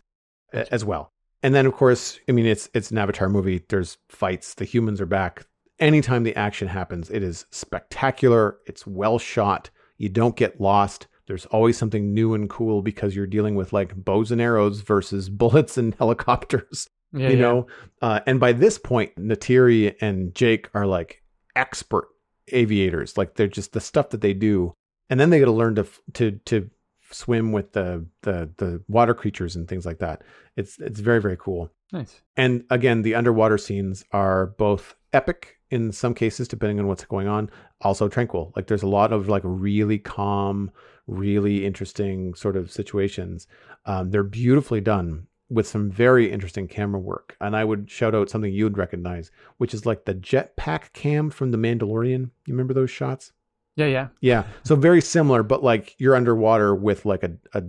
as 0.53 0.85
well. 0.85 1.13
And 1.43 1.55
then 1.55 1.67
of 1.67 1.75
course, 1.75 2.21
I 2.29 2.33
mean 2.33 2.47
it's 2.47 2.69
it's 2.75 2.91
an 2.91 2.99
Avatar 2.99 3.29
movie. 3.29 3.65
There's 3.69 3.99
fights. 4.09 4.55
The 4.55 4.65
humans 4.65 5.01
are 5.01 5.07
back. 5.07 5.47
anytime 5.79 6.23
the 6.23 6.37
action 6.37 6.69
happens, 6.69 7.11
it 7.11 7.23
is 7.23 7.47
spectacular. 7.51 8.59
It's 8.67 8.87
well 8.87 9.19
shot. 9.19 9.71
You 9.99 10.09
don't 10.09 10.37
get 10.37 10.61
lost. 10.61 11.09
There's 11.27 11.47
always 11.47 11.77
something 11.79 12.13
new 12.13 12.35
and 12.35 12.49
cool 12.51 12.83
because 12.83 13.15
you're 13.17 13.27
dealing 13.27 13.55
with 13.55 13.73
like 13.73 13.95
bows 13.95 14.31
and 14.31 14.41
arrows 14.41 14.81
versus 14.81 15.29
bullets 15.43 15.77
and 15.79 15.95
helicopters. 15.95 16.89
Yeah, 17.13 17.29
you 17.29 17.37
yeah. 17.37 17.43
know, 17.43 17.67
uh, 18.01 18.21
and 18.27 18.41
by 18.41 18.53
this 18.53 18.79
point, 18.79 19.15
Neytiri 19.17 19.95
and 20.01 20.35
Jake 20.35 20.69
are 20.73 20.87
like 20.87 21.23
expert 21.55 22.09
aviators. 22.49 23.19
Like 23.19 23.35
they're 23.35 23.49
just 23.49 23.73
the 23.73 23.81
stuff 23.81 24.11
that 24.11 24.23
they 24.23 24.33
do, 24.33 24.75
and 25.11 25.21
then 25.21 25.31
they 25.31 25.39
got 25.39 25.47
to 25.47 25.53
learn 25.53 25.75
to 25.75 25.87
to 26.15 26.33
to 26.47 26.71
swim 27.13 27.53
with 27.53 27.73
the 27.73 28.07
the 28.23 28.51
the 28.57 28.83
water 28.89 29.15
creatures 29.15 29.57
and 29.57 29.69
things 29.69 29.87
like 29.87 29.99
that. 29.99 30.23
It's 30.57 30.79
it's 30.79 31.01
very 31.01 31.21
very 31.21 31.37
cool. 31.37 31.71
Nice. 31.93 32.23
And 32.37 32.65
again, 32.71 33.03
the 33.03 33.15
underwater 33.15 33.59
scenes 33.59 34.05
are 34.13 34.47
both 34.47 34.95
epic 35.13 35.59
in 35.71 35.93
some 35.93 36.15
cases, 36.15 36.49
depending 36.49 36.79
on 36.79 36.87
what's 36.87 37.05
going 37.05 37.29
on, 37.29 37.51
also 37.81 38.09
tranquil. 38.09 38.53
Like 38.57 38.67
there's 38.67 38.83
a 38.83 38.89
lot 38.89 39.13
of 39.13 39.29
like 39.29 39.43
really 39.45 39.99
calm, 39.99 40.71
really 41.07 41.67
interesting 41.67 42.35
sort 42.35 42.57
of 42.57 42.71
situations. 42.71 43.47
Um, 43.87 44.11
they're 44.11 44.23
beautifully 44.23 44.81
done 44.81 45.27
with 45.49 45.67
some 45.67 45.91
very 45.91 46.31
interesting 46.31 46.67
camera 46.67 47.01
work. 47.01 47.37
And 47.41 47.55
I 47.55 47.65
would 47.65 47.91
shout 47.91 48.15
out 48.15 48.31
something 48.31 48.53
you 48.53 48.65
would 48.65 48.79
recognize, 48.79 49.31
which 49.59 49.75
is 49.75 49.85
like 49.85 50.05
the 50.05 50.15
jetpack 50.15 50.93
cam 50.95 51.31
from 51.31 51.51
The 51.51 51.59
Mandalorian. 51.59 52.31
You 52.47 52.55
remember 52.55 52.75
those 52.75 52.91
shots? 52.91 53.33
Yeah, 53.77 53.87
yeah. 53.87 54.09
Yeah. 54.21 54.45
So 54.65 54.77
very 54.77 55.01
similar, 55.01 55.43
but 55.43 55.63
like 55.63 55.95
you're 55.99 56.15
underwater 56.15 56.75
with 56.75 57.05
like 57.05 57.23
a, 57.23 57.33
a 57.55 57.63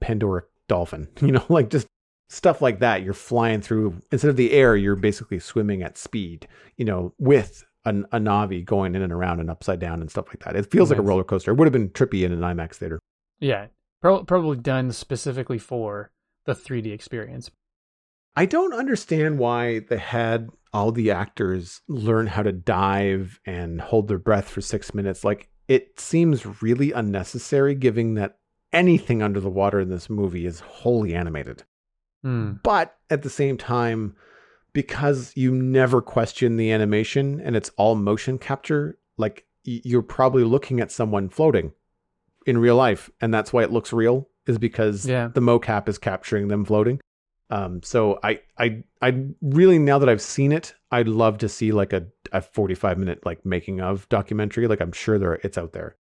Pandora 0.00 0.42
dolphin, 0.68 1.08
you 1.20 1.32
know, 1.32 1.44
like 1.48 1.70
just 1.70 1.86
stuff 2.28 2.60
like 2.62 2.80
that. 2.80 3.02
You're 3.02 3.14
flying 3.14 3.60
through 3.60 4.00
instead 4.10 4.28
of 4.28 4.36
the 4.36 4.52
air, 4.52 4.76
you're 4.76 4.96
basically 4.96 5.38
swimming 5.38 5.82
at 5.82 5.98
speed, 5.98 6.46
you 6.76 6.84
know, 6.84 7.14
with 7.18 7.64
an, 7.84 8.06
a 8.12 8.18
Navi 8.18 8.64
going 8.64 8.94
in 8.94 9.02
and 9.02 9.12
around 9.12 9.40
and 9.40 9.50
upside 9.50 9.80
down 9.80 10.00
and 10.00 10.10
stuff 10.10 10.28
like 10.28 10.40
that. 10.40 10.56
It 10.56 10.70
feels 10.70 10.90
like 10.90 10.98
a 10.98 11.02
roller 11.02 11.24
coaster. 11.24 11.50
It 11.50 11.54
would 11.54 11.66
have 11.66 11.72
been 11.72 11.90
trippy 11.90 12.24
in 12.24 12.32
an 12.32 12.40
IMAX 12.40 12.76
theater. 12.76 12.98
Yeah. 13.40 13.66
Pro- 14.00 14.24
probably 14.24 14.56
done 14.58 14.92
specifically 14.92 15.58
for 15.58 16.10
the 16.44 16.54
3D 16.54 16.92
experience. 16.92 17.50
I 18.34 18.46
don't 18.46 18.72
understand 18.72 19.38
why 19.38 19.80
they 19.80 19.98
had 19.98 20.50
all 20.72 20.90
the 20.92 21.10
actors 21.10 21.80
learn 21.88 22.26
how 22.28 22.42
to 22.42 22.52
dive 22.52 23.40
and 23.44 23.80
hold 23.80 24.08
their 24.08 24.18
breath 24.18 24.48
for 24.48 24.60
six 24.60 24.94
minutes. 24.94 25.24
Like 25.24 25.48
it 25.68 26.00
seems 26.00 26.62
really 26.62 26.92
unnecessary, 26.92 27.74
given 27.74 28.14
that 28.14 28.38
anything 28.72 29.22
under 29.22 29.38
the 29.40 29.50
water 29.50 29.80
in 29.80 29.90
this 29.90 30.08
movie 30.08 30.46
is 30.46 30.60
wholly 30.60 31.14
animated. 31.14 31.64
Hmm. 32.22 32.52
But 32.62 32.96
at 33.10 33.22
the 33.22 33.30
same 33.30 33.56
time, 33.58 34.16
because 34.72 35.32
you 35.36 35.52
never 35.52 36.00
question 36.00 36.56
the 36.56 36.72
animation 36.72 37.40
and 37.40 37.54
it's 37.56 37.70
all 37.76 37.94
motion 37.94 38.38
capture, 38.38 38.98
like 39.18 39.44
you're 39.64 40.02
probably 40.02 40.44
looking 40.44 40.80
at 40.80 40.90
someone 40.90 41.28
floating 41.28 41.72
in 42.46 42.58
real 42.58 42.76
life, 42.76 43.10
and 43.20 43.32
that's 43.32 43.52
why 43.52 43.62
it 43.62 43.70
looks 43.70 43.92
real. 43.92 44.28
Is 44.46 44.58
because 44.58 45.06
Yeah. 45.06 45.28
the 45.28 45.40
mocap 45.40 45.88
is 45.88 45.98
capturing 45.98 46.48
them 46.48 46.64
floating. 46.64 46.98
Um, 47.52 47.82
so 47.82 48.18
I, 48.22 48.40
I, 48.58 48.82
I 49.02 49.24
really 49.42 49.78
now 49.78 49.98
that 49.98 50.08
I've 50.08 50.22
seen 50.22 50.52
it, 50.52 50.74
I'd 50.90 51.06
love 51.06 51.36
to 51.38 51.50
see 51.50 51.70
like 51.70 51.92
a, 51.92 52.06
a 52.32 52.40
45 52.40 52.96
minute 52.96 53.26
like 53.26 53.44
making 53.44 53.82
of 53.82 54.08
documentary. 54.08 54.66
Like 54.66 54.80
I'm 54.80 54.90
sure 54.92 55.18
there 55.18 55.34
it's 55.34 55.58
out 55.58 55.74
there. 55.74 55.96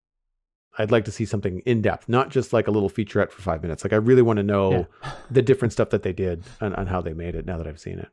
I'd 0.78 0.92
like 0.92 1.04
to 1.06 1.10
see 1.10 1.24
something 1.24 1.58
in 1.66 1.82
depth, 1.82 2.08
not 2.08 2.28
just 2.28 2.52
like 2.52 2.68
a 2.68 2.70
little 2.70 2.88
featurette 2.88 3.32
for 3.32 3.42
five 3.42 3.62
minutes. 3.62 3.82
Like 3.82 3.92
I 3.92 3.96
really 3.96 4.22
want 4.22 4.36
to 4.36 4.44
know 4.44 4.86
Yeah. 5.02 5.12
the 5.30 5.42
different 5.42 5.72
stuff 5.72 5.90
that 5.90 6.04
they 6.04 6.12
did 6.12 6.44
and, 6.60 6.72
and 6.78 6.88
how 6.88 7.00
they 7.00 7.14
made 7.14 7.34
it 7.34 7.46
now 7.46 7.58
that 7.58 7.66
I've 7.66 7.80
seen 7.80 7.98
it. 7.98 8.10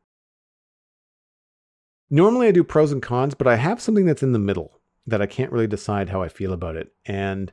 Normally 2.09 2.47
I 2.47 2.51
do 2.51 2.63
pros 2.63 2.91
and 2.91 3.03
cons, 3.03 3.35
but 3.35 3.45
I 3.45 3.57
have 3.57 3.79
something 3.79 4.07
that's 4.07 4.23
in 4.23 4.31
the 4.31 4.39
middle 4.39 4.79
that 5.05 5.21
I 5.21 5.27
can't 5.27 5.51
really 5.51 5.67
decide 5.67 6.09
how 6.09 6.23
I 6.23 6.27
feel 6.27 6.53
about 6.53 6.75
it. 6.75 6.91
And 7.05 7.51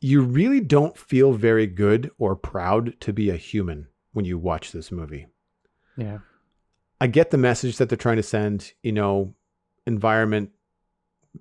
you 0.00 0.22
really 0.22 0.60
don't 0.60 0.98
feel 0.98 1.34
very 1.34 1.68
good 1.68 2.10
or 2.18 2.34
proud 2.34 2.98
to 3.02 3.12
be 3.12 3.30
a 3.30 3.36
human 3.36 3.86
when 4.12 4.24
you 4.24 4.38
watch 4.38 4.72
this 4.72 4.92
movie. 4.92 5.26
Yeah. 5.96 6.18
I 7.00 7.06
get 7.06 7.30
the 7.30 7.38
message 7.38 7.78
that 7.78 7.88
they're 7.88 7.98
trying 7.98 8.16
to 8.16 8.22
send, 8.22 8.72
you 8.82 8.92
know, 8.92 9.34
environment, 9.86 10.50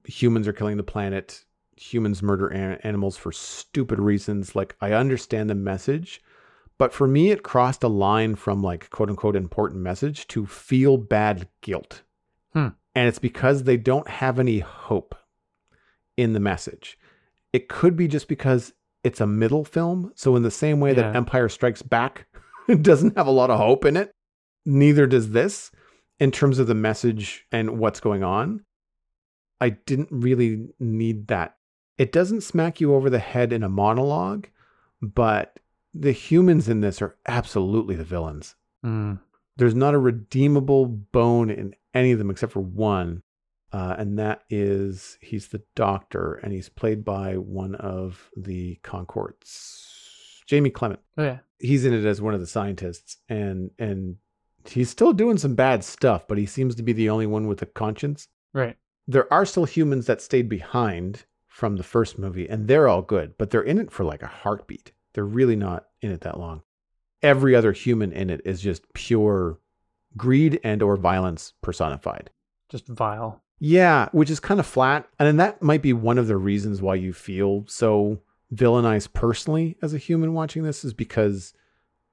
humans 0.06 0.48
are 0.48 0.54
killing 0.54 0.78
the 0.78 0.84
planet, 0.84 1.46
humans 1.78 2.24
murder 2.24 2.48
an- 2.48 2.80
animals 2.84 3.18
for 3.18 3.32
stupid 3.32 4.00
reasons. 4.00 4.56
Like, 4.56 4.76
I 4.82 4.94
understand 4.94 5.50
the 5.50 5.56
message, 5.56 6.22
but 6.78 6.94
for 6.94 7.08
me, 7.08 7.30
it 7.30 7.44
crossed 7.44 7.84
a 7.84 7.88
line 7.88 8.36
from 8.36 8.64
like 8.64 8.90
quote 8.90 9.10
unquote 9.10 9.36
important 9.36 9.82
message 9.82 10.28
to 10.30 10.46
feel 10.46 10.98
bad 10.98 11.48
guilt. 11.62 12.02
Hmm. 12.54 12.70
And 12.96 13.08
it's 13.08 13.20
because 13.20 13.64
they 13.64 13.78
don't 13.78 14.10
have 14.10 14.40
any 14.40 14.60
hope 14.60 15.16
in 16.18 16.34
the 16.34 16.40
message. 16.40 16.98
It 17.54 17.70
could 17.70 17.96
be 17.96 18.08
just 18.08 18.28
because 18.28 18.74
it's 19.04 19.22
a 19.22 19.28
middle 19.28 19.64
film. 19.64 20.12
So, 20.16 20.36
in 20.36 20.44
the 20.44 20.52
same 20.52 20.80
way 20.80 20.94
that 20.94 21.16
Empire 21.16 21.50
Strikes 21.50 21.82
Back 21.82 22.26
doesn't 22.82 23.18
have 23.18 23.28
a 23.28 23.32
lot 23.32 23.50
of 23.50 23.60
hope 23.60 23.86
in 23.86 23.98
it, 23.98 24.12
neither 24.66 25.08
does 25.08 25.32
this 25.32 25.72
in 26.20 26.32
terms 26.32 26.60
of 26.60 26.68
the 26.68 26.76
message 26.76 27.46
and 27.52 27.80
what's 27.80 28.00
going 28.00 28.24
on. 28.24 28.64
I 29.60 29.70
didn't 29.70 30.10
really 30.12 30.70
need 30.80 31.28
that. 31.28 31.56
It 31.98 32.12
doesn't 32.12 32.42
smack 32.42 32.82
you 32.82 32.96
over 32.96 33.10
the 33.10 33.20
head 33.20 33.54
in 33.54 33.64
a 33.64 33.70
monologue, 33.70 34.48
but 35.02 35.60
the 35.94 36.12
humans 36.12 36.70
in 36.70 36.82
this 36.82 37.02
are 37.02 37.16
absolutely 37.28 37.96
the 37.96 38.04
villains. 38.04 38.56
Hmm. 38.84 39.16
There's 39.58 39.76
not 39.76 39.94
a 39.94 40.00
redeemable 40.00 40.86
bone 40.88 41.50
in 41.50 41.76
any 41.94 42.12
of 42.12 42.18
them 42.18 42.32
except 42.32 42.54
for 42.54 42.62
one. 42.62 43.22
Uh, 43.74 43.96
and 43.98 44.20
that 44.20 44.44
is 44.50 45.18
he's 45.22 45.48
the 45.48 45.62
doctor, 45.76 46.34
and 46.44 46.52
he's 46.52 46.68
played 46.68 47.06
by 47.06 47.38
one 47.38 47.76
of 47.76 48.30
the 48.36 48.78
Conchords, 48.84 49.91
Jemaine 50.52 50.74
Clement 50.74 51.00
Oh, 51.18 51.24
yeah. 51.24 51.40
he's 51.60 51.86
in 51.86 51.94
it 51.94 52.06
as 52.06 52.22
one 52.22 52.34
of 52.34 52.40
the 52.42 52.48
scientists 52.48 53.18
and 53.30 53.72
and 53.80 54.18
he's 54.66 54.90
still 54.90 55.14
doing 55.14 55.38
some 55.38 55.56
bad 55.56 55.84
stuff 55.84 56.28
but 56.28 56.38
he 56.38 56.46
seems 56.46 56.76
to 56.76 56.84
be 56.84 56.94
the 56.94 57.10
only 57.10 57.26
one 57.28 57.48
with 57.48 57.62
a 57.62 57.66
conscience 57.66 58.28
Right. 58.54 58.76
there 59.08 59.32
are 59.34 59.46
still 59.46 59.66
humans 59.66 60.06
that 60.08 60.22
stayed 60.22 60.50
behind 60.50 61.26
from 61.48 61.78
the 61.78 61.84
first 61.84 62.20
movie 62.20 62.48
and 62.50 62.68
they're 62.68 62.88
all 62.88 63.02
good 63.02 63.38
but 63.38 63.50
they're 63.50 63.62
in 63.62 63.78
it 63.80 63.92
for 63.92 64.04
like 64.04 64.22
a 64.24 64.28
heartbeat 64.28 64.92
they're 65.14 65.26
really 65.26 65.56
not 65.56 65.88
in 66.02 66.12
it 66.12 66.22
that 66.22 66.40
long 66.40 66.62
every 67.22 67.56
other 67.56 67.72
human 67.72 68.12
in 68.12 68.30
it 68.30 68.42
is 68.46 68.62
just 68.62 68.92
pure 68.94 69.60
greed 70.18 70.60
and 70.64 70.82
or 70.82 70.96
violence 70.98 71.54
personified 71.62 72.30
Just 72.70 72.88
vile. 72.88 73.42
yeah, 73.60 74.10
which 74.12 74.30
is 74.30 74.40
kind 74.40 74.60
of 74.60 74.66
flat. 74.66 75.08
And 75.20 75.28
then 75.28 75.38
that 75.38 75.62
might 75.62 75.82
be 75.82 75.94
one 75.94 76.18
of 76.18 76.28
the 76.28 76.36
reasons 76.38 76.82
why 76.82 76.96
you 76.96 77.14
feel 77.14 77.64
so 77.68 78.20
villainized 78.54 79.14
personally 79.14 79.78
as 79.82 79.94
a 79.94 79.98
human 79.98 80.34
watching 80.34 80.64
this 80.64 80.84
is 80.84 80.94
because 80.94 81.54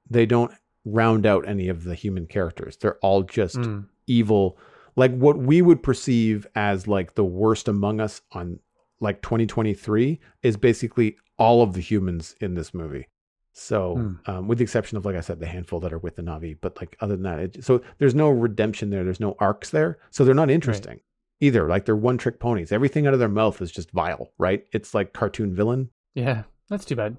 they 0.09 0.25
don't 0.25 0.51
round 0.85 1.25
out 1.25 1.47
any 1.47 1.67
of 1.67 1.83
the 1.83 1.95
human 1.95 2.25
characters. 2.25 2.77
They're 2.77 2.97
all 2.99 3.23
just 3.23 3.57
Hmm. 3.57 3.81
evil, 4.07 4.57
like 4.95 5.15
what 5.15 5.37
we 5.37 5.61
would 5.61 5.83
perceive 5.83 6.47
as 6.55 6.87
like 6.87 7.15
the 7.15 7.23
worst 7.25 7.67
among 7.67 7.99
us 7.99 8.21
on 8.31 8.59
like 9.01 9.21
2023 9.21 10.19
is 10.43 10.57
basically 10.57 11.17
all 11.37 11.61
of 11.61 11.73
the 11.73 11.81
humans 11.81 12.35
in 12.41 12.53
this 12.55 12.73
movie. 12.73 13.07
So, 13.53 13.95
Hmm. 14.25 14.31
um, 14.31 14.47
with 14.47 14.57
the 14.59 14.63
exception 14.63 14.97
of, 14.97 15.05
like 15.05 15.15
I 15.15 15.21
said, 15.21 15.39
the 15.39 15.45
handful 15.45 15.79
that 15.81 15.91
are 15.93 15.97
with 15.97 16.15
the 16.15 16.21
Navi, 16.21 16.57
but 16.59 16.77
like 16.79 16.95
other 17.01 17.15
than 17.15 17.23
that, 17.23 17.39
it, 17.39 17.63
so 17.63 17.81
there's 17.97 18.15
no 18.15 18.29
redemption 18.29 18.89
there. 18.89 19.03
There's 19.03 19.19
no 19.19 19.35
arcs 19.39 19.69
there. 19.69 19.97
So 20.11 20.23
they're 20.23 20.33
not 20.35 20.49
interesting 20.49 21.01
either. 21.41 21.67
Like 21.67 21.85
they're 21.85 21.95
one 21.95 22.17
trick 22.17 22.39
ponies. 22.39 22.71
Everything 22.71 23.05
out 23.07 23.13
of 23.13 23.19
their 23.19 23.27
mouth 23.29 23.61
is 23.61 23.71
just 23.71 23.91
vile, 23.91 24.31
right? 24.37 24.65
It's 24.71 24.93
like 24.93 25.13
cartoon 25.13 25.53
villain. 25.53 25.89
Yeah. 26.13 26.43
That's 26.69 26.85
too 26.85 26.95
bad. 26.95 27.17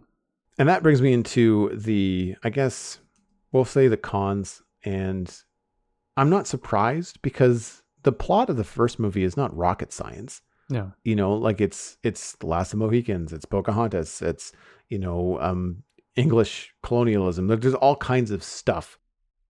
And 0.59 0.69
that 0.69 0.82
brings 0.82 1.01
me 1.01 1.12
into 1.12 1.70
the, 1.74 2.36
I 2.43 2.51
guess 2.51 2.98
we'll 3.52 3.65
say 3.65 3.89
the 3.89 3.97
cons. 3.97 4.62
And 4.85 5.35
I'm 6.16 6.31
not 6.31 6.47
surprised 6.47 7.20
because 7.23 7.82
the 8.02 8.12
plot 8.12 8.51
of 8.51 8.56
the 8.56 8.65
first 8.65 8.98
movie 8.98 9.24
is 9.24 9.36
not 9.36 9.56
rocket 9.56 9.93
science. 9.93 10.43
No. 10.69 10.93
You 11.02 11.16
know, 11.16 11.35
like 11.35 11.60
it's 11.60 11.98
it's 12.02 12.36
the 12.36 12.47
Last 12.47 12.73
of 12.73 12.78
Mohicans, 12.78 13.32
it's 13.32 13.44
Pocahontas, 13.44 14.23
it's 14.23 14.52
you 14.89 14.98
know 14.98 15.39
um, 15.40 15.82
English 16.15 16.73
colonialism. 16.82 17.48
Like 17.48 17.60
there's 17.60 17.74
all 17.74 17.97
kinds 17.97 18.31
of 18.31 18.44
stuff 18.44 18.98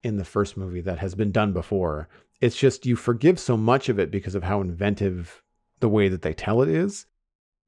in 0.02 0.16
the 0.16 0.24
first 0.24 0.56
movie 0.56 0.80
that 0.80 0.98
has 0.98 1.14
been 1.14 1.30
done 1.30 1.52
before. 1.52 2.08
It's 2.40 2.56
just 2.56 2.86
you 2.86 2.96
forgive 2.96 3.38
so 3.38 3.56
much 3.56 3.90
of 3.90 3.98
it 3.98 4.10
because 4.10 4.34
of 4.34 4.42
how 4.42 4.62
inventive 4.62 5.42
the 5.80 5.90
way 5.90 6.08
that 6.08 6.22
they 6.22 6.32
tell 6.32 6.62
it 6.62 6.70
is. 6.70 7.06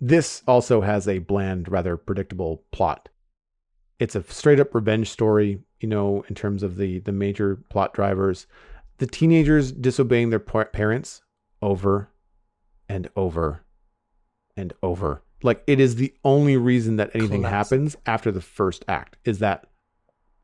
This 0.04 0.42
also 0.48 0.80
has 0.80 1.06
a 1.06 1.18
bland, 1.20 1.70
rather 1.70 1.96
predictable 1.96 2.64
plot. 2.72 3.08
It's 4.00 4.16
a 4.16 4.24
straight 4.24 4.58
up 4.58 4.74
revenge 4.74 5.08
story, 5.08 5.60
you 5.78 5.88
know, 5.88 6.24
in 6.28 6.34
terms 6.34 6.64
of 6.64 6.76
the 6.76 6.98
the 6.98 7.12
major 7.12 7.54
plot 7.70 7.94
drivers. 7.94 8.48
The 8.98 9.06
teenagers 9.06 9.70
disobeying 9.70 10.30
their 10.30 10.40
parents 10.40 11.22
over 11.62 12.10
and 12.88 13.08
over 13.14 13.64
and 14.56 14.72
over. 14.82 15.22
Like 15.44 15.62
it 15.68 15.78
is 15.78 15.94
the 15.94 16.12
only 16.24 16.56
reason 16.56 16.96
that 16.96 17.14
anything 17.14 17.42
Classic. 17.42 17.76
happens 17.76 17.96
after 18.04 18.32
the 18.32 18.40
first 18.40 18.84
act 18.88 19.18
is 19.24 19.38
that 19.38 19.68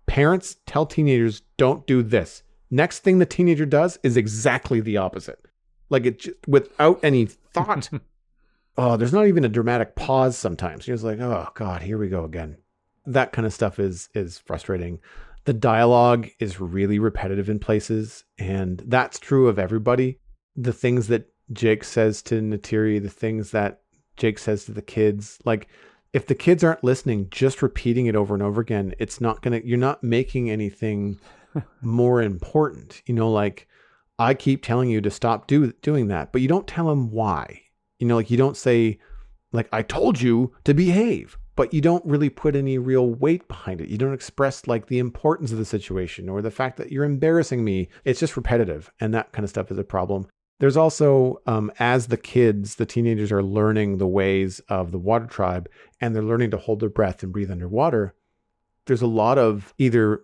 parents 0.07 0.59
tell 0.67 0.87
teenagers 0.87 1.43
don't 1.57 1.85
do 1.85 2.05
this. 2.05 2.45
Next 2.71 3.01
thing 3.01 3.19
the 3.19 3.27
teenager 3.27 3.67
does 3.67 3.99
is 4.05 4.17
exactly 4.17 4.81
the 4.81 4.99
opposite. 4.99 5.41
like 5.91 6.07
it 6.07 6.21
just, 6.21 6.37
without 6.47 7.01
any 7.03 7.27
thought. 7.27 7.91
oh, 8.79 8.97
there's 8.97 9.13
not 9.13 9.27
even 9.27 9.45
a 9.45 9.49
dramatic 9.49 9.97
pause 9.97 10.39
sometimes. 10.39 10.87
You're 10.87 10.97
just 10.97 11.05
like, 11.05 11.21
oh 11.21 11.49
god, 11.55 11.83
here 11.83 11.99
we 11.99 12.09
go 12.09 12.25
again. 12.25 12.57
That 13.05 13.33
kind 13.33 13.45
of 13.45 13.53
stuff 13.53 13.79
is 13.79 14.09
is 14.15 14.39
frustrating. 14.39 15.01
The 15.45 15.53
dialogue 15.53 16.29
is 16.39 16.61
really 16.61 16.99
repetitive 16.99 17.51
in 17.51 17.59
places, 17.59 18.25
and 18.39 18.83
that's 18.87 19.19
true 19.19 19.49
of 19.49 19.59
everybody. 19.59 20.21
The 20.57 20.73
things 20.73 21.09
that 21.09 21.31
Jake 21.53 21.85
says 21.85 22.23
to 22.23 22.41
Neytiri, 22.41 23.03
the 23.03 23.09
things 23.09 23.51
that 23.51 23.81
Jake 24.17 24.39
says 24.39 24.65
to 24.65 24.73
the 24.73 24.83
kids, 24.83 25.39
like 25.45 25.69
if 26.13 26.27
the 26.27 26.35
kids 26.35 26.63
aren't 26.63 26.85
listening, 26.85 27.29
just 27.31 27.63
repeating 27.63 28.07
it 28.07 28.17
over 28.17 28.35
and 28.35 28.43
over 28.43 28.61
again, 28.61 28.95
it's 28.99 29.21
not 29.21 29.43
gonna. 29.43 29.61
You're 29.65 29.79
not 29.79 30.05
making 30.05 30.51
anything 30.51 31.19
more 31.83 32.23
important. 32.23 33.03
You 33.07 33.15
know, 33.15 33.31
like 33.31 33.67
I 34.19 34.35
keep 34.35 34.63
telling 34.63 34.91
you 34.91 35.01
to 35.01 35.11
stop 35.11 35.49
do, 35.49 35.73
doing 35.83 36.09
that, 36.09 36.31
but 36.31 36.43
you 36.43 36.49
don't 36.49 36.67
tell 36.67 36.87
them 36.87 37.11
why. 37.11 37.63
You 37.99 38.07
know, 38.07 38.17
like 38.17 38.31
you 38.31 38.37
don't 38.37 38.57
say, 38.57 38.99
like, 39.53 39.69
I 39.73 39.83
told 39.83 40.21
you 40.21 40.55
to 40.65 40.75
behave, 40.75 41.39
but 41.57 41.75
you 41.75 41.81
don't 41.81 42.05
really 42.05 42.31
put 42.31 42.55
any 42.55 42.79
real 42.79 43.09
weight 43.09 43.49
behind 43.49 43.81
it. 43.81 43.89
You 43.89 43.99
don't 43.99 44.15
express 44.15 44.67
like 44.67 44.87
the 44.87 44.99
importance 44.99 45.51
of 45.53 45.59
the 45.59 45.65
situation 45.65 46.29
or 46.29 46.41
the 46.41 46.51
fact 46.51 46.77
that 46.77 46.93
you're 46.93 47.05
embarrassing 47.05 47.65
me. 47.65 47.89
It's 48.05 48.21
just 48.21 48.37
repetitive. 48.37 48.93
And 49.01 49.13
that 49.15 49.33
kind 49.33 49.45
of 49.45 49.51
stuff 49.51 49.71
is 49.71 49.79
a 49.79 49.85
problem. 49.85 50.27
There's 50.61 50.77
also, 50.77 51.41
um, 51.47 51.71
as 51.79 52.09
the 52.09 52.17
kids, 52.17 52.77
the 52.77 52.87
teenagers 52.87 53.31
are 53.31 53.43
learning 53.43 53.99
the 53.99 54.07
ways 54.07 54.61
of 54.69 54.91
the 54.91 54.99
water 54.99 55.27
tribe 55.27 55.69
and 56.01 56.15
they're 56.15 56.23
learning 56.23 56.51
to 56.51 56.57
hold 56.59 56.81
their 56.81 56.89
breath 56.89 57.23
and 57.23 57.33
breathe 57.33 57.51
underwater, 57.51 58.15
there's 58.87 59.03
a 59.03 59.07
lot 59.07 59.39
of 59.39 59.73
either 59.79 60.23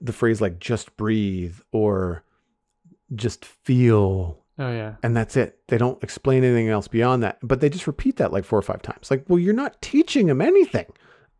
the 0.00 0.12
phrase 0.12 0.40
like 0.40 0.58
just 0.58 0.96
breathe 0.96 1.58
or 1.72 2.24
just 3.14 3.44
feel 3.44 4.42
Oh 4.58 4.70
yeah. 4.72 4.94
and 5.02 5.16
that's 5.16 5.36
it. 5.36 5.58
They 5.68 5.78
don't 5.78 6.02
explain 6.02 6.42
anything 6.44 6.68
else 6.68 6.88
beyond 6.88 7.22
that, 7.22 7.38
but 7.42 7.60
they 7.60 7.68
just 7.68 7.86
repeat 7.86 8.16
that 8.16 8.32
like 8.32 8.44
four 8.44 8.58
or 8.58 8.62
five 8.62 8.82
times. 8.82 9.10
Like, 9.10 9.24
well, 9.28 9.38
you're 9.38 9.52
not 9.54 9.80
teaching 9.82 10.26
them 10.26 10.40
anything. 10.40 10.86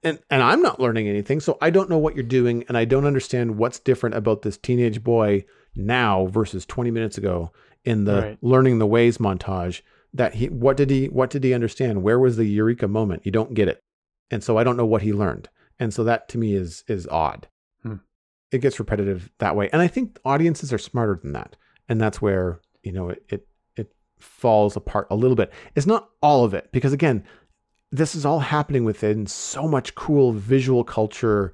And 0.02 0.18
and 0.30 0.42
I'm 0.42 0.60
not 0.62 0.78
learning 0.80 1.08
anything, 1.08 1.40
so 1.40 1.56
I 1.60 1.70
don't 1.70 1.88
know 1.90 1.98
what 1.98 2.14
you're 2.14 2.24
doing 2.24 2.64
and 2.68 2.76
I 2.76 2.84
don't 2.84 3.06
understand 3.06 3.56
what's 3.58 3.78
different 3.78 4.14
about 4.16 4.42
this 4.42 4.58
teenage 4.58 5.02
boy 5.02 5.44
now 5.74 6.26
versus 6.26 6.64
20 6.66 6.90
minutes 6.90 7.18
ago 7.18 7.50
in 7.84 8.04
the 8.04 8.20
Right. 8.22 8.38
learning 8.42 8.78
the 8.78 8.86
ways 8.86 9.18
montage 9.18 9.82
that 10.12 10.34
he 10.34 10.48
what 10.48 10.76
did 10.76 10.90
he 10.90 11.06
what 11.06 11.30
did 11.30 11.42
he 11.44 11.54
understand? 11.54 12.02
Where 12.02 12.18
was 12.18 12.36
the 12.36 12.44
eureka 12.44 12.86
moment? 12.88 13.24
You 13.24 13.32
don't 13.32 13.54
get 13.54 13.68
it. 13.68 13.80
And 14.30 14.42
so 14.44 14.58
I 14.58 14.64
don't 14.64 14.76
know 14.76 14.86
what 14.86 15.02
he 15.02 15.12
learned. 15.12 15.48
And 15.78 15.92
so 15.94 16.04
that 16.04 16.28
to 16.30 16.38
me 16.38 16.54
is 16.54 16.84
is 16.88 17.06
odd. 17.08 17.48
Hmm. 17.82 17.96
It 18.52 18.58
gets 18.58 18.78
repetitive 18.78 19.30
that 19.38 19.56
way. 19.56 19.70
And 19.72 19.80
I 19.82 19.88
think 19.88 20.18
audiences 20.24 20.72
are 20.72 20.78
smarter 20.78 21.18
than 21.22 21.32
that. 21.32 21.56
And 21.88 22.00
that's 22.00 22.20
where, 22.20 22.60
you 22.86 22.92
know, 22.92 23.08
it 23.08 23.24
it 23.28 23.48
it 23.76 23.92
falls 24.20 24.76
apart 24.76 25.08
a 25.10 25.16
little 25.16 25.34
bit. 25.34 25.52
It's 25.74 25.86
not 25.86 26.08
all 26.22 26.44
of 26.44 26.54
it 26.54 26.70
because 26.70 26.92
again, 26.92 27.24
this 27.90 28.14
is 28.14 28.24
all 28.24 28.38
happening 28.38 28.84
within 28.84 29.26
so 29.26 29.66
much 29.66 29.96
cool 29.96 30.32
visual 30.32 30.84
culture 30.84 31.52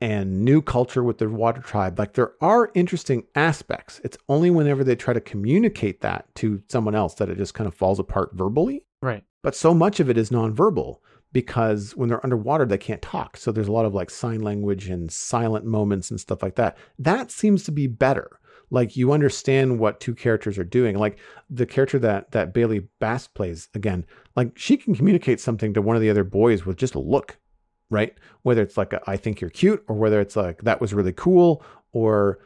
and 0.00 0.44
new 0.44 0.60
culture 0.60 1.02
with 1.02 1.16
the 1.16 1.28
water 1.30 1.62
tribe. 1.62 1.98
Like 1.98 2.12
there 2.12 2.32
are 2.42 2.70
interesting 2.74 3.24
aspects. 3.34 4.00
It's 4.04 4.18
only 4.28 4.50
whenever 4.50 4.84
they 4.84 4.94
try 4.94 5.14
to 5.14 5.20
communicate 5.20 6.02
that 6.02 6.26
to 6.36 6.62
someone 6.68 6.94
else 6.94 7.14
that 7.14 7.30
it 7.30 7.38
just 7.38 7.54
kind 7.54 7.66
of 7.66 7.74
falls 7.74 7.98
apart 7.98 8.34
verbally. 8.34 8.84
Right. 9.00 9.24
But 9.42 9.56
so 9.56 9.72
much 9.72 10.00
of 10.00 10.10
it 10.10 10.18
is 10.18 10.28
nonverbal 10.28 10.98
because 11.32 11.96
when 11.96 12.10
they're 12.10 12.24
underwater, 12.24 12.66
they 12.66 12.78
can't 12.78 13.00
talk. 13.00 13.38
So 13.38 13.50
there's 13.50 13.68
a 13.68 13.72
lot 13.72 13.86
of 13.86 13.94
like 13.94 14.10
sign 14.10 14.42
language 14.42 14.88
and 14.88 15.10
silent 15.10 15.64
moments 15.64 16.10
and 16.10 16.20
stuff 16.20 16.42
like 16.42 16.56
that. 16.56 16.76
That 16.98 17.30
seems 17.30 17.64
to 17.64 17.72
be 17.72 17.86
better. 17.86 18.38
Like 18.74 18.96
you 18.96 19.12
understand 19.12 19.78
what 19.78 20.00
two 20.00 20.14
characters 20.14 20.58
are 20.58 20.64
doing. 20.64 20.98
Like 20.98 21.18
the 21.48 21.64
character 21.66 21.98
that 22.00 22.32
that 22.32 22.52
Bailey 22.52 22.80
Bass 23.00 23.26
plays 23.28 23.68
again, 23.74 24.04
like 24.36 24.50
she 24.56 24.76
can 24.76 24.94
communicate 24.94 25.40
something 25.40 25.72
to 25.74 25.80
one 25.82 25.96
of 25.96 26.02
the 26.02 26.10
other 26.10 26.24
boys 26.24 26.66
with 26.66 26.76
just 26.76 26.94
a 26.94 27.00
look, 27.00 27.38
right? 27.90 28.14
Whether 28.42 28.62
it's 28.62 28.76
like 28.76 28.92
a, 28.92 29.00
I 29.06 29.16
think 29.16 29.40
you're 29.40 29.50
cute, 29.50 29.82
or 29.88 29.96
whether 29.96 30.20
it's 30.20 30.36
like 30.36 30.62
that 30.62 30.80
was 30.80 30.92
really 30.92 31.12
cool, 31.12 31.62
or 31.92 32.38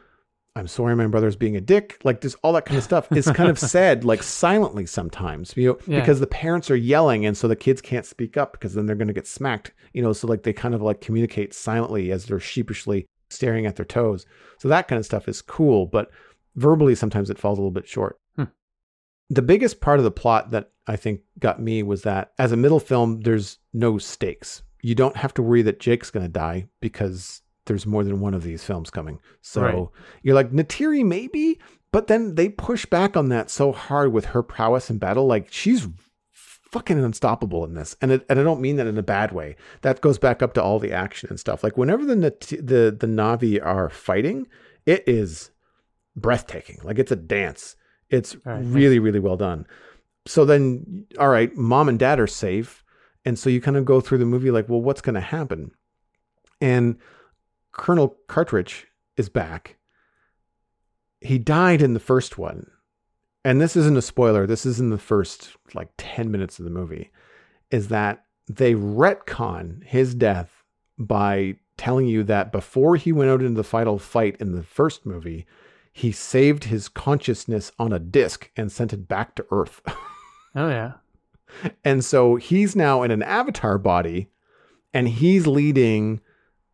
I'm 0.55 0.67
sorry 0.67 0.95
my 0.95 1.07
brother's 1.07 1.35
being 1.35 1.55
a 1.55 1.61
dick. 1.61 1.99
Like 2.03 2.21
just 2.21 2.35
all 2.43 2.53
that 2.53 2.65
kind 2.65 2.77
of 2.77 2.83
stuff 2.83 3.11
is 3.11 3.25
kind 3.31 3.49
of 3.49 3.57
said 3.75 4.03
like 4.03 4.21
silently 4.23 4.85
sometimes, 4.85 5.53
you 5.55 5.69
know, 5.69 5.77
Yeah. 5.87 5.99
because 6.01 6.19
the 6.19 6.27
parents 6.27 6.69
are 6.69 6.75
yelling 6.75 7.25
and 7.25 7.37
so 7.37 7.47
the 7.47 7.55
kids 7.55 7.81
can't 7.81 8.05
speak 8.05 8.35
up 8.37 8.51
because 8.53 8.73
then 8.73 8.85
they're 8.85 8.95
going 8.95 9.07
to 9.07 9.13
get 9.13 9.27
smacked, 9.27 9.73
you 9.93 10.01
know, 10.01 10.11
so 10.13 10.27
like 10.27 10.43
they 10.43 10.53
kind 10.53 10.75
of 10.75 10.81
like 10.81 11.01
communicate 11.01 11.53
silently 11.53 12.11
as 12.11 12.25
they're 12.25 12.39
sheepishly 12.39 13.05
staring 13.29 13.65
at 13.65 13.75
their 13.75 13.85
toes. 13.85 14.25
So 14.57 14.67
that 14.67 14.87
kind 14.87 14.99
of 14.99 15.05
stuff 15.05 15.27
is 15.27 15.41
cool, 15.41 15.85
but 15.85 16.09
verbally 16.55 16.95
sometimes 16.95 17.29
it 17.29 17.37
falls 17.39 17.57
a 17.57 17.61
little 17.61 17.71
bit 17.71 17.87
short. 17.87 18.19
Hmm. 18.35 18.45
The 19.29 19.41
biggest 19.41 19.79
part 19.81 19.99
of 19.99 20.03
the 20.03 20.11
plot 20.11 20.51
that 20.51 20.71
I 20.87 20.95
think 20.95 21.21
got 21.37 21.61
me 21.61 21.83
was 21.83 22.01
that 22.03 22.31
as 22.39 22.51
a 22.51 22.57
middle 22.57 22.79
film, 22.79 23.21
there's 23.21 23.59
no 23.73 23.97
stakes. 23.97 24.63
You 24.81 24.95
don't 24.95 25.17
have 25.17 25.33
to 25.35 25.43
worry 25.43 25.61
that 25.63 25.79
Jake's 25.79 26.09
going 26.09 26.25
to 26.25 26.31
die 26.31 26.67
because 26.81 27.41
there's 27.65 27.85
more 27.85 28.03
than 28.03 28.19
one 28.19 28.33
of 28.33 28.43
these 28.43 28.63
films 28.63 28.89
coming. 28.89 29.19
So 29.41 29.61
Right. 29.61 29.87
you're 30.23 30.35
like, 30.35 30.51
Neytiri, 30.51 31.05
maybe? 31.05 31.59
But 31.91 32.07
then 32.07 32.35
they 32.35 32.49
push 32.49 32.85
back 32.85 33.15
on 33.17 33.29
that 33.29 33.49
so 33.49 33.71
hard 33.71 34.11
with 34.13 34.25
her 34.25 34.41
prowess 34.41 34.89
in 34.89 34.97
battle. 34.97 35.27
Like, 35.27 35.51
she's 35.51 35.87
fucking 36.71 37.03
unstoppable 37.03 37.63
in 37.65 37.73
this. 37.73 37.95
And, 38.01 38.11
it, 38.11 38.25
and 38.29 38.39
I 38.39 38.43
don't 38.43 38.61
mean 38.61 38.75
that 38.75 38.87
in 38.87 38.97
a 38.97 39.03
bad 39.03 39.31
way. 39.31 39.55
That 39.81 40.01
goes 40.01 40.17
back 40.17 40.41
up 40.41 40.53
to 40.53 40.63
all 40.63 40.79
the 40.79 40.91
action 40.91 41.29
and 41.29 41.39
stuff. 41.39 41.63
Like, 41.63 41.77
whenever 41.77 42.05
the, 42.05 42.15
the, 42.15 42.95
the 42.97 43.07
Navi 43.07 43.63
are 43.63 43.89
fighting, 43.89 44.47
it 44.85 45.03
is 45.07 45.51
breathtaking. 46.15 46.79
Like, 46.83 46.99
it's 46.99 47.11
a 47.11 47.15
dance. 47.15 47.75
It's 48.09 48.35
right. 48.45 48.63
really, 48.63 48.99
really 48.99 49.19
well 49.19 49.37
done. 49.37 49.65
So 50.25 50.45
then, 50.45 51.05
all 51.19 51.29
right, 51.29 51.55
mom 51.55 51.89
and 51.89 51.97
dad 51.97 52.19
are 52.19 52.27
safe. 52.27 52.83
And 53.25 53.37
so 53.37 53.49
you 53.49 53.61
kind 53.61 53.77
of 53.77 53.85
go 53.85 53.99
through 54.01 54.19
the 54.19 54.25
movie 54.25 54.51
like, 54.51 54.69
well, 54.69 54.81
what's 54.81 55.01
going 55.01 55.15
to 55.15 55.21
happen? 55.21 55.71
And 56.61 56.97
Colonel 57.71 58.17
Quaritch 58.27 58.87
is 59.17 59.29
back. 59.29 59.77
He 61.21 61.37
died 61.37 61.81
in 61.81 61.93
the 61.93 61.99
first 61.99 62.37
one. 62.37 62.69
And 63.45 63.61
this 63.61 63.75
isn't 63.75 63.97
a 63.97 64.01
spoiler. 64.01 64.45
This 64.45 64.65
is 64.65 64.79
in 64.79 64.89
the 64.89 64.97
first 64.97 65.49
like 65.73 65.89
10 65.97 66.29
minutes 66.29 66.59
of 66.59 66.65
the 66.65 66.71
movie. 66.71 67.11
Is 67.71 67.87
that 67.89 68.25
they 68.47 68.73
retcon 68.73 69.83
his 69.83 70.15
death 70.15 70.63
by 70.97 71.55
telling 71.77 72.07
you 72.07 72.23
that 72.23 72.51
before 72.51 72.95
he 72.97 73.11
went 73.11 73.29
out 73.31 73.41
into 73.41 73.55
the 73.55 73.63
final 73.63 73.97
fight 73.97 74.35
in 74.39 74.51
the 74.51 74.63
first 74.63 75.05
movie, 75.05 75.45
he 75.93 76.11
saved 76.11 76.65
his 76.65 76.89
consciousness 76.89 77.71
on 77.79 77.93
a 77.93 77.99
disc 77.99 78.49
and 78.57 78.71
sent 78.71 78.93
it 78.93 79.07
back 79.07 79.35
to 79.35 79.45
Earth. 79.51 79.81
Oh 80.55 80.67
yeah. 80.67 80.93
And 81.85 82.03
so 82.03 82.35
he's 82.35 82.75
now 82.75 83.03
in 83.03 83.11
an 83.11 83.21
avatar 83.21 83.77
body 83.77 84.29
and 84.93 85.07
he's 85.07 85.45
leading 85.45 86.21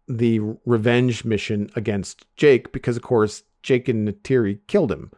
the 0.07 0.39
revenge 0.65 1.25
mission 1.25 1.69
against 1.75 2.25
Jake 2.37 2.71
because, 2.71 2.95
of 2.95 3.03
course, 3.03 3.43
Jake 3.63 3.89
and 3.89 4.07
Neytiri 4.07 4.59
killed 4.67 4.91
him, 4.91 5.11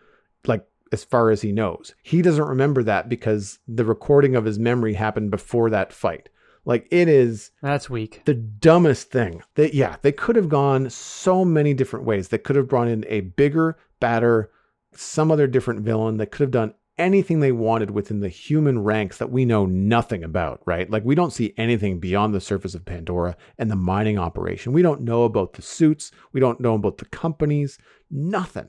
as 0.91 1.03
far 1.03 1.29
as 1.29 1.41
he 1.41 1.51
knows. 1.51 1.93
He 2.01 2.21
doesn't 2.21 2.43
remember 2.43 2.83
that 2.83 3.09
because 3.09 3.59
the 3.67 3.85
recording 3.85 4.35
of 4.35 4.45
his 4.45 4.59
memory 4.59 4.93
happened 4.93 5.31
before 5.31 5.69
that 5.69 5.93
fight. 5.93 6.29
Like 6.65 6.87
it 6.91 7.07
is 7.07 7.51
That's 7.61 7.89
weak. 7.89 8.23
the 8.25 8.33
dumbest 8.33 9.09
thing. 9.09 9.41
That 9.55 9.73
yeah, 9.73 9.95
they 10.01 10.11
could 10.11 10.35
have 10.35 10.49
gone 10.49 10.89
so 10.89 11.45
many 11.45 11.73
different 11.73 12.05
ways. 12.05 12.27
They 12.27 12.37
could 12.37 12.57
have 12.57 12.67
brought 12.67 12.89
in 12.89 13.05
a 13.07 13.21
bigger, 13.21 13.77
badder, 14.01 14.51
some 14.93 15.31
other 15.31 15.47
different 15.47 15.81
villain. 15.81 16.17
They 16.17 16.25
could 16.25 16.41
have 16.41 16.51
done 16.51 16.73
anything 16.97 17.39
they 17.39 17.51
wanted 17.51 17.91
within 17.91 18.19
the 18.19 18.27
human 18.27 18.83
ranks 18.83 19.17
that 19.17 19.31
we 19.31 19.45
know 19.45 19.65
nothing 19.65 20.23
about, 20.23 20.61
right? 20.65 20.89
Like 20.89 21.05
we 21.05 21.15
don't 21.15 21.31
see 21.31 21.53
anything 21.55 21.99
beyond 21.99 22.33
the 22.33 22.41
surface 22.41 22.75
of 22.75 22.83
Pandora 22.83 23.37
and 23.57 23.71
the 23.71 23.75
mining 23.75 24.17
operation. 24.17 24.73
We 24.73 24.81
don't 24.81 25.01
know 25.01 25.23
about 25.23 25.53
the 25.53 25.61
suits. 25.61 26.11
We 26.33 26.39
don't 26.39 26.59
know 26.59 26.73
about 26.73 26.97
the 26.97 27.05
companies, 27.05 27.77
nothing. 28.11 28.67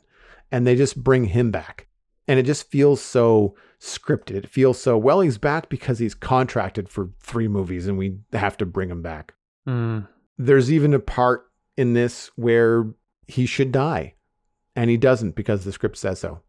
And 0.52 0.66
they 0.66 0.76
just 0.76 1.02
bring 1.02 1.24
him 1.24 1.50
back. 1.50 1.87
And 2.28 2.38
it 2.38 2.44
just 2.44 2.70
feels 2.70 3.00
so 3.00 3.54
scripted. 3.80 4.32
It 4.36 4.48
feels 4.48 4.80
so, 4.80 4.96
well, 4.98 5.20
he's 5.20 5.38
back 5.38 5.68
because 5.68 5.98
he's 5.98 6.14
contracted 6.14 6.88
for 6.88 7.08
three 7.20 7.48
movies 7.48 7.86
and 7.88 7.96
we 7.98 8.18
have 8.32 8.56
to 8.58 8.66
bring 8.66 8.90
him 8.90 9.02
back. 9.02 9.34
Mm. 9.66 10.06
There's 10.36 10.70
even 10.70 10.92
a 10.94 10.98
part 11.00 11.46
in 11.76 11.94
this 11.94 12.30
where 12.36 12.86
he 13.26 13.46
should 13.46 13.72
die 13.72 14.14
and 14.76 14.90
he 14.90 14.96
doesn't 14.96 15.34
because 15.36 15.64
the 15.64 15.72
script 15.72 15.96
says 15.96 16.20
so. 16.20 16.42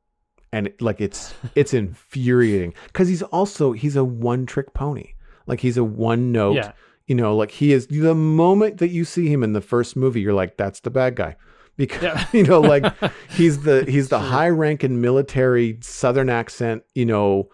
And 0.52 0.68
it, 0.68 0.82
like 0.82 1.00
it's 1.00 1.34
it's 1.56 1.74
infuriating 1.74 2.74
cuz 2.94 3.08
he's 3.08 3.22
also 3.24 3.72
he's 3.72 3.96
a 3.96 4.04
one 4.04 4.46
trick 4.46 4.74
pony. 4.74 5.14
Like 5.48 5.62
he's 5.62 5.78
a 5.78 5.84
one 5.84 6.32
note, 6.32 6.56
Yeah. 6.56 6.72
you 7.08 7.16
know, 7.16 7.36
like 7.36 7.52
he 7.52 7.72
is 7.74 7.88
the 7.88 8.16
moment 8.16 8.78
that 8.80 8.90
you 8.90 9.06
see 9.06 9.28
him 9.30 9.44
in 9.44 9.54
the 9.54 9.62
first 9.62 9.96
movie 9.96 10.22
you're 10.22 10.34
like 10.34 10.58
that's 10.58 10.80
the 10.82 10.90
bad 10.90 11.16
guy. 11.16 11.36
Because 11.80 12.04
Yeah. 12.04 12.26
you 12.34 12.44
know 12.44 12.60
like 12.60 12.84
he's 13.30 13.64
the 13.64 13.86
he's 13.88 14.10
the 14.10 14.20
high 14.20 14.50
ranking 14.50 15.00
military 15.02 15.78
southern 15.82 16.30
accent, 16.30 16.84
you 16.94 17.06
know, 17.06 17.50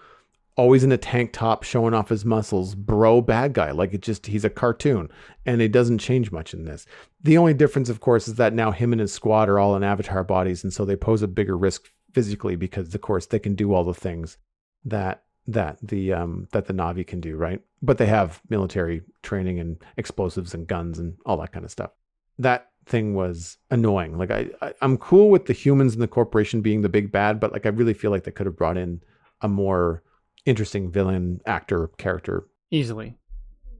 always 0.58 0.84
in 0.84 0.92
a 0.92 0.98
tank 0.98 1.32
top 1.32 1.62
showing 1.62 1.94
off 1.94 2.10
his 2.10 2.26
muscles, 2.26 2.74
bro 2.74 3.22
bad 3.22 3.54
guy. 3.54 3.70
Like 3.70 3.94
it 3.94 4.02
just 4.02 4.26
he's 4.26 4.44
a 4.44 4.50
cartoon 4.50 5.10
and 5.46 5.62
it 5.62 5.72
doesn't 5.72 6.00
change 6.00 6.32
much 6.32 6.56
in 6.56 6.66
this. 6.66 6.88
The 7.22 7.38
only 7.38 7.54
difference 7.54 7.88
of 7.88 8.00
course 8.02 8.28
is 8.28 8.36
that 8.36 8.54
now 8.54 8.72
him 8.72 8.92
and 8.92 9.00
his 9.00 9.14
squad 9.14 9.48
are 9.48 9.60
all 9.60 9.76
in 9.76 9.84
avatar 9.84 10.24
bodies 10.24 10.64
and 10.64 10.74
so 10.74 10.84
they 10.84 10.96
pose 10.96 11.22
a 11.22 11.28
bigger 11.28 11.56
risk 11.56 11.92
physically 12.12 12.56
because 12.56 12.96
of 12.96 13.02
course 13.02 13.28
they 13.28 13.40
can 13.40 13.54
do 13.54 13.74
all 13.74 13.84
the 13.84 13.94
things 13.94 14.38
that 14.86 15.24
that 15.48 15.78
the 15.84 16.14
um 16.14 16.48
that 16.52 16.66
the 16.66 16.74
Navi 16.74 17.06
can 17.06 17.22
do, 17.22 17.36
right? 17.36 17.62
But 17.82 18.00
they 18.00 18.08
have 18.08 18.42
military 18.50 19.04
training 19.22 19.60
and 19.60 19.78
explosives 19.98 20.56
and 20.56 20.66
guns 20.66 20.98
and 20.98 21.16
all 21.26 21.38
that 21.38 21.52
kind 21.52 21.64
of 21.64 21.72
stuff. 21.72 21.92
That 22.40 22.72
thing 22.86 23.16
was 23.16 23.58
annoying. 23.72 24.18
Like 24.18 24.32
I, 24.32 24.50
I 24.62 24.74
I'm 24.82 24.98
cool 24.98 25.30
with 25.30 25.46
the 25.46 25.54
humans 25.54 25.94
and 25.94 26.02
the 26.02 26.08
corporation 26.08 26.62
being 26.62 26.82
the 26.82 26.90
big 26.90 27.12
bad, 27.12 27.40
but 27.40 27.52
like 27.52 27.66
I 27.66 27.70
really 27.70 27.94
feel 27.94 28.12
like 28.12 28.24
they 28.24 28.32
could 28.32 28.46
have 28.46 28.58
brought 28.58 28.78
in 28.78 29.02
a 29.42 29.48
more 29.48 30.04
interesting 30.46 30.92
villain 30.92 31.42
actor 31.46 31.90
character 31.98 32.48
easily. 32.72 33.18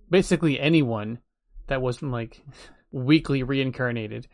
Basically 0.10 0.60
anyone 0.60 1.20
that 1.68 1.82
wasn't 1.82 2.12
like 2.12 2.42
weakly 2.92 3.44
reincarnated. 3.44 4.28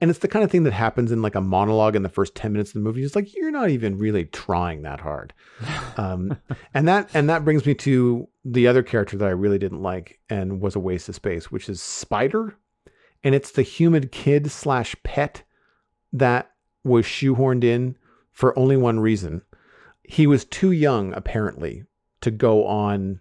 And 0.00 0.10
it's 0.10 0.20
the 0.20 0.28
kind 0.28 0.44
of 0.44 0.50
thing 0.50 0.64
that 0.64 0.72
happens 0.72 1.12
in 1.12 1.22
like 1.22 1.34
a 1.34 1.40
monologue 1.40 1.96
in 1.96 2.02
the 2.02 2.08
first 2.08 2.34
10 2.34 2.52
minutes 2.52 2.70
of 2.70 2.74
the 2.74 2.80
movie. 2.80 3.02
It's 3.02 3.16
like 3.16 3.34
you're 3.34 3.50
not 3.50 3.70
even 3.70 3.96
really 3.96 4.26
trying 4.26 4.82
that 4.82 5.00
hard. 5.00 5.32
Um, 5.96 6.36
and 6.74 6.88
that 6.88 7.08
and 7.14 7.30
that 7.30 7.44
brings 7.44 7.64
me 7.64 7.72
to 7.76 8.26
the 8.44 8.66
other 8.66 8.82
character 8.82 9.16
that 9.16 9.28
I 9.28 9.30
really 9.30 9.60
didn't 9.60 9.80
like 9.80 10.18
and 10.28 10.60
was 10.60 10.74
a 10.74 10.80
waste 10.80 11.08
of 11.08 11.14
space, 11.14 11.52
which 11.52 11.68
is 11.68 11.80
Spider. 11.80 12.56
And 13.24 13.34
it's 13.34 13.50
the 13.50 13.62
humid 13.62 14.12
kid 14.12 14.50
slash 14.50 14.94
pet 15.02 15.42
that 16.12 16.52
was 16.84 17.06
shoehorned 17.06 17.64
in 17.64 17.96
for 18.30 18.56
only 18.58 18.76
one 18.76 19.00
reason. 19.00 19.42
He 20.02 20.26
was 20.26 20.44
too 20.44 20.70
young, 20.70 21.14
apparently, 21.14 21.84
to 22.20 22.30
go 22.30 22.66
on 22.66 23.20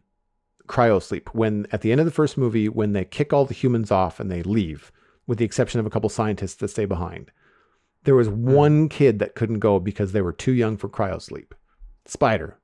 cryosleep. 0.67 1.29
When 1.29 1.65
at 1.71 1.81
the 1.81 1.91
end 1.91 2.01
of 2.01 2.05
the 2.05 2.11
first 2.11 2.37
movie, 2.37 2.67
when 2.67 2.91
they 2.91 3.05
kick 3.05 3.31
all 3.31 3.45
the 3.45 3.53
humans 3.53 3.89
off 3.89 4.19
and 4.19 4.29
they 4.29 4.43
leave, 4.43 4.91
with 5.25 5.37
the 5.37 5.45
exception 5.45 5.79
of 5.79 5.85
a 5.85 5.89
couple 5.89 6.09
scientists 6.09 6.55
that 6.55 6.67
stay 6.67 6.85
behind, 6.85 7.31
there 8.03 8.15
was 8.15 8.27
hmm. 8.27 8.51
one 8.51 8.89
kid 8.89 9.19
that 9.19 9.35
couldn't 9.35 9.59
go 9.59 9.79
because 9.79 10.11
they 10.11 10.21
were 10.21 10.33
too 10.33 10.51
young 10.51 10.77
for 10.77 10.89
cryosleep. 10.89 11.51
Spider. 12.05 12.57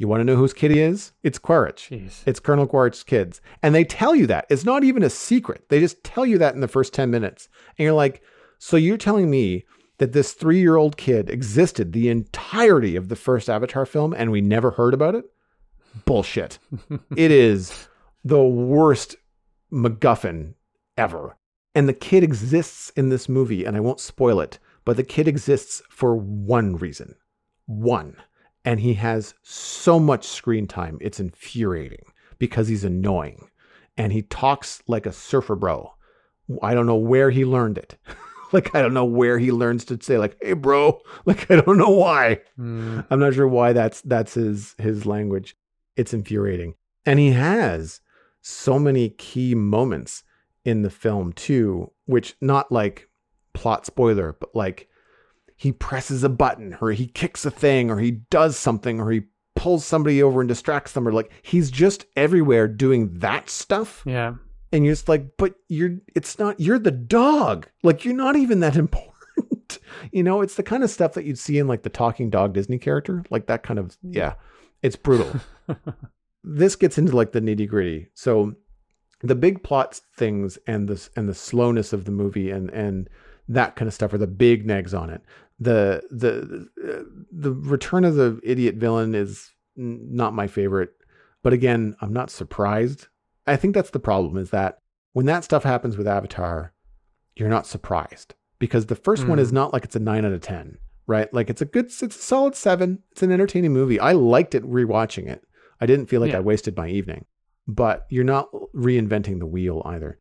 You 0.00 0.08
want 0.08 0.20
to 0.20 0.24
know 0.24 0.36
whose 0.36 0.54
kid 0.54 0.70
he 0.70 0.80
is? 0.80 1.12
It's 1.22 1.38
Quaritch. 1.38 1.90
Jeez. 1.90 2.22
It's 2.24 2.40
Colonel 2.40 2.66
Quaritch's 2.66 3.02
kids. 3.02 3.42
And 3.62 3.74
they 3.74 3.84
tell 3.84 4.14
you 4.14 4.26
that. 4.28 4.46
It's 4.48 4.64
not 4.64 4.82
even 4.82 5.02
a 5.02 5.10
secret. 5.10 5.68
They 5.68 5.78
just 5.78 6.02
tell 6.02 6.24
you 6.24 6.38
that 6.38 6.54
in 6.54 6.62
the 6.62 6.68
first 6.68 6.94
10 6.94 7.10
minutes. 7.10 7.50
And 7.76 7.84
you're 7.84 7.92
like, 7.92 8.22
so 8.58 8.78
you're 8.78 8.96
telling 8.96 9.30
me 9.30 9.66
that 9.98 10.12
this 10.14 10.32
three 10.32 10.58
year 10.58 10.76
old 10.76 10.96
kid 10.96 11.28
existed 11.28 11.92
the 11.92 12.08
entirety 12.08 12.96
of 12.96 13.10
the 13.10 13.14
first 13.14 13.50
Avatar 13.50 13.84
film 13.84 14.14
and 14.14 14.30
we 14.30 14.40
never 14.40 14.70
heard 14.70 14.94
about 14.94 15.14
it? 15.14 15.26
Bullshit. 16.06 16.58
it 17.14 17.30
is 17.30 17.86
the 18.24 18.42
worst 18.42 19.16
MacGuffin 19.70 20.54
ever. 20.96 21.36
And 21.74 21.86
the 21.86 21.92
kid 21.92 22.24
exists 22.24 22.88
in 22.96 23.10
this 23.10 23.28
movie, 23.28 23.66
and 23.66 23.76
I 23.76 23.80
won't 23.80 24.00
spoil 24.00 24.40
it, 24.40 24.58
but 24.86 24.96
the 24.96 25.04
kid 25.04 25.28
exists 25.28 25.82
for 25.90 26.16
one 26.16 26.76
reason. 26.76 27.16
One. 27.66 28.16
And 28.64 28.80
he 28.80 28.94
has 28.94 29.34
so 29.42 29.98
much 29.98 30.26
screen 30.26 30.66
time, 30.66 30.98
it's 31.00 31.20
infuriating 31.20 32.04
because 32.38 32.68
he's 32.68 32.84
annoying. 32.84 33.48
And 33.96 34.12
he 34.12 34.22
talks 34.22 34.82
like 34.86 35.06
a 35.06 35.12
surfer 35.12 35.56
bro. 35.56 35.94
I 36.62 36.74
don't 36.74 36.86
know 36.86 36.96
where 36.96 37.30
he 37.30 37.44
learned 37.44 37.78
it. 37.78 37.96
like, 38.52 38.74
I 38.74 38.82
don't 38.82 38.94
know 38.94 39.04
where 39.04 39.38
he 39.38 39.52
learns 39.52 39.84
to 39.86 39.98
say, 40.00 40.18
like, 40.18 40.36
hey, 40.42 40.54
bro. 40.54 41.00
Like, 41.26 41.50
I 41.50 41.60
don't 41.60 41.78
know 41.78 41.90
why. 41.90 42.40
Mm. 42.58 43.06
I'm 43.10 43.20
not 43.20 43.34
sure 43.34 43.46
why 43.46 43.72
that's 43.72 44.00
that's 44.02 44.34
his 44.34 44.74
his 44.78 45.06
language. 45.06 45.56
It's 45.96 46.14
infuriating. 46.14 46.74
And 47.04 47.18
he 47.18 47.32
has 47.32 48.00
so 48.40 48.78
many 48.78 49.10
key 49.10 49.54
moments 49.54 50.22
in 50.64 50.82
the 50.82 50.90
film 50.90 51.32
too, 51.32 51.90
which 52.06 52.36
not 52.40 52.72
like 52.72 53.08
plot 53.52 53.86
spoiler, 53.86 54.36
but 54.38 54.54
like 54.54 54.88
he 55.60 55.72
presses 55.72 56.24
a 56.24 56.28
button 56.30 56.74
or 56.80 56.90
he 56.90 57.06
kicks 57.06 57.44
a 57.44 57.50
thing 57.50 57.90
or 57.90 57.98
he 57.98 58.12
does 58.12 58.56
something 58.56 58.98
or 58.98 59.10
he 59.10 59.24
pulls 59.54 59.84
somebody 59.84 60.22
over 60.22 60.40
and 60.40 60.48
distracts 60.48 60.92
them 60.92 61.06
or 61.06 61.12
like 61.12 61.30
he's 61.42 61.70
just 61.70 62.06
everywhere 62.16 62.66
doing 62.66 63.10
that 63.18 63.50
stuff. 63.50 64.02
Yeah. 64.06 64.36
And 64.72 64.86
you're 64.86 64.94
just 64.94 65.10
like, 65.10 65.36
but 65.36 65.56
you're 65.68 65.98
it's 66.14 66.38
not 66.38 66.58
you're 66.58 66.78
the 66.78 66.90
dog. 66.90 67.68
Like 67.82 68.06
you're 68.06 68.14
not 68.14 68.36
even 68.36 68.60
that 68.60 68.74
important. 68.84 69.80
you 70.10 70.22
know, 70.22 70.40
it's 70.40 70.54
the 70.54 70.62
kind 70.62 70.82
of 70.82 70.88
stuff 70.88 71.12
that 71.12 71.26
you'd 71.26 71.38
see 71.38 71.58
in 71.58 71.68
like 71.68 71.82
the 71.82 71.90
talking 71.90 72.30
dog 72.30 72.54
Disney 72.54 72.78
character. 72.78 73.22
Like 73.28 73.44
that 73.48 73.62
kind 73.62 73.78
of 73.78 73.98
yeah. 74.02 74.36
It's 74.80 74.96
brutal. 74.96 75.30
this 76.42 76.74
gets 76.74 76.96
into 76.96 77.14
like 77.14 77.32
the 77.32 77.42
nitty 77.42 77.68
gritty. 77.68 78.08
So 78.14 78.54
the 79.20 79.34
big 79.34 79.62
plot 79.62 80.00
things 80.16 80.58
and 80.66 80.88
this 80.88 81.10
and 81.16 81.28
the 81.28 81.34
slowness 81.34 81.92
of 81.92 82.06
the 82.06 82.12
movie 82.12 82.50
and 82.50 82.70
and 82.70 83.10
that 83.50 83.74
kind 83.74 83.88
of 83.88 83.94
stuff 83.94 84.12
are 84.12 84.18
the 84.18 84.26
big 84.26 84.66
negs 84.66 84.98
on 84.98 85.10
it. 85.10 85.22
The 85.60 86.02
the 86.10 86.68
the 87.30 87.52
return 87.52 88.04
of 88.04 88.14
the 88.14 88.40
idiot 88.42 88.76
villain 88.76 89.14
is 89.14 89.50
not 89.76 90.34
my 90.34 90.46
favorite, 90.46 90.90
but 91.42 91.52
again, 91.52 91.94
I'm 92.00 92.12
not 92.12 92.30
surprised. 92.30 93.08
I 93.46 93.56
think 93.56 93.74
that's 93.74 93.90
the 93.90 93.98
problem 94.00 94.36
is 94.38 94.50
that 94.50 94.78
when 95.12 95.26
that 95.26 95.44
stuff 95.44 95.62
happens 95.64 95.96
with 95.96 96.08
Avatar, 96.08 96.72
you're 97.36 97.48
not 97.48 97.66
surprised 97.66 98.34
because 98.58 98.86
the 98.86 98.94
first 98.96 99.26
one 99.26 99.38
Mm. 99.38 99.42
is 99.42 99.52
not 99.52 99.72
like 99.72 99.84
it's 99.84 99.96
a 99.96 100.00
9 100.00 100.24
out 100.24 100.32
of 100.32 100.40
10, 100.40 100.78
right? 101.06 101.32
Like 101.34 101.50
it's 101.50 101.62
a 101.62 101.64
good 101.66 101.86
it's 101.86 102.02
a 102.02 102.10
solid 102.10 102.54
7. 102.54 103.02
It's 103.12 103.22
an 103.22 103.32
entertaining 103.32 103.72
movie. 103.72 104.00
I 104.00 104.12
liked 104.12 104.54
it 104.54 104.64
rewatching 104.64 105.26
it. 105.28 105.42
I 105.80 105.86
didn't 105.86 106.06
feel 106.06 106.20
like 106.20 106.32
Yeah. 106.32 106.38
I 106.38 106.40
wasted 106.40 106.76
my 106.76 106.88
evening. 106.88 107.24
But 107.66 108.06
you're 108.10 108.24
not 108.24 108.50
reinventing 108.74 109.38
the 109.38 109.46
wheel 109.46 109.82
either. 109.84 110.18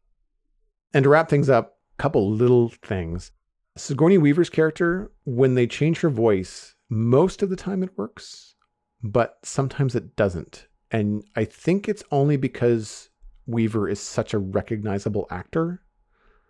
And 0.93 1.03
to 1.03 1.09
wrap 1.09 1.29
things 1.29 1.49
up, 1.49 1.77
a 1.97 2.01
couple 2.01 2.29
little 2.31 2.69
things. 2.83 3.31
Sigourney 3.79 4.17
Weaver's 4.17 4.49
character, 4.49 5.11
when 5.25 5.55
they 5.55 5.67
change 5.67 6.01
her 6.01 6.09
voice, 6.09 6.75
most 6.89 7.41
of 7.41 7.49
the 7.49 7.55
time 7.55 7.83
it 7.83 7.97
works, 7.97 8.55
but 9.01 9.37
sometimes 9.43 9.95
it 9.95 10.15
doesn't. 10.15 10.67
And 10.91 11.23
I 11.35 11.45
think 11.45 11.87
it's 11.87 12.03
only 12.11 12.35
because 12.37 13.09
Weaver 13.45 13.87
is 13.87 13.99
such 13.99 14.33
a 14.33 14.39
recognizable 14.39 15.27
actor 15.29 15.81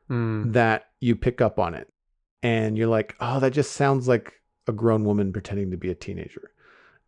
Mm. 0.10 0.54
that 0.54 0.86
you 1.00 1.16
pick 1.16 1.40
up 1.40 1.60
on 1.60 1.76
it. 1.76 1.88
And 2.42 2.78
you're 2.78 2.88
like, 2.88 3.16
oh, 3.20 3.40
that 3.42 3.54
just 3.54 3.74
sounds 3.74 4.08
like 4.08 4.34
a 4.66 4.72
grown 4.72 5.04
woman 5.04 5.32
pretending 5.32 5.70
to 5.70 5.78
be 5.78 5.92
a 5.92 5.96
teenager. 5.96 6.52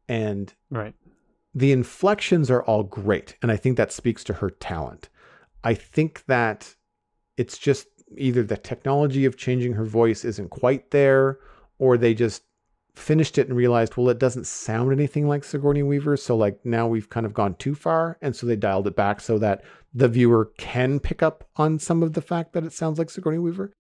And 0.08 0.54
Right. 0.70 0.94
the 1.56 1.72
inflections 1.72 2.52
are 2.52 2.64
all 2.64 2.84
great 2.84 3.36
and 3.42 3.52
i 3.52 3.58
think 3.58 3.76
that 3.76 3.92
speaks 3.92 4.24
to 4.24 4.34
her 4.36 4.50
talent 4.50 5.10
i 5.66 5.74
think 5.74 6.24
that 6.28 6.76
it's 7.36 7.58
just 7.58 7.88
either 8.18 8.44
the 8.44 8.58
technology 8.58 9.26
of 9.26 9.38
changing 9.38 9.74
her 9.74 9.86
voice 9.86 10.26
isn't 10.26 10.50
quite 10.50 10.92
there 10.92 11.40
or 11.80 11.98
they 11.98 12.14
just 12.14 12.44
finished 12.96 13.38
it 13.38 13.48
and 13.48 13.56
realized 13.56 13.96
well 13.96 14.10
it 14.10 14.20
doesn't 14.20 14.46
sound 14.46 14.92
anything 14.92 15.28
like 15.28 15.44
sigourney 15.46 15.82
weaver 15.82 16.18
so 16.18 16.36
like 16.36 16.60
now 16.66 16.86
we've 16.86 17.10
kind 17.10 17.26
of 17.26 17.34
gone 17.34 17.56
too 17.56 17.74
far 17.74 18.18
and 18.22 18.36
so 18.36 18.46
they 18.46 18.56
dialed 18.56 18.86
it 18.86 18.96
back 18.96 19.22
so 19.22 19.38
that 19.38 19.64
the 19.94 20.10
viewer 20.10 20.52
can 20.58 21.00
pick 21.00 21.24
up 21.24 21.48
on 21.56 21.80
some 21.80 22.04
of 22.04 22.14
the 22.14 22.22
fact 22.22 22.52
that 22.52 22.66
it 22.66 22.74
sounds 22.74 23.00
like 23.00 23.10
sigourney 23.10 23.38
weaver 23.40 23.72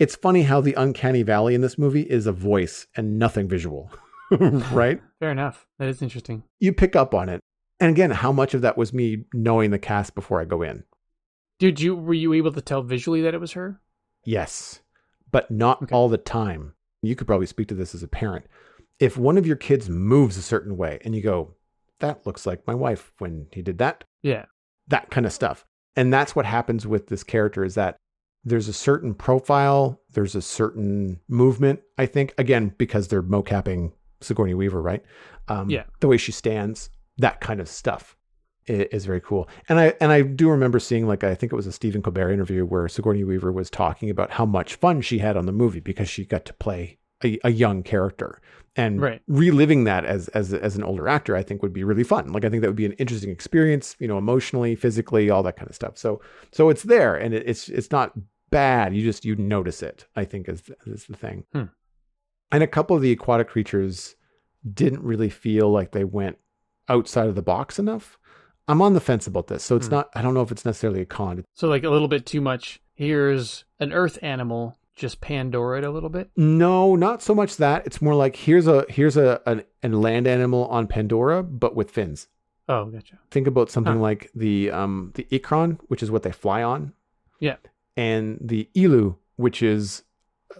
it's 0.00 0.16
funny 0.16 0.42
how 0.42 0.60
the 0.60 0.74
uncanny 0.74 1.22
valley 1.22 1.54
in 1.54 1.60
this 1.60 1.78
movie 1.78 2.02
is 2.02 2.26
a 2.26 2.32
voice 2.32 2.88
and 2.96 3.18
nothing 3.18 3.48
visual 3.48 3.92
right 4.72 5.00
Fair 5.20 5.32
enough. 5.32 5.66
That 5.78 5.88
is 5.88 6.00
interesting. 6.00 6.44
you 6.60 6.72
pick 6.72 6.94
up 6.94 7.12
on 7.14 7.28
it. 7.28 7.40
And 7.80 7.90
again, 7.90 8.10
how 8.10 8.32
much 8.32 8.54
of 8.54 8.62
that 8.62 8.76
was 8.76 8.92
me 8.92 9.24
knowing 9.32 9.70
the 9.70 9.78
cast 9.78 10.14
before 10.14 10.40
I 10.40 10.44
go 10.44 10.62
in? 10.62 10.84
Did 11.58 11.80
you 11.80 11.94
were 11.94 12.14
you 12.14 12.32
able 12.32 12.52
to 12.52 12.60
tell 12.60 12.82
visually 12.82 13.20
that 13.22 13.34
it 13.34 13.40
was 13.40 13.52
her? 13.52 13.80
Yes, 14.24 14.80
but 15.30 15.50
not 15.50 15.82
Okay. 15.82 15.94
all 15.94 16.08
the 16.08 16.18
time. 16.18 16.74
You 17.02 17.16
could 17.16 17.26
probably 17.26 17.46
speak 17.46 17.68
to 17.68 17.74
this 17.74 17.94
as 17.94 18.02
a 18.02 18.08
parent. 18.08 18.46
If 18.98 19.16
one 19.16 19.38
of 19.38 19.46
your 19.46 19.56
kids 19.56 19.88
moves 19.88 20.36
a 20.36 20.42
certain 20.42 20.76
way 20.76 20.98
and 21.04 21.14
you 21.14 21.22
go, 21.22 21.54
that 22.00 22.26
looks 22.26 22.46
like 22.46 22.66
my 22.66 22.74
wife 22.74 23.12
when 23.18 23.46
he 23.52 23.62
did 23.62 23.78
that, 23.78 24.04
Yeah. 24.22 24.46
that 24.88 25.10
kind 25.10 25.26
of 25.26 25.32
stuff. 25.32 25.64
And 25.96 26.12
that's 26.12 26.34
what 26.36 26.46
happens 26.46 26.86
with 26.86 27.06
this 27.08 27.24
character 27.24 27.64
is 27.64 27.74
that 27.76 27.96
there's 28.44 28.68
a 28.68 28.72
certain 28.72 29.14
profile, 29.14 30.00
there's 30.10 30.34
a 30.34 30.42
certain 30.42 31.20
movement, 31.28 31.80
I 31.96 32.06
think, 32.06 32.34
again, 32.38 32.74
because 32.78 33.08
they're 33.08 33.22
mocapping 33.22 33.92
Sigourney 34.20 34.54
Weaver, 34.54 34.80
right? 34.82 35.02
Um, 35.48 35.70
Yeah. 35.70 35.84
The 36.00 36.08
way 36.08 36.16
she 36.16 36.32
stands, 36.32 36.90
that 37.18 37.40
kind 37.40 37.60
of 37.60 37.68
stuff 37.68 38.16
is 38.68 39.06
very 39.06 39.20
cool. 39.20 39.48
And 39.68 39.78
I 39.80 39.94
and 40.00 40.12
I 40.12 40.22
do 40.22 40.48
remember 40.50 40.78
seeing 40.78 41.06
like 41.06 41.24
I 41.24 41.34
think 41.34 41.52
it 41.52 41.56
was 41.56 41.66
a 41.66 41.72
Stephen 41.72 42.02
Colbert 42.02 42.32
interview 42.32 42.64
where 42.64 42.88
Sigourney 42.88 43.24
Weaver 43.24 43.52
was 43.52 43.70
talking 43.70 44.10
about 44.10 44.32
how 44.32 44.46
much 44.46 44.74
fun 44.76 45.00
she 45.00 45.18
had 45.18 45.36
on 45.36 45.46
the 45.46 45.52
movie 45.52 45.80
because 45.80 46.08
she 46.08 46.24
got 46.24 46.44
to 46.46 46.54
play 46.54 46.98
a, 47.24 47.38
a 47.44 47.50
young 47.50 47.82
character 47.82 48.40
and 48.76 49.00
Right. 49.00 49.22
reliving 49.26 49.84
that 49.84 50.04
as 50.04 50.28
as 50.28 50.54
as 50.54 50.76
an 50.76 50.84
older 50.84 51.08
actor 51.08 51.34
I 51.34 51.42
think 51.42 51.62
would 51.62 51.72
be 51.72 51.84
really 51.84 52.04
fun. 52.04 52.32
Like 52.32 52.44
I 52.44 52.48
think 52.48 52.60
that 52.62 52.68
would 52.68 52.76
be 52.76 52.86
an 52.86 52.92
interesting 52.92 53.30
experience, 53.30 53.96
you 53.98 54.06
know, 54.08 54.18
emotionally, 54.18 54.76
physically, 54.76 55.30
all 55.30 55.42
that 55.42 55.56
kind 55.56 55.68
of 55.68 55.74
stuff. 55.74 55.98
So 55.98 56.20
so 56.52 56.68
it's 56.68 56.82
there 56.84 57.14
and 57.16 57.34
it, 57.34 57.42
it's 57.46 57.68
it's 57.68 57.90
not 57.90 58.12
bad. 58.50 58.94
You 58.94 59.02
just 59.02 59.24
you 59.24 59.34
notice 59.36 59.82
it. 59.82 60.06
I 60.14 60.24
think 60.24 60.48
is 60.48 60.62
is 60.86 61.06
the 61.06 61.16
thing. 61.16 61.44
Hmm. 61.52 61.64
And 62.50 62.62
a 62.62 62.66
couple 62.68 62.96
of 62.96 63.02
the 63.02 63.12
aquatic 63.12 63.48
creatures 63.48 64.14
didn't 64.72 65.02
really 65.02 65.28
feel 65.30 65.70
like 65.70 65.92
they 65.92 66.04
went 66.04 66.38
outside 66.88 67.28
of 67.28 67.34
the 67.34 67.42
box 67.42 67.78
enough. 67.78 68.17
I'm 68.68 68.82
on 68.82 68.94
the 68.94 69.00
fence 69.00 69.26
about 69.26 69.46
this. 69.48 69.64
So 69.64 69.76
it's 69.76 69.86
Hmm. 69.88 69.94
not 69.94 70.10
I 70.14 70.22
don't 70.22 70.34
know 70.34 70.42
if 70.42 70.52
it's 70.52 70.64
necessarily 70.64 71.00
a 71.00 71.06
con. 71.06 71.44
So 71.54 71.68
like 71.68 71.84
a 71.84 71.90
little 71.90 72.08
bit 72.08 72.26
too 72.26 72.40
much. 72.40 72.80
Here's 72.94 73.64
an 73.80 73.92
earth 73.92 74.18
animal 74.22 74.76
just 74.96 75.20
Pandora 75.20 75.78
it 75.78 75.84
a 75.84 75.90
little 75.90 76.08
bit? 76.08 76.28
No, 76.36 76.96
not 76.96 77.22
so 77.22 77.32
much 77.32 77.56
that. 77.58 77.86
It's 77.86 78.02
more 78.02 78.16
like 78.16 78.34
here's 78.34 78.66
a 78.66 78.84
here's 78.88 79.16
a 79.16 79.40
an, 79.46 79.62
land 80.02 80.26
animal 80.26 80.66
on 80.66 80.88
Pandora, 80.88 81.42
but 81.44 81.76
with 81.76 81.90
fins. 81.92 82.26
Oh, 82.68 82.86
gotcha. 82.86 83.18
Think 83.30 83.46
about 83.46 83.70
something 83.70 83.94
Huh. 83.94 84.00
like 84.00 84.30
the 84.34 84.70
um 84.72 85.12
the 85.14 85.24
ikran, 85.30 85.78
which 85.86 86.02
is 86.02 86.10
what 86.10 86.22
they 86.24 86.32
fly 86.32 86.62
on, 86.64 86.92
Yeah. 87.38 87.56
and 87.96 88.38
the 88.40 88.68
ilu, 88.74 89.14
which 89.36 89.62
is 89.62 90.02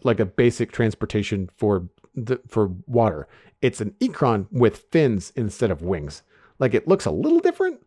like 0.04 0.20
a 0.20 0.24
basic 0.26 0.70
transportation 0.70 1.50
for 1.56 1.88
the 2.14 2.40
for 2.46 2.68
water. 2.86 3.26
It's 3.60 3.80
an 3.80 3.94
ikran 4.00 4.46
with 4.52 4.86
fins 4.92 5.32
instead 5.34 5.70
of 5.72 5.82
wings. 5.82 6.22
Like 6.60 6.74
it 6.74 6.86
looks 6.86 7.06
a 7.06 7.10
little 7.10 7.40
different. 7.40 7.80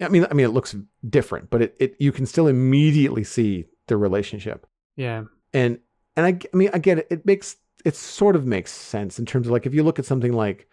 I 0.00 0.08
mean, 0.08 0.26
I 0.30 0.34
mean, 0.34 0.46
it 0.46 0.50
looks 0.50 0.74
different, 1.08 1.50
but 1.50 1.62
it, 1.62 1.76
it 1.78 1.96
you 1.98 2.12
can 2.12 2.26
still 2.26 2.46
immediately 2.48 3.24
see 3.24 3.66
the 3.86 3.96
relationship 3.96 4.66
Yeah. 4.96 5.24
and 5.52 5.78
and 6.16 6.26
I, 6.26 6.38
I 6.52 6.56
mean 6.56 6.70
I 6.72 6.78
get 6.78 6.98
it. 6.98 7.06
It 7.10 7.26
makes 7.26 7.56
it 7.84 7.94
sort 7.96 8.34
of 8.36 8.46
makes 8.46 8.72
sense 8.72 9.18
in 9.18 9.26
terms 9.26 9.46
of 9.46 9.52
like 9.52 9.66
if 9.66 9.74
you 9.74 9.82
look 9.82 9.98
at 9.98 10.06
something 10.06 10.32
like 10.32 10.68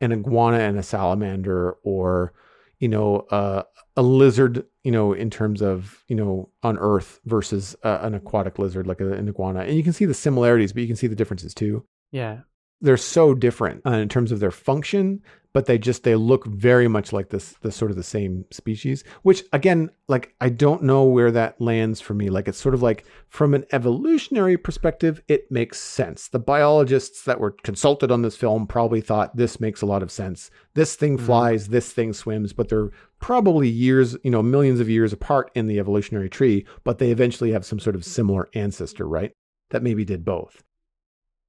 an 0.00 0.12
iguana 0.12 0.58
and 0.60 0.78
a 0.78 0.82
salamander, 0.82 1.72
or 1.82 2.32
you 2.78 2.88
know 2.88 3.20
uh, 3.30 3.62
a 3.96 4.02
lizard, 4.02 4.64
you 4.82 4.92
know 4.92 5.12
in 5.12 5.30
terms 5.30 5.62
of 5.62 6.04
you 6.08 6.16
know 6.16 6.48
on 6.62 6.78
Earth 6.78 7.20
versus 7.24 7.76
uh, 7.82 7.98
an 8.02 8.14
aquatic 8.14 8.58
lizard 8.58 8.86
like 8.86 9.00
an 9.00 9.28
iguana, 9.28 9.60
and 9.60 9.76
you 9.76 9.82
can 9.82 9.92
see 9.92 10.04
the 10.04 10.14
similarities, 10.14 10.72
but 10.72 10.82
you 10.82 10.88
can 10.88 10.96
see 10.96 11.06
the 11.06 11.16
differences 11.16 11.54
too. 11.54 11.84
Yeah. 12.12 12.40
They're 12.84 12.96
so 12.96 13.34
different 13.34 13.82
uh, 13.86 13.92
in 13.92 14.08
terms 14.08 14.30
of 14.30 14.40
their 14.40 14.50
function, 14.50 15.22
but 15.52 15.66
they 15.66 15.78
just 15.78 16.02
they 16.02 16.16
look 16.16 16.46
very 16.46 16.86
much 16.88 17.12
like 17.12 17.30
this 17.30 17.54
the 17.62 17.72
sort 17.72 17.90
of 17.90 17.96
the 17.96 18.02
same 18.02 18.44
species. 18.50 19.04
Which 19.22 19.42
again, 19.52 19.90
like 20.08 20.34
I 20.40 20.48
don't 20.50 20.82
know 20.82 21.04
where 21.04 21.30
that 21.30 21.60
lands 21.60 22.00
for 22.00 22.12
me. 22.12 22.28
Like 22.28 22.46
it's 22.48 22.58
sort 22.60 22.74
of 22.74 22.82
like 22.82 23.04
from 23.28 23.54
an 23.54 23.64
evolutionary 23.72 24.56
perspective, 24.56 25.22
it 25.28 25.50
makes 25.50 25.78
sense. 25.80 26.28
The 26.28 26.38
biologists 26.40 27.24
that 27.24 27.40
were 27.40 27.52
consulted 27.62 28.10
on 28.10 28.22
this 28.22 28.36
film 28.36 28.66
probably 28.66 29.00
thought 29.00 29.36
this 29.36 29.60
makes 29.60 29.80
a 29.80 29.86
lot 29.86 30.02
of 30.02 30.10
sense. 30.10 30.50
This 30.74 30.94
thing 30.96 31.16
Mhm. 31.16 31.22
flies, 31.22 31.68
this 31.68 31.92
thing 31.92 32.12
swims, 32.12 32.52
but 32.52 32.68
they're 32.68 32.90
probably 33.20 33.68
years, 33.68 34.16
you 34.24 34.30
know, 34.30 34.42
millions 34.42 34.80
of 34.80 34.90
years 34.90 35.12
apart 35.12 35.50
in 35.54 35.68
the 35.68 35.78
evolutionary 35.78 36.28
tree, 36.28 36.66
but 36.82 36.98
they 36.98 37.10
eventually 37.10 37.52
have 37.52 37.64
some 37.64 37.78
sort 37.80 37.96
of 37.96 38.04
similar 38.04 38.48
ancestor, 38.54 39.08
right? 39.08 39.32
That 39.70 39.82
maybe 39.82 40.04
did 40.04 40.24
both. 40.24 40.62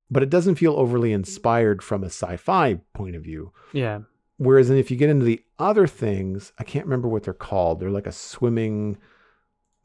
But 0.09 0.23
it 0.23 0.29
doesn't 0.29 0.55
feel 0.55 0.73
overly 0.73 1.13
inspired 1.13 1.81
from 1.81 2.03
a 2.03 2.07
sci-fi 2.07 2.79
point 2.93 3.15
of 3.15 3.23
view. 3.23 3.51
Yeah. 3.73 4.01
Whereas 4.37 4.69
then 4.69 4.77
if 4.77 4.91
you 4.91 4.97
get 4.97 5.09
into 5.09 5.25
the 5.25 5.41
other 5.57 5.87
things, 5.87 6.51
I 6.59 6.63
can't 6.63 6.85
remember 6.85 7.07
what 7.07 7.23
they're 7.23 7.33
called. 7.33 7.79
They're 7.79 7.89
like 7.89 8.07
a 8.07 8.11
swimming 8.11 8.97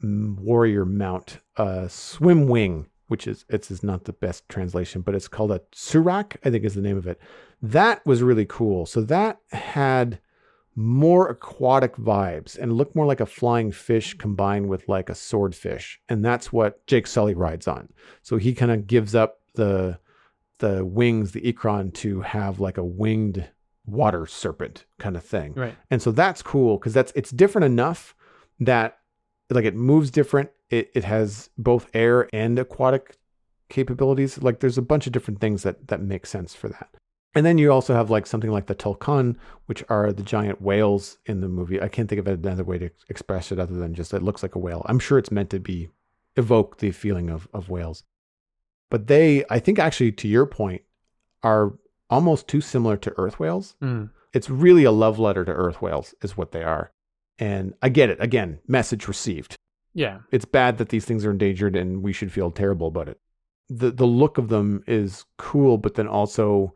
mm, 0.03 0.37
warrior 0.39 0.85
mount, 0.85 1.39
uh, 1.57 1.87
swim 1.87 2.47
wing, 2.47 2.87
which 3.07 3.27
is 3.27 3.45
it's 3.49 3.71
is 3.71 3.83
not 3.83 4.03
the 4.03 4.13
best 4.13 4.47
translation, 4.49 5.01
but 5.01 5.15
it's 5.15 5.27
called 5.27 5.51
a 5.51 5.61
surak, 5.73 6.37
I 6.43 6.49
think 6.49 6.65
is 6.65 6.75
the 6.75 6.81
name 6.81 6.97
of 6.97 7.07
it. 7.07 7.19
That 7.61 8.05
was 8.05 8.23
really 8.23 8.45
cool. 8.45 8.85
So 8.85 9.01
that 9.01 9.39
had 9.51 10.19
more 10.75 11.27
aquatic 11.27 11.95
vibes 11.97 12.57
and 12.57 12.73
looked 12.73 12.95
more 12.95 13.05
like 13.05 13.19
a 13.19 13.25
flying 13.25 13.71
fish 13.71 14.13
combined 14.17 14.69
with 14.69 14.87
like 14.87 15.09
a 15.09 15.15
swordfish. 15.15 15.99
And 16.07 16.23
that's 16.23 16.53
what 16.53 16.85
Jake 16.87 17.07
Sully 17.07 17.33
rides 17.33 17.67
on. 17.67 17.89
So 18.21 18.37
he 18.37 18.53
kind 18.53 18.71
of 18.71 18.87
gives 18.87 19.13
up 19.13 19.39
the 19.55 19.99
the 20.61 20.85
wings, 20.85 21.33
the 21.33 21.41
ikran, 21.41 21.93
to 21.95 22.21
have 22.21 22.59
like 22.59 22.77
a 22.77 22.83
winged 22.83 23.49
water 23.85 24.25
serpent 24.25 24.85
kind 24.99 25.15
of 25.15 25.23
thing. 25.23 25.53
Right. 25.55 25.75
And 25.89 26.01
so 26.01 26.11
that's 26.11 26.41
cool 26.41 26.77
because 26.77 26.93
that's 26.93 27.11
it's 27.15 27.31
different 27.31 27.65
enough 27.65 28.15
that 28.59 28.99
like 29.49 29.65
it 29.65 29.75
moves 29.75 30.09
different. 30.09 30.49
It 30.69 30.89
it 30.95 31.03
has 31.03 31.49
both 31.57 31.89
air 31.93 32.29
and 32.33 32.57
aquatic 32.57 33.17
capabilities. 33.69 34.41
Like 34.41 34.59
there's 34.59 34.77
a 34.77 34.81
bunch 34.81 35.07
of 35.07 35.13
different 35.13 35.41
things 35.41 35.63
that 35.63 35.87
that 35.89 36.01
make 36.01 36.25
sense 36.25 36.55
for 36.55 36.69
that. 36.69 36.89
And 37.33 37.45
then 37.45 37.57
you 37.57 37.71
also 37.71 37.93
have 37.93 38.09
like 38.09 38.25
something 38.25 38.51
like 38.51 38.67
the 38.67 38.75
Tulkun, 38.75 39.37
which 39.65 39.83
are 39.87 40.11
the 40.11 40.23
giant 40.23 40.61
whales 40.61 41.17
in 41.25 41.39
the 41.39 41.47
movie. 41.47 41.81
I 41.81 41.87
can't 41.87 42.09
think 42.09 42.19
of 42.19 42.27
another 42.27 42.65
way 42.65 42.77
to 42.77 42.89
express 43.07 43.53
it 43.53 43.59
other 43.59 43.75
than 43.75 43.93
just 43.93 44.13
it 44.13 44.21
looks 44.21 44.43
like 44.43 44.55
a 44.55 44.59
whale. 44.59 44.85
I'm 44.87 44.99
sure 44.99 45.17
it's 45.17 45.31
meant 45.31 45.49
to 45.51 45.59
be 45.59 45.89
evoke 46.35 46.77
the 46.77 46.91
feeling 46.91 47.29
of 47.29 47.47
of 47.53 47.69
whales. 47.69 48.03
But 48.91 49.07
they, 49.07 49.43
I 49.49 49.57
think 49.59 49.79
actually 49.79 50.11
to 50.11 50.27
your 50.27 50.45
point, 50.45 50.83
are 51.41 51.73
almost 52.09 52.47
too 52.47 52.61
similar 52.61 52.97
to 52.97 53.13
earth 53.17 53.39
whales 53.39 53.75
Mm. 53.81 54.09
it's 54.33 54.49
really 54.49 54.83
a 54.83 54.91
love 54.91 55.17
letter 55.17 55.43
to 55.45 55.51
earth 55.51 55.81
whales 55.81 56.13
is 56.21 56.35
what 56.37 56.51
they 56.51 56.61
are 56.61 56.91
and 57.39 57.73
i 57.81 57.87
get 57.89 58.09
it 58.09 58.17
again 58.21 58.59
message 58.67 59.07
received 59.07 59.55
Yeah. 59.95 60.19
it's 60.29 60.43
bad 60.45 60.77
that 60.77 60.89
these 60.89 61.05
things 61.05 61.25
are 61.25 61.31
endangered 61.31 61.75
and 61.75 62.03
we 62.03 62.11
should 62.13 62.31
feel 62.31 62.51
terrible 62.51 62.87
about 62.87 63.07
it 63.07 63.17
the 63.69 63.89
the 63.91 64.05
look 64.05 64.37
of 64.37 64.49
them 64.49 64.83
is 64.87 65.23
cool 65.37 65.77
but 65.77 65.95
then 65.95 66.07
also 66.07 66.73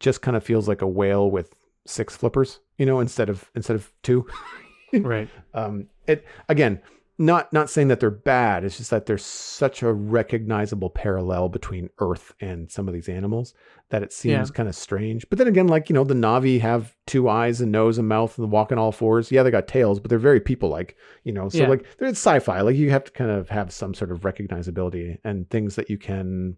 just 0.00 0.22
kind 0.22 0.36
of 0.36 0.44
feels 0.44 0.68
like 0.68 0.80
a 0.80 0.86
whale 0.86 1.28
with 1.28 1.54
six 1.84 2.16
flippers 2.16 2.60
you 2.78 2.86
know 2.86 3.00
instead 3.00 3.28
of 3.28 3.50
instead 3.56 3.74
of 3.76 3.92
two 4.04 4.26
Right. 4.92 5.28
um 5.54 5.88
it 6.06 6.24
again 6.48 6.80
not 7.20 7.52
not 7.52 7.68
saying 7.68 7.88
that 7.88 7.98
they're 7.98 8.10
bad 8.10 8.64
it's 8.64 8.76
just 8.78 8.90
that 8.90 9.06
there's 9.06 9.24
such 9.24 9.82
a 9.82 9.92
recognizable 9.92 10.88
parallel 10.88 11.48
between 11.48 11.90
earth 11.98 12.32
and 12.40 12.70
some 12.70 12.86
of 12.86 12.94
these 12.94 13.08
animals 13.08 13.54
that 13.90 14.02
it 14.04 14.12
seems 14.12 14.48
Yeah. 14.50 14.54
kind 14.54 14.68
of 14.68 14.74
strange 14.76 15.28
but 15.28 15.36
then 15.38 15.48
again 15.48 15.66
like 15.66 15.88
you 15.90 15.94
know 15.94 16.04
the 16.04 16.14
navi 16.14 16.60
have 16.60 16.94
two 17.06 17.28
eyes 17.28 17.60
and 17.60 17.72
nose 17.72 17.98
and 17.98 18.06
mouth 18.08 18.38
and 18.38 18.50
walk 18.52 18.70
on 18.70 18.78
all 18.78 18.92
fours 18.92 19.32
yeah 19.32 19.42
they 19.42 19.50
got 19.50 19.66
tails 19.66 19.98
but 19.98 20.10
they're 20.10 20.18
very 20.18 20.40
people 20.40 20.68
like 20.68 20.96
you 21.24 21.32
know 21.32 21.48
so 21.48 21.58
Yeah. 21.58 21.68
like 21.68 21.84
they're 21.98 22.08
sci-fi 22.10 22.60
like 22.60 22.76
you 22.76 22.90
have 22.90 23.04
to 23.04 23.10
kind 23.10 23.30
of 23.32 23.48
have 23.48 23.72
some 23.72 23.94
sort 23.94 24.12
of 24.12 24.20
recognizability 24.20 25.18
and 25.24 25.50
things 25.50 25.74
that 25.74 25.90
you 25.90 25.98
can 25.98 26.56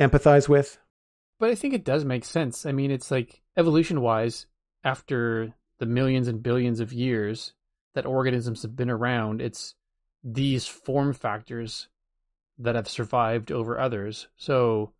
empathize 0.00 0.48
with 0.48 0.78
But 1.40 1.50
I 1.50 1.54
think 1.54 1.72
it 1.74 1.84
does 1.84 2.04
make 2.04 2.24
sense. 2.24 2.66
I 2.66 2.72
mean, 2.72 2.90
it's 2.90 3.10
like 3.10 3.42
evolution 3.56 4.00
wise, 4.00 4.46
after 4.84 5.54
the 5.78 5.86
millions 5.86 6.28
and 6.28 6.42
billions 6.42 6.80
of 6.80 6.92
years 6.92 7.52
that 7.94 8.06
organisms 8.06 8.62
have 8.62 8.74
been 8.76 8.90
around, 8.90 9.40
it's 9.40 9.74
these 10.32 10.66
form 10.66 11.12
factors 11.12 11.88
that 12.58 12.74
have 12.74 12.88
survived 12.88 13.52
over 13.52 13.78
others. 13.78 14.28
So, 14.36 14.92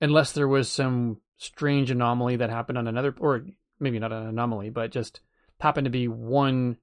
unless 0.00 0.32
there 0.32 0.48
was 0.48 0.68
some 0.68 1.18
strange 1.36 1.90
anomaly 1.90 2.36
that 2.36 2.50
happened 2.50 2.78
on 2.78 2.88
another, 2.88 3.14
or 3.18 3.46
maybe 3.78 3.98
not 3.98 4.12
an 4.12 4.26
anomaly, 4.26 4.70
but 4.70 4.90
just 4.90 5.20
happened 5.60 5.84
to 5.84 5.90
be 5.90 6.08
one 6.08 6.78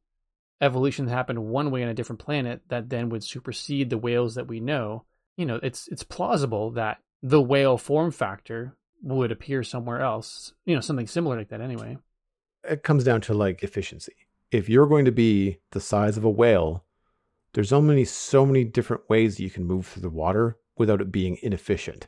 evolution 0.61 1.05
that 1.05 1.11
happened 1.11 1.43
one 1.43 1.71
way 1.71 1.83
on 1.83 1.89
a 1.89 1.93
different 1.93 2.19
planet 2.19 2.61
that 2.69 2.89
then 2.89 3.09
would 3.09 3.23
supersede 3.23 3.89
the 3.89 3.97
whales 3.97 4.35
that 4.35 4.47
we 4.47 4.59
know, 4.59 5.03
you 5.35 5.45
know, 5.45 5.59
it's 5.61 5.87
it's 5.87 6.03
plausible 6.03 6.71
that 6.71 6.99
the 7.21 7.41
whale 7.41 7.77
form 7.77 8.11
factor 8.11 8.75
would 9.01 9.31
appear 9.31 9.63
somewhere 9.63 10.01
else. 10.01 10.53
You 10.65 10.75
know, 10.75 10.81
something 10.81 11.07
similar 11.07 11.37
like 11.37 11.49
that 11.49 11.61
anyway. 11.61 11.97
it 12.63 12.83
comes 12.83 13.03
down 13.03 13.21
to 13.21 13.33
like 13.33 13.63
efficiency. 13.63 14.13
If 14.51 14.69
you're 14.69 14.87
going 14.87 15.05
to 15.05 15.11
be 15.11 15.57
the 15.71 15.81
size 15.81 16.15
of 16.15 16.23
a 16.23 16.29
whale, 16.29 16.85
there's 17.53 17.69
so 17.69 17.81
many 17.81 18.03
so 18.05 18.45
many 18.45 18.63
different 18.63 19.07
ways 19.09 19.39
you 19.39 19.49
can 19.49 19.63
move 19.65 19.87
through 19.87 20.01
the 20.01 20.09
water 20.09 20.57
without 20.77 21.01
it 21.01 21.11
being 21.11 21.37
inefficient 21.41 22.07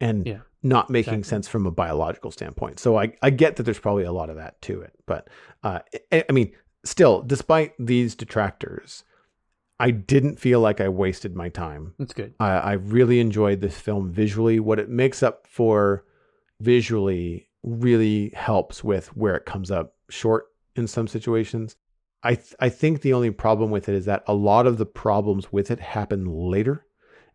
and 0.00 0.26
Yeah, 0.26 0.40
not 0.62 0.90
making 0.90 1.14
exactly. 1.14 1.28
sense 1.28 1.48
from 1.48 1.66
a 1.66 1.70
biological 1.70 2.30
standpoint. 2.30 2.78
So 2.80 2.98
I, 2.98 3.12
I 3.22 3.30
get 3.30 3.56
that 3.56 3.62
there's 3.64 3.78
probably 3.78 4.04
a 4.04 4.12
lot 4.12 4.30
of 4.30 4.36
that 4.36 4.60
to 4.62 4.80
it, 4.80 4.92
but 5.06 5.28
uh, 5.62 5.80
I, 6.10 6.24
I 6.28 6.32
mean, 6.32 6.52
still, 6.84 7.22
despite 7.22 7.74
these 7.78 8.14
detractors, 8.14 9.04
I 9.78 9.90
didn't 9.92 10.40
feel 10.40 10.60
like 10.60 10.80
I 10.80 10.88
wasted 10.88 11.34
my 11.36 11.48
time 11.48 11.94
That's 11.98 12.12
good. 12.12 12.34
I, 12.40 12.48
I 12.50 12.72
really 12.72 13.20
enjoyed 13.20 13.60
this 13.60 13.78
film 13.78 14.10
visually. 14.12 14.60
What 14.60 14.78
it 14.78 14.88
makes 14.90 15.22
up 15.22 15.46
for 15.46 16.04
visually 16.60 17.48
really 17.62 18.30
helps 18.34 18.82
with 18.84 19.08
where 19.16 19.36
it 19.36 19.46
comes 19.46 19.70
up 19.70 19.94
short 20.08 20.46
in 20.76 20.86
some 20.86 21.06
situations. 21.08 21.76
I 22.22 22.34
th- 22.34 22.54
I 22.60 22.68
think 22.68 23.00
the 23.00 23.14
only 23.14 23.30
problem 23.30 23.70
with 23.70 23.88
it 23.88 23.94
is 23.94 24.04
that 24.04 24.22
a 24.26 24.34
lot 24.34 24.66
of 24.66 24.78
the 24.78 24.86
problems 24.86 25.52
with 25.52 25.70
it 25.70 25.80
happen 25.80 26.26
later, 26.26 26.84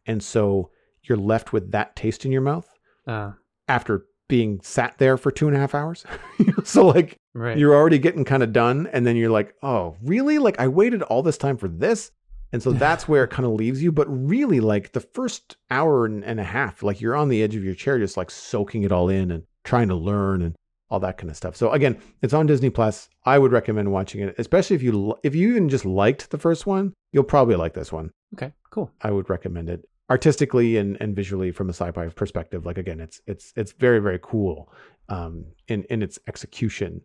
and 0.06 0.24
so 0.24 0.70
you're 1.04 1.18
left 1.18 1.54
with 1.54 1.72
that 1.72 1.96
taste 1.96 2.26
in 2.26 2.32
your 2.32 2.42
mouth 2.42 2.68
Uh, 3.08 3.32
after 3.68 4.06
being 4.28 4.60
sat 4.62 4.98
there 4.98 5.18
for 5.18 5.32
two 5.32 5.48
and 5.48 5.56
a 5.56 5.60
half 5.60 5.76
hours. 5.76 6.04
so 6.64 6.86
like 6.88 7.20
right. 7.34 7.58
you're 7.58 7.76
already 7.76 8.00
getting 8.00 8.26
kind 8.26 8.42
of 8.42 8.52
done 8.52 8.88
and 8.92 9.06
then 9.06 9.16
you're 9.16 9.30
like 9.30 9.54
oh 9.62 9.96
really? 10.02 10.40
Like 10.40 10.60
i 10.60 10.68
waited 10.68 11.04
all 11.04 11.22
this 11.22 11.38
time 11.38 11.58
for 11.58 11.68
this? 11.68 12.12
And 12.52 12.62
so 12.62 12.72
that's 12.72 13.08
where 13.08 13.24
it 13.24 13.30
kind 13.30 13.46
of 13.46 13.54
leaves 13.54 13.84
you. 13.84 13.92
But 13.92 14.08
really 14.08 14.60
like 14.60 14.94
the 14.94 15.00
first 15.00 15.58
hour 15.70 16.06
and, 16.06 16.24
and 16.24 16.40
a 16.40 16.44
half 16.44 16.82
like 16.82 17.02
you're 17.02 17.16
on 17.16 17.30
the 17.30 17.44
edge 17.44 17.56
of 17.56 17.64
your 17.64 17.76
chair 17.76 18.00
just 18.00 18.18
like 18.18 18.32
soaking 18.32 18.84
it 18.84 18.92
all 18.92 19.10
in 19.10 19.30
and 19.30 19.44
trying 19.64 19.90
to 19.90 19.96
learn 19.96 20.42
and 20.42 20.56
all 20.96 21.00
that 21.02 21.18
kind 21.18 21.30
of 21.30 21.36
stuff 21.36 21.56
so 21.56 21.72
again 21.72 22.00
it's 22.22 22.34
on 22.34 22.46
disney 22.46 22.70
plus 22.70 23.10
i 23.26 23.38
would 23.38 23.52
recommend 23.52 23.92
watching 23.92 24.22
it 24.22 24.34
especially 24.38 24.76
if 24.76 24.82
you 24.82 25.16
if 25.24 25.36
you 25.36 25.50
even 25.50 25.68
just 25.68 25.86
liked 25.86 26.32
the 26.32 26.38
first 26.38 26.66
one 26.66 26.94
you'll 27.12 27.24
probably 27.24 27.56
like 27.56 27.74
this 27.74 27.92
one 27.92 28.12
okay, 28.36 28.54
cool. 28.70 28.92
I 29.02 29.12
would 29.12 29.30
recommend 29.30 29.70
it 29.70 29.88
artistically 30.10 30.78
and, 30.78 30.98
and 31.00 31.16
visually 31.16 31.52
from 31.52 31.70
a 31.70 31.74
sci-fi 31.74 32.08
perspective. 32.10 32.66
Like 32.66 32.78
again, 32.78 33.00
it's 33.00 33.22
it's 33.28 33.54
it's 33.56 33.72
very 33.74 34.00
very 34.00 34.20
cool 34.22 34.72
um, 35.10 35.46
in 35.68 35.84
in 35.86 36.02
its 36.02 36.20
execution, 36.28 37.02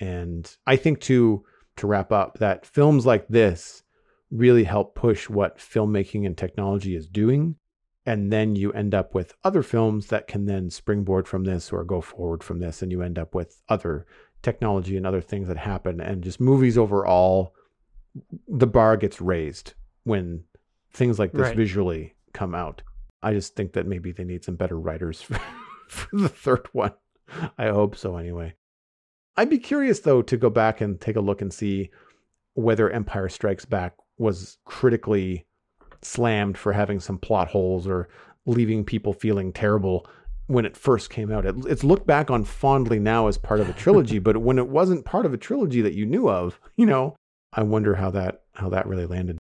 and 0.00 0.54
I 0.66 0.76
think 0.76 1.00
to 1.02 1.44
to 1.76 1.86
wrap 1.86 2.12
up 2.12 2.38
that 2.38 2.66
films 2.66 3.04
like 3.04 3.26
this 3.28 3.82
really 4.30 4.64
help 4.64 4.94
push 4.94 5.28
what 5.28 5.58
filmmaking 5.58 6.26
and 6.26 6.36
technology 6.36 6.96
is 6.96 7.08
doing 7.08 7.56
and 8.06 8.32
then 8.32 8.54
you 8.56 8.72
end 8.72 8.94
up 8.94 9.14
with 9.14 9.34
other 9.44 9.62
films 9.62 10.08
that 10.08 10.26
can 10.28 10.44
then 10.46 10.70
springboard 10.70 11.26
from 11.26 11.44
this 11.44 11.72
or 11.72 11.84
go 11.84 12.00
forward 12.00 12.42
from 12.42 12.58
this 12.58 12.82
and 12.82 12.92
you 12.92 13.02
end 13.02 13.18
up 13.18 13.34
with 13.34 13.60
other 13.68 14.06
technology 14.42 14.96
and 14.96 15.06
other 15.06 15.22
things 15.22 15.48
that 15.48 15.56
happen 15.56 16.00
and 16.00 16.22
just 16.22 16.38
movies 16.40 16.76
overall 16.76 17.54
the 18.46 18.66
bar 18.66 18.96
gets 18.96 19.20
raised 19.20 19.74
when 20.04 20.44
things 20.92 21.18
like 21.18 21.32
this 21.32 21.40
Right. 21.48 21.56
visually 21.56 22.14
come 22.32 22.54
out. 22.54 22.82
I 23.22 23.32
just 23.32 23.56
think 23.56 23.72
that 23.72 23.86
maybe 23.86 24.12
they 24.12 24.24
need 24.24 24.44
some 24.44 24.54
better 24.56 24.78
writers 24.78 25.22
for, 25.22 25.40
for 25.88 26.08
the 26.16 26.28
third 26.28 26.68
one. 26.72 26.92
I 27.58 27.68
hope 27.68 27.96
so 27.96 28.16
anyway. 28.18 28.54
I'd 29.36 29.50
be 29.50 29.58
curious 29.58 30.00
though 30.00 30.22
to 30.22 30.36
go 30.36 30.50
back 30.50 30.80
and 30.80 31.00
take 31.00 31.16
a 31.16 31.20
look 31.20 31.40
and 31.40 31.52
see 31.52 31.90
whether 32.52 32.90
empire 32.90 33.28
strikes 33.28 33.64
back 33.64 33.94
was 34.18 34.58
critically 34.64 35.46
slammed 36.04 36.58
for 36.58 36.72
having 36.72 37.00
some 37.00 37.18
plot 37.18 37.48
holes 37.48 37.86
or 37.86 38.08
leaving 38.46 38.84
people 38.84 39.12
feeling 39.12 39.52
terrible 39.52 40.06
when 40.46 40.66
it 40.66 40.76
first 40.76 41.10
came 41.10 41.30
out. 41.30 41.46
It, 41.46 41.54
it's 41.66 41.84
looked 41.84 42.06
back 42.06 42.30
on 42.30 42.44
fondly 42.44 42.98
now 42.98 43.28
as 43.28 43.38
part 43.38 43.60
of 43.60 43.68
a 43.68 43.72
trilogy, 43.72 44.18
but 44.18 44.36
when 44.36 44.58
it 44.58 44.68
wasn't 44.68 45.04
part 45.04 45.26
of 45.26 45.32
a 45.32 45.38
trilogy 45.38 45.80
that 45.80 45.94
you 45.94 46.04
knew 46.04 46.28
of, 46.28 46.60
you 46.76 46.86
know, 46.86 47.16
I 47.52 47.62
wonder 47.62 47.94
how 47.94 48.10
that 48.10 48.42
how 48.54 48.68
that 48.70 48.86
really 48.86 49.06
landed. 49.06 49.38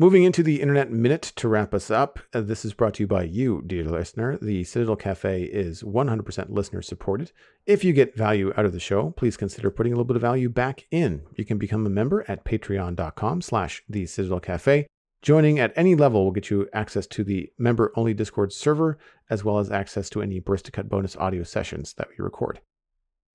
Moving 0.00 0.24
into 0.24 0.42
the 0.42 0.62
Internet 0.62 0.90
Minute 0.90 1.20
to 1.36 1.46
wrap 1.46 1.74
us 1.74 1.90
up. 1.90 2.20
uh, 2.32 2.40
this 2.40 2.64
is 2.64 2.72
brought 2.72 2.94
to 2.94 3.02
you 3.02 3.06
by 3.06 3.24
you, 3.24 3.62
dear 3.66 3.84
listener. 3.84 4.38
The 4.40 4.64
Citadel 4.64 4.96
Cafe 4.96 5.42
is 5.42 5.82
100% 5.82 6.48
listener 6.48 6.80
supported. 6.80 7.32
If 7.66 7.84
you 7.84 7.92
get 7.92 8.16
value 8.16 8.50
out 8.56 8.64
of 8.64 8.72
the 8.72 8.80
show, 8.80 9.10
please 9.10 9.36
consider 9.36 9.70
putting 9.70 9.92
a 9.92 9.96
little 9.96 10.06
bit 10.06 10.16
of 10.16 10.22
value 10.22 10.48
back 10.48 10.86
in. 10.90 11.20
You 11.36 11.44
can 11.44 11.58
become 11.58 11.84
a 11.84 11.90
member 11.90 12.24
at 12.28 12.46
patreon.com 12.46 13.42
slash 13.42 13.82
the 13.90 14.06
Citadel 14.06 14.40
Cafe. 14.40 14.86
Joining 15.20 15.58
at 15.58 15.74
any 15.76 15.94
level 15.94 16.24
will 16.24 16.32
get 16.32 16.48
you 16.48 16.66
access 16.72 17.06
to 17.08 17.22
the 17.22 17.52
member-only 17.58 18.14
Discord 18.14 18.54
server, 18.54 18.96
as 19.28 19.44
well 19.44 19.58
as 19.58 19.70
access 19.70 20.08
to 20.08 20.22
any 20.22 20.40
Cut 20.40 20.88
bonus 20.88 21.14
audio 21.16 21.42
sessions 21.42 21.92
that 21.98 22.08
we 22.08 22.24
record. 22.24 22.62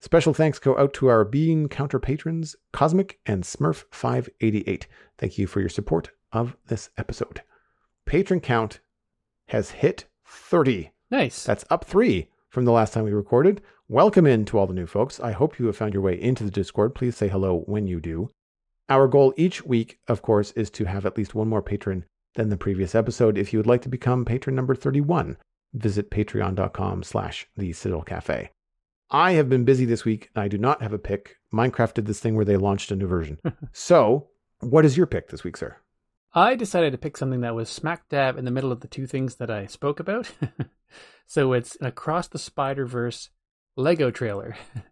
Special 0.02 0.34
thanks 0.34 0.58
go 0.58 0.76
out 0.80 0.96
to 0.96 1.10
our 1.10 1.26
Bean 1.26 1.70
Counter 1.70 2.00
patrons, 2.00 2.56
Cosmic 2.74 3.20
and 3.28 3.44
Smurf588. 3.44 4.86
Thank 5.20 5.38
you 5.38 5.46
for 5.46 5.60
your 5.60 5.70
support 5.70 6.10
of 6.36 6.56
this 6.68 6.90
episode. 6.98 7.42
Patron 8.06 8.40
count 8.40 8.80
has 9.48 9.72
hit 9.72 10.06
30. 10.26 10.92
Nice. 11.10 11.44
That's 11.44 11.66
up 11.70 11.86
three 11.86 12.28
from 12.50 12.66
the 12.66 12.72
last 12.72 12.94
time 12.94 13.06
we 13.06 13.12
recorded. 13.12 13.62
Welcome 13.88 14.26
in 14.26 14.46
to 14.46 14.58
all 14.58 14.68
the 14.68 14.74
new 14.74 14.88
folks. 14.88 15.20
I 15.20 15.32
hope 15.32 15.60
you 15.60 15.68
have 15.68 15.78
found 15.78 15.94
your 15.94 16.04
way 16.04 16.20
into 16.20 16.44
the 16.44 16.52
Discord. 16.52 16.96
Please 16.96 17.16
say 17.16 17.28
hello 17.28 17.62
when 17.68 17.88
you 17.88 18.00
do. 18.00 18.30
Our 18.90 19.08
goal 19.08 19.34
each 19.38 19.66
week, 19.66 20.00
of 20.08 20.22
course, 20.22 20.52
is 20.52 20.70
to 20.72 20.86
have 20.86 21.06
at 21.06 21.18
least 21.18 21.34
one 21.34 21.48
more 21.48 21.62
patron 21.62 22.06
than 22.36 22.50
the 22.50 22.58
previous 22.58 22.96
episode. 22.96 23.38
If 23.38 23.54
you 23.54 23.60
would 23.60 23.68
like 23.68 23.82
to 23.84 23.90
become 23.90 24.26
patron 24.26 24.56
number 24.56 24.76
31, 24.76 25.38
visit 25.74 26.12
patreon.com 26.12 27.04
slash 27.04 27.48
the 27.56 27.74
Citadel 27.74 28.04
Cafe. 28.04 28.52
I 29.10 29.34
have 29.34 29.50
been 29.50 29.66
busy 29.66 29.86
this 29.86 30.04
week 30.04 30.30
and 30.36 30.44
I 30.44 30.48
do 30.48 30.58
not 30.58 30.82
have 30.82 30.94
a 30.94 31.00
pick. 31.00 31.38
Minecraft 31.54 31.94
did 31.94 32.06
this 32.08 32.20
thing 32.20 32.36
where 32.36 32.46
they 32.46 32.58
launched 32.58 32.92
a 32.92 32.96
new 32.96 33.08
version. 33.08 33.40
so, 33.72 34.28
what 34.60 34.86
is 34.86 34.98
your 34.98 35.06
pick 35.06 35.30
this 35.30 35.44
week, 35.44 35.58
sir? 35.58 35.78
I 36.38 36.56
decided 36.56 36.92
to 36.92 36.98
pick 36.98 37.16
something 37.16 37.40
that 37.42 37.56
was 37.56 37.70
smack 37.70 38.10
dab 38.10 38.38
in 38.38 38.44
the 38.44 38.52
middle 38.52 38.74
of 38.74 38.82
the 38.82 38.90
two 38.90 39.08
things 39.08 39.36
that 39.36 39.50
I 39.50 39.68
spoke 39.68 40.02
about. 40.02 40.30
so 41.26 41.54
it's 41.54 41.78
an 41.78 41.86
Across 41.86 42.28
the 42.28 42.38
Spider 42.40 42.86
Verse 42.86 43.30
Lego 43.78 44.12
trailer. 44.12 44.58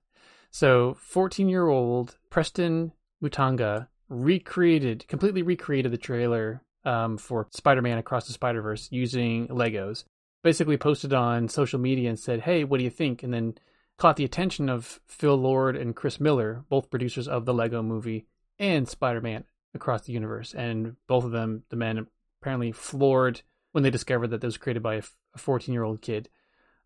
so 0.51 0.93
14 0.93 1.49
year 1.49 1.67
old 1.67 2.17
Preston 2.29 2.93
Mutanga 3.21 3.89
recreated, 4.07 5.05
completely 5.09 5.41
recreated 5.41 5.91
the 5.91 5.97
trailer 5.97 6.63
um, 6.85 7.17
for 7.17 7.47
Spider 7.51 7.81
Man 7.81 7.97
Across 7.97 8.27
the 8.27 8.33
Spider 8.33 8.61
Verse 8.61 8.87
using 8.89 9.49
Legos. 9.49 10.05
Basically 10.43 10.77
posted 10.77 11.13
on 11.13 11.49
social 11.49 11.79
media 11.79 12.09
and 12.09 12.19
said, 12.19 12.41
"Hey, 12.41 12.63
what 12.63 12.77
do 12.77 12.83
you 12.85 12.89
think?" 12.89 13.21
And 13.21 13.33
then 13.33 13.55
caught 13.97 14.15
the 14.15 14.25
attention 14.25 14.69
of 14.69 15.01
Phil 15.07 15.35
Lord 15.35 15.75
and 15.75 15.95
Chris 15.95 16.19
Miller, 16.19 16.63
both 16.69 16.89
producers 16.89 17.27
of 17.27 17.45
the 17.45 17.53
Lego 17.53 17.81
Movie 17.81 18.27
and 18.59 18.87
Spider 18.87 19.21
Man 19.21 19.45
across 19.73 20.03
the 20.03 20.13
universe. 20.13 20.53
And 20.53 20.95
both 21.07 21.23
of 21.23 21.31
them, 21.31 21.63
the 21.69 21.75
men 21.75 22.07
apparently 22.41 22.71
floored 22.71 23.41
when 23.71 23.83
they 23.83 23.89
discovered 23.89 24.27
that 24.27 24.41
this 24.41 24.47
was 24.47 24.57
created 24.57 24.83
by 24.83 24.95
a 24.95 25.03
14 25.37 25.73
year 25.73 25.83
old 25.83 26.01
kid. 26.01 26.29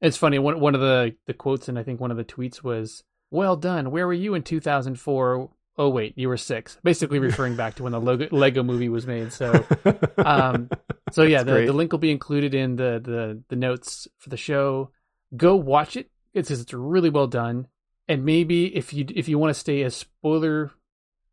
It's 0.01 0.17
funny. 0.17 0.39
One 0.39 0.59
one 0.59 0.75
of 0.75 0.81
the 0.81 1.15
the 1.25 1.33
quotes 1.33 1.67
and 1.67 1.79
I 1.79 1.83
think 1.83 1.99
one 1.99 2.11
of 2.11 2.17
the 2.17 2.23
tweets 2.23 2.63
was, 2.63 3.03
"Well 3.31 3.55
done. 3.55 3.89
Where 3.89 4.05
were 4.05 4.13
you 4.13 4.35
in 4.35 4.43
2004?" 4.43 5.49
Oh 5.79 5.89
wait, 5.89 6.13
you 6.15 6.27
were 6.27 6.37
six. 6.37 6.77
Basically 6.83 7.19
referring 7.19 7.55
back 7.55 7.75
to 7.75 7.83
when 7.83 7.91
the 7.91 8.01
Lego, 8.01 8.27
Lego 8.31 8.63
movie 8.63 8.89
was 8.89 9.05
made. 9.05 9.31
So, 9.31 9.65
um, 10.17 10.69
so 11.11 11.23
yeah, 11.23 11.43
the, 11.43 11.65
the 11.65 11.73
link 11.73 11.91
will 11.91 11.99
be 11.99 12.11
included 12.11 12.55
in 12.55 12.75
the, 12.75 12.99
the 13.03 13.43
the 13.47 13.55
notes 13.55 14.07
for 14.17 14.29
the 14.29 14.37
show. 14.37 14.91
Go 15.35 15.55
watch 15.55 15.95
it. 15.95 16.09
It's 16.33 16.51
it's 16.51 16.73
really 16.73 17.09
well 17.09 17.27
done. 17.27 17.67
And 18.07 18.23
maybe 18.23 18.75
if 18.75 18.93
you 18.93 19.05
if 19.13 19.27
you 19.27 19.37
want 19.37 19.53
to 19.53 19.59
stay 19.59 19.83
as 19.83 19.95
spoiler 19.95 20.71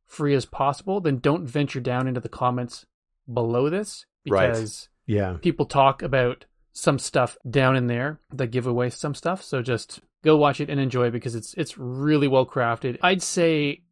free 0.06 0.34
as 0.34 0.46
possible, 0.46 1.00
then 1.00 1.18
don't 1.18 1.46
venture 1.46 1.80
down 1.80 2.06
into 2.06 2.20
the 2.20 2.28
comments 2.28 2.86
below 3.32 3.70
this 3.70 4.06
Right. 4.28 4.48
because 4.48 4.88
yeah. 5.06 5.36
people 5.40 5.66
talk 5.66 6.02
about 6.02 6.46
some 6.72 6.98
stuff 6.98 7.36
down 7.48 7.76
in 7.76 7.86
there 7.86 8.20
that 8.32 8.48
give 8.48 8.66
away 8.66 8.90
some 8.90 9.14
stuff. 9.14 9.42
So 9.42 9.62
just 9.62 10.00
go 10.22 10.36
watch 10.36 10.60
it 10.60 10.70
and 10.70 10.80
enjoy 10.80 11.06
it 11.06 11.12
because 11.12 11.34
it's 11.34 11.54
it's 11.54 11.78
really 11.78 12.28
well 12.28 12.46
crafted. 12.46 12.98
I'd 13.02 13.22
say 13.22 13.82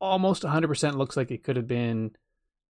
almost 0.00 0.42
100% 0.42 0.96
looks 0.96 1.16
like 1.16 1.30
it 1.30 1.42
could 1.44 1.56
have 1.56 1.66
been 1.68 2.12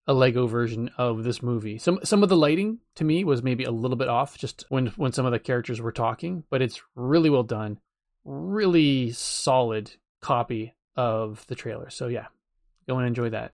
a 0.07 0.15
Lego 0.15 0.47
version 0.47 0.91
of 0.97 1.23
this 1.25 1.43
movie. 1.43 1.79
Some 1.79 2.01
some 2.03 2.23
of 2.23 2.29
the 2.29 2.37
lighting 2.37 2.79
to 2.97 3.05
me 3.05 3.25
was 3.25 3.43
maybe 3.43 3.65
a 3.65 3.71
little 3.71 3.97
bit 3.97 4.09
off 4.09 4.39
just 4.39 4.65
when 4.69 4.87
when 4.97 5.13
some 5.13 5.27
of 5.27 5.33
the 5.33 5.39
characters 5.39 5.81
were 5.81 5.93
talking, 5.93 6.45
but 6.51 6.63
it's 6.63 6.83
really 6.95 7.31
well 7.31 7.43
done. 7.43 7.79
Really 8.25 9.13
solid 9.13 9.93
copy 10.21 10.75
of 10.97 11.47
the 11.47 11.55
trailer. 11.55 11.91
So 11.91 12.09
yeah, 12.09 12.27
go 12.89 12.99
and 12.99 13.07
enjoy 13.07 13.31
that. 13.31 13.53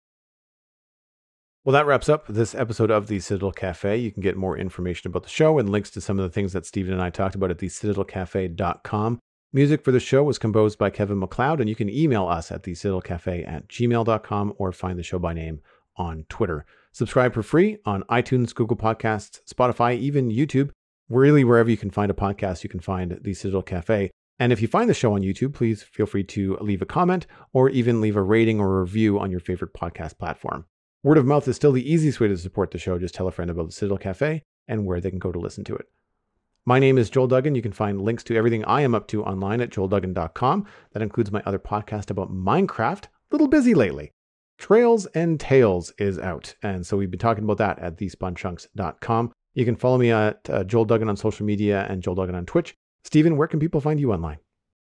Well, 1.65 1.73
that 1.73 1.87
wraps 1.87 2.09
up 2.09 2.27
this 2.29 2.55
episode 2.55 2.91
of 2.91 3.07
the 3.07 3.21
Citadel 3.21 3.51
Cafe. 3.51 3.97
You 3.97 4.13
can 4.13 4.23
get 4.23 4.37
more 4.37 4.57
information 4.57 5.09
about 5.09 5.23
the 5.23 5.31
show 5.31 5.59
and 5.59 5.71
links 5.71 5.91
to 5.93 6.01
some 6.01 6.19
of 6.19 6.23
the 6.23 6.31
things 6.31 6.53
that 6.53 6.67
Stephen 6.67 6.93
and 6.93 7.03
I 7.03 7.09
talked 7.09 7.35
about 7.35 7.51
at 7.51 7.59
thecitadelcafe.com. 7.59 9.19
Music 9.53 9.83
for 9.83 9.93
the 9.93 10.01
show 10.01 10.23
was 10.23 10.39
composed 10.39 10.79
by 10.79 10.91
Kevin 10.91 11.19
MacLeod, 11.19 11.61
and 11.61 11.69
you 11.69 11.77
can 11.77 11.89
email 11.89 12.27
us 12.27 12.53
at 12.53 12.65
thecitadelcafe 12.65 13.49
at 13.49 13.69
gmail.com 13.69 14.55
or 14.59 14.73
find 14.73 14.99
the 14.99 15.03
show 15.03 15.19
by 15.19 15.33
name 15.33 15.61
on 15.97 16.27
Twitter. 16.29 16.67
Subscribe 16.93 17.33
for 17.33 17.43
free 17.43 17.79
on 17.87 18.03
iTunes, 18.11 18.55
Google 18.55 18.77
Podcasts, 18.77 19.41
Spotify, 19.51 19.99
even 19.99 20.31
YouTube. 20.31 20.71
Really, 21.09 21.45
wherever 21.45 21.71
you 21.71 21.77
can 21.77 21.91
find 21.91 22.11
a 22.11 22.15
podcast, 22.15 22.63
you 22.63 22.69
can 22.69 22.81
find 22.81 23.19
the 23.23 23.33
Citadel 23.33 23.63
Cafe. 23.63 24.11
And 24.39 24.53
if 24.53 24.61
you 24.61 24.69
find 24.69 24.91
the 24.91 24.95
show 24.95 25.15
on 25.15 25.23
YouTube, 25.23 25.55
please 25.55 25.83
feel 25.83 26.07
free 26.07 26.25
to 26.25 26.57
leave 26.61 26.83
a 26.83 26.87
comment 26.87 27.27
or 27.53 27.71
even 27.71 28.01
leave 28.01 28.17
a 28.17 28.23
rating 28.23 28.61
or 28.61 28.81
review 28.81 29.19
on 29.19 29.31
your 29.31 29.41
favorite 29.41 29.75
podcast 29.75 30.19
platform. 30.19 30.67
Word 31.03 31.19
of 31.19 31.27
mouth 31.27 31.47
is 31.47 31.57
still 31.57 31.73
the 31.73 31.89
easiest 31.89 32.19
way 32.19 32.29
to 32.29 32.37
support 32.37 32.71
the 32.71 32.79
show. 32.79 32.99
Just 32.99 33.15
tell 33.15 33.29
a 33.29 33.31
friend 33.31 33.51
about 33.51 33.67
the 33.67 33.73
Citadel 33.73 33.99
Cafe 33.99 34.43
and 34.67 34.87
where 34.87 35.01
they 35.01 35.11
can 35.11 35.19
go 35.19 35.31
to 35.31 35.39
listen 35.39 35.63
to 35.65 35.77
it. 35.77 35.87
My 36.67 36.79
name 36.79 36.97
is 36.97 37.11
Joel 37.11 37.27
Duggan. 37.27 37.55
You 37.55 37.63
can 37.63 37.73
find 37.73 38.01
links 38.01 38.25
to 38.25 38.37
everything 38.37 38.65
I 38.65 38.81
am 38.81 38.95
up 38.95 39.07
to 39.09 39.23
online 39.23 39.61
at 39.61 39.71
joelduggan.com. 39.71 40.67
That 40.93 41.03
includes 41.03 41.31
my 41.31 41.43
other 41.45 41.59
podcast 41.59 42.11
about 42.11 42.33
Minecraft. 42.33 43.05
A 43.05 43.09
Little 43.31 43.49
busy 43.49 43.75
lately. 43.75 44.13
Trails 44.57 45.05
and 45.07 45.39
Tales 45.39 45.93
is 45.99 46.19
out. 46.19 46.55
And 46.63 46.87
so 46.87 46.97
we've 46.97 47.11
been 47.11 47.19
talking 47.19 47.45
about 47.45 47.59
that 47.59 47.79
at 47.81 47.99
thespunchunks.com. 47.99 49.33
You 49.53 49.65
can 49.65 49.77
follow 49.77 49.99
me 49.99 50.11
at 50.11 50.49
uh, 50.49 50.65
Joel 50.65 50.87
Duggan 50.87 51.09
on 51.09 51.17
social 51.17 51.45
media 51.45 51.87
and 51.89 52.03
Joel 52.03 52.15
Duggan 52.15 52.35
on 52.35 52.47
Twitch. 52.47 52.75
Stephen, 53.05 53.37
where 53.37 53.49
can 53.49 53.61
people 53.61 53.81
find 53.81 54.01
you 54.01 54.13
online? 54.13 54.39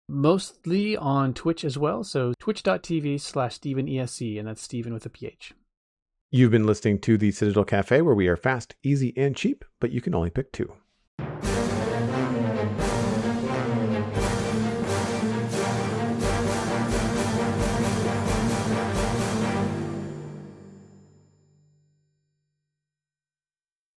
Mostly 0.09 0.97
on 0.97 1.33
Twitch 1.33 1.63
as 1.63 1.77
well. 1.77 2.03
So 2.03 2.33
twitch.tv 2.39 3.19
slash 3.21 3.55
Stephen 3.55 3.87
ESC, 3.87 4.39
and 4.39 4.47
that's 4.47 4.61
Stephen 4.61 4.93
with 4.93 5.05
a 5.05 5.09
PH. 5.09 5.53
You've 6.31 6.51
been 6.51 6.65
listening 6.65 6.99
to 6.99 7.17
the 7.17 7.31
Citadel 7.31 7.63
Cafe, 7.63 8.01
where 8.01 8.15
we 8.15 8.27
are 8.27 8.35
fast, 8.35 8.75
easy, 8.83 9.13
and 9.15 9.35
cheap, 9.35 9.63
but 9.79 9.91
you 9.91 10.01
can 10.01 10.13
only 10.13 10.29
pick 10.29 10.51
two. 10.51 10.73